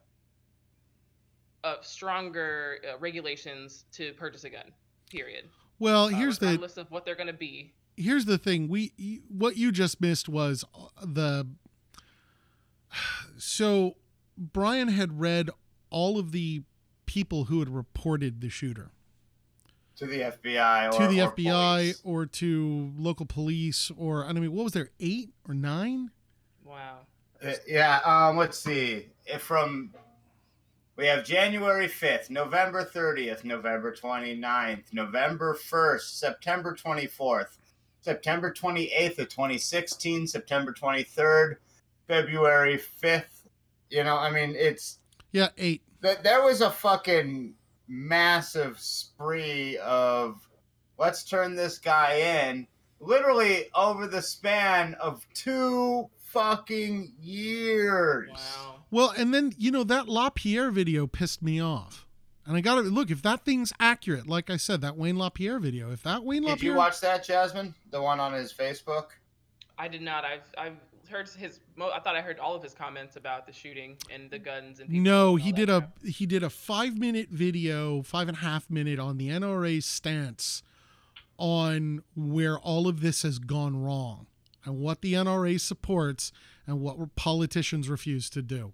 of 1.64 1.84
stronger 1.84 2.78
uh, 2.88 2.98
regulations 2.98 3.84
to 3.92 4.12
purchase 4.12 4.44
a 4.44 4.50
gun. 4.50 4.70
Period. 5.10 5.46
well, 5.80 6.04
Uh, 6.06 6.08
here's 6.08 6.38
the 6.38 6.46
regardless 6.46 6.76
of 6.76 6.90
what 6.90 7.04
they're 7.04 7.14
going 7.16 7.26
to 7.26 7.32
be. 7.32 7.72
here's 7.96 8.24
the 8.26 8.38
thing 8.38 8.68
we 8.68 8.92
what 9.28 9.56
you 9.56 9.72
just 9.72 10.00
missed 10.00 10.28
was 10.28 10.64
uh, 10.74 10.88
the 11.04 11.46
so 13.38 13.96
brian 14.36 14.88
had 14.88 15.20
read 15.20 15.50
all 15.90 16.18
of 16.18 16.32
the 16.32 16.62
people 17.06 17.44
who 17.44 17.60
had 17.60 17.68
reported 17.68 18.40
the 18.40 18.48
shooter 18.48 18.90
to 19.96 20.06
the 20.06 20.20
FBI 20.20 20.92
or 20.92 20.98
to 20.98 21.06
the 21.06 21.22
or 21.22 21.30
fbi 21.32 21.76
police. 21.76 22.00
or 22.04 22.26
to 22.26 22.92
local 22.98 23.26
police 23.26 23.90
or 23.96 24.24
i 24.24 24.32
mean 24.32 24.52
what 24.52 24.64
was 24.64 24.72
there 24.72 24.90
eight 25.00 25.30
or 25.48 25.54
nine 25.54 26.10
Wow. 26.64 27.00
Uh, 27.44 27.52
yeah, 27.68 28.00
um, 28.04 28.36
let's 28.38 28.58
see. 28.58 29.10
If 29.26 29.42
from 29.42 29.90
we 30.96 31.06
have 31.06 31.24
January 31.24 31.88
5th, 31.88 32.30
November 32.30 32.84
30th, 32.84 33.44
November 33.44 33.92
29th, 33.94 34.84
November 34.92 35.54
1st, 35.70 36.18
September 36.18 36.74
24th, 36.74 37.56
September 38.00 38.52
28th 38.52 39.18
of 39.18 39.28
2016, 39.28 40.26
September 40.26 40.72
23rd, 40.72 41.56
February 42.06 42.80
5th. 43.02 43.48
You 43.90 44.04
know, 44.04 44.16
I 44.16 44.30
mean, 44.30 44.54
it's 44.56 44.98
Yeah, 45.32 45.48
eight. 45.58 45.82
th- 46.02 46.18
there 46.22 46.42
was 46.42 46.60
a 46.60 46.70
fucking 46.70 47.54
massive 47.88 48.78
spree 48.78 49.76
of 49.78 50.46
let's 50.96 51.24
turn 51.24 51.54
this 51.56 51.78
guy 51.78 52.14
in 52.14 52.66
literally 53.00 53.66
over 53.74 54.06
the 54.06 54.22
span 54.22 54.94
of 54.94 55.26
two 55.34 56.08
fucking 56.22 57.12
years. 57.20 58.30
Wow. 58.32 58.73
Well, 58.94 59.12
and 59.16 59.34
then 59.34 59.52
you 59.58 59.72
know 59.72 59.82
that 59.82 60.08
LaPierre 60.08 60.70
video 60.70 61.08
pissed 61.08 61.42
me 61.42 61.60
off. 61.60 62.06
And 62.46 62.56
I 62.56 62.60
got 62.60 62.76
to 62.76 62.82
look 62.82 63.10
if 63.10 63.22
that 63.22 63.44
thing's 63.44 63.72
accurate. 63.80 64.28
Like 64.28 64.50
I 64.50 64.56
said, 64.56 64.82
that 64.82 64.96
Wayne 64.96 65.18
LaPierre 65.18 65.58
video. 65.58 65.90
If 65.90 66.04
that 66.04 66.22
Wayne 66.22 66.42
Did 66.42 66.50
LaPierre, 66.50 66.72
you 66.72 66.78
watch 66.78 67.00
that, 67.00 67.24
Jasmine? 67.24 67.74
The 67.90 68.00
one 68.00 68.20
on 68.20 68.32
his 68.32 68.52
Facebook? 68.52 69.06
I 69.76 69.88
did 69.88 70.00
not. 70.00 70.24
I've 70.24 70.44
I've 70.56 70.76
heard 71.10 71.28
his. 71.28 71.58
I 71.76 71.98
thought 71.98 72.14
I 72.14 72.20
heard 72.20 72.38
all 72.38 72.54
of 72.54 72.62
his 72.62 72.72
comments 72.72 73.16
about 73.16 73.48
the 73.48 73.52
shooting 73.52 73.96
and 74.12 74.30
the 74.30 74.38
guns 74.38 74.78
and. 74.78 74.88
people 74.88 75.02
no, 75.02 75.32
and 75.32 75.40
he 75.40 75.50
did 75.50 75.68
that 75.70 75.76
a 75.76 75.80
crap. 75.80 76.04
he 76.04 76.26
did 76.26 76.44
a 76.44 76.50
five 76.50 76.96
minute 76.96 77.30
video, 77.30 78.00
five 78.02 78.28
and 78.28 78.36
a 78.36 78.40
half 78.42 78.70
minute 78.70 79.00
on 79.00 79.18
the 79.18 79.28
NRA's 79.28 79.86
stance 79.86 80.62
on 81.36 82.04
where 82.14 82.60
all 82.60 82.86
of 82.86 83.00
this 83.00 83.22
has 83.22 83.40
gone 83.40 83.82
wrong 83.82 84.28
and 84.64 84.78
what 84.78 85.00
the 85.00 85.14
NRA 85.14 85.60
supports 85.60 86.30
and 86.64 86.80
what 86.80 87.16
politicians 87.16 87.88
refuse 87.88 88.30
to 88.30 88.40
do. 88.40 88.70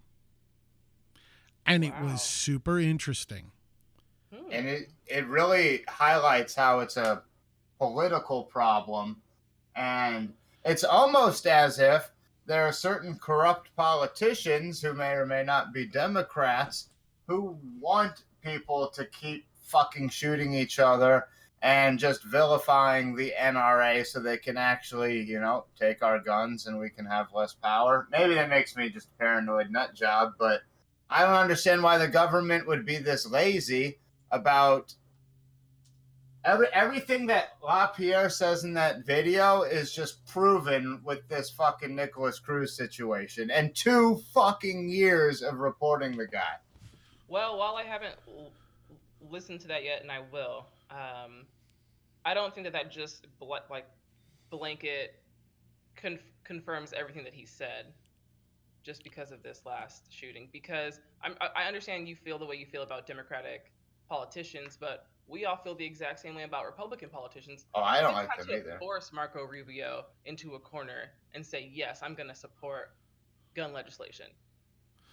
And 1.70 1.84
it 1.84 1.94
was 2.02 2.20
super 2.20 2.80
interesting. 2.80 3.52
Hmm. 4.34 4.52
and 4.52 4.66
it 4.68 4.90
it 5.06 5.26
really 5.26 5.84
highlights 5.88 6.55
how 6.55 6.80
it's 6.80 6.97
a 6.97 7.22
political 7.78 8.44
problem 8.44 9.20
and 9.74 10.32
it's 10.64 10.84
almost 10.84 11.47
as 11.47 11.78
if 11.78 12.10
there 12.47 12.64
are 12.66 12.72
certain 12.72 13.18
corrupt 13.18 13.74
politicians 13.74 14.80
who 14.80 14.92
may 14.94 15.12
or 15.12 15.26
may 15.26 15.42
not 15.42 15.72
be 15.72 15.84
democrats 15.86 16.90
who 17.26 17.59
want 17.80 18.22
people 18.42 18.88
to 18.88 19.05
keep 19.06 19.47
fucking 19.62 20.09
shooting 20.09 20.52
each 20.55 20.78
other 20.78 21.26
and 21.62 21.98
just 21.98 22.24
vilifying 22.24 23.14
the 23.14 23.32
NRA 23.38 24.06
so 24.06 24.18
they 24.18 24.38
can 24.38 24.56
actually, 24.56 25.20
you 25.20 25.38
know, 25.38 25.66
take 25.78 26.02
our 26.02 26.18
guns 26.18 26.66
and 26.66 26.78
we 26.78 26.88
can 26.88 27.05
have 27.05 27.26
less 27.34 27.52
power. 27.52 28.09
Maybe 28.10 28.34
that 28.34 28.48
makes 28.48 28.76
me 28.76 28.88
just 28.88 29.09
a 29.09 29.18
paranoid 29.18 29.70
nut 29.70 29.94
job, 29.94 30.32
but 30.38 30.62
I 31.11 31.24
don't 31.24 31.35
understand 31.35 31.82
why 31.82 31.99
the 31.99 32.09
government 32.09 32.66
would 32.69 32.87
be 32.87 32.99
this 32.99 33.27
lazy 33.28 33.99
about 34.31 34.95
every 36.45 36.69
everything 36.73 37.27
that 37.27 37.57
LaPierre 37.62 38.31
says 38.31 38.62
in 38.62 38.74
that 38.74 39.05
video 39.05 39.62
is 39.62 39.93
just 39.93 40.24
proven 40.27 41.01
with 41.05 41.27
this 41.28 41.51
fucking 41.51 41.95
Nikolas 41.97 42.39
Cruz 42.39 42.77
situation 42.77 43.51
and 43.51 43.74
two 43.74 44.23
fucking 44.32 44.89
years 44.89 45.43
of 45.43 45.59
reporting 45.59 46.16
the 46.16 46.28
guy. 46.28 46.57
Well, 47.28 47.59
while 47.59 47.74
I 47.77 47.82
haven't 47.82 48.15
l- 48.28 48.53
listened 49.31 49.61
to 49.61 49.69
that 49.69 49.85
yet, 49.85 50.03
and 50.03 50.11
I 50.11 50.20
will, 50.32 50.66
um, 50.91 51.47
I 52.24 52.35
don't 52.35 52.55
think 52.55 52.66
that 52.66 52.73
that 52.73 52.91
just 52.91 53.27
bl- 53.39 53.55
like 53.69 53.87
blanket 54.51 55.20
conf- 55.97 56.20
confirms 56.45 56.93
everything 56.93 57.24
that 57.24 57.35
he 57.35 57.47
said, 57.47 57.87
just 58.82 59.05
because 59.05 59.31
of 59.32 59.43
this 59.43 59.62
last 59.66 60.07
shooting. 60.12 60.48
Because 60.52 61.01
I'm, 61.23 61.35
I 61.40 61.62
I 61.62 61.65
understand 61.66 62.09
you 62.09 62.16
feel 62.16 62.39
the 62.39 62.47
way 62.47 62.57
you 62.57 62.66
feel 62.66 62.82
about 62.82 63.07
Democratic 63.07 63.73
politicians, 64.09 64.77
but 64.81 65.07
we 65.28 65.44
all 65.44 65.57
feel 65.57 65.74
the 65.77 65.85
exact 65.85 66.19
same 66.19 66.35
way 66.35 66.43
about 66.43 66.65
Republican 66.66 67.09
politicians. 67.09 67.66
Oh, 67.74 67.81
I 67.82 68.01
don't 68.01 68.11
It's 68.19 68.28
like 68.28 68.39
them 68.39 68.47
to 68.48 68.57
either. 68.57 68.77
Force 68.81 69.12
Marco 69.12 69.44
Rubio 69.44 70.07
into 70.24 70.55
a 70.55 70.59
corner 70.59 71.11
and 71.35 71.44
say, 71.47 71.70
"Yes, 71.73 72.01
I'm 72.02 72.15
going 72.15 72.28
to 72.28 72.35
support 72.35 72.94
gun 73.55 73.73
legislation, 73.73 74.27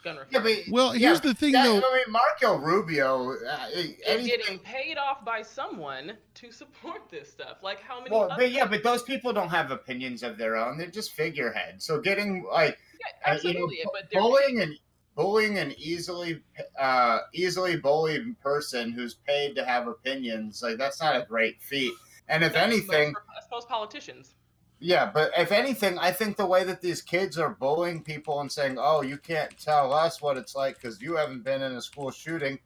gun 0.04 0.16
reform." 0.18 0.30
Yeah, 0.32 0.40
but 0.40 0.72
Well, 0.72 0.96
yeah, 0.96 1.10
here's 1.10 1.22
the 1.22 1.36
thing 1.36 1.52
that- 1.52 1.66
though. 1.66 1.88
I 1.88 1.94
mean, 1.98 2.12
Marco 2.12 2.58
Rubio, 2.58 3.34
uh, 3.34 3.68
is 3.74 4.26
getting 4.26 4.58
paid 4.60 4.98
off 4.98 5.24
by 5.24 5.44
someone 5.44 6.18
to 6.36 6.52
support 6.52 7.10
this 7.12 7.30
stuff. 7.30 7.58
Like 7.62 7.82
how 7.82 8.00
many? 8.02 8.10
Well, 8.10 8.24
other- 8.32 8.36
but 8.38 8.52
yeah, 8.52 8.66
but 8.66 8.82
those 8.82 9.04
people 9.04 9.34
don't 9.34 9.50
have 9.50 9.70
opinions 9.70 10.24
of 10.24 10.40
their 10.40 10.56
own. 10.56 10.80
They're 10.80 10.88
just 10.88 11.12
figureheads. 11.12 11.86
So 11.86 12.02
getting 12.02 12.44
like 12.52 12.80
Yeah, 13.00 13.32
uh, 13.32 13.38
you 13.44 13.54
know, 13.54 13.66
absolutely. 13.66 13.80
but 13.94 14.12
bullying 14.12 14.62
and 14.62 14.78
bullying 15.16 15.58
an 15.58 15.74
easily 15.78 16.42
uh, 16.80 17.20
easily 17.34 17.76
bullied 17.76 18.40
person 18.40 18.92
who's 18.92 19.16
paid 19.16 19.56
to 19.56 19.66
have 19.66 19.88
opinions 19.88 20.62
like 20.62 20.78
that's 20.78 21.02
not 21.02 21.16
a 21.16 21.26
great 21.26 21.62
feat. 21.62 21.94
And 22.30 22.44
if 22.44 22.54
that's 22.54 22.66
anything, 22.66 23.14
I 23.16 23.42
suppose 23.42 23.66
politicians. 23.66 24.36
yeah, 24.80 25.10
but 25.12 25.32
if 25.38 25.52
anything, 25.52 25.98
I 25.98 26.12
think 26.12 26.38
the 26.38 26.46
way 26.46 26.64
that 26.66 26.82
these 26.82 27.02
kids 27.02 27.38
are 27.38 27.50
bullying 27.50 28.04
people 28.04 28.42
and 28.42 28.52
saying, 28.52 28.78
"Oh, 28.80 29.02
you 29.02 29.18
can't 29.18 29.58
tell 29.58 29.94
us 29.94 30.22
what 30.22 30.38
it's 30.38 30.56
like 30.56 30.76
because 30.76 31.02
you 31.02 31.16
haven't 31.16 31.44
been 31.44 31.62
in 31.62 31.74
a 31.74 31.82
school 31.82 32.12
shooting." 32.12 32.60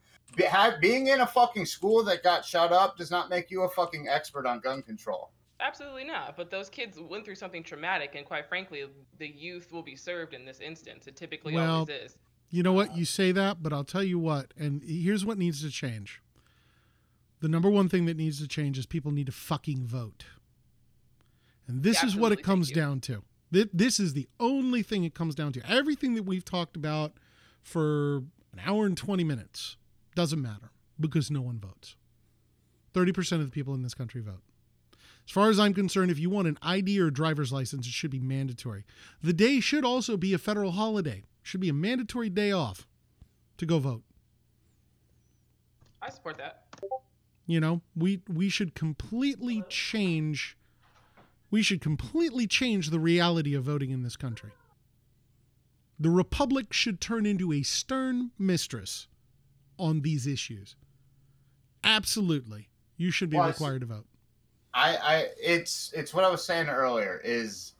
Being 0.80 1.08
in 1.08 1.20
a 1.20 1.28
fucking 1.28 1.66
school 1.66 2.04
that 2.06 2.24
got 2.24 2.46
shut 2.46 2.72
up 2.72 2.98
does 2.98 3.12
not 3.12 3.30
make 3.30 3.52
you 3.52 3.64
a 3.64 3.70
fucking 3.70 4.08
expert 4.08 4.46
on 4.46 4.62
gun 4.62 4.82
control. 4.82 5.32
Absolutely 5.62 6.04
not. 6.04 6.36
But 6.36 6.50
those 6.50 6.70
kids 6.70 6.98
went 7.00 7.24
through 7.24 7.36
something 7.36 7.64
traumatic, 7.64 8.16
and 8.16 8.26
quite 8.26 8.48
frankly, 8.48 8.86
the 9.20 9.28
youth 9.28 9.72
will 9.72 9.84
be 9.84 9.96
served 9.96 10.34
in 10.34 10.46
this 10.46 10.60
instance. 10.60 11.08
It 11.08 11.16
typically 11.16 11.54
Well, 11.54 11.72
always 11.74 11.90
is. 11.90 12.18
You 12.50 12.64
know 12.64 12.74
what? 12.74 12.90
Uh, 12.90 12.96
you 12.96 13.06
say 13.06 13.32
that, 13.32 13.64
but 13.64 13.72
I'll 13.72 13.84
tell 13.84 14.04
you 14.04 14.20
what. 14.20 14.54
And 14.58 14.82
here's 14.84 15.24
what 15.24 15.38
needs 15.38 15.62
to 15.62 15.70
change. 15.70 16.22
The 17.40 17.48
number 17.48 17.70
one 17.70 17.90
thing 17.90 18.06
that 18.06 18.18
needs 18.18 18.40
to 18.40 18.48
change 18.48 18.78
is 18.78 18.86
people 18.86 19.12
need 19.12 19.28
to 19.28 19.32
fucking 19.32 19.86
vote. 19.86 20.26
And 21.68 21.84
this 21.84 22.04
is 22.04 22.16
what 22.16 22.32
it 22.32 22.44
comes 22.44 22.72
down 22.72 23.00
to. 23.02 23.24
Th- 23.54 23.70
This 23.74 24.00
is 24.00 24.14
the 24.14 24.28
only 24.40 24.84
thing 24.84 25.04
it 25.04 25.14
comes 25.14 25.36
down 25.36 25.54
to. 25.54 25.62
Everything 25.72 26.16
that 26.16 26.24
we've 26.24 26.44
talked 26.46 26.76
about 26.76 27.14
for 27.62 28.18
an 28.52 28.60
hour 28.66 28.86
and 28.86 28.98
20 28.98 29.24
minutes 29.24 29.78
doesn't 30.16 30.42
matter 30.42 30.72
because 31.00 31.32
no 31.32 31.42
one 31.42 31.60
votes. 31.60 31.96
30% 32.94 33.34
of 33.40 33.46
the 33.46 33.52
people 33.52 33.74
in 33.74 33.84
this 33.84 33.94
country 33.94 34.22
vote. 34.22 34.42
As 35.26 35.32
far 35.32 35.50
as 35.50 35.60
I'm 35.60 35.74
concerned, 35.74 36.12
if 36.12 36.20
you 36.20 36.30
want 36.30 36.48
an 36.48 36.58
ID 36.62 37.00
or 37.00 37.08
a 37.08 37.14
driver's 37.14 37.54
license, 37.54 37.88
it 37.88 37.94
should 37.94 38.12
be 38.12 38.20
mandatory. 38.20 38.84
The 39.22 39.34
day 39.34 39.60
should 39.60 39.86
also 39.86 40.18
be 40.18 40.34
a 40.34 40.38
federal 40.38 40.72
holiday. 40.72 41.24
Should 41.44 41.62
be 41.62 41.70
a 41.70 41.74
mandatory 41.74 42.30
day 42.30 42.52
off 42.52 42.88
to 43.58 43.66
go 43.66 43.80
vote. 43.80 44.04
I 46.02 46.10
support 46.10 46.38
that. 46.38 46.64
You 47.46 47.60
know, 47.60 47.82
we 47.96 48.22
we 48.28 48.50
should 48.50 48.76
completely 48.76 49.64
change 49.70 50.58
we 51.52 51.62
should 51.62 51.82
completely 51.82 52.48
change 52.48 52.90
the 52.90 53.00
reality 53.00 53.54
of 53.54 53.66
voting 53.66 53.92
in 53.92 54.04
this 54.04 54.16
country. 54.16 54.52
The 56.00 56.10
republic 56.10 56.72
should 56.74 57.02
turn 57.02 57.26
into 57.26 57.52
a 57.52 57.62
stern 57.62 58.32
mistress 58.40 59.08
on 59.78 60.02
these 60.02 60.26
issues. 60.26 60.76
Absolutely. 61.84 62.70
You 62.98 63.12
should 63.12 63.30
be 63.30 63.38
Well, 63.38 63.48
required 63.48 63.82
to 63.82 63.88
vote. 63.88 64.06
I, 64.74 64.96
I, 64.96 65.28
it's, 65.42 65.92
it's 65.96 66.14
what 66.14 66.24
I 66.24 66.30
was 66.30 66.44
saying 66.46 66.68
earlier. 66.68 67.22
Is 67.24 67.74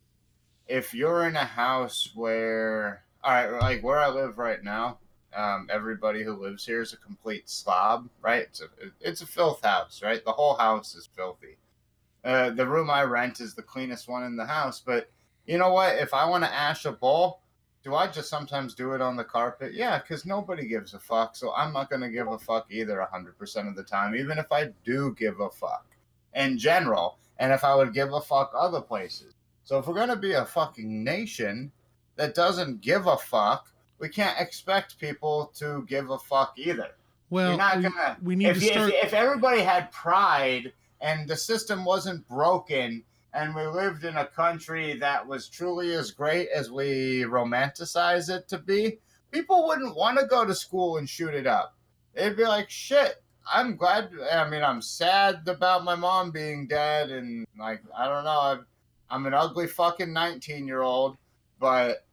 if 0.68 0.94
you're 0.94 1.28
in 1.28 1.36
a 1.36 1.46
house 1.46 2.12
where, 2.16 3.04
all 3.24 3.32
right, 3.32 3.50
like 3.62 3.84
where 3.84 4.00
I 4.00 4.10
live 4.10 4.38
right 4.38 4.64
now, 4.64 4.98
um, 5.34 5.68
everybody 5.72 6.24
who 6.24 6.34
lives 6.34 6.66
here 6.66 6.82
is 6.82 6.94
a 6.94 6.98
complete 6.98 7.50
slob, 7.50 8.10
right? 8.22 8.44
It's 8.44 8.62
a, 8.62 8.66
it's 9.00 9.22
a 9.22 9.26
filth 9.26 9.64
house, 9.64 10.02
right? 10.04 10.24
The 10.24 10.32
whole 10.32 10.56
house 10.56 10.96
is 10.96 11.10
filthy. 11.16 11.58
Uh, 12.24 12.52
the 12.52 12.68
room 12.68 12.90
I 12.90 13.04
rent 13.04 13.40
is 13.40 13.56
the 13.56 13.64
cleanest 13.64 14.08
one 14.08 14.24
in 14.24 14.36
the 14.36 14.46
house, 14.46 14.82
but 14.86 15.10
you 15.46 15.58
know 15.58 15.72
what? 15.72 15.96
If 15.98 16.14
I 16.14 16.26
want 16.26 16.44
to 16.44 16.54
ash 16.54 16.86
a 16.86 16.92
bowl, 16.92 17.42
do 17.84 17.96
I 17.96 18.08
just 18.08 18.30
sometimes 18.30 18.76
do 18.76 18.94
it 18.94 19.02
on 19.02 19.16
the 19.16 19.24
carpet? 19.24 19.74
Yeah, 19.74 19.98
because 19.98 20.26
nobody 20.26 20.68
gives 20.68 20.94
a 20.94 21.00
fuck. 21.00 21.36
So 21.36 21.52
I'm 21.54 21.74
not 21.74 21.90
to 21.90 22.10
give 22.10 22.28
a 22.28 22.38
fuck 22.38 22.68
either 22.70 23.06
100% 23.12 23.68
of 23.68 23.76
the 23.76 23.84
time, 23.84 24.16
even 24.16 24.38
if 24.38 24.52
I 24.52 24.70
do 24.86 25.16
give 25.18 25.40
a 25.40 25.50
fuck 25.50 25.91
in 26.36 26.58
general, 26.58 27.18
and 27.38 27.52
if 27.52 27.64
I 27.64 27.76
would 27.76 27.94
give 27.94 28.14
a 28.14 28.22
fuck 28.22 28.52
other 28.56 28.82
places. 28.82 29.34
So 29.64 29.78
if 29.78 29.88
we're 29.88 29.96
going 29.96 30.10
to 30.10 30.16
be 30.16 30.34
a 30.34 30.46
fucking 30.46 31.04
nation 31.04 31.72
that 32.16 32.36
doesn't 32.36 32.82
give 32.82 33.08
a 33.08 33.18
fuck, 33.18 33.72
we 34.00 34.10
can't 34.10 34.40
expect 34.40 35.00
people 35.00 35.52
to 35.56 35.86
give 35.88 36.10
a 36.10 36.18
fuck 36.18 36.54
either. 36.58 36.90
Well, 37.30 37.50
You're 37.50 37.58
not 37.58 37.78
we, 37.78 37.84
gonna. 37.84 38.18
we 38.22 38.36
need 38.36 38.48
if, 38.48 38.60
to 38.60 38.66
start 38.66 38.94
if, 38.94 39.06
if 39.06 39.14
everybody 39.14 39.62
had 39.62 39.92
pride 39.92 40.74
and 41.00 41.28
the 41.28 41.38
system 41.38 41.86
wasn't 41.86 42.28
broken 42.28 43.04
and 43.34 43.56
we 43.56 43.66
lived 43.66 44.04
in 44.04 44.18
a 44.18 44.26
country 44.26 44.98
that 44.98 45.26
was 45.26 45.48
truly 45.48 45.94
as 45.94 46.12
great 46.12 46.50
as 46.50 46.70
we 46.70 47.22
romanticize 47.22 48.30
it 48.30 48.48
to 48.50 48.58
be, 48.58 49.00
people 49.32 49.66
wouldn't 49.66 49.96
want 49.96 50.20
to 50.20 50.26
go 50.26 50.44
to 50.44 50.54
school 50.54 50.98
and 50.98 51.08
shoot 51.08 51.34
it 51.34 51.48
up. 51.48 51.76
They'd 52.14 52.36
be 52.36 52.44
like, 52.44 52.70
shit, 52.70 53.24
I'm 53.52 53.76
glad. 53.76 54.10
I 54.32 54.50
mean, 54.50 54.64
I'm 54.64 54.82
sad 54.82 55.48
about 55.48 55.84
my 55.84 55.96
mom 55.96 56.32
being 56.32 56.68
dead, 56.68 57.12
and 57.12 57.46
like, 57.60 57.82
I 57.98 58.08
don't 58.08 58.24
know. 58.24 58.40
I'm, 58.42 58.66
I'm 59.10 59.26
an 59.26 59.34
ugly 59.34 59.68
fucking 59.68 60.12
19 60.14 60.68
year 60.68 60.82
old, 60.82 61.18
but 61.60 62.06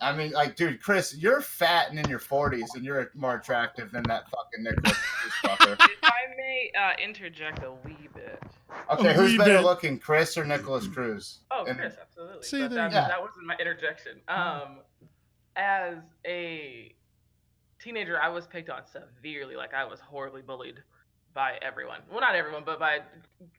I 0.00 0.16
mean, 0.16 0.32
like, 0.32 0.56
dude, 0.56 0.82
Chris, 0.82 1.14
you're 1.16 1.40
fat 1.40 1.90
and 1.90 1.98
in 1.98 2.08
your 2.08 2.18
40s, 2.18 2.74
and 2.74 2.84
you're 2.84 3.10
more 3.14 3.36
attractive 3.36 3.90
than 3.92 4.02
that 4.04 4.24
fucking 4.30 4.64
Nikolas 4.64 4.96
Cruz 4.96 5.32
fucker. 5.44 5.72
if 5.80 5.98
I 6.02 6.10
may 6.36 6.70
uh, 6.78 6.92
interject 7.02 7.62
a 7.62 7.72
wee 7.86 8.08
bit. 8.14 8.42
Okay, 8.90 9.14
who's 9.14 9.36
better 9.38 9.56
it. 9.56 9.62
looking, 9.62 9.98
Chris 9.98 10.36
or 10.36 10.44
Nikolas 10.44 10.88
Cruz? 10.88 11.40
Oh, 11.50 11.64
And- 11.66 11.78
Chris, 11.78 11.94
absolutely. 12.00 12.42
See, 12.42 12.60
but 12.62 12.70
there 12.70 12.88
that, 12.88 12.90
you 12.90 13.00
go. 13.00 13.08
that 13.08 13.20
wasn't 13.22 13.46
my 13.46 13.56
interjection. 13.56 14.20
Um, 14.28 14.78
as 15.56 15.98
a 16.26 16.94
teenager, 17.84 18.20
I 18.20 18.28
was 18.28 18.46
picked 18.46 18.70
on 18.70 18.82
severely. 18.86 19.56
Like 19.56 19.74
I 19.74 19.84
was 19.84 20.00
horribly 20.00 20.42
bullied 20.42 20.82
by 21.34 21.58
everyone. 21.62 22.00
Well, 22.10 22.20
not 22.20 22.34
everyone, 22.34 22.62
but 22.64 22.78
by 22.78 23.00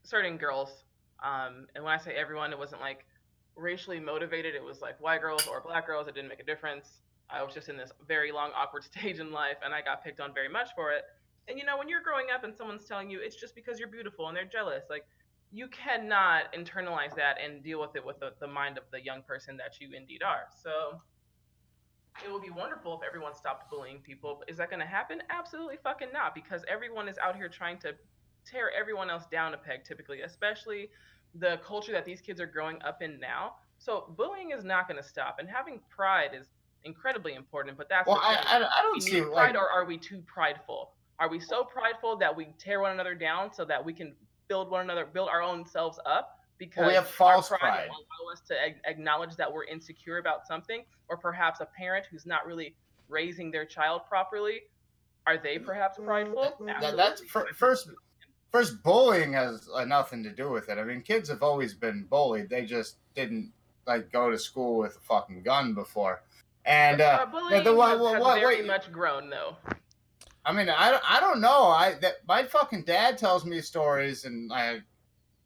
certain 0.04 0.38
girls. 0.38 0.84
Um, 1.24 1.68
and 1.76 1.84
when 1.84 1.94
I 1.94 1.98
say 1.98 2.14
everyone, 2.16 2.52
it 2.52 2.60
wasn't 2.60 2.82
like 2.82 3.06
racially 3.56 4.00
motivated. 4.00 4.56
It 4.56 4.64
was 4.64 4.82
like 4.82 5.00
white 5.00 5.22
girls 5.22 5.48
or 5.48 5.62
black 5.62 5.88
girls. 5.88 6.08
It 6.08 6.16
didn't 6.16 6.30
make 6.30 6.40
a 6.40 6.46
difference. 6.46 7.00
I 7.30 7.44
was 7.44 7.54
just 7.54 7.70
in 7.70 7.78
this 7.78 7.92
very 8.08 8.32
long, 8.32 8.52
awkward 8.56 8.84
stage 8.92 9.20
in 9.20 9.32
life, 9.32 9.58
and 9.64 9.74
I 9.74 9.82
got 9.82 10.04
picked 10.04 10.20
on 10.20 10.34
very 10.34 10.50
much 10.50 10.70
for 10.76 10.92
it. 10.92 11.04
And 11.48 11.60
you 11.60 11.66
know, 11.66 11.78
when 11.78 11.88
you're 11.88 12.02
growing 12.02 12.28
up 12.34 12.44
and 12.44 12.56
someone's 12.56 12.86
telling 12.86 13.10
you 13.10 13.20
it's 13.22 13.36
just 13.36 13.54
because 13.54 13.80
you're 13.80 13.88
beautiful 13.88 14.28
and 14.28 14.36
they're 14.36 14.46
jealous, 14.46 14.84
like 14.90 15.06
you 15.52 15.68
cannot 15.68 16.52
internalize 16.54 17.16
that 17.16 17.38
and 17.44 17.64
deal 17.64 17.80
with 17.80 17.96
it 17.96 18.04
with 18.04 18.20
the, 18.20 18.34
the 18.40 18.48
mind 18.48 18.78
of 18.78 18.84
the 18.92 19.04
young 19.04 19.22
person 19.22 19.56
that 19.58 19.80
you 19.80 19.90
indeed 19.96 20.24
are. 20.24 20.48
So 20.64 21.02
it 22.24 22.32
would 22.32 22.42
be 22.42 22.50
wonderful 22.50 22.98
if 22.98 23.06
everyone 23.06 23.34
stopped 23.36 23.70
bullying 23.70 24.00
people. 24.00 24.38
But 24.40 24.50
is 24.50 24.58
that 24.58 24.70
going 24.70 24.80
to 24.80 24.86
happen? 24.86 25.22
Absolutely 25.30 25.78
fucking 25.84 26.10
not, 26.14 26.34
because 26.34 26.64
everyone 26.68 27.08
is 27.08 27.18
out 27.18 27.36
here 27.36 27.50
trying 27.50 27.78
to 27.80 27.94
tear 28.46 28.72
everyone 28.78 29.10
else 29.10 29.26
down 29.32 29.54
a 29.54 29.58
peg, 29.58 29.84
typically, 29.84 30.22
especially 30.22 30.90
the 31.36 31.60
culture 31.66 31.92
that 31.92 32.06
these 32.06 32.22
kids 32.22 32.40
are 32.40 32.46
growing 32.46 32.82
up 32.84 33.02
in 33.02 33.20
now. 33.20 33.56
So 33.78 34.14
bullying 34.16 34.52
is 34.52 34.64
not 34.64 34.88
going 34.88 35.02
to 35.02 35.08
stop, 35.08 35.38
and 35.40 35.50
having 35.50 35.82
pride 35.90 36.32
is 36.34 36.48
incredibly 36.84 37.34
important. 37.34 37.78
But 37.78 37.90
that's 37.90 38.08
Well, 38.08 38.22
I. 38.22 38.36
I, 38.48 38.58
I 38.58 38.82
don't 38.82 39.02
see 39.02 39.20
need 39.20 39.26
like 39.26 39.52
pride, 39.52 39.56
or 39.56 39.70
are 39.70 39.86
we 39.86 39.98
too 39.98 40.24
prideful? 40.26 40.92
Are 41.20 41.30
we 41.30 41.40
so 41.40 41.64
prideful 41.64 42.18
that 42.18 42.36
we 42.36 42.48
tear 42.58 42.82
one 42.82 42.92
another 42.92 43.16
down 43.16 43.54
so 43.54 43.66
that 43.66 43.84
we 43.84 43.94
can 43.94 44.16
build 44.48 44.70
one 44.70 44.82
another, 44.82 45.06
build 45.06 45.30
our 45.30 45.42
own 45.42 45.66
selves 45.66 46.00
up? 46.06 46.35
Because 46.58 46.78
Well, 46.82 46.88
we 46.90 46.94
have 46.96 47.08
false 47.08 47.50
pride, 47.50 47.60
pride. 47.60 47.90
will 47.90 48.06
allow 48.28 48.32
us 48.34 48.40
to 48.48 48.62
ag- 48.62 48.80
acknowledge 48.86 49.36
that 49.36 49.52
we're 49.52 49.66
insecure 49.66 50.20
about 50.20 50.48
something, 50.48 50.86
or 51.10 51.18
perhaps 51.18 51.60
a 51.60 51.66
parent 51.66 52.06
who's 52.10 52.26
not 52.26 52.46
really 52.46 52.76
raising 53.10 53.52
their 53.52 53.66
child 53.66 54.02
properly. 54.08 54.62
Are 55.28 55.38
they 55.38 55.60
perhaps 55.60 55.98
prideful? 55.98 56.56
that, 56.66 56.96
that's 56.96 57.22
Absolutely. 57.22 57.54
first. 57.54 57.90
First, 58.52 58.82
bullying 58.84 59.34
has 59.34 59.68
uh, 59.74 59.84
nothing 59.84 60.24
to 60.24 60.30
do 60.30 60.50
with 60.50 60.70
it. 60.70 60.78
I 60.78 60.84
mean, 60.86 61.02
kids 61.02 61.28
have 61.28 61.44
always 61.44 61.74
been 61.74 62.06
bullied. 62.10 62.48
They 62.50 62.64
just 62.64 62.96
didn't 63.14 63.52
like 63.86 64.10
go 64.14 64.32
to 64.32 64.40
school 64.40 64.78
with 64.78 64.96
a 64.96 65.00
fucking 65.02 65.44
gun 65.44 65.74
before. 65.74 66.24
And 66.64 67.02
uh, 67.02 67.20
Uh, 67.24 67.26
bullying 67.26 67.64
the- 67.66 67.72
has, 67.72 68.00
what- 68.00 68.22
what- 68.22 68.40
very 68.40 68.58
what- 68.58 68.68
much 68.68 68.92
grown, 68.94 69.30
though. 69.30 69.58
I 70.46 70.54
mean, 70.54 70.70
I, 70.70 71.00
I 71.04 71.20
don't 71.20 71.42
know. 71.42 71.64
I 71.64 71.96
that 72.02 72.26
my 72.28 72.46
fucking 72.46 72.84
dad 72.86 73.18
tells 73.18 73.44
me 73.46 73.60
stories, 73.62 74.24
and 74.24 74.54
I 74.54 74.82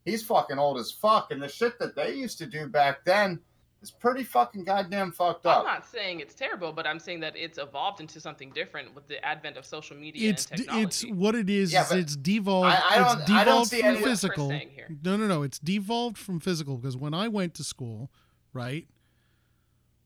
he's 0.04 0.22
fucking 0.24 0.58
old 0.58 0.78
as 0.78 0.90
fuck, 0.90 1.30
and 1.30 1.42
the 1.42 1.48
shit 1.48 1.78
that 1.78 1.94
they 1.94 2.14
used 2.14 2.38
to 2.38 2.46
do 2.46 2.66
back 2.68 3.04
then 3.04 3.40
is 3.82 3.90
pretty 3.90 4.22
fucking 4.22 4.62
goddamn 4.64 5.10
fucked 5.10 5.46
up. 5.46 5.60
I'm 5.60 5.64
not 5.64 5.86
saying 5.86 6.20
it's 6.20 6.34
terrible, 6.34 6.70
but 6.72 6.86
I'm 6.86 6.98
saying 6.98 7.20
that 7.20 7.34
it's 7.34 7.56
evolved 7.56 8.00
into 8.00 8.20
something 8.20 8.50
different 8.50 8.94
with 8.94 9.08
the 9.08 9.24
advent 9.24 9.56
of 9.56 9.64
social 9.64 9.96
media 9.96 10.30
It's 10.30 10.46
and 10.50 10.60
d- 10.66 10.82
it's 10.82 11.02
what 11.06 11.34
it 11.34 11.48
is. 11.48 11.72
Yeah, 11.72 11.84
is 11.84 11.88
but 11.88 11.98
it's 11.98 12.16
devolved. 12.16 12.66
I- 12.68 12.72
I 12.90 12.98
don't- 12.98 13.20
it's 13.22 13.30
I 13.30 13.44
don't 13.44 13.44
devolved 13.46 13.70
see 13.70 13.80
from 13.80 13.96
physical. 13.96 14.48
Saying 14.50 14.70
here. 14.74 14.88
No, 15.02 15.16
no, 15.16 15.26
no. 15.26 15.42
It's 15.42 15.58
devolved 15.58 16.18
from 16.18 16.40
physical 16.40 16.76
because 16.76 16.96
when 16.96 17.14
I 17.14 17.28
went 17.28 17.54
to 17.54 17.64
school, 17.64 18.10
right, 18.52 18.86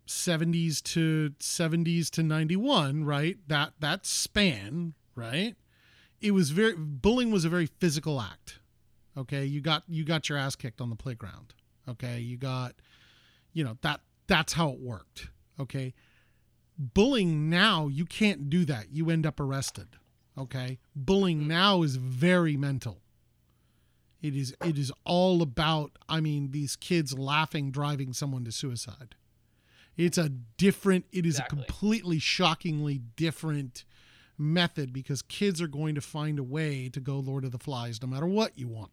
seventies 0.07 0.81
to 0.83 1.33
seventies 1.41 2.11
to 2.11 2.23
ninety 2.23 2.57
one, 2.57 3.05
right, 3.05 3.39
that 3.49 3.73
that 3.81 4.07
span, 4.07 4.95
right, 5.15 5.57
it 6.21 6.31
was 6.33 6.51
very 6.51 6.75
bullying 6.77 7.31
was 7.33 7.45
a 7.45 7.49
very 7.49 7.67
physical 7.67 8.21
act. 8.21 8.61
Okay, 9.17 9.45
you 9.45 9.61
got 9.61 9.85
you 9.89 10.05
got 10.05 10.29
your 10.29 10.39
ass 10.39 10.57
kicked 10.57 10.81
on 10.81 10.91
the 10.91 10.97
playground. 10.97 11.55
Okay, 11.89 12.19
you 12.19 12.37
got, 12.37 12.75
you 13.53 13.63
know 13.63 13.77
that 13.83 14.01
that's 14.27 14.55
how 14.55 14.71
it 14.71 14.81
worked. 14.81 15.29
Okay, 15.61 15.95
bullying 16.79 17.49
now 17.49 17.89
you 17.89 18.05
can't 18.05 18.51
do 18.51 18.65
that. 18.65 18.87
You 18.93 19.11
end 19.11 19.27
up 19.27 19.39
arrested. 19.39 19.89
Okay, 20.37 20.79
bullying 20.97 21.43
mm. 21.43 21.47
now 21.47 21.83
is 21.83 21.97
very 21.97 22.57
mental. 22.57 23.01
It 24.21 24.35
is 24.35 24.55
it 24.65 24.79
is 24.79 24.91
all 25.05 25.43
about 25.43 25.93
I 26.09 26.21
mean 26.21 26.51
these 26.51 26.77
kids 26.77 27.17
laughing 27.17 27.71
driving 27.71 28.13
someone 28.13 28.45
to 28.47 28.53
suicide. 28.53 29.15
It's 29.97 30.19
a 30.19 30.29
different 30.29 31.05
it 31.13 31.25
is 31.27 31.37
Exactly. 31.37 31.61
a 31.61 31.65
completely 31.67 32.19
shockingly 32.19 33.03
different 33.17 33.85
method 34.37 34.93
because 34.93 35.23
kids 35.23 35.61
are 35.61 35.69
going 35.69 35.95
to 35.95 36.01
find 36.01 36.39
a 36.39 36.43
way 36.43 36.89
to 36.89 37.01
go 37.01 37.19
Lord 37.19 37.45
of 37.45 37.53
the 37.53 37.59
Flies 37.59 38.03
no 38.03 38.09
matter 38.09 38.27
what 38.27 38.59
you 38.59 38.67
want. 38.67 38.91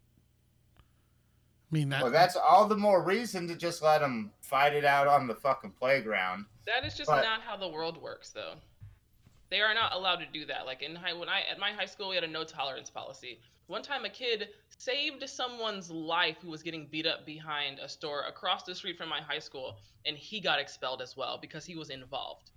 I 1.71 1.75
mean 1.75 1.89
that 1.89 2.03
well, 2.03 2.11
that's 2.11 2.35
all 2.35 2.67
the 2.67 2.75
more 2.75 3.01
reason 3.01 3.47
to 3.47 3.55
just 3.55 3.81
let 3.81 3.99
them 4.01 4.31
fight 4.41 4.73
it 4.73 4.83
out 4.83 5.07
on 5.07 5.27
the 5.27 5.35
fucking 5.35 5.71
playground. 5.71 6.45
That 6.65 6.85
is 6.85 6.95
just 6.95 7.09
But- 7.09 7.23
not 7.23 7.41
how 7.41 7.55
the 7.55 7.67
world 7.67 8.01
works, 8.01 8.29
though. 8.29 8.55
They 9.49 9.61
are 9.61 9.73
not 9.73 9.93
allowed 9.93 10.17
to 10.17 10.25
do 10.25 10.45
that. 10.45 10.65
Like 10.65 10.81
in 10.81 10.95
high, 10.95 11.13
when 11.13 11.29
I 11.29 11.41
at 11.41 11.59
my 11.59 11.71
high 11.71 11.85
school, 11.85 12.09
we 12.09 12.15
had 12.15 12.23
a 12.23 12.27
no 12.27 12.43
tolerance 12.43 12.89
policy. 12.89 13.41
One 13.67 13.81
time, 13.81 14.03
a 14.03 14.09
kid 14.09 14.49
saved 14.77 15.27
someone's 15.29 15.89
life 15.89 16.37
who 16.41 16.49
was 16.49 16.63
getting 16.63 16.87
beat 16.87 17.05
up 17.05 17.25
behind 17.25 17.79
a 17.79 17.87
store 17.87 18.23
across 18.23 18.63
the 18.63 18.75
street 18.75 18.97
from 18.97 19.07
my 19.07 19.21
high 19.21 19.39
school, 19.39 19.77
and 20.05 20.17
he 20.17 20.41
got 20.41 20.59
expelled 20.59 21.01
as 21.01 21.15
well 21.15 21.37
because 21.37 21.65
he 21.65 21.75
was 21.75 21.89
involved. 21.89 22.51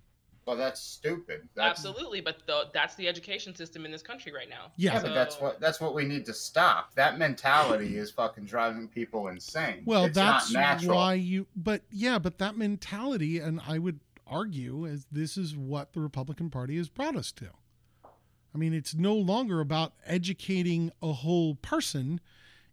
Well, 0.45 0.55
that's 0.55 0.79
stupid. 0.79 1.49
That's, 1.55 1.79
Absolutely, 1.79 2.21
but 2.21 2.45
the, 2.45 2.65
that's 2.71 2.93
the 2.95 3.07
education 3.07 3.55
system 3.55 3.83
in 3.83 3.91
this 3.91 4.03
country 4.03 4.31
right 4.31 4.49
now. 4.49 4.71
Yeah. 4.77 4.93
Yeah, 4.93 5.01
but 5.01 5.13
that's 5.15 5.41
what 5.41 5.59
that's 5.59 5.81
what 5.81 5.95
we 5.95 6.05
need 6.05 6.23
to 6.25 6.33
stop. 6.33 6.93
That 6.93 7.17
mentality 7.17 7.97
is 7.97 8.11
fucking 8.11 8.45
driving 8.45 8.87
people 8.87 9.27
insane. 9.29 9.81
Well, 9.85 10.05
it's 10.05 10.15
that's 10.15 10.51
not 10.51 10.59
natural. 10.59 10.97
why 10.97 11.15
you. 11.15 11.47
But 11.55 11.81
yeah, 11.91 12.19
but 12.19 12.37
that 12.37 12.57
mentality, 12.57 13.39
and 13.39 13.59
I 13.67 13.79
would 13.79 13.99
argue, 14.27 14.85
as 14.85 15.07
this 15.11 15.35
is 15.35 15.57
what 15.57 15.93
the 15.93 15.99
Republican 15.99 16.51
Party 16.51 16.77
has 16.77 16.89
brought 16.89 17.15
us 17.15 17.31
to. 17.33 17.47
I 18.53 18.57
mean, 18.57 18.73
it's 18.73 18.93
no 18.93 19.15
longer 19.15 19.59
about 19.61 19.93
educating 20.05 20.91
a 21.01 21.13
whole 21.13 21.55
person; 21.55 22.21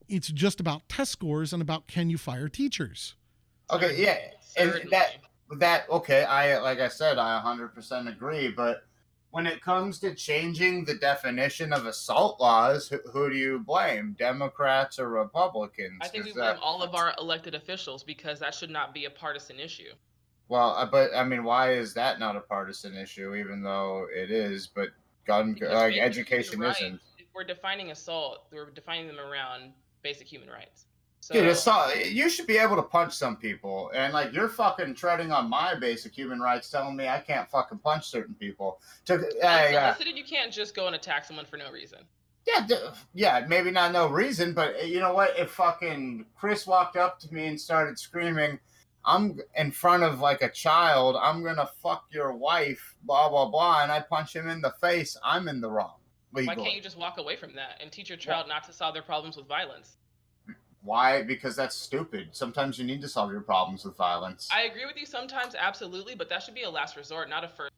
it's 0.09 0.29
just 0.29 0.61
about 0.61 0.91
test 0.91 1.13
scores 1.13 1.55
and 1.55 1.63
about 1.63 1.87
can 1.87 2.11
you 2.11 2.19
fire 2.19 2.49
teachers. 2.51 3.15
Okay, 3.71 3.97
yeah, 3.97 4.19
and 4.59 4.91
that 4.91 5.17
that 5.59 5.89
okay. 5.91 6.25
I 6.25 6.59
like 6.59 6.81
I 6.81 6.89
said, 6.89 7.19
I 7.19 7.41
100% 7.45 8.09
agree. 8.09 8.49
But 8.49 8.85
when 9.31 9.47
it 9.47 9.63
comes 9.63 9.99
to 10.01 10.15
changing 10.15 10.85
the 10.85 10.95
definition 10.95 11.73
of 11.73 11.87
assault 11.87 12.41
laws, 12.41 12.89
who, 12.89 12.99
who 13.11 13.31
do 13.31 13.37
you 13.37 13.59
blame? 13.59 14.15
Democrats 14.19 14.99
or 14.99 15.09
Republicans? 15.09 15.99
I 16.01 16.09
think 16.09 16.25
we 16.25 16.33
blame 16.33 16.45
that- 16.47 16.59
all 16.59 16.83
of 16.83 16.95
our 16.95 17.15
elected 17.19 17.55
officials 17.55 18.03
because 18.03 18.39
that 18.41 18.55
should 18.55 18.71
not 18.71 18.95
be 18.95 19.07
a 19.07 19.11
partisan 19.11 19.59
issue. 19.59 19.93
Well, 20.49 20.71
uh, 20.77 20.87
but 20.87 21.11
I 21.15 21.25
mean, 21.25 21.45
why 21.45 21.73
is 21.73 21.95
that 21.95 22.19
not 22.19 22.37
a 22.37 22.41
partisan 22.41 22.95
issue? 22.95 23.35
Even 23.35 23.63
though 23.63 24.07
it 24.15 24.31
is, 24.31 24.67
but 24.67 24.91
gun 25.25 25.55
Because 25.55 25.73
like 25.73 25.97
education 25.97 26.61
rights, 26.61 26.81
isn't. 26.81 27.01
If 27.19 27.27
we're 27.35 27.45
defining 27.45 27.91
assault, 27.91 28.47
we're 28.53 28.71
defining 28.71 29.07
them 29.07 29.19
around 29.19 29.73
basic 30.03 30.27
human 30.27 30.51
rights. 30.51 30.87
So 31.23 31.35
Dude, 31.35 31.47
assault, 31.47 31.95
you 32.05 32.29
should 32.29 32.49
be 32.49 32.59
able 32.59 32.75
to 32.75 32.83
punch 32.83 33.15
some 33.15 33.37
people, 33.37 33.93
and 33.95 34.13
like 34.13 34.33
you're 34.33 34.49
fucking 34.49 34.97
treading 34.97 35.31
on 35.31 35.49
my 35.49 35.77
basic 35.77 36.13
human 36.13 36.41
rights, 36.41 36.69
telling 36.69 36.97
me 36.97 37.07
I 37.07 37.21
can't 37.21 37.49
fucking 37.49 37.79
punch 37.79 38.09
certain 38.09 38.35
people. 38.35 38.81
To, 39.05 39.25
yeah, 39.37 39.71
yeah, 39.71 39.89
unsolicited, 39.91 40.19
you 40.19 40.25
can't 40.25 40.53
just 40.53 40.75
go 40.75 40.89
and 40.89 40.97
attack 40.97 41.25
someone 41.25 41.47
for 41.47 41.57
no 41.57 41.71
reason. 41.71 42.01
yeah, 42.45 42.67
yeah, 43.15 43.47
maybe 43.47 43.71
not 43.71 43.93
no 43.93 44.09
reason, 44.09 44.53
but 44.53 44.75
uh, 44.75 44.85
you 44.85 44.99
know 44.99 45.15
what? 45.15 45.39
If 45.39 45.53
fucking 45.53 46.27
Chris 46.35 46.67
walked 46.67 46.97
up 46.97 47.21
to 47.21 47.33
me 47.33 47.47
and 47.47 47.61
started 47.61 48.01
screaming, 48.01 48.59
"I'm 49.05 49.39
in 49.55 49.71
front 49.71 50.03
of 50.03 50.19
like 50.19 50.43
a 50.43 50.51
child, 50.51 51.17
I'm 51.17 51.45
gonna 51.45 51.71
fuck 51.81 52.07
your 52.11 52.33
wife," 52.33 52.97
blah 53.05 53.29
blah 53.29 53.49
blah, 53.49 53.85
and 53.85 53.93
I 53.93 54.01
punch 54.01 54.35
him 54.35 54.49
in 54.49 54.61
the 54.61 54.73
face, 54.81 55.17
I'm 55.23 55.47
in 55.47 55.61
the 55.61 55.71
wrong. 55.71 55.99
Why 56.33 56.47
can't 56.47 56.75
you 56.75 56.81
just 56.81 56.99
walk 56.99 57.19
away 57.19 57.37
from 57.37 57.55
that 57.55 57.79
and 57.81 57.93
teach 57.93 58.09
your 58.09 58.19
child 58.19 58.49
not 58.49 58.65
to 58.65 58.73
solve 58.73 58.95
their 58.95 59.05
problems 59.05 59.37
with 59.37 59.47
violence? 59.47 59.99
Why? 60.83 61.23
Because 61.23 61.55
that's 61.55 61.77
stupid. 61.77 62.29
Sometimes 62.33 62.79
you 62.79 62.85
need 62.85 63.01
to 63.03 63.09
solve 63.09 63.31
your 63.31 63.41
problems 63.41 63.85
with 63.85 63.97
violence. 63.97 64.49
I 64.53 64.63
agree 64.63 64.85
with 64.85 64.97
you 64.97 65.07
sometimes, 65.07 65.55
absolutely, 65.55 66.15
but 66.15 66.29
that 66.29 66.43
should 66.43 66.55
be 66.55 66.65
a 66.65 66.71
last 66.71 66.97
resort, 66.97 67.29
not 67.31 67.45
a 67.45 67.49
first. 67.49 67.71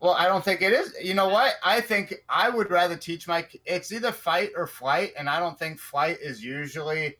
Well, 0.00 0.14
I 0.14 0.26
don't 0.26 0.44
think 0.44 0.62
it 0.62 0.72
is. 0.72 0.94
You 1.02 1.14
know 1.14 1.28
what? 1.28 1.54
I 1.64 1.80
think 1.80 2.14
I 2.28 2.48
would 2.48 2.70
rather 2.70 2.96
teach 2.96 3.26
my. 3.26 3.46
It's 3.66 3.92
either 3.92 4.12
fight 4.12 4.50
or 4.56 4.66
flight, 4.66 5.12
and 5.18 5.28
I 5.28 5.40
don't 5.40 5.58
think 5.58 5.78
flight 5.78 6.18
is 6.22 6.42
usually. 6.42 7.16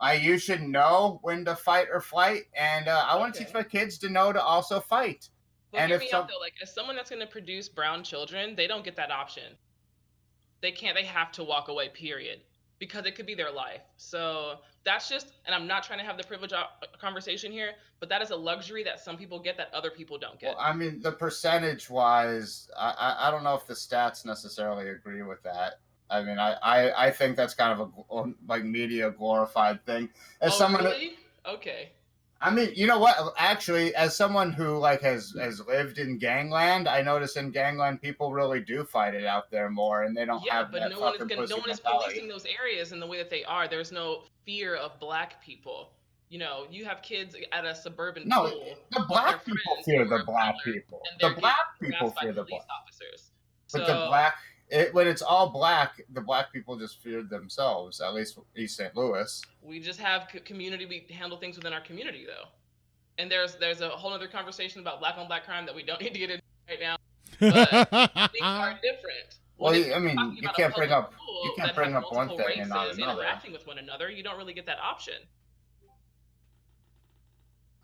I 0.00 0.14
you 0.14 0.38
should 0.38 0.62
know 0.62 1.20
when 1.22 1.44
to 1.44 1.54
fight 1.54 1.86
or 1.92 2.00
flight, 2.00 2.44
and 2.58 2.88
uh, 2.88 3.04
I 3.06 3.16
want 3.16 3.34
to 3.34 3.44
teach 3.44 3.54
my 3.54 3.62
kids 3.62 3.98
to 3.98 4.08
know 4.08 4.32
to 4.32 4.42
also 4.42 4.80
fight. 4.80 5.28
But 5.70 5.82
And 5.82 5.92
if 5.92 6.00
me 6.00 6.08
some- 6.08 6.22
out 6.22 6.28
though, 6.28 6.40
like 6.40 6.54
as 6.62 6.74
someone 6.74 6.96
that's 6.96 7.10
going 7.10 7.20
to 7.20 7.28
produce 7.28 7.68
brown 7.68 8.02
children, 8.02 8.56
they 8.56 8.66
don't 8.66 8.84
get 8.84 8.96
that 8.96 9.10
option. 9.10 9.56
They 10.62 10.72
can't. 10.72 10.96
They 10.96 11.04
have 11.04 11.30
to 11.32 11.44
walk 11.44 11.68
away. 11.68 11.90
Period. 11.90 12.40
Because 12.78 13.06
it 13.06 13.14
could 13.14 13.26
be 13.26 13.34
their 13.34 13.52
life. 13.52 13.80
So 13.96 14.58
that's 14.84 15.08
just, 15.08 15.32
and 15.46 15.54
I'm 15.54 15.66
not 15.66 15.84
trying 15.84 16.00
to 16.00 16.04
have 16.04 16.18
the 16.18 16.24
privilege 16.24 16.52
conversation 17.00 17.52
here, 17.52 17.70
but 18.00 18.08
that 18.08 18.20
is 18.20 18.30
a 18.30 18.36
luxury 18.36 18.82
that 18.84 19.00
some 19.00 19.16
people 19.16 19.38
get 19.38 19.56
that 19.56 19.72
other 19.72 19.90
people 19.90 20.18
don't 20.18 20.38
get. 20.38 20.56
Well, 20.56 20.64
I 20.64 20.74
mean, 20.74 21.00
the 21.00 21.12
percentage 21.12 21.88
wise, 21.88 22.68
I, 22.78 22.90
I 22.90 23.28
I 23.28 23.30
don't 23.30 23.44
know 23.44 23.54
if 23.54 23.66
the 23.66 23.74
stats 23.74 24.26
necessarily 24.26 24.88
agree 24.88 25.22
with 25.22 25.42
that. 25.44 25.80
I 26.10 26.22
mean, 26.22 26.38
I, 26.38 26.52
I, 26.62 27.06
I 27.06 27.10
think 27.10 27.36
that's 27.36 27.54
kind 27.54 27.80
of 27.80 27.92
a 28.10 28.32
like 28.46 28.64
media 28.64 29.10
glorified 29.10 29.84
thing. 29.86 30.10
As 30.40 30.52
oh, 30.52 30.58
someone, 30.58 30.84
really? 30.84 31.14
Okay. 31.46 31.92
I 32.44 32.50
mean, 32.50 32.72
you 32.74 32.86
know 32.86 32.98
what? 32.98 33.16
Actually, 33.38 33.94
as 33.94 34.14
someone 34.14 34.52
who 34.52 34.76
like 34.76 35.00
has 35.00 35.34
has 35.40 35.64
lived 35.66 35.98
in 35.98 36.18
gangland, 36.18 36.86
I 36.86 37.00
notice 37.00 37.36
in 37.36 37.50
gangland 37.50 38.02
people 38.02 38.34
really 38.34 38.60
do 38.60 38.84
fight 38.84 39.14
it 39.14 39.24
out 39.24 39.50
there 39.50 39.70
more, 39.70 40.02
and 40.02 40.14
they 40.14 40.26
don't 40.26 40.44
yeah, 40.44 40.58
have 40.58 40.70
but 40.70 40.80
that 40.80 40.90
no 40.90 41.00
one 41.00 41.14
is 41.14 41.20
gonna, 41.20 41.46
no 41.46 41.56
one 41.56 41.70
is 41.70 41.80
policing 41.80 42.28
those 42.28 42.44
areas 42.44 42.92
in 42.92 43.00
the 43.00 43.06
way 43.06 43.16
that 43.16 43.30
they 43.30 43.44
are. 43.44 43.66
There's 43.66 43.92
no 43.92 44.24
fear 44.44 44.76
of 44.76 45.00
black 45.00 45.42
people. 45.42 45.92
You 46.28 46.38
know, 46.38 46.66
you 46.70 46.84
have 46.84 47.00
kids 47.00 47.34
at 47.52 47.64
a 47.64 47.74
suburban 47.74 48.28
No, 48.28 48.50
pool. 48.50 48.74
The 48.92 49.04
black 49.08 49.42
people 49.46 49.76
fear 49.82 50.04
the 50.04 50.22
black 50.26 50.56
people. 50.64 51.00
The 51.20 51.30
black 51.38 51.56
people 51.80 52.10
fear 52.20 52.32
the 52.32 52.44
police 52.44 52.48
black. 52.50 52.66
officers. 52.82 53.30
But 53.72 53.86
So- 53.86 54.00
the 54.00 54.06
black, 54.08 54.34
it, 54.70 54.92
when 54.94 55.06
it's 55.06 55.22
all 55.22 55.50
black, 55.50 56.02
the 56.12 56.20
black 56.20 56.52
people 56.52 56.76
just 56.76 57.00
feared 57.02 57.28
themselves. 57.30 58.00
At 58.00 58.14
least 58.14 58.38
East 58.56 58.76
St. 58.76 58.96
Louis. 58.96 59.42
we 59.62 59.78
just 59.80 60.00
have 60.00 60.28
community 60.44 60.86
we 60.86 61.06
handle 61.14 61.38
things 61.38 61.56
within 61.56 61.72
our 61.72 61.80
community 61.82 62.24
though 62.26 62.48
and 63.18 63.30
there's 63.30 63.54
there's 63.56 63.80
a 63.80 63.88
whole 63.90 64.12
other 64.12 64.26
conversation 64.26 64.80
about 64.80 64.98
black 65.00 65.16
on 65.18 65.26
black 65.26 65.44
crime 65.44 65.64
that 65.66 65.74
we 65.74 65.82
don't 65.82 66.00
need 66.04 66.12
to 66.12 66.18
get 66.18 66.30
into 66.30 66.42
right 66.68 66.80
now 66.80 66.96
things 67.38 67.54
are 68.42 68.78
different 68.82 69.36
Well, 69.58 69.72
When 69.72 69.92
I 69.92 69.98
mean, 69.98 70.36
you 70.40 70.48
can't 70.56 70.74
bring 70.74 70.88
public 70.88 70.90
up 70.90 71.12
pool 71.14 71.44
you 71.44 71.54
can't 71.56 71.74
bring 71.74 71.94
up 71.94 72.10
one 72.12 72.28
thing 72.28 72.60
and 72.60 72.68
not 72.68 72.86
races 72.86 72.98
another. 72.98 73.22
interacting 73.22 73.52
with 73.52 73.66
one 73.66 73.78
another 73.78 74.10
you 74.10 74.22
don't 74.22 74.36
really 74.38 74.54
get 74.54 74.66
that 74.66 74.78
option 74.80 75.14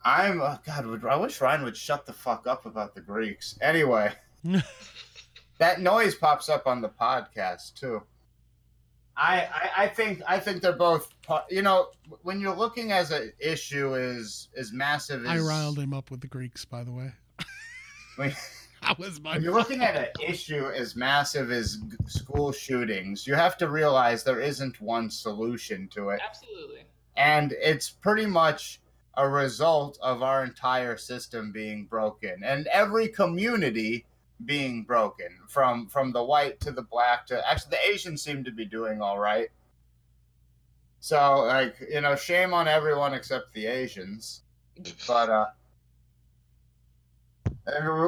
I'm 0.02 0.40
uh, 0.40 0.56
God. 0.64 1.04
I 1.04 1.16
wish 1.16 1.40
Ryan 1.40 1.62
would 1.64 1.76
shut 1.76 2.06
the 2.06 2.12
fuck 2.14 2.46
up 2.46 2.64
about 2.64 2.94
the 2.94 3.02
Greeks. 3.02 3.58
Anyway, 3.60 4.10
that 5.60 5.80
noise 5.80 6.16
pops 6.16 6.48
up 6.48 6.66
on 6.66 6.80
the 6.80 6.88
podcast 6.88 7.74
too. 7.74 8.02
I, 9.16 9.48
I 9.52 9.84
I 9.84 9.88
think 9.88 10.22
I 10.26 10.40
think 10.40 10.62
they're 10.62 10.72
both. 10.72 11.14
You 11.48 11.62
know, 11.62 11.90
when 12.22 12.40
you're 12.40 12.56
looking 12.56 12.90
as 12.90 13.12
an 13.12 13.32
issue 13.38 13.94
is 13.94 14.48
is 14.54 14.72
massive. 14.72 15.24
As, 15.24 15.40
I 15.40 15.46
riled 15.46 15.78
him 15.78 15.94
up 15.94 16.10
with 16.10 16.20
the 16.20 16.26
Greeks, 16.26 16.64
by 16.64 16.82
the 16.82 16.92
way. 16.92 17.12
When, 18.16 18.34
That 18.82 18.98
was 18.98 19.20
my. 19.20 19.34
when 19.34 19.42
you're 19.42 19.52
looking 19.52 19.82
at 19.82 19.94
an 19.94 20.08
issue 20.26 20.66
as 20.68 20.96
massive 20.96 21.50
as 21.50 21.76
school 22.06 22.50
shootings, 22.50 23.26
you 23.26 23.34
have 23.34 23.58
to 23.58 23.68
realize 23.68 24.24
there 24.24 24.40
isn't 24.40 24.80
one 24.80 25.10
solution 25.10 25.86
to 25.88 26.08
it. 26.08 26.20
absolutely 26.26 26.86
and 27.20 27.52
it's 27.60 27.90
pretty 27.90 28.26
much 28.26 28.80
a 29.16 29.28
result 29.28 29.98
of 30.00 30.22
our 30.22 30.42
entire 30.42 30.96
system 30.96 31.52
being 31.52 31.84
broken 31.84 32.42
and 32.42 32.66
every 32.68 33.08
community 33.08 34.06
being 34.44 34.82
broken 34.84 35.28
from 35.48 35.86
from 35.88 36.12
the 36.12 36.22
white 36.22 36.60
to 36.60 36.70
the 36.72 36.82
black 36.82 37.26
to 37.26 37.48
actually 37.50 37.70
the 37.70 37.90
asians 37.92 38.22
seem 38.22 38.42
to 38.44 38.50
be 38.50 38.64
doing 38.64 39.02
all 39.02 39.18
right 39.18 39.48
so 41.00 41.40
like 41.40 41.74
you 41.92 42.00
know 42.00 42.16
shame 42.16 42.54
on 42.54 42.66
everyone 42.68 43.12
except 43.14 43.52
the 43.52 43.66
asians 43.66 44.42
but 45.06 45.28
uh 45.28 45.46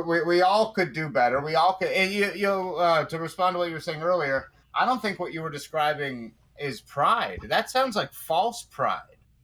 we, 0.07 0.23
we 0.23 0.43
all 0.43 0.73
could 0.73 0.93
do 0.93 1.09
better 1.09 1.41
we 1.41 1.55
all 1.55 1.75
could 1.75 1.89
and 1.93 2.11
you 2.13 2.31
you 2.35 2.49
uh, 2.51 3.05
to 3.05 3.19
respond 3.19 3.55
to 3.55 3.59
what 3.59 3.69
you 3.69 3.75
were 3.75 3.81
saying 3.81 4.03
earlier 4.03 4.51
i 4.75 4.85
don't 4.87 5.03
think 5.03 5.19
what 5.19 5.33
you 5.33 5.43
were 5.43 5.51
describing 5.51 6.33
is 6.59 6.81
pride 6.81 7.39
that 7.49 7.71
sounds 7.71 7.95
like 7.97 8.13
false 8.13 8.63
pride 8.71 9.01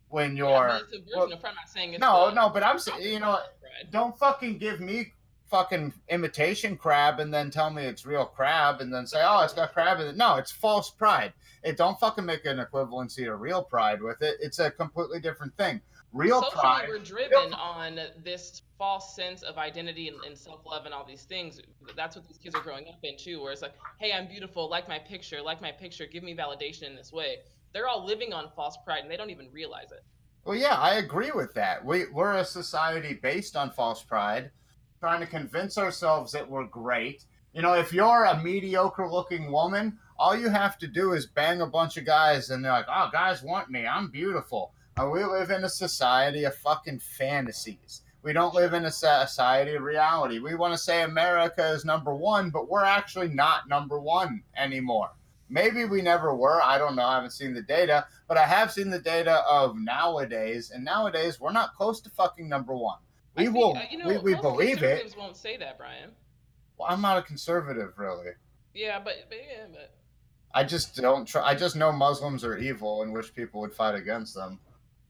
when 0.09 0.36
you're 0.36 0.48
yeah, 0.48 0.81
well, 1.15 1.27
pride. 1.28 1.39
I'm 1.44 1.55
not 1.55 1.69
saying 1.69 1.93
it's 1.94 2.01
no 2.01 2.28
the- 2.28 2.35
no 2.35 2.48
but 2.51 2.62
i'm 2.62 2.78
saying 2.78 3.02
you 3.02 3.20
know 3.20 3.39
pride. 3.60 3.90
don't 3.90 4.19
fucking 4.19 4.59
give 4.59 4.81
me 4.81 5.12
fucking 5.48 5.92
imitation 6.08 6.76
crab 6.76 7.20
and 7.20 7.32
then 7.32 7.50
tell 7.50 7.70
me 7.70 7.82
it's 7.82 8.04
real 8.04 8.26
crab 8.26 8.80
and 8.80 8.92
then 8.92 9.06
say 9.06 9.20
oh 9.22 9.42
it's 9.42 9.54
got 9.54 9.72
crab 9.72 10.00
in 10.00 10.06
it 10.06 10.16
no 10.16 10.36
it's 10.36 10.52
false 10.52 10.90
pride 10.90 11.32
it 11.62 11.76
don't 11.76 11.98
fucking 11.98 12.24
make 12.24 12.44
an 12.44 12.58
equivalency 12.58 13.24
to 13.24 13.34
real 13.34 13.62
pride 13.62 14.02
with 14.02 14.20
it 14.22 14.36
it's 14.40 14.58
a 14.58 14.70
completely 14.70 15.20
different 15.20 15.56
thing 15.56 15.80
real 16.12 16.42
Socially, 16.42 16.60
pride 16.60 16.86
we're 16.88 16.98
driven 16.98 17.54
on 17.54 17.98
this 18.24 18.62
false 18.78 19.14
sense 19.14 19.42
of 19.42 19.58
identity 19.58 20.08
and, 20.08 20.16
and 20.24 20.36
self-love 20.36 20.84
and 20.84 20.94
all 20.94 21.04
these 21.04 21.24
things. 21.24 21.60
That's 21.96 22.16
what 22.16 22.26
these 22.26 22.38
kids 22.38 22.54
are 22.54 22.62
growing 22.62 22.88
up 22.88 22.98
in 23.02 23.16
too, 23.18 23.42
where 23.42 23.52
it's 23.52 23.62
like, 23.62 23.74
"Hey, 23.98 24.12
I'm 24.12 24.28
beautiful. 24.28 24.70
Like 24.70 24.88
my 24.88 24.98
picture. 24.98 25.42
Like 25.42 25.60
my 25.60 25.72
picture. 25.72 26.06
Give 26.06 26.22
me 26.22 26.34
validation 26.34 26.84
in 26.84 26.96
this 26.96 27.12
way." 27.12 27.38
They're 27.72 27.88
all 27.88 28.04
living 28.04 28.32
on 28.32 28.50
false 28.56 28.78
pride, 28.84 29.02
and 29.02 29.10
they 29.10 29.16
don't 29.16 29.30
even 29.30 29.50
realize 29.52 29.92
it. 29.92 30.02
Well, 30.44 30.56
yeah, 30.56 30.76
I 30.76 30.94
agree 30.94 31.30
with 31.32 31.52
that. 31.54 31.84
We, 31.84 32.06
we're 32.06 32.36
a 32.36 32.44
society 32.44 33.12
based 33.12 33.56
on 33.56 33.70
false 33.70 34.02
pride, 34.02 34.50
trying 35.00 35.20
to 35.20 35.26
convince 35.26 35.78
ourselves 35.78 36.32
that 36.32 36.48
we're 36.48 36.64
great. 36.64 37.24
You 37.52 37.62
know, 37.62 37.74
if 37.74 37.92
you're 37.92 38.24
a 38.24 38.42
mediocre 38.42 39.08
looking 39.08 39.50
woman, 39.50 39.98
all 40.18 40.36
you 40.36 40.48
have 40.48 40.78
to 40.78 40.86
do 40.86 41.12
is 41.12 41.26
bang 41.26 41.60
a 41.60 41.66
bunch 41.66 41.96
of 41.96 42.04
guys 42.04 42.50
and 42.50 42.64
they're 42.64 42.72
like, 42.72 42.86
oh, 42.88 43.08
guys 43.12 43.42
want 43.42 43.70
me. 43.70 43.86
I'm 43.86 44.10
beautiful. 44.10 44.72
And 44.96 45.12
we 45.12 45.24
live 45.24 45.50
in 45.50 45.64
a 45.64 45.68
society 45.68 46.44
of 46.44 46.56
fucking 46.56 46.98
fantasies. 46.98 48.02
We 48.22 48.32
don't 48.32 48.54
live 48.54 48.74
in 48.74 48.84
a 48.84 48.90
society 48.90 49.74
of 49.74 49.82
reality. 49.82 50.40
We 50.40 50.56
want 50.56 50.74
to 50.74 50.78
say 50.78 51.02
America 51.02 51.68
is 51.68 51.84
number 51.84 52.14
one, 52.14 52.50
but 52.50 52.68
we're 52.68 52.84
actually 52.84 53.28
not 53.28 53.68
number 53.68 54.00
one 54.00 54.42
anymore. 54.56 55.10
Maybe 55.48 55.84
we 55.84 56.02
never 56.02 56.34
were. 56.34 56.60
I 56.62 56.78
don't 56.78 56.96
know. 56.96 57.06
I 57.06 57.14
haven't 57.14 57.30
seen 57.30 57.54
the 57.54 57.62
data, 57.62 58.06
but 58.26 58.36
I 58.36 58.44
have 58.44 58.72
seen 58.72 58.90
the 58.90 58.98
data 58.98 59.42
of 59.48 59.78
nowadays, 59.78 60.72
and 60.74 60.84
nowadays 60.84 61.40
we're 61.40 61.52
not 61.52 61.74
close 61.74 62.00
to 62.02 62.10
fucking 62.10 62.48
number 62.48 62.76
one. 62.76 62.98
I 63.39 63.43
We 63.43 63.47
think, 63.47 63.56
will, 63.56 63.77
uh, 63.77 63.82
you 63.90 63.98
know, 63.98 64.09
we, 64.09 64.19
we 64.19 64.35
believe 64.35 64.82
it. 64.82 65.15
won't 65.16 65.36
say 65.36 65.56
that, 65.56 65.78
Brian. 65.78 66.10
Well, 66.77 66.89
I'm 66.90 67.01
not 67.01 67.19
a 67.19 67.23
conservative, 67.23 67.93
really. 67.97 68.32
Yeah, 68.74 68.98
but, 68.98 69.15
but 69.28 69.39
yeah, 69.39 69.66
but 69.70 69.94
I 70.55 70.65
just 70.65 70.97
don't 70.97 71.24
try. 71.24 71.43
I 71.43 71.55
just 71.55 71.77
know 71.77 71.93
Muslims 71.93 72.44
are 72.44 72.59
evil 72.59 73.02
and 73.02 73.12
wish 73.12 73.32
people 73.32 73.60
would 73.60 73.73
fight 73.73 73.94
against 73.94 74.35
them. 74.35 74.59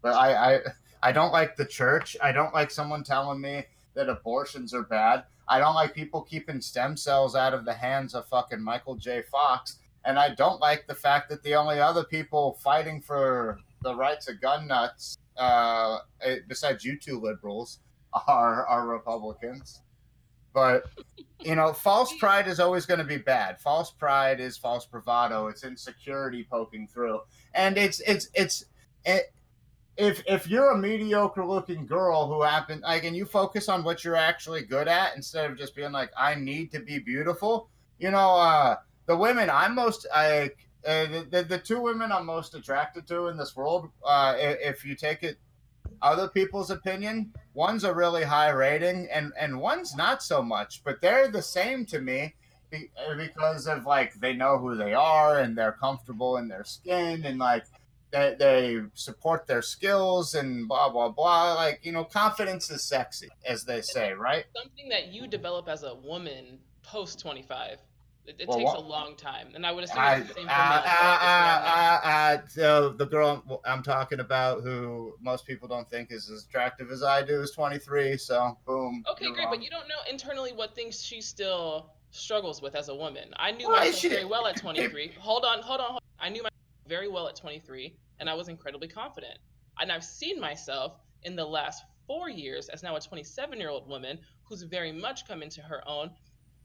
But 0.03 0.15
I, 0.15 0.55
I, 0.55 0.61
I 1.03 1.13
don't 1.13 1.33
like 1.33 1.57
the 1.57 1.65
church. 1.65 2.17
I 2.23 2.33
don't 2.33 2.53
like 2.53 2.71
someone 2.71 3.03
telling 3.03 3.41
me 3.41 3.65
that 3.95 4.09
abortions 4.09 4.75
are 4.75 4.83
bad. 4.83 5.25
I 5.49 5.59
don't 5.59 5.75
like 5.75 5.95
people 5.95 6.23
keeping 6.23 6.61
stem 6.61 6.97
cells 6.97 7.35
out 7.35 7.55
of 7.55 7.65
the 7.65 7.73
hands 7.73 8.15
of 8.15 8.29
fucking 8.29 8.63
Michael 8.63 8.97
J. 8.97 9.23
Fox. 9.23 9.79
And 10.05 10.19
I 10.19 10.35
don't 10.35 10.61
like 10.61 10.87
the 10.87 10.95
fact 10.95 11.29
that 11.31 11.43
the 11.43 11.55
only 11.55 11.81
other 11.81 12.05
people 12.05 12.59
fighting 12.63 13.01
for 13.01 13.59
the 13.83 13.95
rights 13.95 14.29
of 14.29 14.41
gun 14.41 14.67
nuts, 14.67 15.19
uh, 15.37 15.99
eh, 16.23 16.39
besides 16.47 16.85
you 16.85 16.99
two 16.99 17.21
liberals, 17.21 17.79
are 18.27 18.67
are 18.67 18.87
Republicans. 18.87 19.83
But 20.53 20.85
you 21.41 21.55
know, 21.55 21.73
false 21.73 22.13
pride 22.19 22.49
is 22.49 22.61
always 22.61 22.87
going 22.87 22.99
to 22.99 23.05
be 23.05 23.19
bad. 23.19 23.61
False 23.61 23.91
pride 23.91 24.41
is 24.41 24.57
false 24.57 24.87
bravado. 24.87 25.49
It's 25.49 25.65
insecurity 25.65 26.47
poking 26.51 26.87
through, 26.89 27.21
and 27.55 27.77
it's 27.77 28.01
it's 28.01 28.29
it's. 28.35 28.65
It, 29.05 29.33
if 29.97 30.23
if 30.29 30.49
you're 30.49 30.71
a 30.71 30.79
mediocre 30.79 31.45
looking 31.45 31.85
girl 31.85 32.29
who 32.29 32.43
happen 32.43 32.81
like 32.83 33.03
and 33.03 33.17
you 33.17 33.25
focus 33.25 33.69
on 33.69 33.83
what 33.83 34.05
you're 34.05 34.15
actually 34.15 34.63
good 34.63 34.87
at 34.87 35.17
instead 35.17 35.51
of 35.51 35.59
just 35.59 35.75
being 35.75 35.91
like 35.91 36.11
I 36.17 36.37
need 36.37 36.71
to 36.73 36.79
be 36.81 37.01
beautiful, 37.01 37.69
you 37.99 38.13
know, 38.13 38.37
uh, 38.37 38.77
the 39.07 39.17
women 39.17 39.51
I'm 39.51 39.75
most 39.75 40.07
I 40.15 40.51
uh, 40.87 41.07
the, 41.07 41.27
the 41.31 41.43
the 41.43 41.59
two 41.59 41.81
women 41.81 42.13
I'm 42.13 42.27
most 42.27 42.55
attracted 42.55 43.09
to 43.09 43.27
in 43.27 43.37
this 43.37 43.57
world, 43.57 43.91
uh, 44.05 44.35
if 44.39 44.85
you 44.85 44.95
take 44.95 45.25
it 45.25 45.37
other 46.01 46.29
people's 46.29 46.71
opinion, 46.71 47.33
one's 47.59 47.83
a 47.83 47.93
really 47.93 48.23
high 48.23 48.51
rating 48.51 49.09
and 49.13 49.33
and 49.37 49.61
one's 49.61 49.97
not 49.97 50.23
so 50.23 50.41
much, 50.41 50.81
but 50.85 51.01
they're 51.01 51.27
the 51.27 51.43
same 51.43 51.85
to 51.85 52.01
me 52.01 52.33
uh, 52.73 53.15
because 53.17 53.67
of 53.67 53.85
like 53.85 54.15
they 54.21 54.33
know 54.33 54.57
who 54.59 54.77
they 54.77 54.95
are 54.95 55.41
and 55.41 55.59
they're 55.59 55.73
comfortable 55.73 56.37
in 56.37 56.47
their 56.47 56.63
skin 56.63 57.25
and 57.25 57.41
like 57.41 57.65
they, 58.13 58.37
they 58.39 58.81
support 58.95 59.49
their 59.49 59.61
skills 59.61 60.35
and 60.35 60.69
blah 60.69 60.89
blah 60.89 61.09
blah 61.09 61.55
like 61.55 61.81
you 61.83 61.91
know 61.91 62.05
confidence 62.05 62.71
is 62.71 62.85
sexy 62.85 63.29
as 63.45 63.65
they 63.65 63.83
say 63.83 64.13
right 64.13 64.45
something 64.57 64.89
that 64.89 65.09
you 65.09 65.27
develop 65.27 65.69
as 65.69 65.83
a 65.83 65.95
woman 65.97 66.61
post 66.85 67.19
25. 67.19 67.79
It, 68.29 68.37
it 68.41 68.49
Well, 68.49 68.59
takes 68.59 68.69
what- 68.73 68.77
a 68.79 68.87
long 68.87 69.17
time, 69.17 69.53
and 69.55 69.65
I 69.65 69.73
would 69.73 69.85
assume 69.85 69.99
I, 70.01 70.21
the 70.21 70.35
same 70.35 70.45
for 70.45 70.51
uh, 70.51 70.55
uh, 70.55 71.19
uh, 71.23 72.01
uh, 72.05 72.09
uh, 72.09 72.39
so 72.47 72.91
the 72.91 73.07
girl 73.07 73.61
I'm 73.65 73.83
talking 73.83 74.21
about, 74.21 74.63
who 74.63 75.15
most 75.19 75.47
people 75.47 75.67
don't 75.67 75.89
think 75.89 76.13
is 76.13 76.29
as 76.29 76.45
attractive 76.45 76.91
as 76.91 77.03
I 77.03 77.23
do, 77.23 77.41
is 77.41 77.53
23. 77.53 78.19
So 78.19 78.59
boom. 78.67 79.03
Okay, 79.11 79.33
great, 79.33 79.45
wrong. 79.45 79.55
but 79.55 79.63
you 79.63 79.71
don't 79.71 79.89
know 79.89 79.95
internally 80.11 80.53
what 80.53 80.75
things 80.75 81.03
she 81.03 81.23
still 81.23 81.93
struggles 82.11 82.61
with 82.61 82.75
as 82.75 82.89
a 82.91 82.95
woman. 82.95 83.31
I 83.37 83.51
knew 83.51 83.67
Why 83.69 83.79
myself 83.79 83.95
she- 83.97 84.09
very 84.11 84.25
well 84.27 84.47
at 84.47 84.57
23. 84.61 85.13
hold 85.19 85.45
on, 85.47 85.63
hold 85.63 85.81
on, 85.81 85.87
hold 85.87 86.03
on. 86.03 86.27
I 86.27 86.29
knew 86.29 86.43
myself 86.43 86.53
very 86.87 87.09
well 87.09 87.29
at 87.29 87.37
23, 87.37 87.97
and 88.21 88.29
I 88.29 88.35
was 88.35 88.49
incredibly 88.49 88.89
confident. 88.89 89.39
And 89.81 89.91
I've 89.91 90.05
seen 90.05 90.39
myself 90.39 90.97
in 91.23 91.35
the 91.35 91.45
last 91.47 91.83
four 92.07 92.29
years 92.29 92.69
as 92.69 92.83
now 92.83 92.97
a 92.97 93.01
27 93.01 93.59
year 93.59 93.71
old 93.71 93.89
woman 93.89 94.19
who's 94.43 94.63
very 94.63 94.93
much 94.93 95.27
come 95.27 95.43
into 95.43 95.63
her 95.63 95.83
own. 95.89 96.11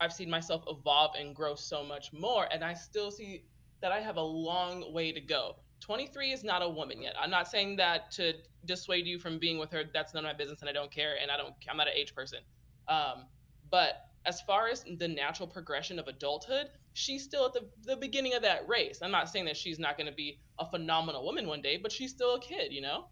I've 0.04 0.14
seen 0.14 0.30
myself 0.30 0.64
evolve 0.68 1.16
and 1.18 1.34
grow 1.34 1.56
so 1.56 1.84
much 1.84 2.12
more, 2.12 2.48
and 2.52 2.64
I 2.64 2.74
still 2.74 3.10
see 3.10 3.46
that 3.82 3.92
I 3.92 4.00
have 4.02 4.18
a 4.18 4.22
long 4.22 4.94
way 4.94 5.12
to 5.12 5.22
go. 5.22 5.56
23 5.80 6.32
is 6.32 6.44
not 6.44 6.62
a 6.62 6.70
woman 6.70 7.02
yet. 7.02 7.16
I'm 7.22 7.30
not 7.30 7.48
saying 7.48 7.78
that 7.78 8.12
to 8.12 8.34
dissuade 8.66 9.06
you 9.06 9.20
from 9.20 9.40
being 9.40 9.58
with 9.58 9.72
her. 9.72 9.84
That's 9.94 10.14
none 10.14 10.26
of 10.26 10.30
my 10.30 10.38
business, 10.38 10.62
and 10.62 10.70
I 10.70 10.74
don't 10.74 10.92
care. 10.92 11.16
And 11.22 11.32
I 11.32 11.38
don't. 11.38 11.54
I'm 11.70 11.78
not 11.78 11.88
an 11.88 11.94
age 11.96 12.14
person. 12.16 12.40
Um, 12.88 13.26
but 13.72 14.10
as 14.26 14.42
far 14.42 14.68
as 14.68 14.86
the 14.98 15.08
natural 15.08 15.48
progression 15.48 16.00
of 16.00 16.08
adulthood, 16.08 16.70
she's 16.94 17.24
still 17.24 17.46
at 17.46 17.54
the, 17.54 17.66
the 17.86 17.96
beginning 17.96 18.34
of 18.34 18.42
that 18.42 18.68
race. 18.68 19.00
I'm 19.02 19.12
not 19.12 19.30
saying 19.30 19.46
that 19.46 19.58
she's 19.58 19.80
not 19.80 19.98
going 19.98 20.08
to 20.08 20.14
be 20.14 20.40
a 20.60 20.66
phenomenal 20.70 21.26
woman 21.26 21.48
one 21.48 21.62
day, 21.62 21.78
but 21.78 21.92
she's 21.92 22.12
still 22.12 22.36
a 22.36 22.40
kid, 22.40 22.72
you 22.72 22.82
know? 22.82 23.06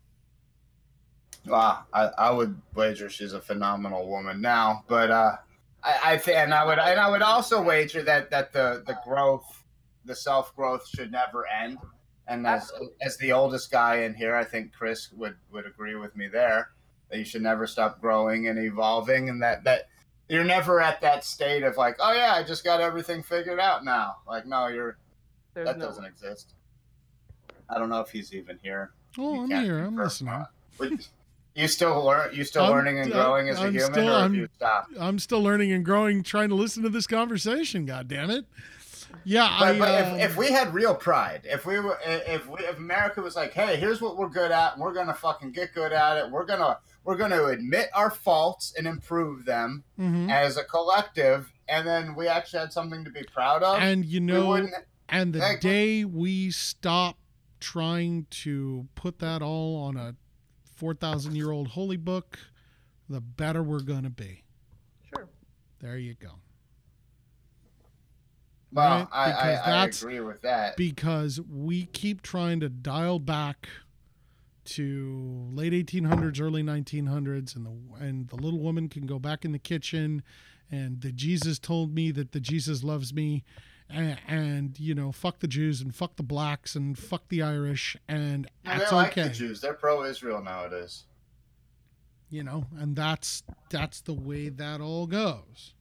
Well, 1.46 1.86
I, 1.94 2.04
I 2.18 2.32
would 2.32 2.62
wager 2.76 3.10
she's 3.10 3.34
a 3.34 3.42
phenomenal 3.42 4.08
woman 4.08 4.42
now, 4.42 4.84
but 4.88 5.10
uh, 5.10 5.38
I, 5.84 6.00
I 6.14 6.18
think, 6.18 6.38
and 6.38 6.54
I 6.54 6.66
would, 6.66 6.80
and 6.80 7.00
I 7.00 7.10
would 7.10 7.22
also 7.22 7.62
wager 7.62 8.02
that 8.04 8.30
that 8.32 8.54
the 8.54 8.84
the 8.86 8.98
growth, 9.06 9.64
the 10.06 10.16
self 10.16 10.56
growth, 10.56 10.88
should 10.88 11.12
never 11.12 11.48
end. 11.48 11.78
And 12.28 12.46
as 12.48 12.72
as 13.02 13.18
the 13.18 13.32
oldest 13.32 13.72
guy 13.72 14.04
in 14.04 14.14
here, 14.14 14.36
I 14.36 14.44
think 14.44 14.74
Chris 14.74 15.12
would 15.14 15.36
would 15.52 15.66
agree 15.66 15.96
with 15.96 16.16
me 16.16 16.28
there 16.28 16.70
that 17.10 17.18
you 17.18 17.26
should 17.26 17.42
never 17.42 17.68
stop 17.68 18.00
growing 18.00 18.48
and 18.48 18.58
evolving, 18.60 19.28
and 19.30 19.42
that 19.42 19.64
that 19.64 19.88
you're 20.30 20.44
never 20.46 20.80
at 20.80 21.02
that 21.02 21.26
state 21.26 21.64
of 21.64 21.76
like, 21.78 21.98
oh 22.00 22.14
yeah, 22.14 22.34
I 22.36 22.44
just 22.44 22.64
got 22.64 22.80
everything 22.80 23.22
figured 23.24 23.60
out 23.60 23.84
now. 23.84 24.18
Like, 24.28 24.46
no, 24.46 24.68
you're 24.68 24.98
There's 25.54 25.66
that 25.68 25.78
no- 25.78 25.88
doesn't 25.88 26.06
exist. 26.06 26.54
I 27.70 27.78
don't 27.80 27.90
know 27.90 28.02
if 28.02 28.12
he's 28.12 28.34
even 28.34 28.60
here. 28.62 28.92
Oh, 29.18 29.34
You 29.34 29.42
I'm 29.44 29.50
can't 29.50 29.66
here. 29.66 29.80
I'm 29.80 29.96
listening. 29.98 30.46
You 31.56 31.68
still 31.68 32.04
learn. 32.04 32.34
You 32.34 32.44
still 32.44 32.64
I'm- 32.64 32.72
learning 32.72 33.00
and 33.00 33.12
uh, 33.14 33.16
growing 33.24 33.50
as 33.50 33.58
a 33.60 33.64
I'm 33.64 33.74
human, 33.74 33.94
still- 33.94 34.10
or 34.10 34.14
I'm- 34.14 34.34
you 34.34 34.48
stopped? 34.56 34.94
I'm 35.00 35.20
still 35.20 35.42
learning 35.42 35.72
and 35.72 35.84
growing, 35.84 36.24
trying 36.24 36.50
to 36.50 36.56
listen 36.56 36.84
to 36.84 36.90
this 36.90 37.08
conversation. 37.08 37.86
God 37.86 38.08
damn 38.08 38.30
it! 38.30 38.46
Yeah, 39.24 39.56
But, 39.60 39.76
I. 39.76 39.80
but 39.80 39.90
um, 40.06 40.20
if, 40.20 40.32
if 40.32 40.38
we 40.38 40.52
had 40.52 40.74
real 40.74 40.96
pride, 40.96 41.42
if 41.44 41.66
we 41.66 41.80
were, 41.80 42.00
if 42.06 42.48
we, 42.48 42.60
if 42.62 42.78
America 42.78 43.22
was 43.22 43.36
like, 43.36 43.54
hey, 43.54 43.76
here's 43.76 44.02
what 44.02 44.18
we're 44.18 44.30
good 44.30 44.52
at, 44.52 44.74
and 44.74 44.82
we're 44.82 44.94
gonna 44.94 45.14
fucking 45.14 45.52
get 45.52 45.74
good 45.74 45.92
at 45.92 46.18
it. 46.18 46.32
We're 46.32 46.46
gonna 46.46 46.78
we're 47.04 47.18
gonna 47.18 47.46
admit 47.46 47.90
our 47.94 48.10
faults 48.10 48.74
and 48.78 48.88
improve 48.88 49.46
them 49.46 49.84
mhm. 50.00 50.32
as 50.32 50.58
a 50.58 50.64
collective, 50.64 51.52
and 51.68 51.86
then 51.86 52.16
we 52.16 52.28
actually 52.28 52.60
had 52.60 52.72
something 52.74 53.04
to 53.04 53.12
be 53.12 53.24
proud 53.24 53.64
of. 53.64 53.80
and 53.82 54.06
you 54.06 54.20
know, 54.20 54.54
and 55.10 55.34
the 55.34 55.58
day 55.60 56.06
we 56.06 56.50
stop 56.52 57.18
trying 57.60 58.26
to 58.32 58.88
put 58.96 59.20
that 59.20 59.42
all 59.42 59.76
on 59.84 59.98
a 59.98 60.16
four 60.82 60.96
thousand 60.96 61.36
year 61.36 61.52
old 61.52 61.68
holy 61.68 61.96
book, 61.96 62.40
the 63.08 63.22
better 63.22 63.62
we're 63.62 63.82
gonna 63.82 64.10
be. 64.10 64.44
Sure. 65.16 65.30
There 65.80 65.96
you 66.00 66.16
go. 66.16 66.32
Well, 68.74 69.00
right? 69.00 69.08
I, 69.12 69.32
I, 69.32 69.52
Because 69.86 70.04
I 70.04 70.08
agree 70.08 70.20
with 70.22 70.42
that. 70.42 70.78
because 70.78 71.40
we 71.40 71.86
keep 71.86 72.24
trying 72.24 72.60
to 72.62 72.70
dial 72.70 73.20
back 73.20 73.70
to 74.64 75.50
late 75.54 75.74
1800s 75.74 76.42
early 76.42 76.64
1900s 76.64 77.56
and 77.56 77.66
the 77.66 78.04
and 78.04 78.28
the 78.30 78.36
little 78.38 78.60
woman 78.60 78.90
can 78.90 79.06
go 79.06 79.20
back 79.20 79.46
in 79.46 79.52
the 79.52 79.60
kitchen 79.60 80.24
and 80.72 81.02
the 81.02 81.12
Jesus 81.12 81.60
told 81.60 81.94
me 81.94 82.10
that 82.12 82.32
the 82.32 82.40
Jesus 82.40 82.84
loves 82.84 83.14
me 83.14 83.44
and, 83.94 84.18
and 84.28 84.80
you 84.80 84.96
know 84.96 85.12
fuck 85.12 85.40
the 85.40 85.48
Jews 85.48 85.82
and 85.82 85.94
fuck 85.94 86.16
the 86.16 86.24
blacks 86.24 86.76
and 86.76 86.98
fuck 86.98 87.28
the 87.30 87.42
Irish 87.42 87.98
and 88.08 88.50
that's 88.66 88.90
they 88.90 88.96
like 88.96 89.12
okay 89.18 89.28
the 89.30 89.34
Jews. 89.34 89.62
They're 89.62 89.74
pro-Israel 89.74 90.42
nowadays. 90.44 91.04
you 92.30 92.44
know 92.44 92.66
and 92.78 92.96
that's 92.96 93.44
that's 93.70 94.02
the 94.02 94.14
way 94.14 94.50
that 94.50 94.82
all 94.82 95.06
goes 95.08 95.74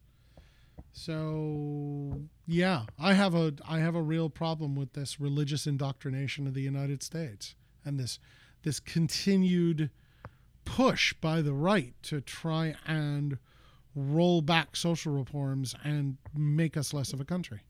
so 0.93 2.23
yeah 2.47 2.82
i 2.99 3.12
have 3.15 3.35
a 3.35 3.53
i 3.69 3.78
have 3.78 3.95
a 3.95 4.03
real 4.03 4.28
problem 4.28 4.74
with 4.74 4.93
this 4.95 5.20
religious 5.20 5.66
indoctrination 5.66 6.47
of 6.49 6.55
the 6.55 6.62
united 6.62 7.03
states 7.03 7.55
and 7.85 7.99
this 7.99 8.19
this 8.65 8.81
continued 8.81 9.91
push 10.65 11.12
by 11.15 11.41
the 11.41 11.53
right 11.53 11.95
to 12.03 12.20
try 12.20 12.74
and 12.87 13.39
roll 13.95 14.43
back 14.43 14.74
social 14.74 15.12
reforms 15.12 15.74
and 15.85 16.16
make 16.35 16.77
us 16.77 16.93
less 16.93 17.12
of 17.12 17.20
a 17.20 17.24
country 17.24 17.61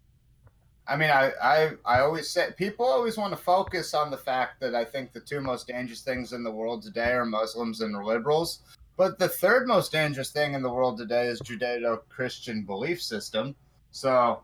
I 0.91 0.97
mean, 0.97 1.11
I, 1.11 1.31
I, 1.41 1.71
I 1.85 2.01
always 2.01 2.29
say 2.29 2.49
people 2.57 2.85
always 2.85 3.17
want 3.17 3.33
to 3.33 3.37
focus 3.37 3.95
on 3.95 4.11
the 4.11 4.17
fact 4.17 4.59
that 4.59 4.75
I 4.75 4.85
think 4.85 5.12
the 5.12 5.21
two 5.21 5.41
most 5.41 5.69
dangerous 5.69 6.01
things 6.01 6.33
in 6.33 6.43
the 6.43 6.51
world 6.51 6.83
today 6.83 7.12
are 7.12 7.25
Muslims 7.25 7.81
and 7.81 7.95
liberals. 8.05 8.59
But 8.97 9.17
the 9.17 9.29
third 9.29 9.69
most 9.69 9.93
dangerous 9.93 10.31
thing 10.31 10.53
in 10.55 10.62
the 10.62 10.69
world 10.69 10.99
today 10.99 11.29
is 11.29 11.41
Judeo 11.43 12.01
Christian 12.09 12.65
belief 12.65 13.01
system. 13.01 13.55
So, 13.93 14.41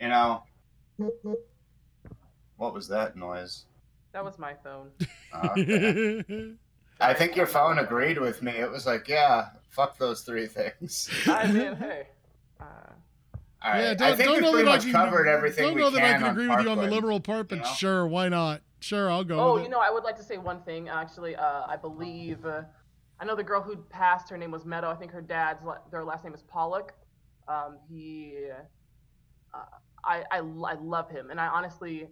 you 0.00 0.06
know, 0.06 0.44
what 2.58 2.72
was 2.72 2.86
that 2.88 3.16
noise? 3.16 3.64
That 4.12 4.24
was 4.24 4.38
my 4.38 4.54
phone. 4.54 4.90
Uh, 5.32 5.48
okay. 5.58 6.52
I 7.00 7.12
think 7.12 7.34
your 7.34 7.46
phone 7.46 7.80
agreed 7.80 8.18
with 8.18 8.40
me. 8.40 8.52
It 8.52 8.70
was 8.70 8.86
like, 8.86 9.08
yeah, 9.08 9.48
fuck 9.68 9.98
those 9.98 10.20
three 10.20 10.46
things. 10.46 11.10
I 11.26 11.50
mean, 11.50 11.74
hey. 11.80 12.06
Uh, 12.60 12.92
All 13.62 13.72
right. 13.72 13.82
yeah 13.82 13.94
don't, 13.94 14.16
think 14.16 14.28
don't 14.28 14.42
know 14.42 14.52
pretty 14.52 14.64
that 14.64 14.70
much 14.70 14.80
I 14.80 14.84
can, 14.84 14.92
covered 14.92 15.28
everything 15.28 15.64
don't 15.64 15.74
we 15.74 15.80
know 15.80 15.90
that 15.90 16.02
I 16.02 16.12
can 16.12 16.20
can 16.20 16.30
agree 16.30 16.48
with 16.48 16.60
you 16.60 16.70
on 16.70 16.78
the 16.78 16.86
liberal 16.86 17.20
part 17.20 17.48
but 17.48 17.56
you 17.56 17.62
know? 17.62 17.74
sure 17.74 18.06
why 18.06 18.28
not 18.28 18.62
sure 18.80 19.10
i'll 19.10 19.24
go 19.24 19.38
oh, 19.40 19.54
with 19.54 19.62
you 19.62 19.66
it. 19.66 19.70
know, 19.70 19.80
I 19.80 19.90
would 19.90 20.04
like 20.04 20.16
to 20.16 20.22
say 20.22 20.38
one 20.38 20.62
thing. 20.62 20.88
Actually, 20.88 21.36
uh, 21.36 21.66
I 21.66 21.76
believe 21.76 22.44
uh, 22.44 22.62
I 23.20 23.24
know 23.24 23.34
the 23.34 23.42
girl 23.42 23.60
who 23.60 23.76
passed. 23.76 24.30
Her 24.30 24.38
name 24.38 24.50
was 24.50 24.64
Meadow. 24.64 24.90
I 24.90 24.94
think 24.94 25.12
her 25.12 25.22
dad's 25.22 25.60
their 25.90 26.04
last 26.04 26.24
name 26.24 26.34
is 26.34 26.42
Pollack. 26.42 26.94
Um, 27.48 27.78
he, 27.88 28.36
uh, 29.54 29.58
I, 30.04 30.22
I, 30.30 30.38
I 30.38 30.74
love 30.74 31.10
him, 31.10 31.30
and 31.30 31.40
I 31.40 31.46
honestly 31.46 32.08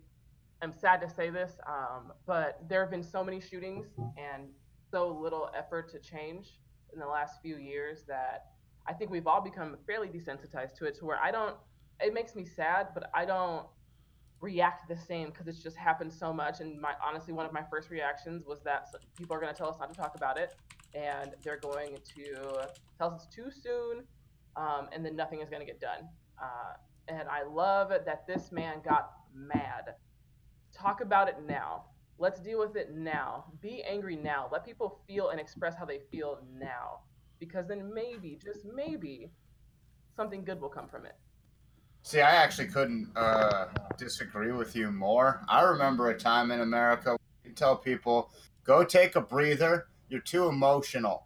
am 0.63 0.73
sad 0.73 1.01
to 1.03 1.11
say 1.11 1.29
this, 1.31 1.59
um, 1.69 2.13
but 2.27 2.59
there 2.69 2.81
have 2.81 2.91
been 2.91 3.03
so 3.03 3.23
many 3.23 3.41
shootings 3.41 3.87
and 4.17 4.49
so 4.91 5.09
little 5.09 5.51
effort 5.57 5.91
to 5.93 5.99
change 5.99 6.59
in 6.95 6.99
the 6.99 7.07
last 7.07 7.43
few 7.43 7.59
years 7.59 8.05
that 8.09 8.47
I 8.89 8.93
think 8.93 9.11
we've 9.11 9.27
all 9.27 9.41
become 9.41 9.77
fairly 9.87 10.09
desensitized 10.09 10.75
to 10.79 10.87
it. 10.87 10.97
To 10.99 11.05
where 11.05 11.19
I 11.23 11.31
don't. 11.31 11.57
It 12.01 12.13
makes 12.13 12.35
me 12.35 12.45
sad, 12.45 12.89
but 12.95 13.11
I 13.15 13.25
don't 13.25 13.67
react 14.41 14.89
the 14.89 14.97
same 14.97 15.29
because 15.31 15.49
it's 15.49 15.63
just 15.63 15.77
happened 15.77 16.13
so 16.13 16.33
much. 16.33 16.61
And 16.61 16.81
my 16.81 16.93
honestly, 17.05 17.33
one 17.33 17.47
of 17.47 17.53
my 17.53 17.63
first 17.71 17.91
reactions 17.91 18.45
was 18.47 18.61
that 18.65 18.89
people 19.17 19.35
are 19.37 19.41
going 19.41 19.53
to 19.53 19.59
tell 19.59 19.69
us 19.69 19.77
not 19.81 19.89
to 19.93 19.99
talk 19.99 20.15
about 20.15 20.39
it, 20.39 20.55
and 20.95 21.35
they're 21.43 21.59
going 21.59 21.97
to 22.17 22.67
tell 22.99 23.11
us 23.13 23.25
it's 23.25 23.35
too 23.35 23.51
soon, 23.51 24.05
um, 24.57 24.89
and 24.93 25.05
then 25.05 25.17
nothing 25.17 25.41
is 25.41 25.49
going 25.49 25.61
to 25.61 25.67
get 25.67 25.81
done. 25.81 26.09
Uh, 26.41 26.75
and 27.09 27.29
I 27.29 27.45
love 27.45 27.89
that 27.89 28.27
this 28.27 28.53
man 28.53 28.79
got 28.85 29.11
mad. 29.35 29.95
Talk 30.75 31.01
about 31.01 31.29
it 31.29 31.37
now. 31.47 31.85
Let's 32.19 32.41
deal 32.41 32.59
with 32.59 32.77
it 32.77 32.95
now. 32.95 33.45
Be 33.61 33.83
angry 33.83 34.17
now. 34.17 34.49
Let 34.51 34.65
people 34.65 35.01
feel 35.07 35.31
and 35.31 35.41
express 35.41 35.75
how 35.77 35.85
they 35.85 36.01
feel 36.11 36.41
now, 36.59 37.01
because 37.39 37.67
then 37.67 37.93
maybe, 37.93 38.39
just 38.43 38.65
maybe, 38.65 39.31
something 40.17 40.45
good 40.45 40.61
will 40.61 40.69
come 40.69 40.89
from 40.89 41.07
it. 41.07 41.17
See, 42.03 42.21
I 42.21 42.37
actually 42.37 42.69
couldn't 42.69 43.11
uh, 43.17 43.67
disagree 43.99 44.53
with 44.53 44.77
you 44.77 44.91
more. 44.93 45.45
I 45.49 45.63
remember 45.63 46.11
a 46.11 46.19
time 46.19 46.51
in 46.51 46.61
America 46.61 47.17
you 47.45 47.53
tell 47.53 47.77
people, 47.77 48.31
go 48.65 48.85
take 48.85 49.17
a 49.17 49.21
breather. 49.21 49.87
You're 50.09 50.21
too 50.21 50.49
emotional. 50.49 51.26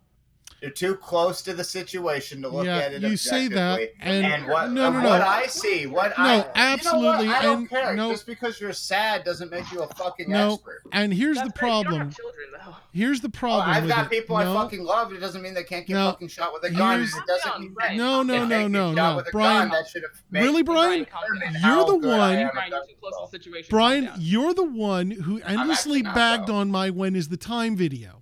You're 0.63 0.71
too 0.71 0.95
close 0.97 1.41
to 1.43 1.55
the 1.55 1.65
situation 1.65 2.43
to 2.43 2.49
look 2.49 2.67
Yeah, 2.67 2.77
at 2.79 2.93
it 2.93 3.01
you 3.03 3.17
say 3.17 3.49
that, 3.49 3.81
and- 3.99 4.27
and 4.27 4.47
what, 4.47 4.71
no, 4.71 4.91
no, 4.93 5.01
no. 5.01 5.09
what 5.09 5.23
I 5.23 5.47
see, 5.47 5.87
what 5.87 6.11
No, 6.19 6.25
I 6.25 6.33
You 6.37 6.39
know 6.43 6.51
absolutely, 6.55 7.29
what? 7.29 7.37
I 7.39 7.43
don't 7.43 7.59
and 7.61 7.71
care. 7.71 7.95
no- 7.97 8.11
Just 8.11 8.27
because 8.27 8.61
you're 8.61 8.75
sad 8.75 9.25
doesn't 9.25 9.51
make 9.51 9.73
you 9.73 9.81
a 9.81 9.87
fucking 9.95 10.29
No, 10.31 10.55
expert. 10.55 10.83
and 10.93 11.15
here's 11.15 11.37
That's 11.37 11.49
the 11.49 11.59
great. 11.59 11.67
You 11.69 11.73
don't 11.75 11.83
problem 11.85 12.01
have 12.09 12.17
children, 12.17 12.47
here's 12.93 13.21
the 13.23 13.31
problem 13.31 13.71
I've 13.71 13.85
with 13.85 13.93
got 13.93 14.05
it. 14.07 14.11
people 14.11 14.37
no, 14.39 14.51
I 14.59 14.63
fucking 14.63 14.85
love. 14.85 15.13
It 15.15 15.21
doesn't 15.21 15.41
mean 15.41 15.55
they 15.55 15.65
can't 15.65 15.87
get 15.87 15.95
No, 15.95 16.11
fucking 16.11 16.29
shot 16.29 16.53
with 16.53 16.63
a 16.65 16.71
gun. 16.71 16.97
here's- 16.99 17.17
It 17.17 17.27
doesn't 17.27 17.51
Calm 17.53 17.63
mean 17.63 17.75
down, 17.81 17.97
no 17.97 18.23
no 18.23 18.43
if 18.43 18.49
no 18.51 18.69
no 18.69 18.93
no 18.93 19.23
brian 19.33 19.69
gun, 19.69 19.71
that 19.71 19.89
should 19.89 20.03
have 20.03 20.23
made 20.31 20.43
really 20.43 20.63
brian 20.63 21.07
calm 21.07 21.23
determined 21.33 21.55
down. 21.55 21.63
how 21.63 21.77
You're 21.79 21.87
the 21.87 21.95
one- 21.95 22.03
Brian, 22.03 22.41
you're 22.41 22.51
too 22.51 22.95
close 23.01 23.13
to 23.13 23.17
gun 23.17 23.23
the 23.25 23.29
situation. 23.31 23.67
brian 23.71 24.05
Calm 24.07 24.15
down. 24.17 24.23
you're 24.23 24.55
the 24.55 24.63
one 24.63 25.11
who 25.11 25.41
endlessly 25.41 26.03
bagged 26.03 26.51
on 26.51 26.71
my 26.71 26.91
when 26.91 27.17
is 27.17 27.29
the 27.29 27.39
time 27.39 27.77
video. 27.77 28.20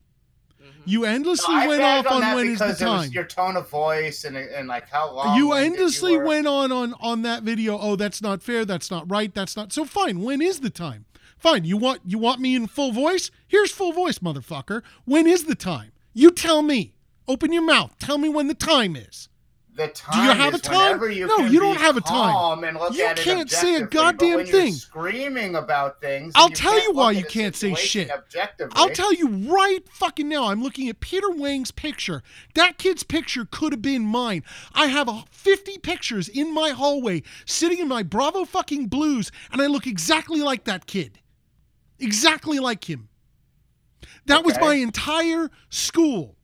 You 0.89 1.05
endlessly 1.05 1.55
No, 1.55 1.69
went 1.69 1.83
off 1.83 2.07
on 2.11 2.21
that 2.21 2.35
when 2.35 2.49
is 2.49 2.59
the 2.59 2.65
because 2.67 2.81
it 2.83 2.87
was 2.87 3.03
time. 3.05 3.13
your 3.13 3.25
tone 3.25 3.57
of 3.57 3.69
voice 3.69 4.25
and 4.25 4.37
and 4.37 4.69
like 4.69 4.89
how 4.89 5.13
long 5.13 5.37
you 5.37 5.53
endlessly 5.53 6.17
went 6.17 6.47
on 6.47 6.73
on 6.73 6.95
on 7.01 7.23
that 7.23 7.43
video 7.43 7.79
oh 7.79 7.97
that's 7.97 8.23
not 8.23 8.43
fair 8.43 8.65
that's 8.65 8.91
not 8.91 9.11
right 9.11 9.35
that's 9.35 9.57
not 9.57 9.73
so 9.73 9.85
fine 9.85 10.21
when 10.23 10.41
is 10.41 10.61
the 10.61 10.71
time? 10.71 11.05
Fine 11.37 11.65
you 11.65 11.77
want 11.77 12.01
you 12.05 12.19
want 12.19 12.41
me 12.41 12.55
in 12.55 12.67
full 12.67 12.91
voice? 12.93 13.31
Here's 13.47 13.71
full 13.71 13.93
voice 13.93 14.19
motherfucker. 14.19 14.83
When 15.05 15.27
is 15.27 15.45
the 15.45 15.55
time? 15.55 15.93
You 16.15 16.31
tell 16.31 16.63
me. 16.63 16.95
Open 17.29 17.53
your 17.53 17.63
mouth. 17.63 17.95
Tell 17.99 18.17
me 18.17 18.29
when 18.31 18.49
the 18.49 18.55
time 18.55 18.97
is 18.97 19.28
The 19.79 19.87
time 19.87 20.25
you 20.25 20.33
have 20.33 20.55
a 20.55 20.59
time? 20.59 21.01
You 21.13 21.29
No, 21.29 21.47
you 21.47 21.61
don't 21.61 21.79
have 21.79 21.97
a 21.97 22.01
time. 22.01 22.65
You 22.93 23.13
can't 23.15 23.49
say 23.49 23.77
a 23.77 23.87
goddamn 23.87 24.45
thing. 24.45 24.73
screaming 24.73 25.55
about 25.55 26.01
things. 26.01 26.33
I'll 26.35 26.49
tell 26.49 26.83
you 26.83 26.95
why 26.95 27.13
you 27.13 27.23
can't 27.23 27.55
say 27.55 27.77
shit. 27.77 28.11
I'll 28.73 28.91
tell 28.91 29.15
you 29.15 29.29
right 29.49 29.89
fucking 29.89 30.29
now. 30.29 30.47
I'm 30.47 30.65
looking 30.65 30.89
at 30.89 30.99
Peter 30.99 31.31
Wang's 31.31 31.71
picture. 31.71 32.25
That 32.55 32.79
kid's 32.79 33.05
picture 33.05 33.47
could 33.49 33.73
have 33.73 33.81
been 33.81 34.05
mine. 34.05 34.43
I 34.75 34.87
have 34.87 35.09
50 35.31 35.79
pictures 35.79 36.29
in 36.29 36.53
my 36.53 36.71
hallway 36.71 37.23
sitting 37.47 37.79
in 37.79 37.87
my 37.87 38.03
Bravo 38.03 38.45
fucking 38.47 38.89
blues, 38.89 39.31
and 39.53 39.63
I 39.63 39.67
look 39.67 39.87
exactly 39.87 40.41
like 40.41 40.65
that 40.65 40.87
kid. 40.87 41.21
Exactly 42.01 42.59
like 42.59 42.91
him. 42.91 43.11
That 44.27 44.45
was 44.45 44.59
my 44.59 44.75
entire 44.75 45.53
school. 45.71 46.35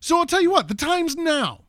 So 0.00 0.18
I'll 0.18 0.26
tell 0.26 0.42
you 0.42 0.50
what, 0.50 0.66
the 0.66 0.74
time's 0.74 1.14
now. 1.14 1.60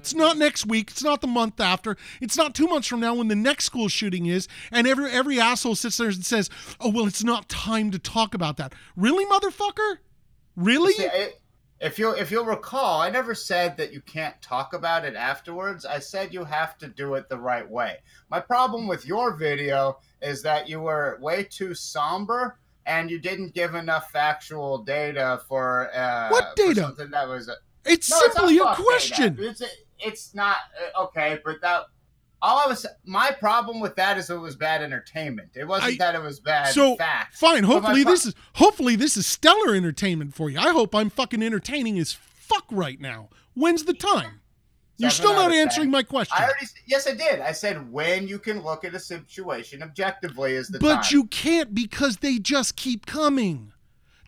It's 0.00 0.14
not 0.14 0.38
next 0.38 0.64
week. 0.66 0.90
It's 0.90 1.02
not 1.04 1.20
the 1.20 1.26
month 1.26 1.60
after. 1.60 1.94
It's 2.22 2.34
not 2.36 2.54
two 2.54 2.66
months 2.66 2.88
from 2.88 3.00
now 3.00 3.14
when 3.14 3.28
the 3.28 3.36
next 3.36 3.66
school 3.66 3.88
shooting 3.88 4.24
is, 4.24 4.48
and 4.72 4.86
every 4.86 5.10
every 5.10 5.38
asshole 5.38 5.74
sits 5.74 5.98
there 5.98 6.08
and 6.08 6.24
says, 6.24 6.48
"Oh 6.80 6.88
well, 6.90 7.06
it's 7.06 7.22
not 7.22 7.50
time 7.50 7.90
to 7.90 7.98
talk 7.98 8.32
about 8.34 8.56
that." 8.56 8.72
Really, 8.96 9.26
motherfucker? 9.26 9.98
Really? 10.56 10.94
See, 10.94 11.06
I- 11.06 11.34
if 11.82 11.98
you 11.98 12.10
if 12.12 12.30
you'll 12.30 12.46
recall, 12.46 13.02
I 13.02 13.10
never 13.10 13.34
said 13.34 13.76
that 13.76 13.92
you 13.92 14.00
can't 14.00 14.40
talk 14.40 14.72
about 14.72 15.04
it 15.04 15.16
afterwards. 15.16 15.84
I 15.84 15.98
said 15.98 16.32
you 16.32 16.44
have 16.44 16.78
to 16.78 16.88
do 16.88 17.14
it 17.14 17.28
the 17.28 17.38
right 17.38 17.68
way. 17.68 17.98
My 18.30 18.40
problem 18.40 18.86
with 18.86 19.06
your 19.06 19.36
video 19.36 19.98
is 20.22 20.42
that 20.42 20.66
you 20.68 20.80
were 20.80 21.18
way 21.20 21.44
too 21.44 21.74
somber 21.74 22.58
and 22.86 23.10
you 23.10 23.18
didn't 23.18 23.54
give 23.54 23.74
enough 23.74 24.10
factual 24.10 24.78
data 24.78 25.40
for 25.46 25.90
uh, 25.94 26.28
What 26.30 26.50
for 26.50 26.68
data? 26.68 26.80
something 26.82 27.10
that 27.10 27.28
was 27.28 27.50
it's 27.86 28.10
No, 28.10 28.18
simply 28.20 28.56
not 28.56 28.78
a 28.78 28.82
question. 28.82 29.54
It's 30.04 30.34
not 30.34 30.56
uh, 30.96 31.04
okay, 31.04 31.38
but 31.44 31.60
that 31.62 31.84
all 32.42 32.58
I 32.58 32.66
was 32.66 32.86
my 33.04 33.30
problem 33.38 33.80
with 33.80 33.96
that 33.96 34.16
is 34.18 34.30
it 34.30 34.34
was 34.36 34.56
bad 34.56 34.82
entertainment. 34.82 35.50
It 35.54 35.64
wasn't 35.66 35.94
I- 35.94 35.96
that 35.98 36.14
it 36.14 36.22
was 36.22 36.40
bad 36.40 36.72
So 36.72 36.96
facts. 36.96 37.38
fine. 37.38 37.64
Hopefully 37.64 38.02
pro- 38.02 38.12
this 38.12 38.26
is 38.26 38.34
hopefully 38.54 38.96
this 38.96 39.16
is 39.16 39.26
stellar 39.26 39.74
entertainment 39.74 40.34
for 40.34 40.48
you. 40.50 40.58
I 40.58 40.70
hope 40.70 40.94
I'm 40.94 41.10
fucking 41.10 41.42
entertaining 41.42 41.98
as 41.98 42.12
fuck 42.12 42.64
right 42.70 43.00
now. 43.00 43.28
When's 43.54 43.84
the 43.84 43.94
time? 43.94 44.40
You're 44.96 45.10
still 45.10 45.32
not 45.32 45.50
answering 45.50 45.86
ten. 45.86 45.92
my 45.92 46.02
question. 46.02 46.34
I 46.38 46.44
already 46.44 46.66
yes, 46.86 47.06
I 47.06 47.14
did. 47.14 47.40
I 47.40 47.52
said 47.52 47.90
when 47.90 48.28
you 48.28 48.38
can 48.38 48.62
look 48.62 48.84
at 48.84 48.94
a 48.94 49.00
situation 49.00 49.82
objectively 49.82 50.52
is 50.52 50.68
the 50.68 50.78
but 50.78 50.96
time. 51.02 51.04
you 51.10 51.24
can't 51.24 51.74
because 51.74 52.18
they 52.18 52.38
just 52.38 52.76
keep 52.76 53.06
coming. 53.06 53.72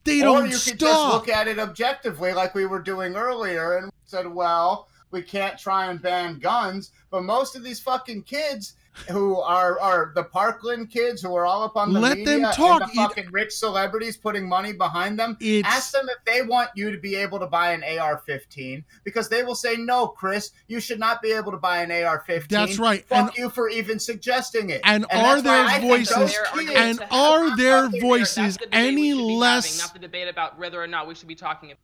They 0.05 0.21
or 0.21 0.25
don't 0.25 0.43
or 0.45 0.47
you 0.47 0.59
could 0.59 0.79
just 0.81 1.09
look 1.13 1.29
at 1.29 1.47
it 1.47 1.59
objectively, 1.59 2.33
like 2.33 2.55
we 2.55 2.65
were 2.67 2.81
doing 2.81 3.15
earlier, 3.17 3.77
and 3.77 3.93
said, 4.05 4.27
"Well, 4.27 4.89
we 5.13 5.23
can't 5.23 5.59
try 5.59 5.87
and 5.87 6.01
ban 6.03 6.39
guns." 6.39 6.91
But 7.11 7.23
most 7.25 7.55
of 7.57 7.63
these 7.63 7.79
fucking 7.81 8.23
kids 8.25 8.75
who 9.09 9.41
are 9.41 9.81
are 9.81 10.13
the 10.15 10.23
Parkland 10.25 10.91
kids 10.91 11.23
who 11.23 11.35
are 11.35 11.47
all 11.47 11.63
up 11.63 11.77
on 11.79 11.95
the 11.95 12.01
Let 12.01 12.19
media 12.19 12.35
them 12.35 12.45
and 12.45 12.53
talk. 12.55 12.81
the 12.81 12.89
It- 12.93 12.95
fucking 12.97 13.31
rich 13.31 13.53
celebrities 13.55 14.19
putting 14.19 14.47
money 14.47 14.75
behind 14.75 15.19
them. 15.19 15.39
Ask 15.65 15.93
them 15.93 16.09
if 16.11 16.23
they 16.27 16.43
want 16.43 16.69
you 16.75 16.91
to 16.91 16.99
be 16.99 17.15
able 17.17 17.39
to 17.39 17.47
buy 17.47 17.73
an 17.73 17.83
AR-15 17.85 18.85
because 19.05 19.31
they 19.31 19.45
will 19.45 19.55
say, 19.55 19.77
"No, 19.77 20.09
Chris, 20.09 20.51
you 20.69 20.79
should 20.79 20.99
not 20.99 21.23
be 21.23 21.33
able 21.33 21.53
to 21.53 21.57
buy 21.59 21.79
an 21.83 21.91
AR-15." 21.91 22.49
That's 22.51 22.79
right. 22.79 23.03
Fuck 23.09 23.29
And- 23.29 23.37
you 23.39 23.49
for 23.49 23.71
even 23.71 23.99
suggesting 23.99 24.69
it. 24.69 24.83
and 24.85 25.05
that's 25.11 25.15
are 25.15 25.37
why 25.37 25.41
their 25.41 25.81
voices- 25.81 26.15
those 26.15 26.33
Their 26.33 26.45
kids- 26.45 26.51
argument 26.59 27.01
and 27.01 27.09
are 27.11 27.57
their 27.57 27.89
voices 27.89 28.35
That's 28.37 28.57
the 28.59 28.65
debate 28.67 28.95
we 28.95 29.11
any 29.11 29.15
less 29.15 29.65
having, 29.67 29.79
not 29.79 29.93
the 29.95 30.01
debate 30.01 30.29
about 30.29 30.59
whether 30.59 30.83
or 30.83 30.87
not 30.87 31.07
we 31.07 31.15
should 31.15 31.29
be 31.29 31.35
talking 31.35 31.71
about 31.71 31.79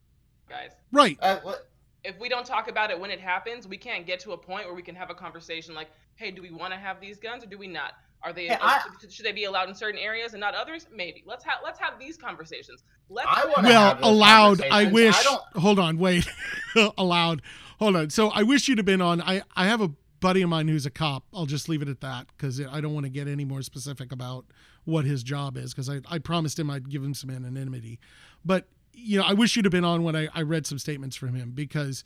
guys. 0.50 0.70
right? 0.92 1.16
Uh, 1.22 1.36
what- 1.42 1.67
If 2.08 2.18
we 2.18 2.28
don't 2.28 2.46
talk 2.46 2.68
about 2.68 2.90
it 2.90 2.98
when 2.98 3.10
it 3.10 3.20
happens, 3.20 3.68
we 3.68 3.76
can't 3.76 4.06
get 4.06 4.18
to 4.20 4.32
a 4.32 4.36
point 4.38 4.64
where 4.66 4.74
we 4.74 4.82
can 4.82 4.94
have 4.94 5.10
a 5.10 5.14
conversation 5.14 5.74
like, 5.74 5.88
"Hey, 6.14 6.30
do 6.30 6.40
we 6.40 6.50
want 6.50 6.72
to 6.72 6.78
have 6.78 7.00
these 7.00 7.18
guns 7.18 7.44
or 7.44 7.46
do 7.46 7.58
we 7.58 7.66
not? 7.68 7.92
Are 8.22 8.32
they 8.32 8.46
Hey, 8.48 8.56
I- 8.60 8.80
should, 9.00 9.12
should 9.12 9.26
they 9.26 9.32
be 9.32 9.44
allowed 9.44 9.68
in 9.68 9.74
certain 9.74 10.00
areas 10.00 10.32
and 10.32 10.40
not 10.40 10.54
others? 10.54 10.86
Maybe. 10.92 11.22
Let's 11.26 11.44
have 11.44 11.58
let's 11.62 11.78
have 11.78 11.98
these 12.00 12.16
conversations. 12.16 12.82
Let's 13.08 13.28
I 13.30 13.44
wanna 13.44 13.68
Well, 13.68 13.88
have 13.94 14.02
allowed. 14.02 14.62
I 14.62 14.86
wish. 14.90 15.14
I 15.14 15.22
don't- 15.22 15.42
hold 15.62 15.78
on, 15.78 15.98
wait. 15.98 16.26
allowed. 16.98 17.42
Hold 17.78 17.96
on. 17.96 18.10
So 18.10 18.28
I 18.30 18.42
wish 18.42 18.68
you'd 18.68 18.78
have 18.78 18.86
been 18.86 19.02
on. 19.02 19.20
I 19.22 19.42
I 19.54 19.66
have 19.66 19.80
a 19.80 19.90
buddy 20.20 20.42
of 20.42 20.48
mine 20.48 20.66
who's 20.66 20.86
a 20.86 20.90
cop. 20.90 21.24
I'll 21.32 21.46
just 21.46 21.68
leave 21.68 21.82
it 21.82 21.88
at 21.88 22.00
that 22.00 22.26
because 22.36 22.60
I 22.60 22.80
don't 22.80 22.94
want 22.94 23.04
to 23.04 23.10
get 23.10 23.28
any 23.28 23.44
more 23.44 23.62
specific 23.62 24.10
about 24.12 24.46
what 24.84 25.04
his 25.04 25.22
job 25.22 25.56
is 25.56 25.72
because 25.74 25.88
I, 25.88 26.00
I 26.10 26.18
promised 26.18 26.58
him 26.58 26.70
I'd 26.70 26.88
give 26.88 27.04
him 27.04 27.14
some 27.14 27.30
anonymity. 27.30 28.00
But 28.44 28.66
you 29.00 29.18
know, 29.18 29.24
I 29.24 29.32
wish 29.32 29.56
you'd 29.56 29.64
have 29.64 29.72
been 29.72 29.84
on 29.84 30.02
when 30.02 30.16
I, 30.16 30.28
I 30.34 30.42
read 30.42 30.66
some 30.66 30.78
statements 30.78 31.16
from 31.16 31.34
him 31.34 31.52
because 31.52 32.04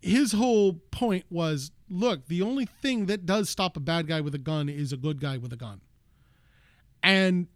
his 0.00 0.32
whole 0.32 0.74
point 0.90 1.24
was 1.30 1.70
look, 1.88 2.26
the 2.26 2.42
only 2.42 2.66
thing 2.66 3.06
that 3.06 3.26
does 3.26 3.48
stop 3.48 3.76
a 3.76 3.80
bad 3.80 4.06
guy 4.08 4.20
with 4.20 4.34
a 4.34 4.38
gun 4.38 4.68
is 4.68 4.92
a 4.92 4.96
good 4.96 5.20
guy 5.20 5.36
with 5.38 5.52
a 5.52 5.56
gun. 5.56 5.80
And 7.02 7.46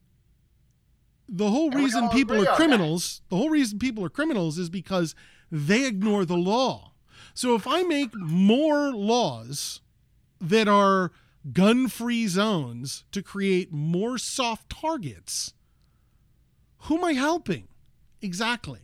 the 1.28 1.50
whole 1.50 1.70
And 1.72 1.74
reason 1.74 2.08
people 2.10 2.36
are 2.36 2.40
on 2.40 2.44
that. 2.44 2.56
criminals, 2.56 3.22
the 3.28 3.36
whole 3.36 3.50
reason 3.50 3.78
people 3.78 4.04
are 4.04 4.08
criminals 4.08 4.58
is 4.58 4.70
because 4.70 5.14
they 5.50 5.86
ignore 5.86 6.24
the 6.24 6.36
law. 6.36 6.92
So 7.34 7.54
if 7.54 7.66
I 7.66 7.82
make 7.82 8.14
more 8.14 8.92
laws 8.92 9.80
that 10.40 10.68
are 10.68 11.12
gun 11.52 11.88
free 11.88 12.26
zones 12.26 13.04
to 13.12 13.22
create 13.22 13.72
more 13.72 14.18
soft 14.18 14.70
targets, 14.70 15.54
who 16.82 16.98
am 16.98 17.04
I 17.04 17.12
helping? 17.12 17.68
Exactly. 18.22 18.80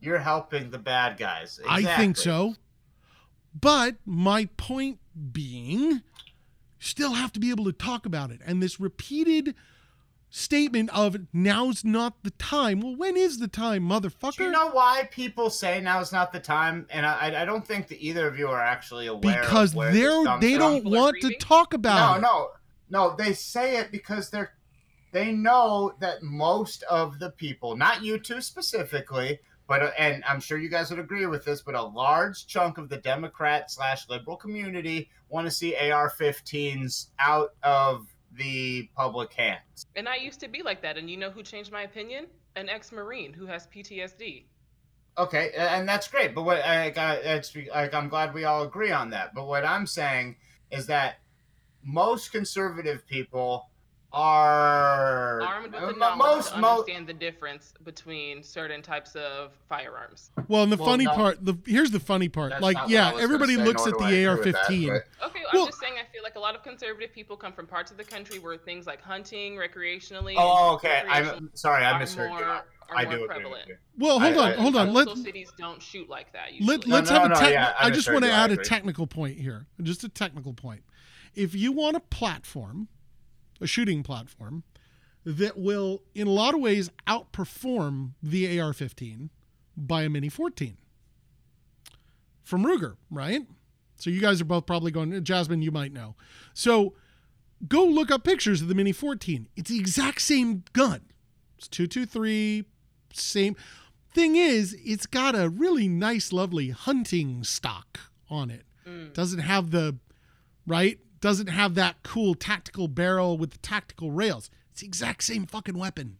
You're 0.00 0.18
helping 0.18 0.70
the 0.70 0.78
bad 0.78 1.16
guys. 1.16 1.60
I 1.68 1.82
think 1.96 2.16
so. 2.16 2.56
But 3.58 3.96
my 4.06 4.48
point 4.56 4.98
being, 5.32 6.02
still 6.78 7.12
have 7.12 7.32
to 7.34 7.40
be 7.40 7.50
able 7.50 7.64
to 7.66 7.72
talk 7.72 8.06
about 8.06 8.30
it. 8.30 8.40
And 8.44 8.62
this 8.62 8.80
repeated 8.80 9.54
statement 10.30 10.88
of 10.90 11.16
now's 11.32 11.84
not 11.84 12.22
the 12.24 12.30
time. 12.30 12.80
Well, 12.80 12.96
when 12.96 13.16
is 13.16 13.38
the 13.38 13.46
time, 13.48 13.82
motherfucker? 13.88 14.38
Do 14.38 14.44
you 14.44 14.50
know 14.50 14.70
why 14.70 15.08
people 15.12 15.50
say 15.50 15.80
now's 15.80 16.10
not 16.10 16.32
the 16.32 16.40
time? 16.40 16.86
And 16.90 17.04
I, 17.04 17.42
I 17.42 17.44
don't 17.44 17.66
think 17.66 17.88
that 17.88 18.00
either 18.02 18.26
of 18.26 18.38
you 18.38 18.48
are 18.48 18.60
actually 18.60 19.06
aware. 19.06 19.42
because 19.42 19.72
of 19.72 19.76
where 19.76 19.92
they're 19.92 20.24
comes 20.24 20.40
they 20.40 20.56
don't 20.56 20.76
People 20.82 20.96
are 20.96 21.00
want 21.00 21.16
to 21.20 21.34
talk 21.36 21.74
about 21.74 22.12
No, 22.12 22.16
it. 22.18 22.20
no, 22.90 23.08
no. 23.10 23.16
They 23.16 23.34
say 23.34 23.76
it 23.76 23.92
because 23.92 24.30
they're 24.30 24.54
they 25.12 25.30
know 25.30 25.94
that 26.00 26.22
most 26.22 26.82
of 26.84 27.18
the 27.18 27.30
people, 27.30 27.76
not 27.76 28.02
you 28.02 28.18
two 28.18 28.40
specifically, 28.40 29.38
but 29.68 29.82
uh, 29.82 29.90
and 29.98 30.24
I'm 30.26 30.40
sure 30.40 30.58
you 30.58 30.68
guys 30.68 30.90
would 30.90 30.98
agree 30.98 31.26
with 31.26 31.44
this, 31.44 31.62
but 31.62 31.74
a 31.74 31.82
large 31.82 32.46
chunk 32.46 32.78
of 32.78 32.88
the 32.88 32.96
Democrat 32.96 33.70
slash 33.70 34.08
liberal 34.08 34.36
community 34.36 35.10
want 35.28 35.46
to 35.46 35.50
see 35.50 35.76
AR-15s 35.76 37.08
out 37.18 37.50
of 37.62 38.06
the 38.32 38.88
public 38.96 39.32
hands. 39.34 39.86
And 39.94 40.08
I 40.08 40.16
used 40.16 40.40
to 40.40 40.48
be 40.48 40.62
like 40.62 40.82
that. 40.82 40.96
And 40.96 41.08
you 41.08 41.16
know 41.16 41.30
who 41.30 41.42
changed 41.42 41.70
my 41.70 41.82
opinion? 41.82 42.26
An 42.56 42.68
ex-marine 42.68 43.32
who 43.32 43.46
has 43.46 43.66
PTSD. 43.66 44.44
Okay, 45.18 45.52
and 45.56 45.86
that's 45.86 46.08
great. 46.08 46.34
But 46.34 46.44
what 46.44 46.64
I 46.64 46.88
got, 46.90 47.18
it's 47.18 47.54
like 47.74 47.92
I'm 47.92 48.08
glad 48.08 48.32
we 48.32 48.44
all 48.44 48.62
agree 48.62 48.92
on 48.92 49.10
that. 49.10 49.34
But 49.34 49.46
what 49.46 49.64
I'm 49.64 49.86
saying 49.86 50.36
is 50.70 50.86
that 50.86 51.16
most 51.84 52.32
conservative 52.32 53.06
people 53.06 53.68
are 54.12 55.40
Armed 55.42 55.72
with 55.72 55.80
the 55.80 55.92
knowledge 55.92 56.18
most 56.18 56.52
to 56.54 56.58
mo- 56.60 56.70
understand 56.70 57.06
the 57.06 57.12
difference 57.14 57.72
between 57.84 58.42
certain 58.42 58.82
types 58.82 59.14
of 59.14 59.52
firearms. 59.68 60.30
Well, 60.48 60.62
and 60.62 60.72
the 60.72 60.76
Well, 60.76 60.86
funny 60.86 61.04
no. 61.04 61.14
part, 61.14 61.44
the 61.44 61.54
here's 61.66 61.90
the 61.90 62.00
funny 62.00 62.28
part. 62.28 62.60
Like, 62.60 62.76
not 62.76 62.84
what 62.84 62.90
I 62.90 62.92
yeah, 62.92 63.12
everybody 63.18 63.56
say, 63.56 63.64
looks 63.64 63.86
at 63.86 63.96
the 63.98 64.04
I 64.04 64.10
agree 64.10 64.36
with 64.36 64.44
that, 64.52 64.56
AR-15. 64.68 64.88
but- 65.20 65.26
Okay, 65.28 65.40
I'm 65.52 65.66
just 65.66 65.80
saying 65.80 65.94
I 65.94 66.12
feel 66.12 66.22
like 66.22 66.36
a 66.36 66.40
lot 66.40 66.54
of 66.54 66.62
conservative 66.62 67.12
people 67.12 67.36
come 67.36 67.52
from 67.52 67.66
parts 67.66 67.90
of 67.90 67.96
the 67.96 68.04
country 68.04 68.38
where 68.38 68.56
things 68.56 68.86
like 68.86 69.00
hunting, 69.00 69.56
recreationally. 69.56 70.34
Oh, 70.36 70.70
oh 70.70 70.74
okay. 70.74 71.02
I'm 71.08 71.50
sorry, 71.54 71.84
I 71.84 71.98
misheard 71.98 72.30
more, 72.30 72.40
you. 72.40 72.46
I 72.94 73.04
do 73.04 73.14
agree 73.24 73.26
prevalent. 73.26 73.68
with. 73.68 73.78
Well, 73.96 74.20
hold 74.20 74.36
I- 74.36 74.52
on, 74.52 74.52
I- 74.52 74.60
hold 74.60 74.76
on. 74.76 74.92
Let 74.92 75.06
Coastal 75.06 75.24
cities 75.24 75.52
don't 75.58 75.80
shoot 75.80 76.08
like 76.08 76.32
that. 76.32 76.52
Usually. 76.52 76.76
Let, 76.76 76.86
let's 76.86 77.10
no, 77.10 77.16
have 77.20 77.24
a 77.26 77.28
no, 77.30 77.34
tech- 77.36 77.52
yeah, 77.52 77.74
I 77.78 77.86
I 77.86 77.90
just 77.90 78.12
want 78.12 78.24
to 78.24 78.30
add 78.30 78.50
a 78.50 78.56
technical 78.56 79.06
point 79.06 79.38
here. 79.38 79.66
Just 79.82 80.04
a 80.04 80.08
technical 80.08 80.52
point. 80.52 80.82
If 81.34 81.54
you 81.54 81.72
want 81.72 81.96
a 81.96 82.00
platform, 82.00 82.88
a 83.62 83.66
shooting 83.66 84.02
platform 84.02 84.64
that 85.24 85.56
will 85.56 86.02
in 86.14 86.26
a 86.26 86.30
lot 86.30 86.54
of 86.54 86.60
ways 86.60 86.90
outperform 87.06 88.10
the 88.22 88.58
AR-15 88.60 89.28
by 89.76 90.02
a 90.02 90.08
Mini 90.08 90.28
14 90.28 90.76
from 92.42 92.64
Ruger, 92.64 92.96
right? 93.10 93.42
So 93.96 94.10
you 94.10 94.20
guys 94.20 94.40
are 94.40 94.44
both 94.44 94.66
probably 94.66 94.90
going 94.90 95.22
Jasmine, 95.24 95.62
you 95.62 95.70
might 95.70 95.92
know. 95.92 96.16
So 96.54 96.94
go 97.68 97.84
look 97.84 98.10
up 98.10 98.24
pictures 98.24 98.60
of 98.60 98.68
the 98.68 98.74
Mini 98.74 98.92
14. 98.92 99.48
It's 99.56 99.70
the 99.70 99.78
exact 99.78 100.20
same 100.22 100.64
gun. 100.72 101.02
It's 101.56 101.68
223 101.68 102.64
same 103.14 103.54
thing 104.12 104.36
is 104.36 104.76
it's 104.84 105.06
got 105.06 105.34
a 105.38 105.48
really 105.48 105.86
nice 105.88 106.32
lovely 106.32 106.70
hunting 106.70 107.44
stock 107.44 108.00
on 108.28 108.50
it 108.50 108.64
Mm. 108.86 109.12
doesn't 109.14 109.38
have 109.40 109.70
the 109.70 109.96
right 110.66 110.98
doesn't 111.22 111.46
have 111.46 111.74
that 111.76 112.02
cool 112.02 112.34
tactical 112.34 112.88
barrel 112.88 113.38
with 113.38 113.52
the 113.52 113.58
tactical 113.58 114.10
rails. 114.10 114.50
It's 114.72 114.80
the 114.82 114.86
exact 114.86 115.22
same 115.24 115.46
fucking 115.46 115.78
weapon. 115.78 116.18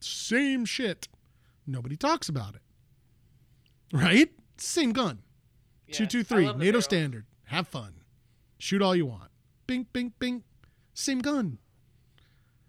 Same 0.00 0.64
shit. 0.64 1.06
Nobody 1.66 1.96
talks 1.96 2.28
about 2.28 2.54
it. 2.56 2.62
Right? 3.92 4.30
Same 4.56 4.92
gun. 4.92 5.20
Yeah, 5.86 5.94
Two 5.96 6.06
two 6.06 6.20
I 6.20 6.22
three 6.24 6.46
love 6.46 6.58
the 6.58 6.64
nato 6.64 6.72
barrels. 6.72 6.84
standard. 6.84 7.26
Have 7.44 7.68
fun. 7.68 7.94
Shoot 8.58 8.82
all 8.82 8.96
you 8.96 9.06
want. 9.06 9.30
Bing 9.66 9.86
bing 9.92 10.12
bing. 10.18 10.42
Same 10.94 11.18
gun. 11.20 11.58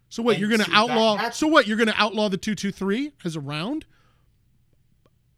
So 0.10 0.22
what 0.24 0.34
And 0.34 0.42
you're 0.42 0.50
gonna 0.50 0.66
that- 0.66 0.74
outlaw 0.74 1.16
that's- 1.16 1.38
so 1.38 1.48
what 1.48 1.68
you're 1.68 1.78
gonna 1.78 1.94
outlaw 1.96 2.30
the 2.30 2.38
223 2.38 3.14
as 3.24 3.36
a 3.36 3.40
round? 3.40 3.86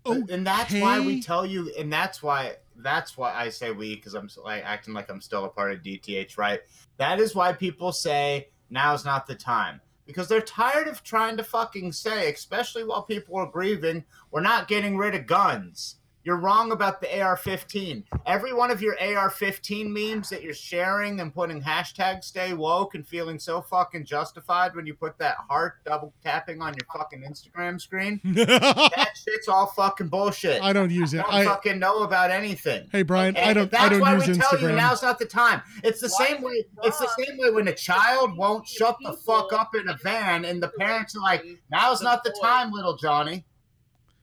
Oh, 0.05 0.25
and 0.29 0.47
that's 0.47 0.73
why 0.73 0.99
we 0.99 1.21
tell 1.21 1.45
you, 1.45 1.71
and 1.77 1.91
that's 1.91 2.23
why 2.23 2.55
that's 2.77 3.17
why 3.17 3.33
I 3.33 3.49
say 3.49 3.71
we 3.71 3.95
because 3.95 4.13
I'm 4.13 4.29
like 4.43 4.63
acting 4.63 4.93
like 4.93 5.09
I'm 5.09 5.21
still 5.21 5.45
a 5.45 5.49
part 5.49 5.71
of 5.71 5.81
DTH, 5.81 6.37
right? 6.37 6.61
That 6.97 7.19
is 7.19 7.35
why 7.35 7.53
people 7.53 7.91
say 7.91 8.49
now's 8.69 9.05
not 9.05 9.27
the 9.27 9.35
time 9.35 9.81
because 10.07 10.27
they're 10.27 10.41
tired 10.41 10.87
of 10.87 11.03
trying 11.03 11.37
to 11.37 11.43
fucking 11.43 11.91
say, 11.91 12.31
especially 12.31 12.83
while 12.85 13.03
people 13.03 13.35
are 13.35 13.45
grieving, 13.45 14.05
we're 14.31 14.41
not 14.41 14.67
getting 14.67 14.97
rid 14.97 15.13
of 15.13 15.27
guns. 15.27 15.97
You're 16.27 16.35
wrong 16.35 16.73
about 16.73 16.99
the 16.99 17.21
AR-15. 17.21 18.03
Every 18.25 18.51
one 18.51 18.69
of 18.69 18.81
your 18.81 18.97
AR-15 18.99 19.87
memes 19.87 20.29
that 20.29 20.43
you're 20.43 20.53
sharing 20.53 21.21
and 21.21 21.33
putting 21.33 21.61
hashtag 21.61 22.21
stay 22.21 22.53
woke 22.53 22.95
and 22.95 23.07
feeling 23.07 23.39
so 23.39 23.61
fucking 23.61 24.03
justified 24.03 24.75
when 24.75 24.85
you 24.85 24.93
put 24.93 25.17
that 25.19 25.37
heart 25.49 25.75
double 25.85 26.13
tapping 26.21 26.61
on 26.61 26.73
your 26.73 26.85
fucking 26.93 27.21
Instagram 27.21 27.79
screen, 27.79 28.19
that 28.25 29.11
shit's 29.15 29.47
all 29.47 29.67
fucking 29.67 30.09
bullshit. 30.09 30.61
I 30.61 30.73
don't 30.73 30.91
use 30.91 31.13
it. 31.13 31.19
I 31.19 31.21
it. 31.21 31.23
don't 31.23 31.33
I 31.33 31.45
fucking 31.45 31.79
know 31.79 32.03
about 32.03 32.29
anything. 32.29 32.89
hey 32.91 33.03
Brian, 33.03 33.37
I 33.37 33.53
don't 33.53 33.71
That's 33.71 33.85
I 33.85 33.87
don't 33.87 34.01
why 34.01 34.15
use 34.15 34.27
we 34.27 34.33
tell 34.33 34.59
you 34.59 34.73
now's 34.73 35.01
not 35.01 35.19
the 35.19 35.25
time. 35.25 35.61
It's 35.81 36.01
the 36.01 36.13
Why 36.17 36.27
same 36.27 36.41
way. 36.41 36.65
It's 36.83 36.99
the 36.99 37.09
same 37.19 37.37
way 37.37 37.51
when 37.51 37.69
a 37.69 37.73
child 37.73 38.35
won't 38.35 38.67
shut 38.67 38.97
the 39.01 39.13
fuck 39.13 39.53
up 39.53 39.75
in 39.75 39.87
a 39.87 39.95
van, 40.03 40.43
and 40.43 40.61
the 40.61 40.73
parents 40.77 41.15
are 41.15 41.21
like, 41.21 41.45
"Now's 41.71 42.01
not 42.01 42.25
the 42.25 42.37
time, 42.41 42.73
little 42.73 42.97
Johnny." 42.97 43.45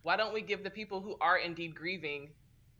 Why 0.05 0.17
don't 0.17 0.35
we 0.35 0.43
give 0.43 0.63
the 0.63 0.71
people 0.71 1.01
who 1.01 1.17
are 1.23 1.39
indeed 1.39 1.75
grieving 1.75 2.29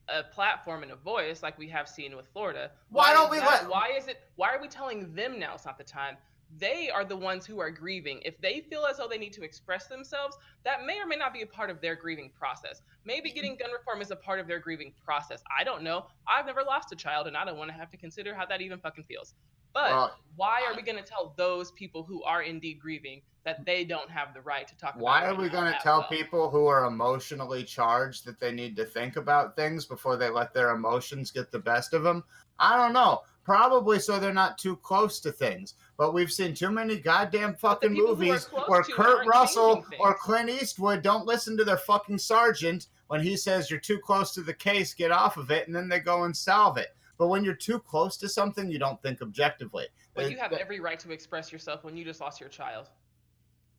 a 0.09 0.23
platform 0.23 0.83
and 0.83 0.93
a 0.93 0.97
voice 0.97 1.43
like 1.43 1.59
we 1.59 1.69
have 1.71 1.89
seen 1.89 2.15
with 2.15 2.27
Florida? 2.29 2.71
Why 2.91 3.15
don't 3.15 3.31
we 3.31 3.39
that- 3.39 3.63
let- 3.63 3.71
Why 3.71 3.89
is 3.97 4.07
it? 4.09 4.31
Why 4.37 4.55
are 4.55 4.61
we 4.61 4.69
telling 4.69 5.13
them 5.15 5.39
now 5.39 5.55
it's 5.55 5.65
not 5.65 5.79
the 5.79 5.85
time? 5.85 6.19
They 6.59 6.91
are 6.91 7.05
the 7.05 7.17
ones 7.17 7.47
who 7.47 7.59
are 7.61 7.71
grieving. 7.71 8.21
If 8.27 8.39
they 8.43 8.61
feel 8.61 8.85
as 8.85 8.99
though 8.99 9.09
they 9.09 9.17
need 9.17 9.33
to 9.33 9.43
express 9.43 9.87
themselves, 9.87 10.37
that 10.65 10.85
may 10.85 11.01
or 11.01 11.07
may 11.07 11.17
not 11.17 11.33
be 11.33 11.41
a 11.41 11.47
part 11.47 11.71
of 11.71 11.81
their 11.81 11.97
grieving 11.97 12.31
process. 12.39 12.83
Maybe 13.07 13.31
mm-hmm. 13.31 13.35
getting 13.35 13.57
gun 13.57 13.73
reform 13.73 14.03
is 14.03 14.11
a 14.11 14.17
part 14.17 14.39
of 14.39 14.47
their 14.47 14.59
grieving 14.59 14.93
process. 15.03 15.43
I 15.59 15.65
don't 15.65 15.83
know. 15.83 16.07
I've 16.29 16.45
never 16.45 16.63
lost 16.63 16.93
a 16.93 16.97
child, 16.97 17.27
and 17.27 17.39
I 17.39 17.47
don't 17.47 17.57
want 17.57 17.71
to 17.71 17.77
have 17.77 17.91
to 17.91 17.97
consider 17.97 18.35
how 18.35 18.45
that 18.47 18.61
even 18.61 18.79
fucking 18.79 19.05
feels. 19.05 19.33
But 19.75 20.15
why 20.37 20.63
are 20.67 20.75
we 20.75 20.83
going 20.83 20.97
to 20.97 21.05
tell 21.05 21.35
those 21.37 21.73
people 21.73 22.05
who 22.05 22.23
are 22.23 22.43
indeed 22.43 22.81
grieving 22.81 23.21
that 23.45 23.67
they 23.67 23.85
don't 23.85 24.09
have 24.09 24.33
the 24.33 24.41
right 24.41 24.67
to 24.67 24.77
talk 24.77 24.95
Why 24.97 25.27
are 25.27 25.35
we 25.35 25.51
going 25.51 25.71
to 25.71 25.79
tell 25.83 25.99
well? 25.99 26.09
people 26.09 26.49
who 26.49 26.67
are 26.67 26.87
emotionally 26.87 27.63
charged 27.63 28.25
that 28.25 28.41
they 28.41 28.53
need 28.53 28.75
to 28.77 28.85
think 28.85 29.17
about 29.17 29.55
things 29.55 29.85
before 29.85 30.17
they 30.17 30.31
let 30.31 30.55
their 30.55 30.71
emotions 30.71 31.31
get 31.31 31.53
the 31.53 31.59
best 31.59 31.93
of 31.93 32.03
them? 32.03 32.25
I 32.59 32.77
don't 32.77 32.95
know. 32.95 33.23
Probably 33.45 33.99
so 33.99 34.19
they're 34.19 34.33
not 34.33 34.57
too 34.57 34.77
close 34.77 35.21
to 35.21 35.31
things. 35.33 35.75
But 35.99 36.15
we've 36.15 36.33
seen 36.33 36.55
too 36.55 36.71
many 36.71 36.97
goddamn 36.97 37.55
fucking 37.55 37.91
people 37.91 38.07
who 38.07 38.13
are 38.13 38.27
movies 38.27 38.49
where 38.67 38.83
Kurt 38.83 39.27
Russell 39.27 39.85
or. 40.01 40.15
Clint 40.15 40.49
Eastwood 40.49 41.03
don't 41.03 41.27
listen 41.27 41.57
to 41.59 41.65
their 41.65 41.77
fucking 41.77 42.19
sergeant 42.19 42.87
when 43.09 43.21
he 43.21 43.37
says 43.37 43.71
you're 43.71 43.79
too 43.81 43.99
close 43.99 44.33
to 44.33 44.41
the 44.41 44.55
case, 44.55 44.95
get 44.95 45.11
off 45.11 45.37
of 45.37 45.51
it, 45.51 45.67
and 45.67 45.77
then 45.77 45.89
they 45.89 46.01
go 46.01 46.25
and 46.25 46.35
solve 46.35 46.79
it. 46.79 46.97
But 47.19 47.29
when 47.29 47.45
you're 47.45 47.55
too 47.55 47.79
close 47.79 48.17
to 48.19 48.29
something, 48.29 48.71
you 48.71 48.79
don't 48.79 49.01
think 49.03 49.23
objectively. 49.23 49.87
But 50.15 50.31
you 50.31 50.37
have 50.39 50.51
th- 50.51 50.61
every 50.61 50.81
right 50.81 50.99
to 51.01 51.13
express 51.13 51.53
yourself 51.53 51.85
when 51.85 51.97
you 51.97 52.05
just 52.05 52.21
lost 52.21 52.41
your 52.41 52.49
child. 52.49 52.89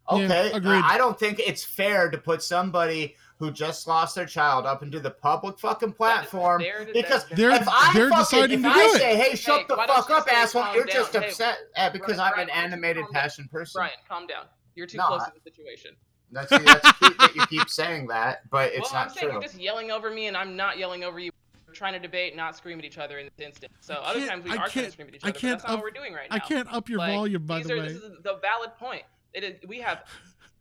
Okay, 0.09 0.51
agreed. 0.51 0.83
I 0.85 0.97
don't 0.99 1.17
think 1.19 1.39
it's 1.39 1.63
fair 1.63 2.11
to 2.11 2.17
put 2.19 2.43
somebody 2.43 3.15
who 3.39 3.49
just 3.51 3.87
lost 3.87 4.13
their 4.13 4.27
child 4.27 4.65
up 4.67 4.83
into 4.83 4.99
the 4.99 5.09
public 5.09 5.57
fucking 5.59 5.93
platform 5.93 6.61
They're- 6.61 6.87
because 6.93 7.25
they're- 7.29 7.49
They're- 7.49 7.61
if 7.61 7.67
I 7.67 7.91
they're 7.93 8.09
fucking, 8.09 8.21
deciding 8.23 8.59
if 8.59 8.61
to 8.65 8.69
I 8.69 8.73
do 8.73 8.93
it. 8.95 8.99
say, 8.99 9.15
"Hey, 9.15 9.35
shut 9.35 9.61
Hey, 9.61 9.65
the 9.67 9.75
fuck 9.75 10.09
up, 10.11 10.31
asshole," 10.31 10.73
you're 10.75 10.85
down? 10.85 10.93
just 10.95 11.13
Hey, 11.13 11.27
upset 11.27 11.57
uh, 11.75 11.89
because 11.89 12.17
Brian, 12.17 12.33
I'm 12.33 12.39
an 12.39 12.45
Brian, 12.45 12.47
why 12.47 12.53
don't 12.53 12.69
you 12.69 12.73
animated, 12.75 13.05
passion 13.11 13.43
down? 13.45 13.49
person. 13.49 13.79
Brian, 13.79 13.93
calm 14.07 14.27
down. 14.27 14.45
You're 14.75 14.85
too 14.87 14.97
No, 14.97 15.07
close 15.07 15.21
I- 15.23 15.29
to 15.29 15.31
the 15.33 15.41
situation. 15.41 15.95
That's 16.31 16.49
that's 16.49 16.91
cute 16.99 17.17
that 17.17 17.35
you 17.35 17.45
keep 17.47 17.69
saying 17.69 18.07
that, 18.07 18.47
but 18.51 18.71
it's 18.73 18.91
well, 18.91 19.01
not 19.01 19.07
I'm 19.09 19.13
saying 19.13 19.25
true. 19.27 19.33
you're 19.33 19.41
just 19.41 19.55
yelling 19.59 19.89
over 19.91 20.11
me, 20.11 20.27
and 20.27 20.37
I'm 20.37 20.55
not 20.55 20.77
yelling 20.77 21.03
over 21.03 21.17
you. 21.19 21.31
Trying 21.75 21.93
to 21.93 21.99
debate, 21.99 22.35
not 22.37 22.55
scream 22.55 22.79
at 22.79 22.85
each 22.85 22.97
other 22.97 23.19
in 23.19 23.25
this 23.25 23.45
instance. 23.45 23.73
So 23.81 23.95
other 23.95 24.25
times 24.25 24.45
we 24.45 24.51
I 24.51 24.55
are 24.55 24.67
trying 24.69 24.85
to 24.85 24.91
scream 24.91 25.09
at 25.09 25.15
each 25.15 25.23
other, 25.23 25.33
but 25.33 25.39
can't 25.39 25.59
that's 25.59 25.63
not 25.65 25.73
up- 25.73 25.79
what 25.79 25.83
we're 25.83 25.91
doing 25.91 26.13
right 26.13 26.29
now. 26.29 26.37
I 26.37 26.39
can't 26.39 26.71
up 26.73 26.87
your 26.87 26.99
Like, 26.99 27.13
volume 27.13 27.45
by 27.45 27.61
the 27.61 27.73
are, 27.73 27.77
way. 27.79 27.87
This 27.89 27.97
is 27.97 28.11
the 28.23 28.39
valid 28.41 28.71
point. 28.79 29.03
It 29.33 29.43
is, 29.43 29.55
we 29.67 29.79
have 29.81 30.05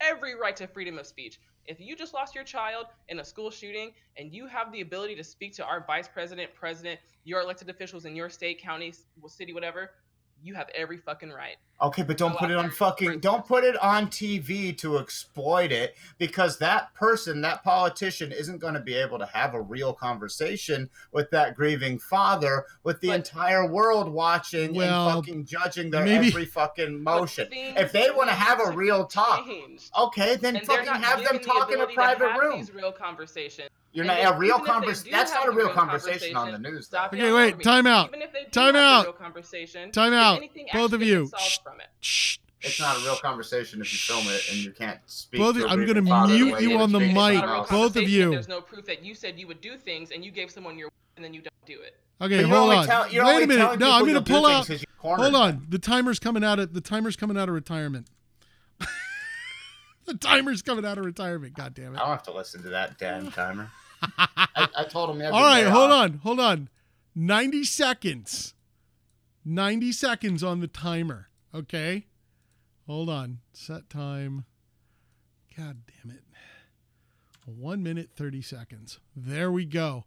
every 0.00 0.34
right 0.34 0.56
to 0.56 0.66
freedom 0.66 0.98
of 0.98 1.06
speech. 1.06 1.38
If 1.66 1.80
you 1.80 1.94
just 1.96 2.12
lost 2.12 2.34
your 2.34 2.44
child 2.44 2.86
in 3.08 3.20
a 3.20 3.24
school 3.24 3.50
shooting 3.50 3.92
and 4.16 4.32
you 4.34 4.46
have 4.48 4.72
the 4.72 4.80
ability 4.80 5.14
to 5.14 5.24
speak 5.24 5.54
to 5.54 5.64
our 5.64 5.84
vice 5.86 6.08
president, 6.08 6.52
president, 6.52 6.98
your 7.22 7.40
elected 7.40 7.70
officials 7.70 8.04
in 8.04 8.16
your 8.16 8.28
state, 8.28 8.60
county, 8.60 8.92
city, 9.28 9.54
whatever, 9.54 9.92
you 10.44 10.54
have 10.54 10.68
every 10.74 10.98
fucking 10.98 11.30
right. 11.30 11.56
Okay, 11.80 12.02
but 12.02 12.16
don't 12.18 12.32
Go 12.32 12.38
put 12.38 12.50
it 12.50 12.56
on 12.56 12.70
fucking 12.70 13.20
don't 13.20 13.44
put 13.46 13.64
it 13.64 13.76
on 13.82 14.06
TV 14.08 14.76
to 14.78 14.98
exploit 14.98 15.72
it 15.72 15.96
because 16.18 16.58
that 16.58 16.94
person, 16.94 17.40
that 17.40 17.64
politician 17.64 18.30
isn't 18.30 18.58
going 18.58 18.74
to 18.74 18.80
be 18.80 18.94
able 18.94 19.18
to 19.18 19.26
have 19.26 19.54
a 19.54 19.60
real 19.60 19.92
conversation 19.92 20.88
with 21.12 21.30
that 21.30 21.56
grieving 21.56 21.98
father 21.98 22.66
with 22.84 23.00
the 23.00 23.08
But- 23.08 23.16
entire 23.16 23.66
world 23.66 24.08
watching 24.12 24.74
Well, 24.74 25.08
and 25.08 25.16
fucking 25.26 25.46
judging 25.46 25.90
their 25.90 26.04
maybe- 26.04 26.28
every 26.28 26.44
fucking 26.44 27.02
motion. 27.02 27.48
If 27.50 27.92
they 27.92 28.10
want 28.10 28.28
to 28.28 28.34
have 28.36 28.60
a 28.60 28.70
real 28.70 29.06
talk, 29.06 29.46
okay, 29.98 30.36
then 30.36 30.56
And 30.56 30.66
fucking 30.66 30.86
have 30.86 31.24
them 31.24 31.40
talk 31.40 31.72
in 31.72 31.80
a 31.80 31.86
private 31.86 32.38
room. 32.38 32.58
These 32.58 32.72
real 32.72 32.92
conversations. 32.92 33.70
You're 33.94 34.04
And 34.04 34.22
not 34.24 34.34
a 34.34 34.38
real 34.38 34.56
even 34.56 34.60
if 34.60 34.64
they 34.66 34.70
conversation. 34.72 35.12
That's 35.12 35.32
not 35.32 35.46
a 35.46 35.50
real 35.50 35.66
real 35.66 35.74
conversation 35.74 36.36
on 36.36 36.52
the 36.52 36.58
news. 36.58 36.86
Stop 36.86 37.12
Though. 37.12 37.16
Okay, 37.18 37.32
wait, 37.32 37.48
over 37.48 37.56
me. 37.58 37.64
time 37.64 37.86
out. 37.86 38.08
Even 38.08 38.22
if 38.22 38.32
they 38.32 38.44
Time 38.50 38.76
out. 38.76 39.04
real 39.04 39.12
conversation, 39.12 39.92
Time 39.92 40.12
out. 40.12 40.42
Both 40.72 40.92
of 40.92 41.02
you. 41.02 41.30
Shh. 41.38 41.58
from 41.62 41.80
it? 41.80 41.86
Shh. 42.00 42.38
It's 42.60 42.80
not 42.80 42.96
a 42.96 43.00
real 43.00 43.16
conversation 43.16 43.80
if 43.80 43.92
you 43.92 43.98
film 43.98 44.26
it 44.34 44.42
and 44.50 44.58
you 44.58 44.72
can't 44.72 44.98
speak. 45.06 45.38
Both 45.40 45.56
to 45.56 45.64
of- 45.64 45.70
a 45.70 45.72
I'm 45.74 45.86
gonna 45.86 46.02
mute 46.02 46.60
you 46.60 46.76
on 46.78 46.92
the 46.92 46.98
mic. 46.98 47.08
It's 47.08 47.14
someone 47.14 47.34
not 47.36 47.44
a 47.44 47.46
real 47.46 47.54
else. 47.60 47.70
Both 47.70 47.96
of 47.96 48.08
you. 48.08 48.30
There's 48.30 48.48
no 48.48 48.60
proof 48.60 48.84
that 48.86 49.04
you 49.04 49.14
said 49.14 49.38
you 49.38 49.46
would 49.46 49.60
do 49.60 49.76
things 49.76 50.10
and 50.10 50.24
you 50.24 50.30
gave 50.30 50.50
someone 50.50 50.76
your 50.78 50.90
and 51.16 51.24
then 51.24 51.32
you 51.32 51.42
don't 51.42 51.52
do 51.66 51.80
it. 51.80 51.96
Okay, 52.20 52.40
you're 52.40 52.48
hold 52.48 52.60
only 52.72 52.76
on. 52.76 52.86
tell- 52.86 53.08
you're 53.12 53.24
Wait 53.24 53.44
a 53.44 53.46
minute. 53.46 53.78
No, 53.78 53.92
I'm 53.92 54.02
going 54.02 54.14
to 54.14 54.22
pull 54.22 54.42
things 54.44 54.50
out. 54.50 54.66
'cause 54.66 54.80
you 54.80 54.86
cornered 54.98 55.22
Hold 55.24 55.34
on. 55.36 55.66
The 55.68 55.78
timer's 55.78 56.18
coming 56.18 56.42
out 56.42 56.58
of 56.58 56.72
the 56.74 56.80
timer's 56.80 57.16
coming 57.16 57.36
out 57.36 57.48
of 57.48 57.54
retirement. 57.54 58.08
the 60.06 60.14
timer's 60.14 60.62
coming 60.62 60.84
out 60.84 60.98
of 60.98 61.04
retirement. 61.04 61.54
God 61.54 61.74
damn 61.74 61.94
it! 61.94 61.98
I 61.98 62.02
it. 62.02 62.06
don't 62.06 62.08
have 62.08 62.22
to 62.24 62.32
listen 62.32 62.62
to 62.62 62.68
that 62.70 62.98
damn 62.98 63.30
timer. 63.30 63.70
I, 64.02 64.68
I 64.76 64.84
told 64.84 65.10
him. 65.10 65.22
All 65.32 65.42
right, 65.42 65.66
hold 65.66 65.90
off. 65.90 66.04
on. 66.04 66.20
Hold 66.22 66.40
on. 66.40 66.68
90 67.14 67.64
seconds. 67.64 68.54
90 69.44 69.92
seconds 69.92 70.42
on 70.42 70.60
the 70.60 70.66
timer. 70.66 71.28
Okay? 71.54 72.06
Hold 72.86 73.08
on. 73.08 73.38
Set 73.52 73.88
time. 73.88 74.44
God 75.56 75.78
damn 75.86 76.10
it. 76.10 76.20
1 77.46 77.82
minute 77.82 78.10
30 78.16 78.42
seconds. 78.42 79.00
There 79.14 79.52
we 79.52 79.64
go. 79.64 80.04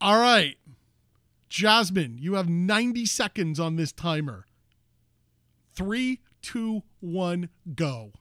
All 0.00 0.20
right. 0.20 0.56
Jasmine, 1.48 2.16
you 2.18 2.34
have 2.34 2.48
90 2.48 3.04
seconds 3.06 3.58
on 3.58 3.74
this 3.74 3.90
timer. 3.90 4.46
Three, 5.74 6.20
two, 6.42 6.82
one, 7.00 7.48
go. 7.74 8.12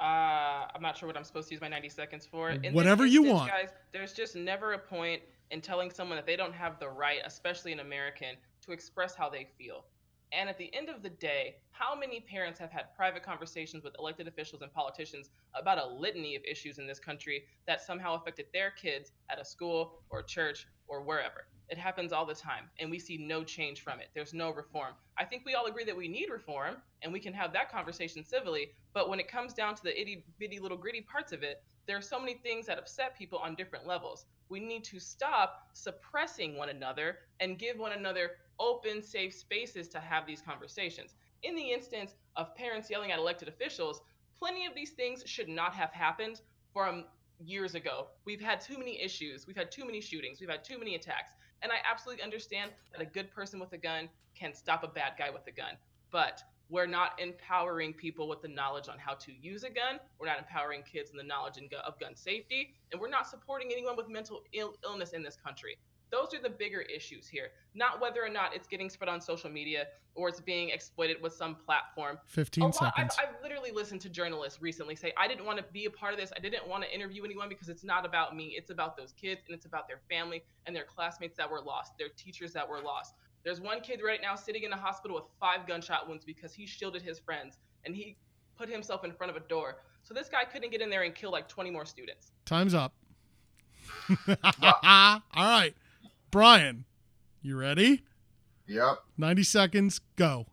Uh, 0.00 0.66
I'm 0.74 0.80
not 0.80 0.96
sure 0.96 1.06
what 1.06 1.16
I'm 1.16 1.24
supposed 1.24 1.48
to 1.48 1.54
use 1.54 1.60
my 1.60 1.68
90 1.68 1.90
seconds 1.90 2.26
for. 2.26 2.50
In 2.50 2.62
this 2.62 2.72
Whatever 2.72 3.04
you 3.04 3.20
instance, 3.20 3.38
want. 3.38 3.50
guys. 3.50 3.68
There's 3.92 4.12
just 4.14 4.34
never 4.34 4.72
a 4.72 4.78
point 4.78 5.22
in 5.50 5.60
telling 5.60 5.90
someone 5.90 6.16
that 6.16 6.26
they 6.26 6.36
don't 6.36 6.54
have 6.54 6.78
the 6.78 6.88
right, 6.88 7.18
especially 7.24 7.72
an 7.72 7.80
American, 7.80 8.36
to 8.64 8.72
express 8.72 9.14
how 9.14 9.28
they 9.28 9.46
feel. 9.58 9.84
And 10.32 10.48
at 10.48 10.56
the 10.56 10.72
end 10.74 10.88
of 10.88 11.02
the 11.02 11.10
day, 11.10 11.56
how 11.72 11.98
many 11.98 12.20
parents 12.20 12.58
have 12.60 12.70
had 12.70 12.94
private 12.96 13.22
conversations 13.22 13.82
with 13.82 13.94
elected 13.98 14.28
officials 14.28 14.62
and 14.62 14.72
politicians 14.72 15.30
about 15.54 15.78
a 15.78 15.86
litany 15.86 16.36
of 16.36 16.42
issues 16.44 16.78
in 16.78 16.86
this 16.86 17.00
country 17.00 17.44
that 17.66 17.82
somehow 17.82 18.14
affected 18.14 18.46
their 18.52 18.70
kids 18.70 19.12
at 19.28 19.40
a 19.40 19.44
school 19.44 19.94
or 20.08 20.20
a 20.20 20.24
church 20.24 20.68
or 20.90 21.00
wherever? 21.00 21.46
It 21.70 21.78
happens 21.78 22.12
all 22.12 22.26
the 22.26 22.34
time, 22.34 22.68
and 22.80 22.90
we 22.90 22.98
see 22.98 23.16
no 23.16 23.44
change 23.44 23.80
from 23.80 24.00
it. 24.00 24.08
There's 24.12 24.34
no 24.34 24.50
reform. 24.50 24.94
I 25.16 25.24
think 25.24 25.44
we 25.46 25.54
all 25.54 25.66
agree 25.66 25.84
that 25.84 25.96
we 25.96 26.08
need 26.08 26.28
reform, 26.28 26.78
and 27.02 27.12
we 27.12 27.20
can 27.20 27.32
have 27.32 27.52
that 27.52 27.70
conversation 27.70 28.24
civilly. 28.24 28.72
But 28.92 29.08
when 29.08 29.20
it 29.20 29.30
comes 29.30 29.54
down 29.54 29.76
to 29.76 29.82
the 29.84 29.98
itty 29.98 30.24
bitty 30.40 30.58
little 30.58 30.76
gritty 30.76 31.02
parts 31.02 31.32
of 31.32 31.44
it, 31.44 31.62
there 31.86 31.96
are 31.96 32.02
so 32.02 32.18
many 32.18 32.34
things 32.34 32.66
that 32.66 32.78
upset 32.78 33.16
people 33.16 33.38
on 33.38 33.54
different 33.54 33.86
levels. 33.86 34.26
We 34.48 34.58
need 34.58 34.82
to 34.84 34.98
stop 34.98 35.68
suppressing 35.72 36.56
one 36.56 36.70
another 36.70 37.18
and 37.38 37.56
give 37.56 37.78
one 37.78 37.92
another 37.92 38.32
open, 38.58 39.00
safe 39.00 39.32
spaces 39.32 39.86
to 39.88 40.00
have 40.00 40.26
these 40.26 40.42
conversations. 40.42 41.14
In 41.44 41.54
the 41.54 41.70
instance 41.70 42.16
of 42.34 42.54
parents 42.56 42.90
yelling 42.90 43.12
at 43.12 43.18
elected 43.20 43.46
officials, 43.46 44.00
plenty 44.38 44.66
of 44.66 44.74
these 44.74 44.90
things 44.90 45.22
should 45.24 45.48
not 45.48 45.72
have 45.72 45.92
happened 45.92 46.40
from 46.72 47.04
years 47.44 47.74
ago. 47.74 48.08
We've 48.24 48.40
had 48.40 48.60
too 48.60 48.78
many 48.78 49.00
issues, 49.00 49.46
we've 49.46 49.56
had 49.56 49.70
too 49.70 49.84
many 49.84 50.00
shootings, 50.00 50.40
we've 50.40 50.50
had 50.50 50.64
too 50.64 50.78
many 50.78 50.94
attacks. 50.94 51.32
And 51.62 51.70
I 51.70 51.76
absolutely 51.90 52.22
understand 52.22 52.70
that 52.92 53.00
a 53.00 53.04
good 53.04 53.30
person 53.30 53.60
with 53.60 53.72
a 53.72 53.78
gun 53.78 54.08
can 54.34 54.54
stop 54.54 54.82
a 54.82 54.88
bad 54.88 55.12
guy 55.18 55.30
with 55.30 55.46
a 55.46 55.52
gun. 55.52 55.74
But 56.10 56.42
we're 56.70 56.86
not 56.86 57.18
empowering 57.18 57.92
people 57.92 58.28
with 58.28 58.42
the 58.42 58.48
knowledge 58.48 58.88
on 58.88 58.98
how 58.98 59.14
to 59.14 59.32
use 59.32 59.64
a 59.64 59.70
gun. 59.70 59.98
We're 60.18 60.28
not 60.28 60.38
empowering 60.38 60.82
kids 60.82 61.10
in 61.10 61.16
the 61.16 61.24
knowledge 61.24 61.58
of 61.58 61.98
gun 61.98 62.14
safety. 62.14 62.74
And 62.92 63.00
we're 63.00 63.08
not 63.08 63.28
supporting 63.28 63.70
anyone 63.72 63.96
with 63.96 64.08
mental 64.08 64.42
Ill- 64.52 64.76
illness 64.84 65.12
in 65.12 65.22
this 65.22 65.36
country. 65.36 65.76
Those 66.10 66.34
are 66.34 66.42
the 66.42 66.50
bigger 66.50 66.80
issues 66.80 67.28
here, 67.28 67.48
not 67.74 68.00
whether 68.00 68.24
or 68.24 68.28
not 68.28 68.54
it's 68.54 68.66
getting 68.66 68.90
spread 68.90 69.08
on 69.08 69.20
social 69.20 69.48
media 69.48 69.86
or 70.14 70.28
it's 70.28 70.40
being 70.40 70.70
exploited 70.70 71.22
with 71.22 71.32
some 71.32 71.54
platform. 71.54 72.18
15 72.26 72.64
lot- 72.64 72.74
I've, 72.82 72.94
seconds. 72.94 73.16
I've 73.20 73.42
literally 73.42 73.70
listened 73.70 74.00
to 74.02 74.08
journalists 74.08 74.60
recently 74.60 74.96
say, 74.96 75.12
I 75.16 75.28
didn't 75.28 75.46
want 75.46 75.58
to 75.58 75.64
be 75.72 75.84
a 75.84 75.90
part 75.90 76.12
of 76.12 76.18
this. 76.18 76.32
I 76.36 76.40
didn't 76.40 76.66
want 76.66 76.82
to 76.82 76.92
interview 76.92 77.24
anyone 77.24 77.48
because 77.48 77.68
it's 77.68 77.84
not 77.84 78.04
about 78.04 78.34
me. 78.34 78.54
It's 78.56 78.70
about 78.70 78.96
those 78.96 79.12
kids 79.12 79.42
and 79.46 79.54
it's 79.54 79.66
about 79.66 79.86
their 79.86 80.00
family 80.08 80.42
and 80.66 80.74
their 80.74 80.84
classmates 80.84 81.36
that 81.36 81.50
were 81.50 81.60
lost, 81.60 81.92
their 81.98 82.08
teachers 82.16 82.52
that 82.54 82.68
were 82.68 82.80
lost. 82.80 83.14
There's 83.44 83.60
one 83.60 83.80
kid 83.80 84.00
right 84.04 84.20
now 84.20 84.34
sitting 84.34 84.64
in 84.64 84.72
a 84.72 84.76
hospital 84.76 85.14
with 85.16 85.24
five 85.38 85.66
gunshot 85.66 86.08
wounds 86.08 86.24
because 86.24 86.52
he 86.52 86.66
shielded 86.66 87.02
his 87.02 87.18
friends 87.18 87.58
and 87.84 87.94
he 87.94 88.16
put 88.58 88.68
himself 88.68 89.04
in 89.04 89.12
front 89.12 89.30
of 89.30 89.36
a 89.36 89.46
door. 89.48 89.76
So 90.02 90.12
this 90.12 90.28
guy 90.28 90.44
couldn't 90.44 90.70
get 90.70 90.80
in 90.80 90.90
there 90.90 91.02
and 91.02 91.14
kill 91.14 91.30
like 91.30 91.48
20 91.48 91.70
more 91.70 91.86
students. 91.86 92.32
Time's 92.44 92.74
up. 92.74 92.92
All 94.28 95.22
right, 95.36 95.72
Brian, 96.30 96.84
you 97.42 97.56
ready? 97.56 98.04
Yep. 98.68 98.98
90 99.18 99.42
seconds, 99.42 100.00
go. 100.16 100.46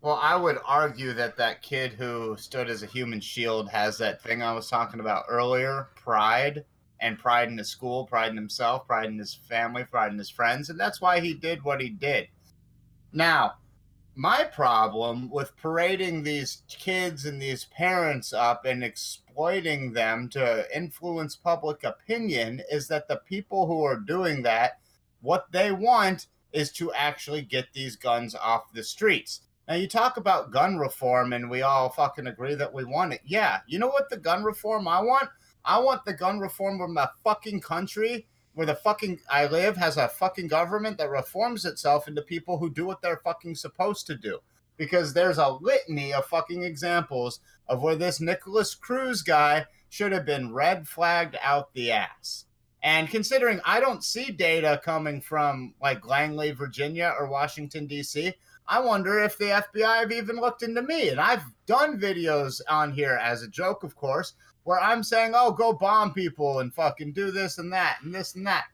Well, 0.00 0.20
I 0.22 0.36
would 0.36 0.58
argue 0.64 1.12
that 1.14 1.36
that 1.38 1.62
kid 1.62 1.92
who 1.94 2.36
stood 2.36 2.70
as 2.70 2.84
a 2.84 2.86
human 2.86 3.20
shield 3.20 3.68
has 3.70 3.98
that 3.98 4.22
thing 4.22 4.42
I 4.42 4.52
was 4.52 4.70
talking 4.70 5.00
about 5.00 5.24
earlier 5.28 5.88
pride 5.96 6.64
and 7.00 7.18
pride 7.18 7.48
in 7.48 7.58
his 7.58 7.68
school, 7.68 8.04
pride 8.04 8.30
in 8.30 8.36
himself, 8.36 8.86
pride 8.86 9.08
in 9.08 9.18
his 9.18 9.34
family, 9.34 9.84
pride 9.84 10.12
in 10.12 10.18
his 10.18 10.30
friends. 10.30 10.70
And 10.70 10.78
that's 10.78 11.00
why 11.00 11.18
he 11.20 11.34
did 11.34 11.64
what 11.64 11.80
he 11.80 11.88
did. 11.88 12.28
Now, 13.12 13.54
my 14.18 14.44
problem 14.44 15.28
with 15.28 15.54
parading 15.58 16.22
these 16.22 16.62
kids 16.70 17.26
and 17.26 17.40
these 17.40 17.66
parents 17.66 18.32
up 18.32 18.64
and 18.64 18.82
exploiting 18.82 19.92
them 19.92 20.26
to 20.30 20.64
influence 20.74 21.36
public 21.36 21.84
opinion 21.84 22.62
is 22.70 22.88
that 22.88 23.08
the 23.08 23.20
people 23.28 23.66
who 23.66 23.84
are 23.84 24.00
doing 24.00 24.42
that, 24.42 24.80
what 25.20 25.52
they 25.52 25.70
want 25.70 26.28
is 26.54 26.72
to 26.72 26.90
actually 26.94 27.42
get 27.42 27.66
these 27.74 27.94
guns 27.94 28.34
off 28.34 28.72
the 28.72 28.82
streets. 28.82 29.42
Now 29.68 29.74
you 29.74 29.86
talk 29.86 30.16
about 30.16 30.50
gun 30.50 30.78
reform 30.78 31.34
and 31.34 31.50
we 31.50 31.60
all 31.60 31.90
fucking 31.90 32.26
agree 32.26 32.54
that 32.54 32.72
we 32.72 32.84
want 32.84 33.12
it. 33.12 33.20
Yeah, 33.26 33.58
you 33.66 33.78
know 33.78 33.88
what 33.88 34.08
the 34.08 34.16
gun 34.16 34.42
reform 34.44 34.88
I 34.88 35.02
want? 35.02 35.28
I 35.62 35.78
want 35.78 36.06
the 36.06 36.14
gun 36.14 36.40
reform 36.40 36.78
from 36.78 36.96
a 36.96 37.12
fucking 37.22 37.60
country 37.60 38.26
where 38.56 38.66
the 38.66 38.74
fucking 38.74 39.20
I 39.28 39.46
live 39.48 39.76
has 39.76 39.98
a 39.98 40.08
fucking 40.08 40.48
government 40.48 40.96
that 40.96 41.10
reforms 41.10 41.66
itself 41.66 42.08
into 42.08 42.22
people 42.22 42.56
who 42.56 42.70
do 42.70 42.86
what 42.86 43.02
they're 43.02 43.20
fucking 43.22 43.54
supposed 43.54 44.06
to 44.06 44.16
do. 44.16 44.38
Because 44.78 45.12
there's 45.12 45.36
a 45.36 45.58
litany 45.60 46.14
of 46.14 46.24
fucking 46.24 46.62
examples 46.62 47.40
of 47.68 47.82
where 47.82 47.96
this 47.96 48.18
Nikolas 48.18 48.74
Cruz 48.74 49.20
guy 49.20 49.66
should 49.90 50.10
have 50.10 50.24
been 50.24 50.54
red 50.54 50.88
flagged 50.88 51.36
out 51.42 51.74
the 51.74 51.92
ass. 51.92 52.46
And 52.82 53.10
considering 53.10 53.60
I 53.62 53.78
don't 53.78 54.02
see 54.02 54.30
data 54.30 54.80
coming 54.82 55.20
from 55.20 55.74
like 55.82 56.06
Langley, 56.06 56.52
Virginia 56.52 57.14
or 57.18 57.28
Washington, 57.28 57.86
D.C., 57.86 58.32
I 58.66 58.80
wonder 58.80 59.20
if 59.20 59.36
the 59.36 59.62
FBI 59.74 60.00
have 60.00 60.12
even 60.12 60.36
looked 60.36 60.62
into 60.62 60.80
me. 60.80 61.10
And 61.10 61.20
I've 61.20 61.44
done 61.66 62.00
videos 62.00 62.62
on 62.70 62.90
here 62.90 63.20
as 63.22 63.42
a 63.42 63.48
joke, 63.48 63.84
of 63.84 63.94
course, 63.96 64.32
where 64.66 64.80
I'm 64.80 65.04
saying, 65.04 65.30
oh, 65.36 65.52
go 65.52 65.72
bomb 65.72 66.12
people 66.12 66.58
and 66.58 66.74
fucking 66.74 67.12
do 67.12 67.30
this 67.30 67.58
and 67.58 67.72
that 67.72 67.98
and 68.02 68.12
this 68.12 68.34
and 68.34 68.44
that. 68.48 68.64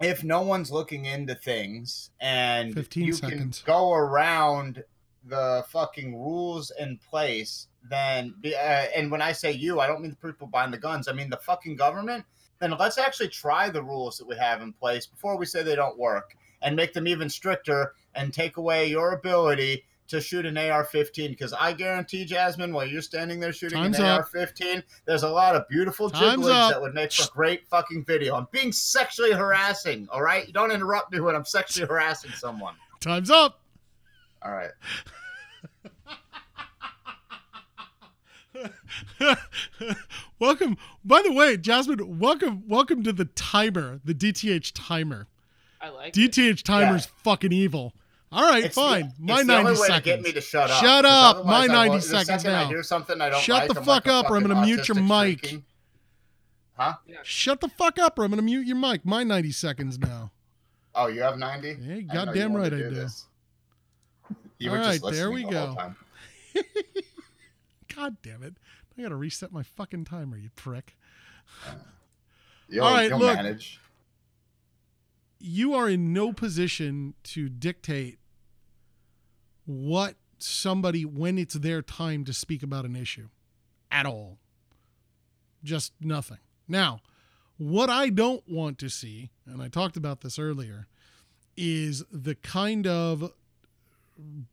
If 0.00 0.22
no 0.22 0.42
one's 0.42 0.70
looking 0.70 1.06
into 1.06 1.34
things 1.34 2.10
and 2.20 2.72
15 2.72 3.04
you 3.04 3.12
seconds. 3.12 3.62
can 3.62 3.74
go 3.74 3.92
around 3.92 4.84
the 5.24 5.64
fucking 5.68 6.14
rules 6.14 6.70
in 6.78 6.96
place, 7.10 7.66
then, 7.90 8.36
uh, 8.44 8.86
and 8.94 9.10
when 9.10 9.20
I 9.20 9.32
say 9.32 9.50
you, 9.50 9.80
I 9.80 9.88
don't 9.88 10.00
mean 10.00 10.12
the 10.12 10.28
people 10.28 10.46
buying 10.46 10.70
the 10.70 10.78
guns, 10.78 11.08
I 11.08 11.12
mean 11.12 11.28
the 11.28 11.38
fucking 11.38 11.74
government, 11.74 12.24
then 12.60 12.72
let's 12.78 12.98
actually 12.98 13.30
try 13.30 13.68
the 13.68 13.82
rules 13.82 14.16
that 14.18 14.28
we 14.28 14.36
have 14.36 14.62
in 14.62 14.72
place 14.72 15.08
before 15.08 15.36
we 15.36 15.44
say 15.44 15.64
they 15.64 15.74
don't 15.74 15.98
work 15.98 16.36
and 16.62 16.76
make 16.76 16.92
them 16.92 17.08
even 17.08 17.28
stricter 17.28 17.94
and 18.14 18.32
take 18.32 18.58
away 18.58 18.86
your 18.86 19.14
ability 19.14 19.82
to 20.08 20.20
shoot 20.20 20.46
an 20.46 20.56
AR-15 20.56 21.30
because 21.30 21.52
I 21.52 21.72
guarantee, 21.72 22.24
Jasmine, 22.24 22.72
while 22.72 22.86
you're 22.86 23.02
standing 23.02 23.40
there 23.40 23.52
shooting 23.52 23.78
Time's 23.78 23.98
an 23.98 24.04
up. 24.06 24.28
AR-15, 24.34 24.82
there's 25.04 25.22
a 25.22 25.28
lot 25.28 25.54
of 25.56 25.68
beautiful 25.68 26.10
Time's 26.10 26.30
jiggles 26.30 26.46
that 26.48 26.80
would 26.80 26.94
make 26.94 27.12
for 27.12 27.30
great 27.32 27.66
fucking 27.68 28.04
video. 28.04 28.34
I'm 28.36 28.46
being 28.52 28.72
sexually 28.72 29.32
harassing. 29.32 30.08
All 30.10 30.22
right, 30.22 30.46
you 30.46 30.52
don't 30.52 30.70
interrupt 30.70 31.12
me 31.12 31.20
when 31.20 31.34
I'm 31.34 31.44
sexually 31.44 31.86
harassing 31.90 32.30
someone. 32.32 32.74
Time's 33.00 33.30
up. 33.30 33.60
All 34.42 34.52
right. 34.52 34.70
welcome. 40.38 40.76
By 41.04 41.22
the 41.22 41.32
way, 41.32 41.56
Jasmine, 41.56 42.18
welcome 42.18 42.62
welcome 42.66 43.02
to 43.02 43.12
the 43.12 43.24
timer, 43.26 44.00
the 44.04 44.14
DTH 44.14 44.72
timer. 44.74 45.26
I 45.80 45.88
like 45.90 46.16
it. 46.16 46.30
DTH 46.32 46.62
timer's 46.62 47.06
Yeah. 47.06 47.12
fucking 47.22 47.52
evil. 47.52 47.92
All 48.32 48.42
right, 48.42 48.64
It's 48.64 48.74
fine. 48.74 49.12
The, 49.18 49.24
My 49.24 49.34
it's 49.34 49.42
the 49.46 49.52
90 49.52 49.68
only 49.68 49.80
way 49.80 49.86
seconds. 49.86 49.96
to 49.98 50.04
get 50.04 50.22
me 50.22 50.32
to 50.32 50.40
shut 50.40 50.70
up. 50.70 50.82
Shut 50.82 51.04
'cause 51.04 51.34
up. 51.36 51.46
My 51.46 51.66
90 51.66 51.96
the 51.96 52.02
seconds 52.02 52.26
second 52.42 52.50
I 52.56 52.62
now. 52.64 52.68
hear 52.68 52.82
something 52.82 53.20
I 53.20 53.28
don't 53.30 53.40
Shut 53.40 53.60
like, 53.62 53.68
the 53.68 53.74
fuck 53.76 53.86
like 53.86 54.08
up 54.08 54.30
or 54.30 54.36
I'm 54.36 54.42
gonna 54.42 54.60
mute 54.66 54.88
your 54.88 54.96
mic. 54.96 55.42
freaking- 55.42 55.62
Huh? 56.78 56.94
Shut 57.22 57.60
the 57.62 57.68
fuck 57.68 57.98
up 57.98 58.18
or 58.18 58.24
I'm 58.24 58.30
going 58.30 58.36
to 58.36 58.42
mute 58.44 58.66
your 58.66 58.76
mic. 58.76 59.02
My 59.02 59.22
90 59.24 59.50
seconds 59.50 59.98
now. 59.98 60.30
Oh, 60.94 61.06
you 61.06 61.22
have 61.22 61.38
90? 61.38 61.68
Yeah, 61.68 61.72
I 61.72 61.76
didn't 61.76 61.88
know 61.88 61.94
you 61.94 62.06
goddamn 62.26 62.54
right 62.54 62.66
I 62.74 62.76
do. 62.76 62.90
this. 62.90 63.24
You 64.58 64.68
All 64.70 64.76
were 64.76 64.82
right, 64.82 65.00
just 65.00 65.12
there 65.14 65.30
we 65.30 65.44
the 65.46 65.50
go. 65.52 65.94
God 67.96 68.16
damn 68.22 68.42
it. 68.42 68.56
I 68.98 69.02
got 69.02 69.08
to 69.08 69.16
reset 69.16 69.52
my 69.52 69.62
fucking 69.62 70.04
timer, 70.04 70.36
you 70.36 70.50
prick. 70.54 70.96
You'll, 72.68 72.84
All 72.84 72.92
right, 72.94 73.08
you'll 73.08 73.20
look. 73.20 73.36
manage. 73.36 73.80
You 75.38 75.74
are 75.74 75.88
in 75.88 76.12
no 76.12 76.32
position 76.32 77.14
to 77.22 77.48
dictate 77.48 78.18
what 79.64 80.14
somebody 80.38 81.04
when 81.04 81.38
it's 81.38 81.54
their 81.54 81.82
time 81.82 82.24
to 82.24 82.32
speak 82.32 82.62
about 82.62 82.84
an 82.84 82.96
issue 82.96 83.28
at 83.90 84.06
all. 84.06 84.38
Just 85.62 85.92
nothing. 86.00 86.38
Now 86.68 87.00
what 87.58 87.88
i 87.88 88.08
don't 88.10 88.42
want 88.48 88.78
to 88.78 88.88
see 88.88 89.30
and 89.46 89.62
i 89.62 89.68
talked 89.68 89.96
about 89.96 90.20
this 90.20 90.38
earlier 90.38 90.86
is 91.56 92.04
the 92.12 92.34
kind 92.34 92.86
of 92.86 93.32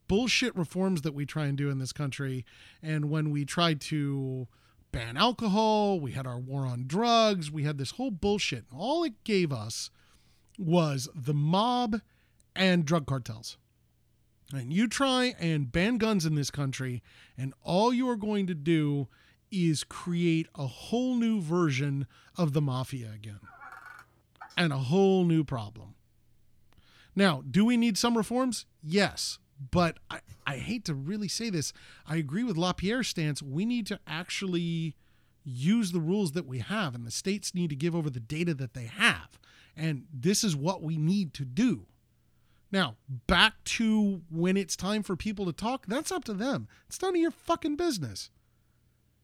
bullshit 0.08 0.56
reforms 0.56 1.02
that 1.02 1.14
we 1.14 1.26
try 1.26 1.46
and 1.46 1.58
do 1.58 1.70
in 1.70 1.80
this 1.80 1.94
country. 1.94 2.46
And 2.82 3.10
when 3.10 3.30
we 3.30 3.46
tried 3.46 3.80
to 3.82 4.48
ban 4.92 5.18
alcohol 5.18 6.00
we 6.00 6.12
had 6.12 6.28
our 6.28 6.40
war 6.40 6.66
on 6.66 6.86
drugs 6.88 7.52
we 7.52 7.64
had 7.64 7.78
this 7.78 7.92
whole 7.92 8.12
bullshit. 8.12 8.66
All 8.74 9.04
it 9.04 9.24
gave 9.24 9.52
us 9.52 9.90
was 10.58 11.10
the 11.16 11.34
mob 11.34 12.02
and 12.56 12.86
drug 12.86 13.06
cartels. 13.06 13.58
And 14.54 14.72
you 14.72 14.88
try 14.88 15.36
and 15.40 15.72
ban 15.72 15.98
guns 15.98 16.26
in 16.26 16.36
this 16.36 16.52
country, 16.52 17.02
and 17.38 17.54
all 17.64 17.94
you 17.94 18.08
are 18.10 18.16
going 18.16 18.46
to 18.48 18.54
do 18.54 19.08
is 19.52 19.84
create 19.84 20.48
a 20.56 20.68
whole 20.68 21.16
new 21.16 21.42
version 21.42 22.08
of 22.38 22.54
the 22.54 22.62
mafia 22.62 23.12
again 23.14 23.40
and 24.58 24.74
a 24.74 24.78
whole 24.78 25.26
new 25.26 25.44
problem. 25.44 25.96
Now, 27.16 27.44
do 27.50 27.66
we 27.66 27.78
need 27.78 27.98
some 27.98 28.18
reforms? 28.18 28.66
Yes. 28.82 29.40
But 29.72 29.98
I, 30.10 30.20
I 30.46 30.58
hate 30.58 30.86
to 30.86 30.94
really 30.94 31.28
say 31.28 31.50
this. 31.50 31.74
I 32.08 32.18
agree 32.18 32.44
with 32.44 32.58
LaPierre's 32.58 33.08
stance. 33.08 33.42
We 33.42 33.66
need 33.66 33.86
to 33.88 34.00
actually 34.08 34.96
use 35.44 35.92
the 35.92 36.00
rules 36.00 36.32
that 36.32 36.48
we 36.48 36.60
have, 36.60 36.96
and 36.96 37.06
the 37.06 37.12
states 37.12 37.54
need 37.54 37.70
to 37.70 37.76
give 37.76 37.96
over 37.96 38.10
the 38.10 38.20
data 38.20 38.54
that 38.56 38.74
they 38.74 38.86
have. 38.86 39.40
And 39.76 40.06
this 40.14 40.44
is 40.44 40.56
what 40.56 40.84
we 40.84 40.98
need 40.98 41.34
to 41.36 41.46
do. 41.46 41.88
Now, 42.72 42.96
back 43.28 43.64
to 43.66 44.22
when 44.32 44.58
it's 44.58 44.76
time 44.76 45.04
for 45.04 45.16
people 45.16 45.46
to 45.46 45.54
talk, 45.54 45.86
that's 45.88 46.12
up 46.12 46.24
to 46.26 46.34
them. 46.34 46.68
It's 46.88 47.02
none 47.02 47.16
of 47.16 47.22
your 47.22 47.32
fucking 47.32 47.76
business. 47.76 48.32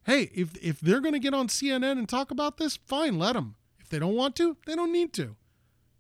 Hey, 0.04 0.30
if 0.34 0.56
if 0.64 0.80
they're 0.80 1.02
going 1.02 1.14
to 1.14 1.20
get 1.20 1.34
on 1.34 1.48
CNN 1.48 1.98
and 1.98 2.08
talk 2.08 2.32
about 2.32 2.58
this, 2.58 2.78
fine, 2.78 3.18
let 3.18 3.34
them. 3.34 3.56
If 3.80 3.90
they 3.90 4.00
don't 4.00 4.16
want 4.16 4.36
to, 4.38 4.58
they 4.66 4.76
don't 4.76 4.92
need 4.92 5.14
to. 5.14 5.36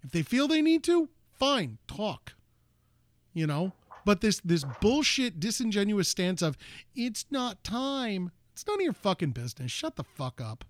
If 0.03 0.11
they 0.11 0.21
feel 0.21 0.47
they 0.47 0.61
need 0.61 0.83
to, 0.85 1.09
fine, 1.37 1.79
talk. 1.87 2.33
You 3.33 3.47
know? 3.47 3.73
But 4.05 4.21
this 4.21 4.39
this 4.43 4.65
bullshit 4.79 5.39
disingenuous 5.39 6.07
stance 6.07 6.41
of 6.41 6.57
it's 6.95 7.25
not 7.29 7.63
time. 7.63 8.31
It's 8.53 8.65
none 8.67 8.79
of 8.79 8.83
your 8.83 8.93
fucking 8.93 9.31
business. 9.31 9.71
Shut 9.71 9.95
the 9.95 10.03
fuck 10.03 10.39
up. 10.39 10.65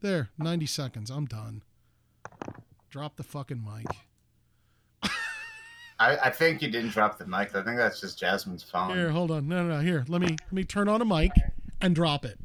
There, 0.00 0.30
90 0.38 0.66
seconds. 0.66 1.10
I'm 1.10 1.24
done. 1.26 1.62
Drop 2.94 3.16
the 3.16 3.24
fucking 3.24 3.60
mic. 3.60 3.86
I, 5.98 6.16
I 6.16 6.30
think 6.30 6.62
you 6.62 6.70
didn't 6.70 6.90
drop 6.90 7.18
the 7.18 7.26
mic. 7.26 7.52
I 7.52 7.64
think 7.64 7.76
that's 7.76 8.00
just 8.00 8.20
Jasmine's 8.20 8.62
phone. 8.62 8.94
Here, 8.94 9.10
hold 9.10 9.32
on. 9.32 9.48
No, 9.48 9.66
no, 9.66 9.78
no. 9.78 9.80
Here, 9.80 10.04
let 10.06 10.20
me 10.20 10.28
let 10.28 10.52
me 10.52 10.62
turn 10.62 10.88
on 10.88 11.02
a 11.02 11.04
mic 11.04 11.32
and 11.80 11.92
drop 11.92 12.24
it. 12.24 12.38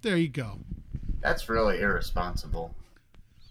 There 0.00 0.16
you 0.16 0.30
go. 0.30 0.60
That's 1.20 1.50
really 1.50 1.80
irresponsible. 1.80 2.74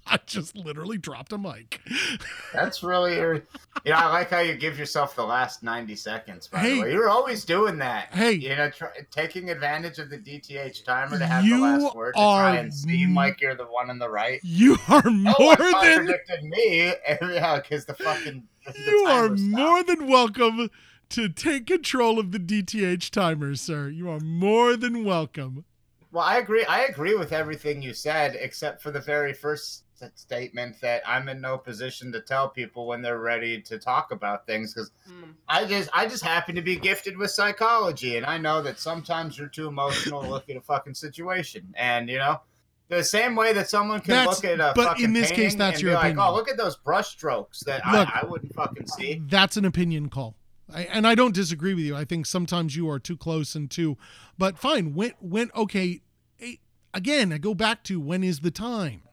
I 0.07 0.19
just 0.25 0.55
literally 0.55 0.97
dropped 0.97 1.31
a 1.31 1.37
mic. 1.37 1.79
That's 2.53 2.81
really, 2.83 3.15
you 3.15 3.41
know, 3.85 3.93
I 3.93 4.07
like 4.07 4.29
how 4.31 4.39
you 4.39 4.55
give 4.55 4.77
yourself 4.77 5.15
the 5.15 5.23
last 5.23 5.63
90 5.63 5.95
seconds, 5.95 6.47
by 6.47 6.59
Hey. 6.59 6.73
the 6.75 6.81
way. 6.81 6.91
You're 6.93 7.09
always 7.09 7.45
doing 7.45 7.77
that. 7.77 8.07
Hey. 8.13 8.33
You 8.33 8.55
know, 8.55 8.71
taking 9.11 9.49
advantage 9.51 9.99
of 9.99 10.09
the 10.09 10.17
DTH 10.17 10.83
timer 10.83 11.17
to 11.19 11.25
have 11.25 11.43
the 11.45 11.55
last 11.57 11.95
word 11.95 12.13
to 12.13 12.19
try 12.19 12.57
and 12.57 12.73
seem 12.73 13.13
like 13.15 13.39
you're 13.41 13.55
the 13.55 13.65
one 13.65 13.89
on 13.89 13.99
the 13.99 14.09
right. 14.09 14.39
You 14.43 14.77
are 14.89 15.03
No 15.05 15.11
more 15.39 15.47
one 15.49 15.57
than 15.59 15.71
contradicted 15.73 16.43
me. 16.43 16.85
yeah, 17.07 17.59
because 17.61 17.85
the 17.85 17.93
fucking. 17.93 18.43
the 18.65 18.73
you 18.87 19.05
are 19.07 19.25
stopped. 19.27 19.39
more 19.41 19.83
than 19.83 20.07
welcome 20.07 20.69
to 21.09 21.29
take 21.29 21.67
control 21.67 22.17
of 22.19 22.31
the 22.31 22.39
DTH 22.39 23.09
timer, 23.11 23.55
sir. 23.55 23.89
You 23.89 24.09
are 24.09 24.19
more 24.19 24.75
than 24.75 25.03
welcome. 25.05 25.65
Well, 26.13 26.23
I 26.25 26.39
agree. 26.39 26.65
I 26.65 26.85
agree 26.85 27.15
with 27.15 27.31
everything 27.31 27.81
you 27.81 27.93
said, 27.93 28.35
except 28.39 28.81
for 28.81 28.91
the 28.91 28.99
very 28.99 29.31
first 29.33 29.83
s- 30.01 30.11
statement 30.15 30.79
that 30.81 31.01
I'm 31.07 31.29
in 31.29 31.39
no 31.41 31.57
position 31.57 32.11
to 32.13 32.21
tell 32.21 32.49
people 32.49 32.87
when 32.87 33.01
they're 33.01 33.19
ready 33.19 33.61
to 33.61 33.77
talk 33.77 34.11
about 34.11 34.45
things 34.45 34.73
because 34.73 34.91
Mm. 35.09 35.33
I 35.47 35.65
just 35.65 35.89
I 35.93 36.05
just 36.07 36.23
happen 36.23 36.55
to 36.55 36.61
be 36.61 36.75
gifted 36.75 37.17
with 37.17 37.31
psychology, 37.31 38.17
and 38.17 38.25
I 38.25 38.37
know 38.37 38.61
that 38.61 38.79
sometimes 38.79 39.37
you're 39.37 39.47
too 39.47 39.67
emotional 39.67 40.21
to 40.21 40.29
look 40.29 40.49
at 40.49 40.55
a 40.57 40.61
fucking 40.61 40.95
situation, 40.95 41.73
and 41.77 42.09
you 42.09 42.17
know. 42.17 42.41
The 42.89 43.05
same 43.05 43.37
way 43.37 43.53
that 43.53 43.69
someone 43.69 44.01
can 44.01 44.09
That's- 44.09 44.43
look 44.43 44.43
at 44.43 44.59
a 44.59 44.73
but 44.75 44.83
fucking 44.83 45.05
in 45.05 45.13
this 45.13 45.31
case, 45.31 45.55
that's 45.55 45.81
your 45.81 45.91
be 45.91 45.95
like, 45.95 46.03
opinion. 46.07 46.25
"Oh, 46.27 46.33
look 46.35 46.49
at 46.49 46.57
those 46.57 46.75
brush 46.75 47.07
strokes 47.07 47.61
that 47.61 47.81
Look. 47.89 48.09
I, 48.13 48.19
I 48.23 48.25
wouldn't 48.25 48.53
fucking 48.53 48.85
see." 48.87 49.21
That's 49.29 49.55
an 49.55 49.63
opinion 49.63 50.09
call. 50.09 50.35
I, 50.73 50.81
and 50.83 51.07
I 51.07 51.15
don't 51.15 51.33
disagree 51.33 51.73
with 51.73 51.85
you. 51.85 51.95
I 51.95 52.03
think 52.03 52.25
sometimes 52.25 52.75
you 52.75 52.89
are 52.89 52.99
too 52.99 53.15
close 53.15 53.55
and 53.55 53.71
too, 53.71 53.97
but 54.37 54.57
fine. 54.57 54.93
When, 54.93 55.13
when, 55.21 55.51
okay. 55.55 56.01
eh, 56.41 56.55
Again, 56.93 57.31
I 57.31 57.37
go 57.37 57.53
back 57.55 57.85
to 57.85 57.97
when 58.01 58.25
is 58.25 58.41
the 58.41 58.51
time? 58.51 59.03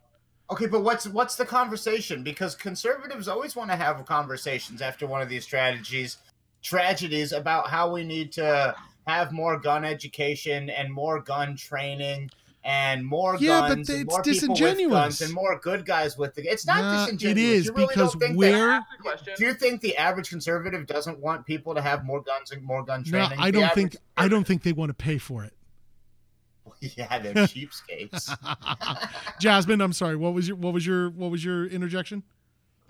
Okay, 0.50 0.66
but 0.66 0.82
what's 0.82 1.06
what's 1.06 1.36
the 1.36 1.44
conversation? 1.44 2.22
Because 2.22 2.54
conservatives 2.54 3.28
always 3.28 3.54
want 3.54 3.70
to 3.70 3.76
have 3.76 4.04
conversations 4.06 4.80
after 4.80 5.06
one 5.06 5.20
of 5.20 5.28
these 5.28 5.44
strategies, 5.44 6.16
tragedies 6.62 7.32
about 7.32 7.68
how 7.68 7.92
we 7.92 8.02
need 8.02 8.32
to 8.32 8.74
have 9.06 9.32
more 9.32 9.58
gun 9.58 9.84
education 9.84 10.70
and 10.70 10.92
more 10.92 11.20
gun 11.20 11.54
training 11.56 12.30
and 12.64 13.04
more 13.06 13.36
Yeah, 13.38 13.60
but 13.60 13.68
guns 13.76 13.88
it's 13.90 13.98
and 13.98 14.06
more 14.08 14.22
people 14.22 14.48
with 14.54 14.90
guns 14.90 15.20
and 15.22 15.32
more 15.32 15.58
good 15.58 15.86
guys 15.86 16.18
with 16.18 16.34
the. 16.34 16.42
It's 16.50 16.66
not 16.66 16.80
Nah, 16.80 17.04
disingenuous. 17.04 17.38
it 17.38 17.42
is 17.42 17.66
You 17.66 17.72
really 17.72 17.86
because 17.88 18.12
don't 18.12 18.20
think 18.20 18.36
where- 18.38 18.70
Ask. 18.70 19.24
That, 19.24 19.36
do 19.36 19.44
you 19.46 19.54
think 19.54 19.80
the 19.80 19.96
average 19.96 20.28
conservative 20.30 20.86
doesn't 20.86 21.18
want 21.20 21.46
people 21.46 21.74
to 21.74 21.80
have 21.82 22.04
more 22.04 22.20
guns 22.22 22.50
and 22.52 22.62
more 22.62 22.82
gun 22.82 23.04
training? 23.04 23.20
No, 23.20 23.36
training? 23.36 23.44
I 23.44 23.50
don't 23.50 23.72
think. 23.74 23.96
I 24.16 24.28
don't 24.28 24.44
think 24.46 24.62
they 24.62 24.72
want 24.72 24.90
to 24.90 24.94
pay 24.94 25.18
for 25.18 25.44
it. 25.44 25.52
yeah, 26.80 27.18
they're 27.18 27.34
cheapskates. 27.34 28.34
Jasmine, 29.40 29.80
I'm 29.80 29.92
sorry. 29.92 30.16
What 30.16 30.34
was 30.34 30.48
your 30.48 30.56
what 30.56 30.72
was 30.72 30.86
your 30.86 31.10
what 31.10 31.30
was 31.30 31.44
your 31.44 31.66
interjection? 31.66 32.22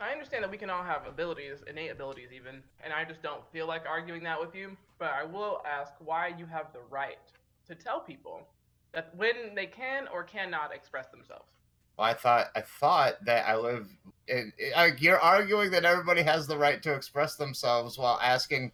I 0.01 0.11
understand 0.11 0.45
that 0.45 0.51
we 0.51 0.59
can 0.59 0.71
all 0.71 0.85
have 0.85 1.07
abilities, 1.07 1.59
innate 1.69 1.91
abilities 1.91 2.29
even, 2.33 2.63
and 2.85 2.93
I 2.93 3.05
just 3.05 3.21
don't 3.21 3.43
feel 3.53 3.67
like 3.67 3.85
arguing 3.87 4.23
that 4.25 4.41
with 4.41 4.55
you. 4.55 4.77
But 4.99 5.11
I 5.11 5.25
will 5.25 5.61
ask 5.67 5.93
why 5.99 6.29
you 6.39 6.47
have 6.47 6.73
the 6.73 6.81
right 6.89 7.19
to 7.67 7.75
tell 7.75 8.01
people 8.01 8.47
that 8.93 9.15
when 9.17 9.55
they 9.55 9.67
can 9.67 10.07
or 10.13 10.23
cannot 10.23 10.75
express 10.75 11.09
themselves. 11.09 11.47
Well, 11.99 12.07
I 12.07 12.15
thought 12.15 12.47
I 12.55 12.61
thought 12.61 13.25
that 13.25 13.49
I 13.49 13.57
live. 13.57 13.89
It, 14.29 14.55
it, 14.57 15.03
you're 15.03 15.19
arguing 15.19 15.73
that 15.73 15.85
everybody 15.85 16.23
has 16.23 16.47
the 16.47 16.57
right 16.57 16.81
to 16.83 16.95
express 16.95 17.35
themselves 17.35 17.99
while 17.99 18.21
asking, 18.23 18.73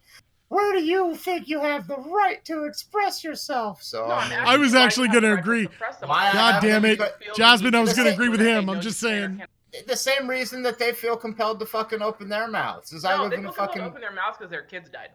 "Where 0.49 0.73
do 0.73 0.83
you 0.83 1.15
think 1.15 1.47
you 1.47 1.59
have 1.61 1.87
the 1.87 1.97
right 1.97 2.43
to 2.45 2.65
express 2.65 3.23
yourself?" 3.23 3.81
So 3.81 4.07
No, 4.07 4.13
I'm 4.13 4.19
I 4.19 4.23
mean, 4.23 4.33
asking 4.39 4.47
I 4.47 4.57
was 4.57 4.75
actually 4.75 5.07
gonna 5.09 5.33
agree. 5.35 5.63
suppress 5.63 5.97
them. 5.97 6.09
Why 6.09 6.29
I 6.29 6.33
God 6.33 6.61
damn 6.61 6.85
it, 6.85 6.99
Jasmine. 7.35 7.75
I 7.75 7.79
was 7.81 7.93
gonna 7.93 8.11
agree 8.11 8.29
with 8.29 8.41
him. 8.41 8.69
I'm 8.69 8.81
just 8.81 8.99
saying. 8.99 9.41
the 9.87 9.95
same 9.95 10.29
reason 10.29 10.63
that 10.63 10.79
they 10.79 10.93
feel 10.93 11.17
compelled 11.17 11.59
to 11.59 11.65
fucking 11.65 12.01
open 12.01 12.29
their 12.29 12.47
mouths 12.47 12.93
is 12.93 13.03
I 13.03 13.17
No, 13.17 13.23
live 13.23 13.31
they 13.31 13.37
in 13.37 13.45
a 13.45 13.51
fucking. 13.51 13.81
open 13.81 13.99
their 13.99 14.11
mouths 14.11 14.37
because 14.37 14.49
their 14.49 14.61
kids 14.63 14.89
died. 14.89 15.09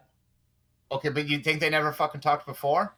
Okay, 0.91 1.09
but 1.09 1.27
you 1.27 1.39
think 1.39 1.59
they 1.61 1.69
never 1.69 1.91
fucking 1.91 2.21
talked 2.21 2.45
before? 2.45 2.95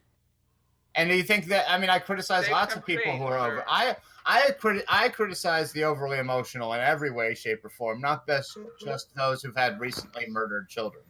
And 0.95 1.09
do 1.09 1.15
you 1.15 1.23
think 1.23 1.45
that? 1.45 1.69
I 1.69 1.77
mean, 1.77 1.89
I 1.89 1.99
criticize 1.99 2.45
They 2.45 2.51
lots 2.51 2.75
of 2.75 2.85
people 2.85 3.15
who 3.17 3.23
are 3.23 3.37
over. 3.37 3.55
sure. 3.57 3.65
I 3.67 3.95
I 4.25 4.41
criti- 4.59 4.83
I 4.87 5.09
criticize 5.09 5.71
the 5.71 5.83
overly 5.83 6.17
emotional 6.17 6.73
in 6.73 6.79
every 6.81 7.11
way, 7.11 7.33
shape, 7.33 7.63
or 7.65 7.69
form. 7.69 7.99
Not 8.01 8.25
best 8.27 8.57
mm-hmm. 8.57 8.67
just 8.85 9.13
those 9.15 9.41
who've 9.41 9.55
had 9.55 9.79
recently 9.79 10.27
murdered 10.27 10.69
children. 10.69 11.03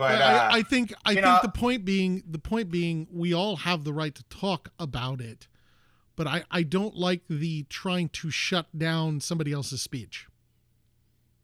But 0.00 0.12
But 0.12 0.22
uh, 0.22 0.48
I, 0.50 0.58
I 0.58 0.62
think 0.62 0.94
I 1.04 1.12
think 1.12 1.26
know- 1.26 1.38
the 1.42 1.50
point 1.50 1.84
being 1.84 2.22
the 2.26 2.38
point 2.38 2.70
being 2.70 3.06
we 3.12 3.34
all 3.34 3.56
have 3.56 3.84
the 3.84 3.92
right 3.92 4.14
to 4.14 4.24
talk 4.24 4.70
about 4.78 5.20
it, 5.20 5.46
but 6.16 6.26
I 6.26 6.44
I 6.50 6.62
don't 6.62 6.96
like 6.96 7.20
the 7.28 7.64
trying 7.64 8.08
to 8.08 8.30
shut 8.30 8.66
down 8.76 9.20
somebody 9.20 9.52
else's 9.52 9.82
speech. 9.82 10.26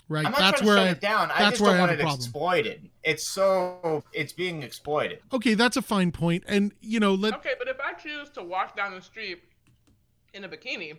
Right, 0.09 0.25
I'm 0.25 0.33
not 0.33 0.39
that's 0.39 0.61
trying 0.61 0.63
to 0.63 0.67
where 0.69 0.77
shut 0.79 0.87
I, 0.87 0.91
it 0.93 1.01
down. 1.03 1.31
I 1.33 1.39
that's 1.41 1.51
just 1.51 1.61
where 1.61 1.71
don't 1.73 1.77
I 1.77 1.81
want 1.81 1.91
have 1.91 1.99
it 1.99 2.03
a 2.03 2.05
problem. 2.07 2.21
exploited. 2.25 2.91
It's 3.05 3.27
so 3.29 4.03
it's 4.15 4.33
being 4.33 4.63
exploited. 4.63 5.19
okay, 5.35 5.53
that's 5.55 5.77
a 5.77 5.83
fine 5.83 6.11
point, 6.13 6.45
and 6.49 6.73
you 6.81 6.99
know 6.99 7.15
let 7.15 7.35
Okay, 7.35 7.55
but 7.59 7.69
if 7.69 7.77
I 7.79 7.93
choose 7.93 8.31
to 8.31 8.43
walk 8.43 8.75
down 8.75 8.95
the 8.95 9.03
street 9.03 9.43
in 10.33 10.45
a 10.45 10.49
bikini 10.49 10.97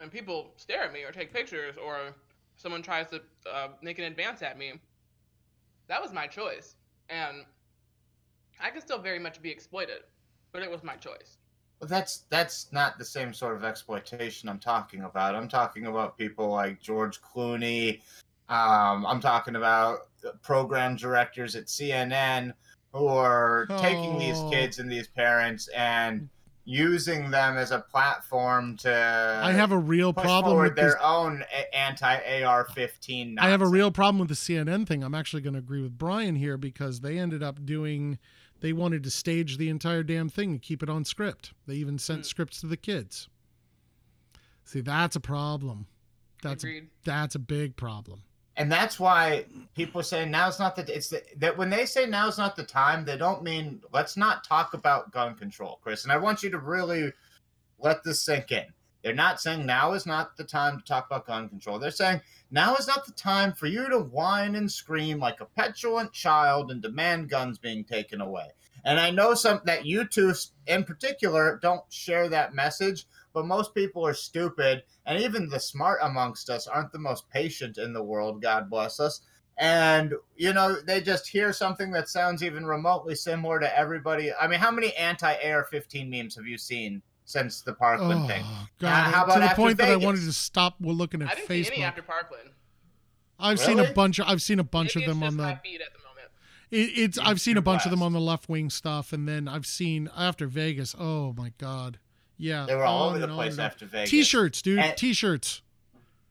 and 0.00 0.10
people 0.12 0.52
stare 0.58 0.82
at 0.82 0.92
me 0.92 1.04
or 1.04 1.10
take 1.12 1.32
pictures 1.32 1.76
or 1.82 2.14
someone 2.56 2.82
tries 2.82 3.06
to 3.10 3.22
uh, 3.50 3.68
make 3.80 3.98
an 3.98 4.04
advance 4.04 4.42
at 4.42 4.58
me, 4.58 4.72
that 5.88 6.00
was 6.02 6.12
my 6.12 6.26
choice. 6.26 6.76
And 7.08 7.44
I 8.60 8.70
can 8.70 8.80
still 8.80 8.98
very 8.98 9.18
much 9.18 9.40
be 9.42 9.50
exploited, 9.50 9.98
but 10.52 10.62
it 10.62 10.70
was 10.70 10.82
my 10.82 10.96
choice. 10.96 11.38
Well, 11.80 11.88
that's 11.88 12.24
that's 12.30 12.72
not 12.72 12.98
the 12.98 13.04
same 13.04 13.34
sort 13.34 13.54
of 13.54 13.64
exploitation 13.64 14.48
I'm 14.48 14.58
talking 14.58 15.02
about. 15.02 15.34
I'm 15.34 15.48
talking 15.48 15.86
about 15.86 16.16
people 16.16 16.48
like 16.48 16.80
George 16.80 17.20
Clooney. 17.20 18.00
Um, 18.48 19.04
I'm 19.04 19.20
talking 19.20 19.56
about 19.56 20.08
program 20.42 20.96
directors 20.96 21.54
at 21.54 21.66
CNN 21.66 22.52
who 22.92 23.06
are 23.08 23.66
taking 23.78 24.18
these 24.18 24.38
Oh. 24.38 24.50
kids 24.50 24.78
and 24.78 24.90
these 24.90 25.06
parents 25.08 25.68
and 25.68 26.28
using 26.68 27.30
them 27.30 27.56
as 27.56 27.70
a 27.70 27.78
platform 27.78 28.76
to 28.76 29.40
I 29.42 29.52
have 29.52 29.70
a 29.72 29.78
real 29.78 30.12
problem 30.12 30.52
forward 30.52 30.70
with 30.70 30.74
this. 30.76 30.94
their 30.94 31.02
own 31.02 31.44
anti-AR-15. 31.72 33.36
I 33.38 33.48
have 33.48 33.62
a 33.62 33.68
real 33.68 33.90
problem 33.90 34.18
with 34.18 34.28
the 34.28 34.34
CNN 34.34 34.86
thing. 34.86 35.02
I'm 35.02 35.14
actually 35.14 35.42
going 35.42 35.54
to 35.54 35.60
agree 35.60 35.80
with 35.80 35.96
Brian 35.96 36.34
here 36.36 36.56
because 36.56 37.00
they 37.00 37.18
ended 37.18 37.42
up 37.42 37.64
doing, 37.64 38.18
they 38.60 38.72
wanted 38.72 39.02
to 39.04 39.10
stage 39.10 39.58
the 39.58 39.68
entire 39.68 40.02
damn 40.02 40.28
thing 40.28 40.50
and 40.50 40.62
keep 40.62 40.82
it 40.82 40.90
on 40.90 41.04
script. 41.04 41.52
They 41.66 41.74
even 41.74 41.98
sent 41.98 42.20
Hmm. 42.20 42.24
scripts 42.24 42.60
to 42.60 42.66
the 42.66 42.76
kids. 42.76 43.28
See, 44.64 44.80
that's 44.80 45.14
a 45.14 45.20
problem. 45.20 45.86
That's 46.42 46.64
a, 46.64 46.82
that's 47.04 47.34
a 47.34 47.38
big 47.38 47.76
problem. 47.76 48.22
And 48.56 48.72
that's 48.72 48.98
why 48.98 49.44
people 49.74 50.00
are 50.00 50.04
saying 50.04 50.30
now's 50.30 50.58
not 50.58 50.76
the 50.76 50.94
it's 50.94 51.08
the, 51.08 51.22
that 51.36 51.56
when 51.56 51.70
they 51.70 51.84
say 51.84 52.06
now's 52.06 52.38
not 52.38 52.56
the 52.56 52.64
time 52.64 53.04
they 53.04 53.16
don't 53.16 53.42
mean 53.42 53.80
let's 53.92 54.16
not 54.16 54.44
talk 54.44 54.74
about 54.74 55.12
gun 55.12 55.34
control 55.34 55.78
chris. 55.82 56.04
And 56.04 56.12
i 56.12 56.16
want 56.16 56.42
you 56.42 56.50
to 56.50 56.58
really 56.58 57.12
let 57.78 58.02
this 58.02 58.22
sink 58.22 58.52
in. 58.52 58.64
They're 59.02 59.14
not 59.14 59.40
saying 59.40 59.66
now 59.66 59.92
is 59.92 60.06
not 60.06 60.36
the 60.36 60.44
time 60.44 60.78
to 60.78 60.84
talk 60.84 61.06
about 61.06 61.26
gun 61.26 61.48
control. 61.48 61.78
They're 61.78 61.90
saying 61.90 62.22
now 62.50 62.74
is 62.74 62.88
not 62.88 63.06
the 63.06 63.12
time 63.12 63.52
for 63.52 63.66
you 63.66 63.88
to 63.88 64.00
whine 64.00 64.56
and 64.56 64.70
scream 64.70 65.18
like 65.18 65.40
a 65.40 65.44
petulant 65.44 66.12
child 66.12 66.70
and 66.70 66.82
demand 66.82 67.28
guns 67.28 67.58
being 67.58 67.84
taken 67.84 68.20
away. 68.20 68.46
And 68.84 68.98
i 68.98 69.10
know 69.10 69.34
some 69.34 69.60
that 69.64 69.84
you 69.84 70.06
two 70.06 70.32
in 70.66 70.84
particular 70.84 71.58
don't 71.62 71.82
share 71.90 72.28
that 72.28 72.54
message 72.54 73.06
but 73.36 73.44
most 73.46 73.74
people 73.74 74.04
are 74.06 74.14
stupid 74.14 74.82
and 75.04 75.20
even 75.20 75.46
the 75.50 75.60
smart 75.60 75.98
amongst 76.02 76.48
us 76.48 76.66
aren't 76.66 76.90
the 76.90 76.98
most 76.98 77.28
patient 77.28 77.76
in 77.76 77.92
the 77.92 78.02
world 78.02 78.40
god 78.40 78.70
bless 78.70 78.98
us 78.98 79.20
and 79.58 80.14
you 80.36 80.54
know 80.54 80.74
they 80.86 81.02
just 81.02 81.28
hear 81.28 81.52
something 81.52 81.90
that 81.90 82.08
sounds 82.08 82.42
even 82.42 82.64
remotely 82.64 83.14
similar 83.14 83.60
to 83.60 83.78
everybody 83.78 84.32
i 84.40 84.46
mean 84.46 84.58
how 84.58 84.70
many 84.70 84.94
anti-ar-15 84.96 86.08
memes 86.08 86.34
have 86.34 86.46
you 86.46 86.56
seen 86.56 87.02
since 87.26 87.60
the 87.60 87.74
parkland 87.74 88.22
Oh, 88.24 88.26
thing 88.26 88.42
God. 88.78 89.12
how 89.12 89.24
to 89.24 89.32
about 89.32 89.38
the 89.40 89.44
after 89.44 89.56
point 89.56 89.76
that 89.78 89.90
I 89.90 89.96
wanted 89.96 90.22
to 90.22 90.32
stop 90.32 90.76
We're 90.80 90.92
looking 90.92 91.20
at 91.22 91.28
I 91.30 91.34
didn't 91.34 91.48
see 91.48 91.54
any 91.54 91.64
Facebook. 91.64 91.82
after 91.82 92.02
Parkland. 92.02 92.50
I've 93.38 93.60
seen 93.60 93.78
a 93.78 93.92
bunch 93.92 94.18
of 94.18 94.26
I've 94.28 94.40
seen 94.40 94.58
a 94.60 94.64
bunch 94.64 94.96
Maybe 94.96 95.04
of 95.04 95.10
them 95.10 95.22
it's 95.22 95.26
on 95.34 95.36
just 95.36 95.36
the 95.36 95.42
my 95.42 95.50
at 95.84 95.92
the 95.92 95.98
moment. 96.08 96.30
It, 96.70 96.98
it's 97.02 97.18
I've 97.18 97.40
seen 97.40 97.52
a 97.52 97.58
You're 97.58 97.62
bunch 97.62 97.84
of 97.84 97.90
them 97.90 98.02
on 98.02 98.12
the 98.12 98.20
left 98.20 98.48
wing 98.48 98.70
stuff, 98.70 99.12
and 99.12 99.28
then 99.28 99.46
I've 99.48 99.66
seen 99.66 100.08
after 100.16 100.46
Vegas. 100.46 100.94
Oh 100.98 101.32
my 101.36 101.52
god, 101.58 101.98
yeah, 102.38 102.66
they 102.66 102.74
were 102.74 102.84
all 102.84 103.08
on 103.08 103.16
over 103.16 103.26
the 103.26 103.32
place 103.32 103.58
after 103.58 103.86
vegas 103.86 104.10
T-shirts, 104.10 104.62
dude, 104.62 104.78
And- 104.78 104.96
T-shirts. 104.96 105.62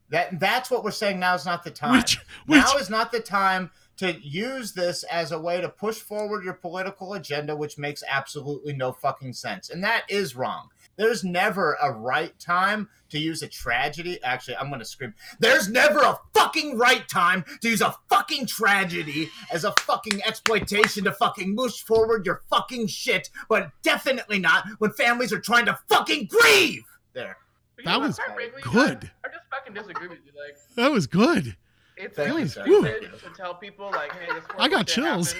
that 0.09 0.39
that's 0.39 0.69
what 0.69 0.83
we're 0.83 0.91
saying 0.91 1.19
now 1.19 1.35
is 1.35 1.45
not 1.45 1.63
the 1.63 1.71
time 1.71 1.97
Which, 1.97 2.17
which, 2.45 2.61
now 2.61 2.77
is 2.77 2.89
not 2.89 3.11
the 3.11 3.19
time 3.19 3.71
to 3.97 4.11
use 4.21 4.73
this 4.73 5.03
as 5.03 5.31
a 5.31 5.39
way 5.39 5.61
to 5.61 5.69
push 5.69 5.95
forward 5.97 6.43
your 6.43 6.53
political 6.53 7.13
agenda, 7.13 7.55
which 7.55 7.77
makes 7.77 8.03
absolutely 8.09 8.73
no 8.73 8.91
fucking 8.91 9.31
sense. 9.33 9.69
And 9.69 9.83
that 9.85 10.03
is 10.09 10.35
wrong. 10.35 10.69
There's 10.97 11.23
never 11.23 11.77
a 11.81 11.91
right 11.91 12.37
time 12.39 12.89
to 13.09 13.19
use 13.19 13.41
a 13.41 13.47
tragedy. 13.47 14.21
Actually, 14.23 14.57
I'm 14.57 14.69
going 14.69 14.79
to 14.79 14.85
scream. 14.85 15.13
There's 15.39 15.69
never 15.69 15.99
a 15.99 16.17
fucking 16.33 16.77
right 16.77 17.07
time 17.09 17.43
to 17.61 17.69
use 17.69 17.81
a 17.81 17.95
fucking 18.09 18.45
tragedy 18.47 19.29
as 19.51 19.63
a 19.65 19.73
fucking 19.81 20.21
exploitation 20.23 21.03
to 21.03 21.11
fucking 21.11 21.55
push 21.55 21.81
forward 21.81 22.25
your 22.25 22.41
fucking 22.49 22.87
shit, 22.87 23.29
but 23.49 23.71
definitely 23.83 24.39
not 24.39 24.65
when 24.79 24.91
families 24.93 25.33
are 25.33 25.39
trying 25.41 25.65
to 25.65 25.77
fucking 25.89 26.27
grieve. 26.27 26.83
There. 27.13 27.37
But 27.75 27.85
That 27.85 27.91
know 27.99 28.07
was 28.07 28.17
frankly, 28.17 28.61
good. 28.61 29.11
I, 29.23 29.27
I 29.27 29.31
just 29.31 29.43
fucking 29.51 29.73
disagree 29.73 30.07
with 30.07 30.19
you. 30.25 30.31
Like, 30.39 30.57
that 30.77 30.91
was 30.91 31.07
good. 31.07 31.57
it's 31.97 32.15
Thank 32.15 32.29
really 32.29 32.43
you, 32.43 32.47
sir. 32.47 32.63
to 32.65 33.29
tell 33.35 33.53
people 33.55 33.91
like, 33.91 34.13
"Hey, 34.13 34.33
this 34.33 34.43
I 34.57 34.69
got 34.69 34.87
shit 34.89 35.03
chills. 35.03 35.33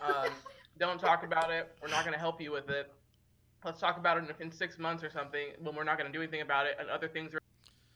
happened. 0.00 0.26
Um, 0.26 0.32
don't 0.78 0.98
talk 1.00 1.22
about 1.24 1.50
it. 1.52 1.72
We're 1.80 1.88
not 1.88 2.04
going 2.04 2.14
to 2.14 2.18
help 2.18 2.40
you 2.40 2.50
with 2.50 2.70
it. 2.70 2.90
Let's 3.64 3.80
talk 3.80 3.98
about 3.98 4.18
it 4.18 4.24
in, 4.40 4.46
in 4.46 4.52
six 4.52 4.78
months 4.78 5.04
or 5.04 5.10
something 5.10 5.48
when 5.60 5.74
we're 5.74 5.84
not 5.84 5.98
going 5.98 6.10
to 6.10 6.16
do 6.16 6.22
anything 6.22 6.40
about 6.40 6.66
it, 6.66 6.76
and 6.80 6.88
other 6.88 7.08
things 7.08 7.34
are 7.34 7.40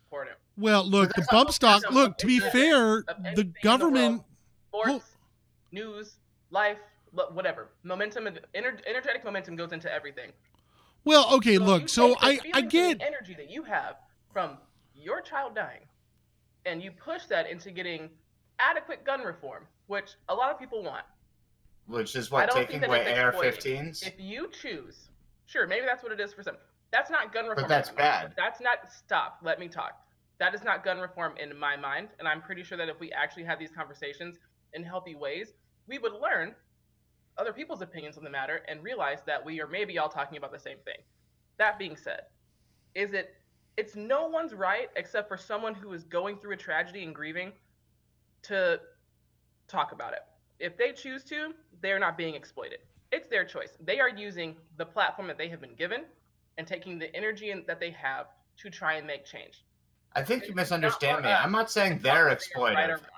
important. 0.06 0.36
Well, 0.58 0.84
look, 0.84 1.08
the 1.10 1.22
that's 1.22 1.30
bump 1.30 1.50
stock. 1.52 1.82
Look, 1.90 2.18
to 2.18 2.26
be 2.26 2.40
fair, 2.40 2.98
of 2.98 3.04
anything 3.08 3.26
in 3.26 3.34
the 3.34 3.42
the 3.44 3.52
government. 3.62 4.22
Sports, 4.68 4.88
Well- 4.88 5.02
news, 5.72 6.16
life, 6.50 6.78
whatever. 7.32 7.70
Momentum, 7.82 8.24
ener- 8.54 8.80
energetic 8.86 9.24
momentum 9.24 9.56
goes 9.56 9.72
into 9.72 9.92
everything. 9.92 10.32
Well, 11.04 11.34
okay, 11.34 11.56
So 11.56 11.64
look. 11.64 11.88
So 11.88 12.16
I, 12.20 12.38
I 12.54 12.60
get. 12.62 12.98
the 12.98 13.06
energy 13.06 13.34
that 13.34 13.50
you 13.50 13.62
have 13.64 13.96
from 14.32 14.58
your 14.94 15.20
child 15.20 15.54
dying, 15.54 15.82
and 16.66 16.82
you 16.82 16.90
push 16.90 17.24
that 17.26 17.48
into 17.48 17.70
getting 17.70 18.10
adequate 18.58 19.04
gun 19.04 19.22
reform, 19.22 19.66
which 19.86 20.10
a 20.28 20.34
lot 20.34 20.50
of 20.50 20.58
people 20.58 20.82
want. 20.82 21.04
Which 21.86 22.16
is 22.16 22.30
what 22.30 22.50
taking 22.50 22.82
away 22.82 23.18
AR 23.18 23.32
15s? 23.32 24.06
If 24.06 24.14
you 24.18 24.50
choose 24.50 25.08
Sure, 25.46 25.66
maybe 25.66 25.86
that's 25.86 26.02
what 26.02 26.12
it 26.12 26.20
is 26.20 26.32
for 26.32 26.42
some. 26.42 26.56
That's 26.90 27.10
not 27.10 27.32
gun 27.32 27.46
reform. 27.46 27.64
But 27.64 27.68
that's 27.68 27.88
in 27.90 27.96
my 27.96 28.02
mind. 28.02 28.28
bad. 28.28 28.34
That's 28.36 28.60
not. 28.60 28.92
Stop. 28.92 29.38
Let 29.42 29.58
me 29.58 29.68
talk. 29.68 30.00
That 30.38 30.54
is 30.54 30.64
not 30.64 30.84
gun 30.84 30.98
reform 30.98 31.34
in 31.36 31.56
my 31.58 31.76
mind, 31.76 32.08
and 32.18 32.26
I'm 32.26 32.42
pretty 32.42 32.62
sure 32.62 32.76
that 32.78 32.88
if 32.88 32.98
we 32.98 33.12
actually 33.12 33.44
had 33.44 33.58
these 33.58 33.70
conversations 33.70 34.36
in 34.72 34.82
healthy 34.82 35.14
ways, 35.14 35.52
we 35.86 35.98
would 35.98 36.12
learn 36.14 36.54
other 37.38 37.52
people's 37.52 37.82
opinions 37.82 38.16
on 38.16 38.24
the 38.24 38.30
matter 38.30 38.62
and 38.68 38.82
realize 38.82 39.18
that 39.26 39.44
we 39.44 39.60
are 39.60 39.66
maybe 39.66 39.98
all 39.98 40.08
talking 40.08 40.38
about 40.38 40.52
the 40.52 40.58
same 40.58 40.78
thing. 40.84 40.96
That 41.58 41.78
being 41.78 41.96
said, 41.96 42.22
is 42.94 43.12
it? 43.12 43.34
It's 43.76 43.96
no 43.96 44.28
one's 44.28 44.54
right 44.54 44.88
except 44.94 45.28
for 45.28 45.36
someone 45.36 45.74
who 45.74 45.92
is 45.92 46.04
going 46.04 46.38
through 46.38 46.52
a 46.52 46.56
tragedy 46.56 47.02
and 47.02 47.14
grieving 47.14 47.52
to 48.42 48.80
talk 49.66 49.92
about 49.92 50.12
it. 50.12 50.20
If 50.60 50.76
they 50.76 50.92
choose 50.92 51.24
to, 51.24 51.52
they're 51.80 51.98
not 51.98 52.16
being 52.16 52.34
exploited. 52.34 52.78
It's 53.12 53.28
their 53.28 53.44
choice. 53.44 53.76
They 53.80 54.00
are 54.00 54.08
using 54.08 54.56
the 54.76 54.84
platform 54.86 55.28
that 55.28 55.38
they 55.38 55.48
have 55.48 55.60
been 55.60 55.74
given 55.74 56.04
and 56.58 56.66
taking 56.66 56.98
the 56.98 57.14
energy 57.14 57.52
that 57.66 57.80
they 57.80 57.90
have 57.90 58.26
to 58.58 58.70
try 58.70 58.94
and 58.94 59.06
make 59.06 59.24
change. 59.24 59.64
I 60.16 60.22
think 60.22 60.46
you 60.48 60.54
misunderstand 60.54 61.24
me. 61.24 61.30
I'm 61.30 61.52
not 61.52 61.70
saying 61.70 61.98
they're 62.02 62.28
not 62.28 62.42
for 62.54 62.64
right 62.66 62.90
or 62.90 62.94
exploitive. 62.94 63.00
wrong. 63.00 63.10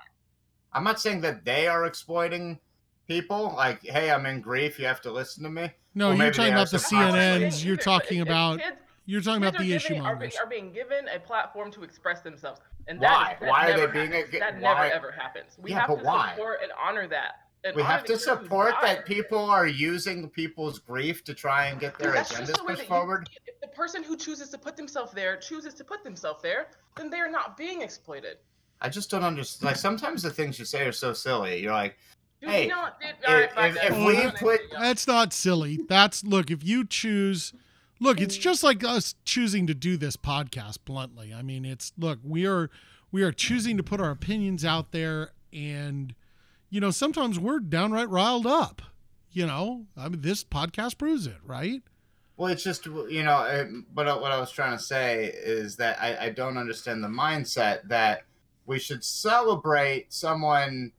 I'm 0.73 0.83
not 0.83 0.99
saying 0.99 1.21
that 1.21 1.45
they 1.45 1.67
are 1.67 1.85
exploiting 1.85 2.59
people. 3.07 3.53
Like, 3.55 3.81
hey, 3.83 4.11
I'm 4.11 4.25
in 4.25 4.41
grief. 4.41 4.79
You 4.79 4.85
have 4.85 5.01
to 5.01 5.11
listen 5.11 5.43
to 5.43 5.49
me. 5.49 5.71
No, 5.95 6.09
Well, 6.09 6.17
you're 6.17 6.31
talking 6.31 6.53
about 6.53 6.67
are 6.67 6.71
the 6.71 6.79
some- 6.79 6.97
I'm 6.99 7.05
not 7.07 7.13
saying 7.13 7.41
CNNs. 7.51 7.65
You're 7.65 7.77
talking 7.77 8.21
about 8.21 8.59
you're 9.05 9.21
talking 9.21 9.41
about 9.43 9.57
the 9.57 9.71
are 9.71 9.75
issue 9.75 9.87
giving- 9.89 10.05
are, 10.05 10.15
being, 10.17 10.31
are 10.43 10.45
being 10.47 10.73
given 10.73 11.07
a 11.07 11.19
platform 11.19 11.71
to 11.71 11.83
express 11.83 12.21
themselves, 12.21 12.59
and 12.87 12.99
Why? 12.99 13.07
that, 13.07 13.39
that 13.39 13.49
Why 13.49 13.63
are 13.63 13.71
they 13.71 13.77
never 13.77 13.93
being 13.93 14.11
happens. 14.11 14.33
a- 14.35 14.39
that 14.39 14.59
why- 14.59 14.89
never 14.89 14.95
ever 14.95 15.11
happens. 15.11 15.57
We 15.57 15.71
Yeah, 15.71 15.79
have 15.87 15.87
to 15.99 16.03
why? 16.03 16.31
support 16.31 16.59
and 16.61 16.71
honor 16.77 17.07
that. 17.07 17.46
And 17.67 17.75
We 17.75 17.81
honor 17.83 17.91
have 17.91 18.03
to 18.05 18.17
support 18.17 18.71
died. 18.81 18.97
that 18.97 19.05
people 19.05 19.39
are 19.39 19.67
using 19.67 20.29
people's 20.29 20.79
grief 20.79 21.23
to 21.25 21.33
try 21.33 21.67
and 21.67 21.79
get 21.79 21.97
their 21.99 22.11
That's 22.13 22.29
just 22.29 22.41
agendas 22.43 22.57
the 22.57 22.63
way 22.63 22.67
pushed 22.67 22.77
that 22.77 22.83
you- 22.83 22.87
forward. 22.89 23.29
if 23.45 23.59
the 23.61 23.67
person 23.67 24.03
who 24.03 24.17
chooses 24.17 24.49
to 24.49 24.57
put 24.57 24.75
themselves 24.77 25.11
there 25.11 25.37
chooses 25.37 25.73
to 25.75 25.83
put 25.83 26.03
themselves 26.03 26.41
there, 26.41 26.67
then 26.95 27.09
they 27.09 27.19
are 27.19 27.29
not 27.31 27.57
being 27.57 27.81
exploited. 27.81 28.37
I 28.81 28.89
just 28.89 29.09
don't 29.09 29.23
understand. 29.23 29.65
Like 29.67 29.75
sometimes 29.75 30.21
the 30.23 30.29
things 30.29 30.59
you 30.59 30.65
say 30.65 30.85
are 30.85 30.91
so 30.91 31.13
silly. 31.13 31.61
You're 31.61 31.71
like, 31.73 31.97
Dude, 32.39 32.51
Hey, 32.51 32.63
you 32.63 32.69
know 32.69 32.81
what, 32.81 32.99
dude? 33.01 33.15
All 33.27 33.33
right, 33.33 33.43
if- 33.45 33.53
fine, 33.53 33.71
if- 33.77 33.83
if 33.83 33.97
we 33.97 34.13
gonna 34.15 34.31
put- 34.33 34.61
That's 34.71 35.07
not 35.07 35.33
silly. 35.33 35.79
That's 35.89 36.23
look, 36.23 36.51
if 36.51 36.63
you 36.63 36.85
choose 36.85 37.51
look, 37.99 38.21
it's 38.21 38.37
just 38.37 38.61
like 38.63 38.83
us 38.83 39.15
choosing 39.25 39.65
to 39.65 39.73
do 39.73 39.97
this 39.97 40.15
podcast 40.15 40.77
bluntly. 40.85 41.33
I 41.33 41.41
mean, 41.41 41.65
it's 41.65 41.91
look, 41.97 42.19
we 42.23 42.45
are 42.45 42.69
we 43.11 43.23
are 43.23 43.31
choosing 43.31 43.75
to 43.77 43.83
put 43.83 43.99
our 43.99 44.11
opinions 44.11 44.63
out 44.63 44.91
there 44.91 45.31
and 45.51 46.13
you 46.69 46.79
know, 46.79 46.91
sometimes 46.91 47.39
we're 47.39 47.59
downright 47.59 48.09
riled 48.09 48.47
up. 48.47 48.81
You 49.31 49.45
know, 49.45 49.85
I 49.95 50.09
mean, 50.09 50.21
this 50.21 50.43
podcast 50.43 50.97
proves 50.97 51.27
it, 51.27 51.37
right? 51.43 51.83
well, 52.37 52.51
it's 52.51 52.63
just 52.63 52.85
you 52.85 53.23
know. 53.23 53.83
But 53.93 54.07
uh, 54.07 54.17
what 54.19 54.31
I 54.31 54.39
was 54.39 54.51
trying 54.51 54.77
to 54.77 54.83
say 54.83 55.25
is 55.25 55.75
that 55.77 55.97
I, 55.99 56.27
I 56.27 56.29
don't 56.29 56.57
understand 56.57 57.03
the 57.03 57.07
mindset 57.07 57.87
that 57.87 58.21
we 58.65 58.79
should 58.79 59.03
celebrate 59.03 60.13
someone 60.13 60.91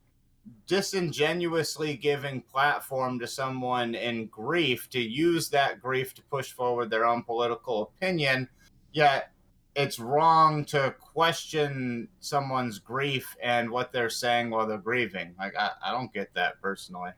disingenuously 0.67 1.95
giving 1.97 2.41
platform 2.41 3.19
to 3.19 3.27
someone 3.27 3.95
in 3.95 4.27
grief 4.27 4.89
to 4.91 5.01
use 5.01 5.49
that 5.51 5.81
grief 5.81 6.15
to 6.15 6.23
push 6.23 6.53
forward 6.53 6.91
their 6.91 7.05
own 7.05 7.23
political 7.23 7.83
opinion 7.83 8.49
yet 8.93 9.31
it's 9.75 9.99
wrong 9.99 10.65
to 10.65 10.95
question 10.99 12.09
someone's 12.21 12.79
grief 12.79 13.37
and 13.43 13.71
what 13.71 13.93
they're 13.93 14.11
saying 14.11 14.51
while 14.51 14.67
they're 14.67 14.79
grieving 14.79 15.35
like 15.39 15.55
i, 15.57 15.71
I 15.85 15.93
don't 15.93 16.13
get 16.13 16.33
that 16.35 16.61
personally 16.61 17.11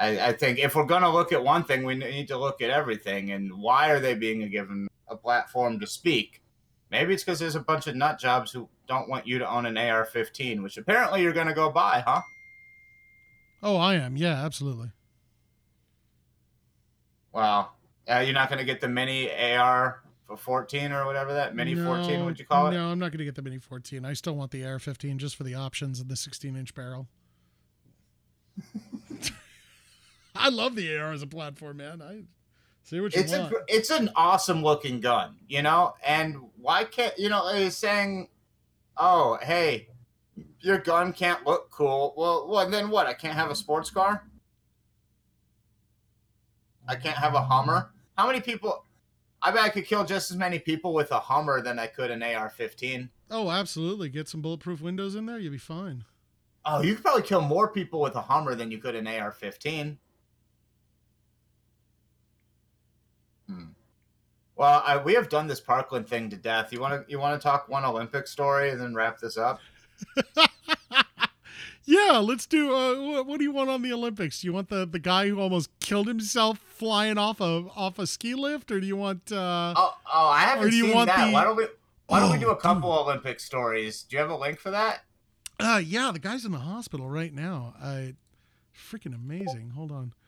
I, 0.00 0.28
I 0.28 0.32
think 0.32 0.60
if 0.60 0.76
we're 0.76 0.84
going 0.84 1.02
to 1.02 1.10
look 1.10 1.32
at 1.32 1.42
one 1.42 1.64
thing 1.64 1.82
we 1.84 1.96
need 1.96 2.28
to 2.28 2.38
look 2.38 2.62
at 2.62 2.70
everything 2.70 3.32
and 3.32 3.52
why 3.52 3.90
are 3.90 3.98
they 3.98 4.14
being 4.14 4.48
given 4.48 4.86
a 5.08 5.16
platform 5.16 5.80
to 5.80 5.86
speak 5.86 6.42
maybe 6.90 7.14
it's 7.14 7.24
because 7.24 7.38
there's 7.38 7.56
a 7.56 7.60
bunch 7.60 7.86
of 7.86 7.96
nut 7.96 8.18
jobs 8.18 8.52
who 8.52 8.68
don't 8.86 9.08
want 9.08 9.26
you 9.26 9.38
to 9.38 9.48
own 9.48 9.66
an 9.66 9.76
ar-15 9.76 10.62
which 10.62 10.76
apparently 10.76 11.22
you're 11.22 11.32
going 11.32 11.48
to 11.48 11.54
go 11.54 11.70
buy 11.70 12.02
huh 12.06 12.20
Oh, 13.62 13.76
I 13.76 13.94
am. 13.94 14.16
Yeah, 14.16 14.44
absolutely. 14.44 14.90
Wow. 17.32 17.70
Uh, 18.08 18.20
you're 18.20 18.34
not 18.34 18.48
going 18.48 18.58
to 18.58 18.64
get 18.64 18.80
the 18.80 18.88
mini 18.88 19.30
AR 19.32 20.02
14 20.36 20.92
or 20.92 21.06
whatever 21.06 21.32
that 21.32 21.54
mini 21.56 21.74
14 21.74 22.24
would 22.24 22.38
you 22.38 22.44
call 22.44 22.66
it? 22.68 22.72
No, 22.74 22.88
I'm 22.90 22.98
not 22.98 23.10
going 23.12 23.18
to 23.18 23.24
get 23.24 23.34
the 23.34 23.42
Mini 23.42 23.58
14. 23.58 24.04
I 24.04 24.12
still 24.12 24.36
want 24.36 24.50
the 24.50 24.62
Air 24.62 24.78
15 24.78 25.18
just 25.18 25.36
for 25.36 25.44
the 25.44 25.54
options 25.54 26.00
and 26.00 26.08
the 26.10 26.16
16 26.16 26.54
inch 26.56 26.74
barrel. 26.74 27.08
I 30.34 30.48
love 30.50 30.76
the 30.76 30.96
AR 30.96 31.12
as 31.12 31.22
a 31.22 31.26
platform, 31.26 31.78
man. 31.78 32.00
I 32.02 32.22
see 32.84 33.00
what 33.00 33.14
you 33.14 33.22
It's 33.22 33.32
a 33.32 33.38
want. 33.40 33.50
gr- 33.52 33.58
it's 33.68 33.90
an 33.90 34.10
awesome 34.14 34.62
looking 34.62 35.00
gun, 35.00 35.36
you 35.48 35.62
know. 35.62 35.94
And 36.04 36.36
why 36.56 36.84
can't 36.84 37.18
you 37.18 37.28
know? 37.28 37.52
He's 37.54 37.76
saying, 37.76 38.28
"Oh, 38.96 39.38
hey, 39.42 39.88
your 40.60 40.78
gun 40.78 41.12
can't 41.12 41.44
look 41.46 41.70
cool." 41.70 42.14
Well, 42.16 42.46
well, 42.48 42.68
then 42.70 42.88
what? 42.90 43.06
I 43.06 43.14
can't 43.14 43.34
have 43.34 43.50
a 43.50 43.54
sports 43.56 43.90
car. 43.90 44.24
I 46.86 46.94
can't 46.94 47.16
have 47.18 47.34
a 47.34 47.42
Hummer. 47.42 47.90
How 48.16 48.26
many 48.26 48.40
people? 48.40 48.84
I 49.40 49.50
bet 49.50 49.62
I 49.62 49.68
could 49.68 49.86
kill 49.86 50.04
just 50.04 50.30
as 50.30 50.36
many 50.36 50.58
people 50.58 50.92
with 50.92 51.12
a 51.12 51.18
Hummer 51.18 51.60
than 51.60 51.78
I 51.78 51.86
could 51.86 52.10
an 52.10 52.22
AR-15. 52.22 53.08
oh, 53.30 53.50
absolutely. 53.50 54.08
Get 54.08 54.28
some 54.28 54.42
bulletproof 54.42 54.80
windows 54.80 55.14
in 55.14 55.26
there, 55.26 55.38
you'll 55.38 55.52
be 55.52 55.58
fine. 55.58 56.04
Oh, 56.64 56.82
you 56.82 56.94
could 56.94 57.04
probably 57.04 57.22
kill 57.22 57.40
more 57.40 57.68
people 57.68 58.00
with 58.00 58.16
a 58.16 58.20
Hummer 58.20 58.54
than 58.54 58.70
you 58.70 58.78
could 58.78 58.94
an 58.94 59.06
AR-15. 59.06 59.96
Hmm. 63.48 63.64
Well, 64.56 64.82
I, 64.84 64.96
we 64.96 65.14
have 65.14 65.28
done 65.28 65.46
this 65.46 65.60
Parkland 65.60 66.08
thing 66.08 66.28
to 66.30 66.36
death. 66.36 66.72
You 66.72 66.80
want 66.80 67.06
to 67.06 67.10
you 67.10 67.20
want 67.20 67.40
to 67.40 67.42
talk 67.42 67.68
one 67.68 67.84
Olympic 67.84 68.26
story 68.26 68.70
and 68.70 68.80
then 68.80 68.92
wrap 68.92 69.18
this 69.18 69.38
up? 69.38 69.60
yeah, 71.90 72.18
let's 72.18 72.46
do. 72.46 72.74
Uh, 72.74 73.22
what, 73.22 73.38
do 73.38 73.44
you 73.44 73.50
want 73.50 73.70
on 73.70 73.80
the 73.82 73.92
Olympics? 73.94 74.40
Do 74.42 74.46
you 74.46 74.52
want 74.52 74.68
the, 74.68 74.84
the 74.86 74.98
guy 74.98 75.26
who 75.28 75.40
almost 75.40 75.70
killed 75.80 76.06
himself 76.06 76.58
flying 76.58 77.16
off 77.16 77.40
a 77.40 77.64
off 77.74 77.98
a 77.98 78.06
ski 78.06 78.34
lift, 78.34 78.70
or 78.70 78.78
do 78.78 78.86
you 78.86 78.96
want? 78.96 79.32
Uh, 79.32 79.72
Oh, 79.76 79.94
oh, 80.12 80.28
I 80.28 80.40
haven't 80.40 80.66
Or 80.66 80.70
do 80.70 80.76
you 80.76 80.92
seen 80.92 81.06
that. 81.06 81.26
the- 81.26 81.32
Why 81.32 81.44
don't 81.44 81.56
we 81.56 81.66
Why 82.08 82.20
don't 82.20 82.30
we 82.30 82.36
Oh, 82.36 82.40
do 82.40 82.50
a 82.50 82.56
couple 82.56 82.92
Olympic 82.92 83.40
stories? 83.40 84.02
Do 84.02 84.16
you 84.16 84.20
have 84.20 84.30
a 84.30 84.36
link 84.36 84.58
for 84.60 84.70
that? 84.70 85.00
Uh, 85.60 85.80
yeah, 85.84 86.10
the 86.12 86.18
guy's 86.18 86.44
in 86.44 86.52
the 86.52 86.58
hospital 86.58 87.08
right 87.08 87.32
now. 87.34 87.74
Uh, 87.82 88.02
freaking 88.76 89.14
amazing. 89.14 89.70
Hold 89.74 89.90
on. 89.90 90.12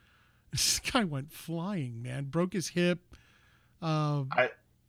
This 0.50 0.80
guy 0.80 1.04
went 1.04 1.30
flying, 1.30 2.02
man. 2.02 2.24
Broke 2.24 2.54
his 2.54 2.68
hip. 2.70 2.98
Uh, 3.80 4.24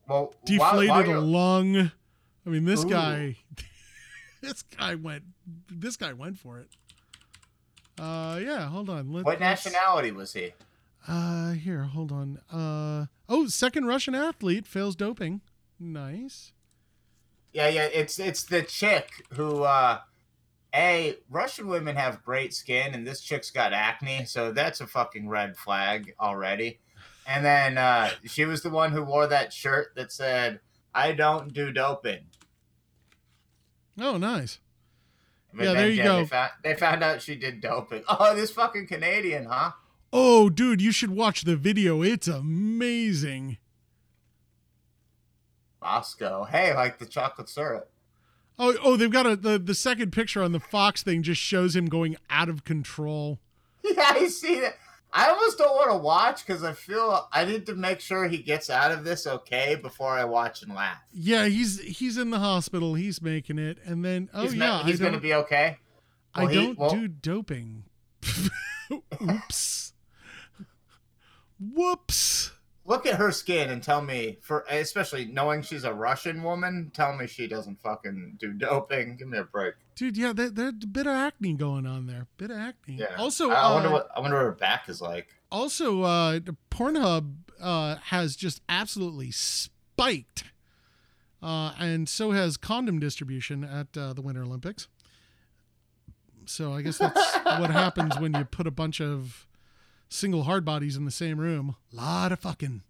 Well, 0.08 0.34
deflated 0.44 0.90
while, 0.90 1.06
while 1.06 1.20
a 1.20 1.22
lung. 1.22 1.92
I 2.46 2.50
mean, 2.50 2.66
this 2.66 2.84
Ooh. 2.84 2.90
guy, 2.90 3.38
this 4.48 4.64
guy 4.64 4.96
went, 4.96 5.24
this 5.70 5.98
guy 5.98 6.14
went 6.14 6.38
for 6.40 6.60
it. 6.60 6.68
Uh, 8.00 8.40
yeah. 8.42 8.68
Hold 8.68 8.90
on. 8.90 9.12
Let, 9.12 9.26
what 9.26 9.40
nationality 9.40 10.12
was 10.12 10.34
he? 10.34 10.54
Uh, 11.08 11.54
here, 11.54 11.84
hold 11.84 12.12
on. 12.12 12.40
Uh, 12.52 13.08
oh, 13.28 13.48
second 13.48 13.86
Russian 13.86 14.14
athlete 14.14 14.68
fails 14.68 14.96
doping. 14.96 15.42
Nice. 15.80 16.52
Yeah, 17.54 17.68
yeah, 17.68 17.86
it's 17.86 18.20
it's 18.20 18.44
the 18.44 18.62
chick 18.62 19.10
who 19.34 19.64
uh 19.64 20.00
a 20.74 21.18
Russian 21.30 21.68
women 21.68 21.98
have 21.98 22.24
great 22.24 22.54
skin 22.54 22.94
and 22.94 23.06
this 23.06 23.20
chick's 23.20 23.52
got 23.52 23.74
acne, 23.74 24.24
so 24.26 24.54
that's 24.54 24.80
a 24.80 24.88
fucking 24.88 25.28
red 25.28 25.58
flag 25.58 26.14
already. 26.20 26.80
And 27.28 27.44
then 27.44 27.78
uh 27.78 28.12
she 28.26 28.46
was 28.46 28.62
the 28.62 28.70
one 28.70 28.92
who 28.92 29.04
wore 29.04 29.28
that 29.28 29.52
shirt 29.52 29.94
that 29.96 30.12
said 30.12 30.62
I 30.94 31.12
don't 31.12 31.52
do 31.52 31.72
doping. 31.72 32.26
Oh, 34.02 34.18
nice. 34.18 34.60
But 35.54 35.66
Yeah, 35.66 35.74
there 35.74 35.90
you 35.90 36.04
go. 36.04 36.18
They 36.20 36.26
found, 36.26 36.52
they 36.64 36.76
found 36.76 37.04
out 37.04 37.22
she 37.22 37.36
did 37.36 37.62
doping. 37.62 38.04
Oh, 38.08 38.36
this 38.36 38.52
fucking 38.52 38.88
Canadian, 38.88 39.46
huh? 39.46 39.72
Oh, 40.14 40.50
dude, 40.50 40.82
you 40.82 40.92
should 40.92 41.12
watch 41.12 41.44
the 41.44 41.56
video. 41.56 42.02
It's 42.02 42.28
amazing. 42.28 43.58
Bosco. 45.80 46.46
Hey, 46.50 46.74
like 46.74 47.00
the 47.00 47.06
chocolate 47.06 47.50
syrup. 47.50 47.90
Oh, 48.60 48.76
oh, 48.84 48.98
they've 48.98 49.12
got 49.12 49.26
a 49.26 49.36
the 49.36 49.58
the 49.58 49.74
second 49.74 50.12
picture 50.12 50.44
on 50.44 50.52
the 50.52 50.60
Fox 50.60 51.02
thing 51.02 51.24
just 51.24 51.42
shows 51.42 51.76
him 51.76 51.88
going 51.88 52.16
out 52.30 52.50
of 52.50 52.64
control. 52.64 53.40
Yeah, 53.84 54.12
I 54.16 54.28
see 54.28 54.60
that. 54.62 54.76
I 55.14 55.30
almost 55.30 55.58
don't 55.58 55.76
want 55.76 55.92
to 55.92 55.98
watch 55.98 56.46
because 56.46 56.64
I 56.64 56.74
feel 56.74 57.28
I 57.34 57.44
need 57.44 57.66
to 57.66 57.76
make 57.76 58.00
sure 58.00 58.28
he 58.28 58.38
gets 58.38 58.70
out 58.70 58.92
of 58.92 59.04
this 59.04 59.28
okay 59.28 59.76
before 59.76 60.10
I 60.12 60.24
watch 60.24 60.62
and 60.64 60.74
laugh. 60.74 61.02
Yeah, 61.14 61.46
he's 61.48 61.82
he's 61.82 62.18
in 62.18 62.30
the 62.30 62.40
hospital. 62.40 62.94
He's 62.94 63.22
making 63.22 63.60
it, 63.60 63.78
and 63.86 64.06
then 64.06 64.30
oh 64.34 64.44
he's 64.44 64.56
yeah, 64.56 64.84
he's 64.84 65.00
going 65.00 65.14
to 65.14 65.20
be 65.20 65.34
okay. 65.34 65.78
I 66.34 66.46
he- 66.48 66.56
don't 66.56 66.78
well- 66.78 66.92
do 66.92 67.08
doping. 67.08 67.84
Oops. 69.22 69.94
Whoops. 71.60 72.52
Look 72.92 73.06
at 73.06 73.16
her 73.16 73.32
skin 73.32 73.70
and 73.70 73.82
tell 73.82 74.02
me, 74.02 74.38
for 74.42 74.66
especially 74.70 75.24
knowing 75.24 75.62
she's 75.62 75.86
a 75.86 75.94
Russian 75.94 76.44
woman, 76.44 76.92
tell 76.94 77.16
me 77.16 77.26
she 77.26 77.48
doesn't 77.48 77.82
fucking 77.82 78.36
do 78.38 78.52
doping. 78.52 79.16
Give 79.16 79.30
me 79.30 79.38
a 79.38 79.46
break. 79.46 79.76
Dude, 79.96 80.18
yeah, 80.18 80.34
there, 80.34 80.50
there's 80.50 80.74
a 80.84 80.88
bit 80.88 81.08
of 81.08 81.14
acne 81.14 81.54
going 81.54 81.86
on 81.86 82.08
there. 82.08 82.28
Bit 82.36 82.52
of 82.52 82.58
acne. 82.58 82.96
Yeah. 82.96 83.16
Also, 83.18 83.50
I, 83.50 83.62
I 83.62 83.74
wonder 83.76 83.88
uh, 83.88 83.92
what 83.94 84.10
I 84.14 84.20
wonder 84.20 84.36
what 84.36 84.44
her 84.44 84.52
back 84.52 84.90
is 84.90 85.02
like. 85.02 85.30
also, 85.50 86.02
uh, 86.02 86.40
Pornhub 86.70 87.34
uh, 87.62 87.96
has 88.08 88.36
just 88.36 88.62
absolutely 88.68 89.32
spiked, 89.32 90.52
uh, 91.42 91.72
and 91.80 92.10
so 92.10 92.32
has 92.32 92.58
condom 92.58 93.00
distribution 93.00 93.64
at 93.64 93.98
uh, 93.98 94.12
the 94.12 94.22
Winter 94.22 94.44
Olympics. 94.44 94.90
So 96.46 96.74
I 96.74 96.82
guess 96.82 96.98
that's 96.98 97.36
what 97.46 97.72
happens 97.72 98.20
when 98.20 98.34
you 98.34 98.44
put 98.44 98.68
a 98.68 98.72
bunch 98.72 99.00
of 99.00 99.48
single 100.12 100.44
hard 100.44 100.64
bodies 100.64 100.96
in 100.96 101.06
the 101.06 101.12
same 101.12 101.40
room. 101.40 101.76
A 101.92 101.96
lot 101.96 102.32
of 102.32 102.40
fucking. 102.40 102.84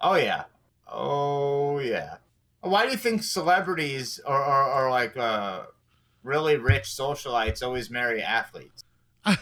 Oh 0.00 0.14
yeah. 0.14 0.44
Oh 0.86 1.78
yeah. 1.78 2.16
Why 2.60 2.84
do 2.84 2.92
you 2.92 2.96
think 2.96 3.22
celebrities 3.22 4.20
or, 4.26 4.36
or, 4.36 4.64
or 4.64 4.90
like 4.90 5.16
uh, 5.16 5.62
really 6.22 6.56
rich 6.56 6.84
socialites 6.84 7.62
always 7.62 7.90
marry 7.90 8.22
athletes? 8.22 8.84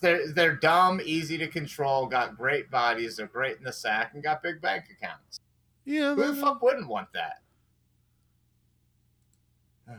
they're 0.00 0.32
they're 0.32 0.56
dumb, 0.56 1.00
easy 1.04 1.38
to 1.38 1.46
control, 1.46 2.06
got 2.06 2.36
great 2.36 2.70
bodies, 2.70 3.16
they're 3.16 3.26
great 3.26 3.58
in 3.58 3.64
the 3.64 3.72
sack, 3.72 4.12
and 4.14 4.22
got 4.22 4.42
big 4.42 4.60
bank 4.60 4.84
accounts. 4.90 5.40
Yeah. 5.84 6.14
Who 6.14 6.34
the 6.34 6.40
fuck 6.40 6.62
wouldn't 6.62 6.88
want 6.88 7.08
that? 7.14 7.40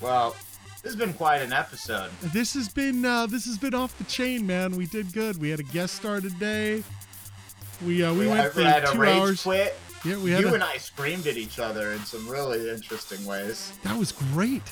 Well, 0.00 0.34
this 0.82 0.92
has 0.92 0.96
been 0.96 1.12
quite 1.14 1.42
an 1.42 1.52
episode. 1.52 2.10
This 2.32 2.54
has 2.54 2.68
been 2.68 3.04
uh, 3.04 3.26
this 3.26 3.44
has 3.46 3.58
been 3.58 3.74
off 3.74 3.96
the 3.98 4.04
chain, 4.04 4.46
man. 4.46 4.76
We 4.76 4.86
did 4.86 5.12
good. 5.12 5.40
We 5.40 5.50
had 5.50 5.60
a 5.60 5.64
guest 5.64 5.96
star 5.96 6.20
today. 6.20 6.82
We 7.84 8.02
uh, 8.04 8.12
we, 8.14 8.26
went 8.28 8.40
had, 8.40 8.52
for 8.52 8.58
we 8.58 8.64
had 8.64 8.84
a 8.84 8.92
two 8.92 8.98
rage 8.98 9.16
hours. 9.20 9.42
quit. 9.42 9.76
Yeah, 10.04 10.16
we 10.16 10.30
had 10.30 10.40
You 10.40 10.48
a, 10.48 10.54
and 10.54 10.62
I 10.62 10.76
screamed 10.78 11.26
at 11.26 11.36
each 11.36 11.58
other 11.58 11.92
in 11.92 11.98
some 12.00 12.26
really 12.28 12.70
interesting 12.70 13.22
ways. 13.26 13.72
that 13.84 13.98
was 13.98 14.12
great. 14.12 14.62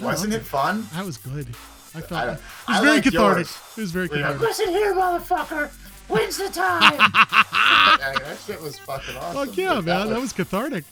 Wasn't 0.00 0.32
it 0.32 0.40
fun? 0.42 0.86
That 0.94 1.04
was 1.04 1.18
good. 1.18 1.48
I 1.94 1.98
I 1.98 2.00
it 2.00 2.06
was 2.30 2.38
I 2.68 2.80
very 2.82 3.00
cathartic. 3.02 3.12
yours. 3.12 3.58
It 3.76 3.80
was 3.82 3.90
very 3.90 4.08
cathartic. 4.08 4.40
Listen 4.40 4.68
here, 4.68 4.94
motherfucker. 4.94 5.68
When's 6.08 6.38
the 6.38 6.48
time? 6.50 6.82
Yeah, 6.82 8.14
that 8.18 8.38
shit 8.46 8.60
was 8.62 8.78
fucking 8.78 9.16
awesome. 9.16 9.46
Fuck 9.48 9.56
yeah, 9.56 9.74
That 9.74 9.84
man. 9.84 10.00
was- 10.00 10.08
That 10.10 10.20
was 10.20 10.32
cathartic. 10.32 10.84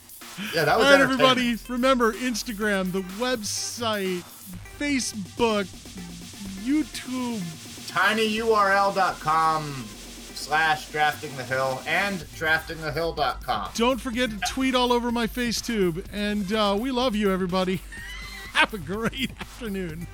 Yeah, 0.55 0.65
that 0.65 0.79
was 0.79 0.87
right, 0.87 0.95
entertaining. 0.95 1.21
everybody. 1.27 1.57
Remember 1.69 2.13
Instagram, 2.15 2.93
the 2.93 3.03
website, 3.21 4.23
Facebook, 4.79 5.65
YouTube. 6.65 7.39
tinyurl.com 7.89 9.85
slash 10.35 10.91
drafting 10.91 11.37
the 11.37 11.45
hill 11.45 11.83
and 11.87 12.21
draftingthehill.com. 12.21 13.71
Don't 13.75 14.01
forget 14.01 14.31
to 14.31 14.39
tweet 14.49 14.75
all 14.75 14.93
over 14.93 15.11
my 15.13 15.27
face 15.27 15.61
tube. 15.61 16.07
And 16.13 16.53
uh, 16.53 16.77
we 16.79 16.91
love 16.91 17.15
you, 17.15 17.31
everybody. 17.33 17.81
Have 18.53 18.73
a 18.75 18.79
great 18.79 19.31
afternoon. 19.41 20.07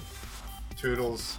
Toodles. 0.76 1.38